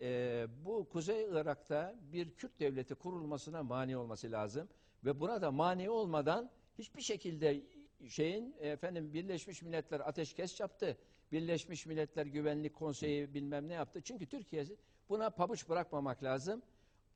e, 0.00 0.46
bu 0.64 0.88
Kuzey 0.88 1.24
Irak'ta 1.30 1.94
bir 2.12 2.30
Kürt 2.34 2.60
devleti 2.60 2.94
kurulmasına 2.94 3.62
mani 3.62 3.96
olması 3.96 4.32
lazım 4.32 4.68
ve 5.04 5.20
buna 5.20 5.42
da 5.42 5.50
mani 5.50 5.90
olmadan 5.90 6.50
hiçbir 6.78 7.02
şekilde 7.02 7.60
şeyin 8.08 8.54
efendim 8.60 9.14
Birleşmiş 9.14 9.62
Milletler 9.62 10.00
ateşkes 10.00 10.60
yaptı. 10.60 10.96
Birleşmiş 11.32 11.86
Milletler 11.86 12.26
Güvenlik 12.26 12.74
Konseyi 12.74 13.34
bilmem 13.34 13.68
ne 13.68 13.72
yaptı. 13.72 14.00
Çünkü 14.04 14.26
Türkiye 14.26 14.66
buna 15.08 15.30
pabuç 15.30 15.68
bırakmamak 15.68 16.22
lazım. 16.22 16.62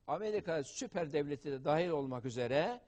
Amerika 0.06 0.64
süper 0.64 1.12
devleti 1.12 1.52
de 1.52 1.64
dahil 1.64 1.88
olmak 1.88 2.24
üzere 2.24 2.80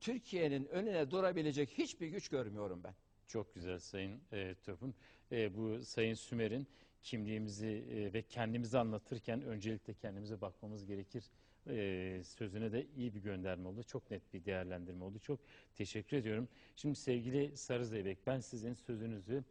Türkiye'nin 0.00 0.66
önüne 0.66 1.10
durabilecek 1.10 1.70
hiçbir 1.70 2.08
güç 2.08 2.28
görmüyorum 2.28 2.80
ben. 2.84 2.94
Çok 3.26 3.54
güzel 3.54 3.78
Sayın 3.78 4.20
e, 4.32 4.54
Töpün. 4.54 4.94
E, 5.32 5.56
bu 5.56 5.84
Sayın 5.84 6.14
Sümer'in 6.14 6.66
kimliğimizi 7.02 7.66
e, 7.66 8.12
ve 8.12 8.22
kendimizi 8.22 8.78
anlatırken 8.78 9.42
öncelikle 9.42 9.94
kendimize 9.94 10.40
bakmamız 10.40 10.86
gerekir. 10.86 11.24
E, 11.68 12.20
sözüne 12.24 12.72
de 12.72 12.86
iyi 12.96 13.14
bir 13.14 13.20
gönderme 13.20 13.68
oldu. 13.68 13.82
Çok 13.82 14.10
net 14.10 14.32
bir 14.34 14.44
değerlendirme 14.44 15.04
oldu. 15.04 15.18
Çok 15.18 15.40
teşekkür 15.74 16.16
ediyorum. 16.16 16.48
Şimdi 16.76 16.96
sevgili 16.96 17.56
Sarı 17.56 17.86
Zeybek 17.86 18.26
ben 18.26 18.40
sizin 18.40 18.74
sözünüzü 18.74 19.44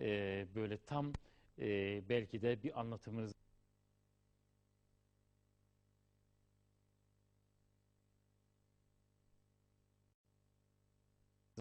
e, 0.00 0.46
böyle 0.54 0.78
tam 0.78 1.12
e, 1.58 2.02
belki 2.08 2.42
de 2.42 2.62
bir 2.62 2.80
anlatımınız 2.80 3.32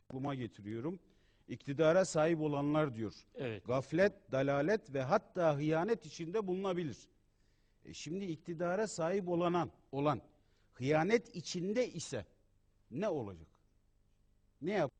aklıma 0.09 0.35
getiriyorum. 0.35 0.99
İktidara 1.47 2.05
sahip 2.05 2.41
olanlar 2.41 2.95
diyor. 2.95 3.13
evet 3.35 3.65
Gaflet, 3.65 4.13
dalalet 4.31 4.93
ve 4.93 5.01
hatta 5.01 5.57
hıyanet 5.57 6.05
içinde 6.05 6.47
bulunabilir. 6.47 6.97
E 7.89 7.93
şimdi 7.93 8.25
iktidara 8.25 8.87
sahip 8.87 9.27
olanan, 9.29 9.71
olan 9.91 10.21
hıyanet 10.73 11.35
içinde 11.35 11.89
ise 11.91 12.25
ne 12.91 13.09
olacak? 13.09 13.47
Ne 14.61 14.71
yap? 14.71 14.91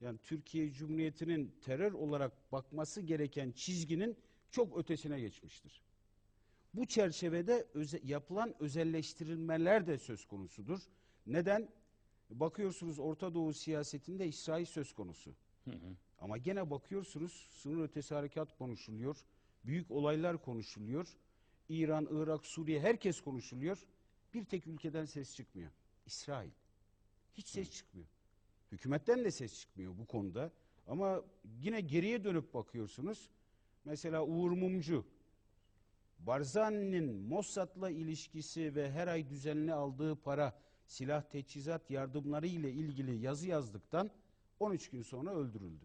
Yani 0.00 0.18
Türkiye 0.18 0.72
Cumhuriyeti'nin 0.72 1.58
terör 1.62 1.92
olarak 1.92 2.52
bakması 2.52 3.00
gereken 3.00 3.50
çizginin 3.52 4.16
çok 4.50 4.78
ötesine 4.78 5.20
geçmiştir. 5.20 5.82
Bu 6.76 6.86
çerçevede 6.86 7.66
öze- 7.74 8.00
yapılan 8.04 8.54
özelleştirilmeler 8.62 9.86
de 9.86 9.98
söz 9.98 10.24
konusudur. 10.26 10.80
Neden? 11.26 11.68
Bakıyorsunuz 12.30 12.98
Orta 12.98 13.34
Doğu 13.34 13.52
siyasetinde 13.52 14.26
İsrail 14.28 14.64
söz 14.64 14.92
konusu. 14.92 15.34
Ama 16.20 16.38
gene 16.38 16.70
bakıyorsunuz 16.70 17.32
sınır 17.50 17.84
ötesi 17.84 18.14
harekat 18.14 18.58
konuşuluyor. 18.58 19.16
Büyük 19.64 19.90
olaylar 19.90 20.42
konuşuluyor. 20.42 21.16
İran, 21.68 22.08
Irak, 22.10 22.46
Suriye 22.46 22.80
herkes 22.80 23.20
konuşuluyor. 23.20 23.86
Bir 24.34 24.44
tek 24.44 24.66
ülkeden 24.66 25.04
ses 25.04 25.34
çıkmıyor. 25.36 25.70
İsrail. 26.06 26.50
Hiç 27.34 27.48
ses 27.48 27.70
çıkmıyor. 27.70 28.08
Hükümetten 28.72 29.24
de 29.24 29.30
ses 29.30 29.60
çıkmıyor 29.60 29.98
bu 29.98 30.06
konuda. 30.06 30.52
Ama 30.86 31.24
yine 31.60 31.80
geriye 31.80 32.24
dönüp 32.24 32.54
bakıyorsunuz. 32.54 33.30
Mesela 33.84 34.24
Uğur 34.24 34.50
Mumcu, 34.50 35.04
Barzani'nin 36.18 37.22
Mossad'la 37.28 37.90
ilişkisi 37.90 38.74
ve 38.74 38.90
her 38.90 39.08
ay 39.08 39.28
düzenli 39.30 39.72
aldığı 39.72 40.16
para, 40.16 40.58
silah 40.86 41.22
teçhizat 41.22 41.90
yardımları 41.90 42.46
ile 42.46 42.72
ilgili 42.72 43.16
yazı 43.16 43.48
yazdıktan 43.48 44.10
13 44.60 44.90
gün 44.90 45.02
sonra 45.02 45.30
öldürüldü. 45.34 45.84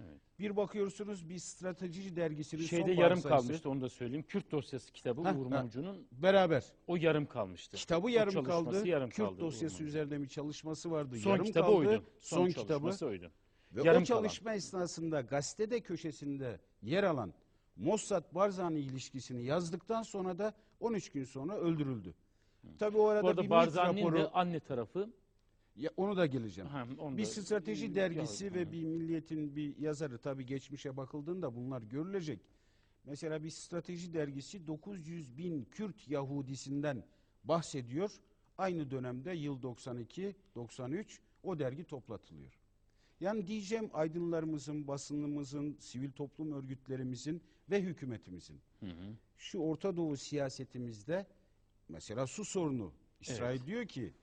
Evet. 0.00 0.20
Bir 0.38 0.56
bakıyorsunuz 0.56 1.28
bir 1.28 1.38
strateji 1.38 2.16
dergisinin 2.16 2.62
şeyde 2.62 2.94
son 2.94 3.02
yarım 3.02 3.18
sayısı- 3.20 3.28
kalmıştı 3.28 3.70
onu 3.70 3.80
da 3.80 3.88
söyleyeyim. 3.88 4.24
Kürt 4.28 4.50
dosyası 4.52 4.92
kitabı 4.92 5.20
Uğur. 5.20 5.46
Mumcu'nun 5.46 6.06
Beraber. 6.12 6.64
o 6.86 6.96
yarım 6.96 7.26
kalmıştı. 7.26 7.76
Kitabı 7.76 8.10
yarım 8.10 8.44
kaldı. 8.44 8.88
yarım 8.88 9.10
Kürt 9.10 9.28
kaldı 9.28 9.40
dosyası 9.40 9.82
üzerinde 9.82 10.20
bir 10.20 10.28
çalışması 10.28 10.90
vardı. 10.90 11.16
Son 11.18 11.30
yarım 11.30 11.44
kitabı 11.44 11.66
kaldı. 11.66 11.76
oydu. 11.76 12.04
Son, 12.20 12.36
Son, 12.50 12.62
kitabı. 12.62 13.06
oydu. 13.06 13.30
Ve 13.72 13.82
Yarım 13.82 14.02
o 14.02 14.04
çalışma 14.04 14.54
esnasında 14.54 15.20
gazetede 15.20 15.80
köşesinde 15.80 16.60
yer 16.82 17.04
alan 17.04 17.34
Mossad 17.84 18.34
Barzani 18.34 18.80
ilişkisini 18.80 19.44
yazdıktan 19.44 20.02
sonra 20.02 20.38
da 20.38 20.54
13 20.80 21.12
gün 21.12 21.24
sonra 21.24 21.56
öldürüldü. 21.56 22.14
Tabii 22.78 22.98
o 22.98 23.06
arada 23.06 23.22
Bu 23.22 23.28
arada 23.28 23.42
bir 23.42 23.50
Barzani'nin 23.50 24.02
raporu, 24.06 24.18
de 24.18 24.28
anne 24.30 24.60
tarafı 24.60 25.10
ya 25.76 25.90
onu 25.96 26.16
da 26.16 26.26
geleceğim. 26.26 26.70
Ha, 26.70 26.86
onu 26.98 27.16
Bir 27.16 27.22
da- 27.22 27.26
strateji 27.26 27.94
dergisi 27.94 28.44
Ya- 28.44 28.54
ve 28.54 28.72
bir 28.72 28.84
milliyetin 28.84 29.56
bir 29.56 29.76
yazarı 29.78 30.18
tabii 30.18 30.46
geçmişe 30.46 30.96
bakıldığında 30.96 31.54
bunlar 31.56 31.82
görülecek. 31.82 32.40
Mesela 33.04 33.42
bir 33.44 33.50
strateji 33.50 34.14
dergisi 34.14 34.66
900 34.66 35.36
bin 35.38 35.64
Kürt 35.64 36.08
Yahudisinden 36.08 37.04
bahsediyor. 37.44 38.20
Aynı 38.58 38.90
dönemde 38.90 39.30
yıl 39.32 39.62
92-93 39.62 41.20
o 41.42 41.58
dergi 41.58 41.84
toplatılıyor. 41.84 42.59
Yani 43.20 43.46
diyeceğim 43.46 43.90
aydınlarımızın, 43.92 44.86
basınımızın, 44.86 45.76
sivil 45.80 46.10
toplum 46.10 46.52
örgütlerimizin 46.52 47.42
ve 47.70 47.82
hükümetimizin 47.82 48.60
Hı 48.80 48.86
hı. 48.86 49.14
şu 49.36 49.58
Orta 49.58 49.96
Doğu 49.96 50.16
siyasetimizde 50.16 51.26
mesela 51.88 52.26
su 52.26 52.44
sorunu. 52.44 52.92
İsrail 53.20 53.66
diyor 53.66 53.86
ki 53.86 54.14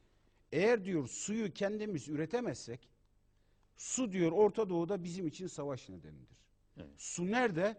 eğer 0.51 0.85
diyor 0.85 1.07
suyu 1.07 1.53
kendimiz 1.53 2.07
üretemezsek 2.09 2.89
su 3.77 4.11
diyor 4.11 4.31
Orta 4.31 4.69
Doğu'da 4.69 5.03
bizim 5.03 5.27
için 5.27 5.47
savaş 5.47 5.89
nedenidir. 5.89 6.37
Evet. 6.77 6.89
Su 6.97 7.31
nerede? 7.31 7.77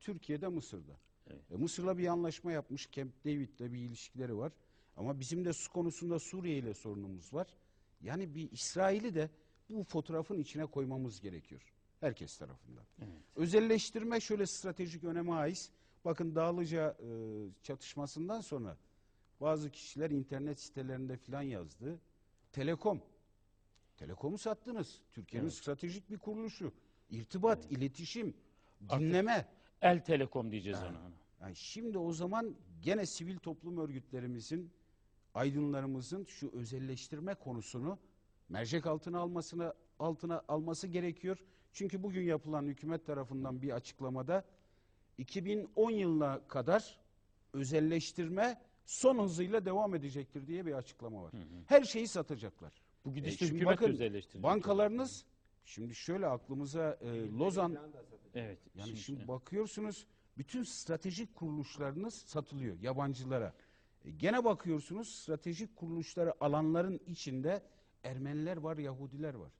Türkiye'de, 0.00 0.48
Mısır'da. 0.48 0.96
Evet. 1.30 1.52
E, 1.52 1.56
Mısır'la 1.56 1.98
bir 1.98 2.06
anlaşma 2.06 2.52
yapmış. 2.52 2.90
Camp 2.92 3.24
David'le 3.24 3.72
bir 3.72 3.78
ilişkileri 3.78 4.36
var. 4.36 4.52
Ama 4.96 5.20
bizim 5.20 5.44
de 5.44 5.52
su 5.52 5.72
konusunda 5.72 6.18
Suriye 6.18 6.58
ile 6.58 6.74
sorunumuz 6.74 7.34
var. 7.34 7.46
Yani 8.00 8.34
bir 8.34 8.50
İsrail'i 8.52 9.14
de 9.14 9.30
bu 9.70 9.82
fotoğrafın 9.84 10.38
içine 10.38 10.66
koymamız 10.66 11.20
gerekiyor. 11.20 11.60
Herkes 12.00 12.38
tarafından. 12.38 12.84
Özelleştirme 13.36 14.20
şöyle 14.20 14.46
stratejik 14.46 15.04
öneme 15.04 15.32
ait. 15.32 15.70
Bakın 16.04 16.34
Dağlıca 16.34 16.96
e, 17.02 17.08
çatışmasından 17.62 18.40
sonra 18.40 18.76
bazı 19.40 19.70
kişiler 19.70 20.10
internet 20.10 20.60
sitelerinde 20.60 21.16
filan 21.16 21.42
yazdı. 21.42 21.98
Telekom. 22.52 23.02
Telekomu 23.96 24.38
sattınız. 24.38 25.00
Türkiye'nin 25.12 25.46
Evet. 25.48 25.56
stratejik 25.58 26.10
bir 26.10 26.18
kuruluşu. 26.18 26.72
İrtibat, 27.10 27.72
iletişim, 27.72 28.34
dinleme. 28.90 29.48
El 29.82 30.04
Telekom 30.04 30.50
diyeceğiz 30.50 30.78
ona. 30.78 31.00
Yani 31.40 31.56
şimdi 31.56 31.98
o 31.98 32.12
zaman 32.12 32.56
gene 32.82 33.06
sivil 33.06 33.38
toplum 33.38 33.78
örgütlerimizin, 33.78 34.70
aydınlarımızın 35.34 36.24
şu 36.24 36.50
özelleştirme 36.52 37.34
konusunu 37.34 37.98
mercek 38.48 38.86
altına 38.86 39.18
almasına 39.18 39.74
altına 39.98 40.42
alması 40.48 40.86
gerekiyor. 40.86 41.38
Çünkü 41.72 42.02
bugün 42.02 42.22
yapılan 42.22 42.66
hükümet 42.66 43.06
tarafından 43.06 43.62
bir 43.62 43.70
açıklamada 43.70 44.44
2010 45.18 45.90
yılına 45.90 46.48
kadar 46.48 46.98
özelleştirme 47.52 48.60
son 48.84 49.18
hızıyla 49.18 49.64
devam 49.64 49.94
edecektir 49.94 50.46
diye 50.46 50.66
bir 50.66 50.72
açıklama 50.72 51.22
var. 51.22 51.32
Her 51.66 51.82
şeyi 51.82 52.08
satacaklar. 52.08 52.72
Bu 53.04 53.10
E, 53.10 53.12
gidişle 53.12 53.46
şimdi 53.46 53.54
hükümet 53.60 53.76
bakın, 53.76 53.92
özelleştirecek. 53.92 54.42
Bankalarınız 54.42 55.24
şimdi 55.64 55.94
şöyle 55.94 56.26
aklımıza 56.26 56.98
e, 57.00 57.28
Lozan 57.28 57.78
Evet. 58.34 58.58
yani 58.74 58.96
şimdi 58.96 59.28
bakıyorsunuz 59.28 60.06
bütün 60.38 60.62
stratejik 60.62 61.34
kuruluşlarınız 61.34 62.14
satılıyor 62.14 62.80
yabancılara. 62.80 63.54
E, 64.04 64.10
gene 64.10 64.44
bakıyorsunuz 64.44 65.08
stratejik 65.14 65.76
kuruluşları 65.76 66.44
alanların 66.44 67.00
içinde 67.06 67.62
Ermeniler 68.06 68.56
var, 68.56 68.78
Yahudiler 68.78 69.34
var. 69.34 69.52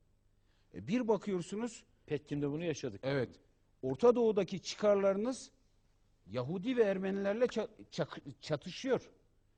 E, 0.74 0.88
bir 0.88 1.08
bakıyorsunuz 1.08 1.84
Pekin'de 2.06 2.50
bunu 2.50 2.64
yaşadık. 2.64 3.00
evet 3.02 3.40
Orta 3.82 4.14
Doğu'daki 4.14 4.62
çıkarlarınız 4.62 5.50
Yahudi 6.26 6.76
ve 6.76 6.82
Ermenilerle 6.82 7.46
çatışıyor. 8.40 9.10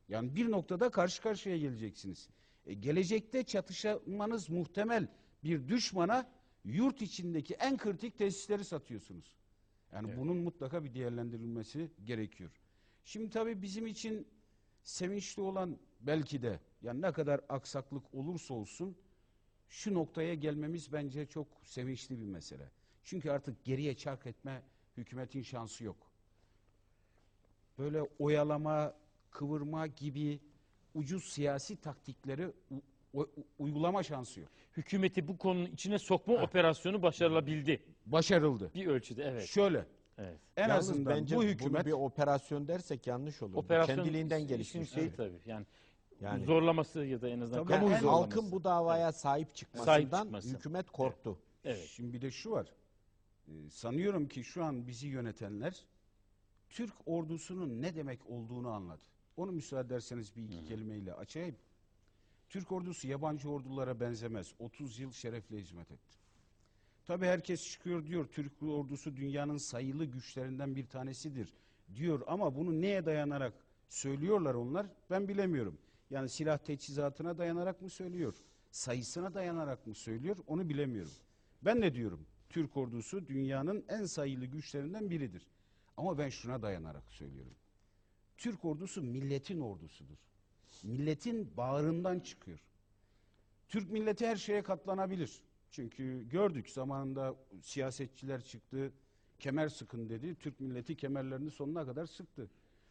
Yani 0.08 0.36
bir 0.36 0.50
noktada 0.50 0.91
karşı 0.91 1.23
karşıya 1.23 1.58
geleceksiniz. 1.58 2.28
E, 2.67 2.75
gelecekte 2.75 3.42
çatışmanız 3.42 4.50
muhtemel 4.50 5.08
bir 5.44 5.68
düşmana 5.68 6.31
yurt 6.65 7.02
içindeki 7.02 7.55
en 7.55 7.76
kritik 7.76 8.18
tesisleri 8.18 8.65
satıyorsunuz. 8.65 9.34
Yani 9.92 10.17
bunun 10.17 10.36
mutlaka 10.36 10.84
bir 10.84 10.94
değerlendirilmesi 10.94 11.91
gerekiyor. 12.05 12.50
Şimdi 13.05 13.31
tabii 13.31 13.62
bizim 13.62 13.86
için 13.86 14.26
sevinçli 14.83 15.42
olan 15.42 15.78
belki 16.00 16.42
de 16.42 16.60
yani 16.82 17.02
ne 17.02 17.12
kadar 17.12 17.40
aksaklık 17.48 18.15
olursa 18.15 18.55
olsun 18.55 18.97
şu 19.68 19.94
noktaya 19.94 20.34
gelmemiz 20.34 20.92
bence 20.92 21.26
çok 21.26 21.47
sevinçli 21.62 22.20
bir 22.20 22.26
mesele. 22.26 22.70
Çünkü 23.05 23.31
artık 23.31 23.65
geriye 23.65 23.97
çark 23.97 24.26
etme 24.26 24.62
hükümetin 24.97 25.42
şansı 25.42 25.84
yok. 25.84 25.97
Böyle 27.78 28.02
oyalama, 28.18 28.94
kıvırma 29.31 29.86
gibi 29.86 30.40
ucuz 30.94 31.24
siyasi 31.24 31.76
taktikleri 31.76 32.52
uygulama 33.58 34.02
şansı 34.02 34.40
yok. 34.40 34.48
Hükümeti 34.76 35.28
bu 35.28 35.39
konunun 35.39 35.66
içine 35.66 35.98
sokma 35.98 36.34
operasyonu 36.34 37.02
başarılabildi. 37.02 37.82
Başarıldı. 38.07 38.70
Bir 38.74 38.86
ölçüde 38.86 39.24
evet. 39.24 39.47
Şöyle 39.47 39.86
evet. 40.18 40.39
en 40.57 40.68
Yalnız 40.68 40.90
azından 40.90 41.16
bence 41.16 41.36
bu 41.36 41.40
bunu 41.40 41.48
hükümet 41.48 41.86
bir 41.86 41.92
operasyon 41.92 42.68
dersek 42.68 43.07
yanlış 43.07 43.42
olur. 43.42 43.55
Operasyon 43.55 43.97
Kendiliğinden 43.97 44.47
gelişmiş. 44.47 44.90
şey 44.90 45.02
Evet. 45.02 45.16
tabii. 45.16 45.39
Yani, 45.47 45.66
Yani- 46.20 46.44
zorlaması 46.44 47.05
ya 47.05 47.20
da 47.22 47.28
en 47.28 47.40
azından 47.40 47.62
Tabii 47.64 47.72
kamuoyu 47.74 47.94
en- 47.94 48.00
zorlaması. 48.00 48.24
Halkın 48.34 48.52
bu 48.52 48.64
davaya 48.64 49.12
sahip 49.12 49.47
Sahip 49.47 49.56
çıkmasından 49.56 50.22
çıkması. 50.24 50.48
hükümet 50.48 50.90
korktu. 50.90 51.38
Evet. 51.64 51.88
Şimdi 51.88 52.12
bir 52.12 52.20
de 52.20 52.30
şu 52.30 52.50
var. 52.50 52.72
Ee, 53.48 53.70
sanıyorum 53.70 54.28
ki 54.28 54.44
şu 54.44 54.64
an 54.64 54.86
bizi 54.86 55.06
yönetenler 55.08 55.84
Türk 56.70 56.92
ordusunun 57.06 57.82
ne 57.82 57.94
demek 57.94 58.20
olduğunu 58.30 58.68
anladı. 58.70 59.02
Onu 59.36 59.52
müsaade 59.52 59.86
ederseniz 59.86 60.36
bir 60.36 60.42
iki 60.42 60.64
kelimeyle 60.64 61.14
açayım. 61.14 61.56
Türk 62.48 62.72
ordusu 62.72 63.08
yabancı 63.08 63.50
ordulara 63.50 64.00
benzemez. 64.00 64.55
30 64.58 64.98
yıl 64.98 65.12
şerefle 65.12 65.58
hizmet 65.60 65.90
etti. 65.90 66.18
Tabi 67.06 67.26
herkes 67.26 67.70
çıkıyor 67.70 68.06
diyor 68.06 68.26
Türk 68.26 68.62
ordusu 68.62 69.16
dünyanın 69.16 69.56
sayılı 69.56 70.05
güçlerinden 70.05 70.76
bir 70.76 70.86
tanesidir 70.86 71.52
diyor 71.94 72.20
ama 72.26 72.55
bunu 72.56 72.80
neye 72.80 73.06
dayanarak 73.06 73.52
söylüyorlar 73.88 74.55
onlar 74.55 74.86
ben 75.10 75.28
bilemiyorum. 75.28 75.78
Yani 76.11 76.28
silah 76.28 76.59
teçhizatına 76.59 77.39
dayanarak 77.39 77.83
mı 77.83 77.91
söylüyor? 77.91 78.35
Sayısına 78.70 79.35
dayanarak 79.35 79.87
mı 79.87 79.95
söylüyor? 79.95 80.37
Onu 80.47 80.69
bilemiyorum. 80.69 81.12
Ben 81.62 81.83
de 81.83 81.95
diyorum 81.95 82.27
Türk 82.49 82.77
ordusu 82.77 83.28
dünyanın 83.28 83.85
en 83.89 84.05
sayılı 84.05 84.47
güçlerinden 84.47 85.11
biridir. 85.11 85.47
Ama 85.97 86.19
ben 86.19 86.28
şuna 86.28 86.62
dayanarak 86.62 87.12
söylüyorum. 87.12 87.55
Türk 88.39 88.65
ordusu 88.65 89.03
milletin 89.03 89.61
ordusudur. 89.61 90.19
Milletin 90.83 91.57
bağrından 91.57 92.20
çıkıyor. 92.20 92.59
Türk 93.69 93.91
milleti 93.91 94.27
her 94.27 94.37
şeye 94.37 94.62
katlanabilir. 94.62 95.43
Çünkü 95.70 96.28
gördük 96.28 96.70
zamanında 96.70 97.37
siyasetçiler 97.62 98.45
çıktı, 98.45 98.93
kemer 99.39 99.69
sıkın 99.69 100.09
dedi. 100.09 100.35
Türk 100.35 100.61
milleti 100.61 100.97
kemerlerini 100.97 101.51
sonuna 101.51 101.87
kadar 101.87 102.07
sıktı. 102.07 102.51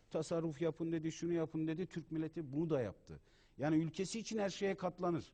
Tasarruf 0.10 0.61
yapın 0.61 0.92
dedi, 0.92 1.11
şunu 1.11 1.34
yapın 1.34 1.68
dedi. 1.68 1.86
Türk 1.86 2.11
milleti 2.11 2.52
bunu 2.52 2.69
da 2.69 2.82
yaptı. 2.82 3.19
Yani 3.58 3.76
ülkesi 3.76 4.19
için 4.19 4.38
her 4.38 4.50
şeye 4.50 4.76
katlanır. 4.76 5.34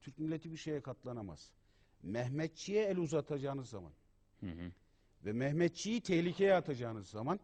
Türk 0.00 0.18
milleti 0.18 0.52
bir 0.52 0.56
şeye 0.56 0.80
katlanamaz. 0.80 1.50
Mehmetçiye 2.02 2.84
el 2.84 2.98
uzatacağınız 2.98 3.68
zaman 3.68 3.92
ve 5.24 5.32
Mehmetçiyi 5.32 6.00
tehlikeye 6.00 6.54
atacağınız 6.54 7.08
zaman 7.08 7.40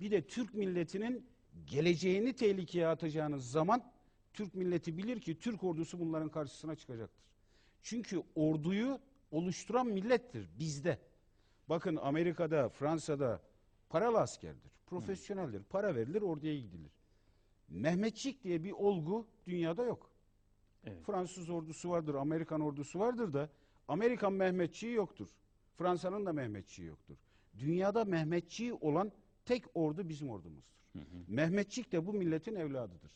bir 0.00 0.10
de 0.10 0.26
Türk 0.26 0.54
milletinin 0.54 1.26
geleceğini 1.66 2.32
tehlikeye 2.32 2.86
atacağınız 2.86 3.50
zaman 3.50 3.92
Türk 4.34 4.54
milleti 4.54 4.98
bilir 4.98 5.20
ki 5.20 5.38
Türk 5.38 5.64
ordusu 5.64 6.00
bunların 6.00 6.28
karşısına 6.28 6.76
çıkacaktır. 6.76 7.24
Çünkü 7.82 8.22
orduyu 8.34 9.00
oluşturan 9.30 9.86
millettir 9.86 10.48
bizde. 10.58 10.98
Bakın 11.68 11.96
Amerika'da, 11.96 12.68
Fransa'da 12.68 13.42
paralı 13.88 14.18
askerdir, 14.18 14.72
profesyoneldir. 14.86 15.62
Para 15.62 15.94
verilir, 15.94 16.22
orduya 16.22 16.56
gidilir. 16.56 16.90
Mehmetçik 17.68 18.44
diye 18.44 18.64
bir 18.64 18.72
olgu 18.72 19.26
dünyada 19.46 19.84
yok. 19.84 20.10
Evet. 20.84 21.02
Fransız 21.04 21.50
ordusu 21.50 21.90
vardır, 21.90 22.14
Amerikan 22.14 22.60
ordusu 22.60 22.98
vardır 22.98 23.32
da 23.32 23.50
Amerikan 23.88 24.32
Mehmetçiği 24.32 24.92
yoktur. 24.92 25.28
Fransa'nın 25.74 26.26
da 26.26 26.32
Mehmetçiği 26.32 26.88
yoktur. 26.88 27.16
Dünyada 27.58 28.04
Mehmetçiği 28.04 28.72
olan 28.72 29.12
tek 29.44 29.64
ordu 29.74 30.08
bizim 30.08 30.30
ordumuzdur. 30.30 30.76
Mehmetçik 31.28 31.92
de 31.92 32.06
bu 32.06 32.12
milletin 32.12 32.54
evladıdır. 32.54 33.10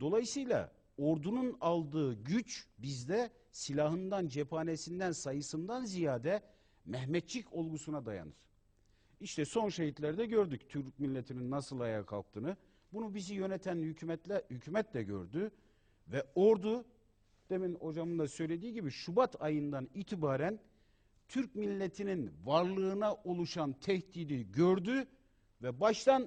Dolayısıyla 0.00 0.72
ordunun 0.98 1.56
aldığı 1.60 2.14
güç 2.14 2.66
bizde 2.78 3.30
silahından, 3.52 4.28
cephanesinden, 4.28 5.12
sayısından 5.12 5.84
ziyade 5.84 6.42
Mehmetçik 6.84 7.52
olgusuna 7.52 8.06
dayanır. 8.06 8.34
İşte 9.20 9.44
son 9.44 9.68
şehitlerde 9.68 10.26
gördük 10.26 10.68
Türk 10.68 10.98
milletinin 10.98 11.50
nasıl 11.50 11.80
ayağa 11.80 12.06
kalktığını. 12.06 12.56
Bunu 12.92 13.14
bizi 13.14 13.34
yöneten 13.34 13.76
hükümetle 13.76 14.42
hükümet 14.50 14.94
de 14.94 15.02
gördü 15.02 15.50
ve 16.08 16.24
ordu 16.34 16.84
demin 17.50 17.74
hocamın 17.74 18.18
da 18.18 18.28
söylediği 18.28 18.72
gibi 18.72 18.90
Şubat 18.90 19.42
ayından 19.42 19.88
itibaren 19.94 20.60
Türk 21.28 21.54
milletinin 21.54 22.32
varlığına 22.44 23.14
oluşan 23.14 23.72
tehdidi 23.72 24.52
gördü 24.52 25.06
ve 25.62 25.80
baştan 25.80 26.22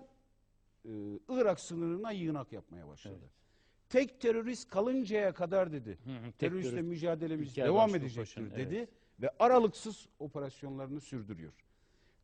e, 0.85 0.89
Irak 1.29 1.59
sınırına 1.59 2.11
yığınak 2.11 2.51
yapmaya 2.51 2.87
başladı. 2.87 3.29
Tek 3.89 4.21
terörist 4.21 4.69
kalıncaya 4.69 5.33
kadar 5.33 5.71
dedi. 5.71 5.97
Hı 6.03 6.09
hı, 6.09 6.23
tek 6.23 6.39
Teröristle 6.39 6.69
terörist 6.69 6.89
mücadelemiz 6.89 7.55
devam 7.55 7.95
edecektir 7.95 8.19
Paşa'nın, 8.21 8.51
dedi 8.51 8.75
evet. 8.75 8.89
ve 9.21 9.29
aralıksız 9.39 10.07
operasyonlarını 10.19 11.01
sürdürüyor. 11.01 11.53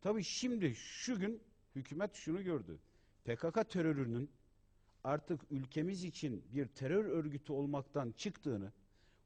Tabii 0.00 0.24
şimdi 0.24 0.74
şu 0.74 1.18
gün 1.18 1.40
hükümet 1.74 2.14
şunu 2.14 2.44
gördü. 2.44 2.78
PKK 3.24 3.70
terörünün 3.70 4.30
artık 5.04 5.40
ülkemiz 5.50 6.04
için 6.04 6.44
bir 6.54 6.66
terör 6.66 7.04
örgütü 7.04 7.52
olmaktan 7.52 8.12
çıktığını, 8.16 8.72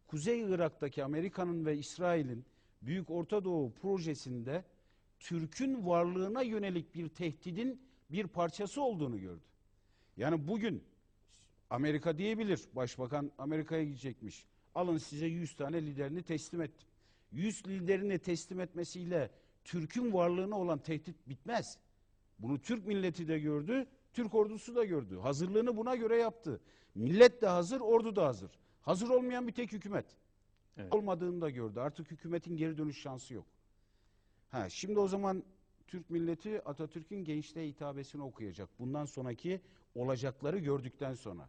Kuzey 0.06 0.40
Irak'taki 0.40 1.04
Amerika'nın 1.04 1.66
ve 1.66 1.78
İsrail'in 1.78 2.44
Büyük 2.82 3.10
Orta 3.10 3.44
Doğu 3.44 3.72
projesinde 3.74 4.64
Türk'ün 5.20 5.86
varlığına 5.86 6.42
yönelik 6.42 6.94
bir 6.94 7.08
tehdidin 7.08 7.82
bir 8.10 8.26
parçası 8.26 8.82
olduğunu 8.82 9.20
gördü. 9.20 9.44
Yani 10.16 10.48
bugün 10.48 10.84
Amerika 11.70 12.18
diyebilir, 12.18 12.60
başbakan 12.72 13.32
Amerika'ya 13.38 13.84
gidecekmiş. 13.84 14.46
Alın 14.74 14.98
size 14.98 15.26
100 15.26 15.56
tane 15.56 15.86
liderini 15.86 16.22
teslim 16.22 16.62
ettim. 16.62 16.88
100 17.32 17.66
liderini 17.66 18.18
teslim 18.18 18.60
etmesiyle 18.60 19.30
Türk'ün 19.64 20.12
varlığına 20.12 20.58
olan 20.58 20.78
tehdit 20.78 21.28
bitmez. 21.28 21.78
Bunu 22.38 22.62
Türk 22.62 22.86
milleti 22.86 23.28
de 23.28 23.38
gördü, 23.38 23.86
Türk 24.12 24.34
ordusu 24.34 24.74
da 24.74 24.84
gördü. 24.84 25.18
Hazırlığını 25.18 25.76
buna 25.76 25.96
göre 25.96 26.16
yaptı. 26.16 26.60
Millet 26.94 27.42
de 27.42 27.46
hazır, 27.46 27.80
ordu 27.80 28.16
da 28.16 28.26
hazır. 28.26 28.50
Hazır 28.82 29.08
olmayan 29.08 29.48
bir 29.48 29.52
tek 29.52 29.72
hükümet. 29.72 30.06
Evet. 30.76 30.94
olmadığını 30.94 31.40
da 31.40 31.50
gördü. 31.50 31.80
Artık 31.80 32.10
hükümetin 32.10 32.56
geri 32.56 32.78
dönüş 32.78 33.00
şansı 33.00 33.34
yok. 33.34 33.46
Ha, 34.48 34.68
şimdi 34.68 34.98
o 34.98 35.08
zaman 35.08 35.44
Türk 35.86 36.10
milleti 36.10 36.64
Atatürk'ün 36.64 37.24
gençliğe 37.24 37.68
hitabesini 37.68 38.22
okuyacak. 38.22 38.68
Bundan 38.78 39.04
sonraki 39.04 39.60
olacakları 39.94 40.58
gördükten 40.58 41.14
sonra. 41.14 41.48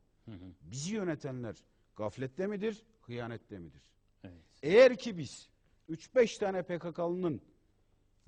Bizi 0.61 0.95
yönetenler 0.95 1.63
gaflette 1.95 2.47
midir, 2.47 2.83
hıyanette 3.01 3.59
midir? 3.59 3.81
Evet. 4.23 4.43
Eğer 4.63 4.97
ki 4.97 5.17
biz 5.17 5.49
3-5 5.89 6.39
tane 6.39 6.63
PKK'lının 6.63 7.41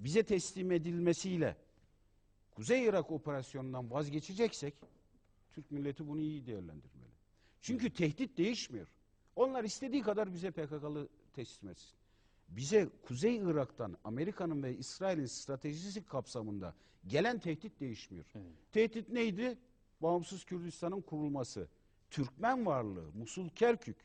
bize 0.03 0.23
teslim 0.23 0.72
edilmesiyle 0.72 1.57
Kuzey 2.51 2.85
Irak 2.85 3.11
operasyonundan 3.11 3.91
vazgeçeceksek 3.91 4.73
Türk 5.51 5.72
milleti 5.72 6.07
bunu 6.07 6.22
iyi 6.22 6.45
değerlendirmeli. 6.45 7.14
Çünkü 7.61 7.93
tehdit 7.93 8.38
değişmiyor. 8.38 8.88
Onlar 9.35 9.64
istediği 9.64 10.01
kadar 10.01 10.33
bize 10.33 10.51
PKK'lı 10.51 11.09
teslim 11.33 11.69
etsin. 11.69 11.98
Bize 12.49 12.90
Kuzey 13.03 13.35
Irak'tan 13.35 13.98
Amerika'nın 14.03 14.64
ve 14.64 14.77
İsrail'in 14.77 15.25
stratejisi 15.25 16.06
kapsamında 16.06 16.75
gelen 17.07 17.40
tehdit 17.40 17.80
değişmiyor. 17.80 18.25
Tehdit 18.72 19.09
neydi? 19.09 19.57
Bağımsız 20.01 20.43
Kürdistan'ın 20.43 21.01
kurulması. 21.01 21.67
Türkmen 22.11 22.65
varlığı, 22.65 23.11
Musul, 23.14 23.49
Kerkük 23.49 23.98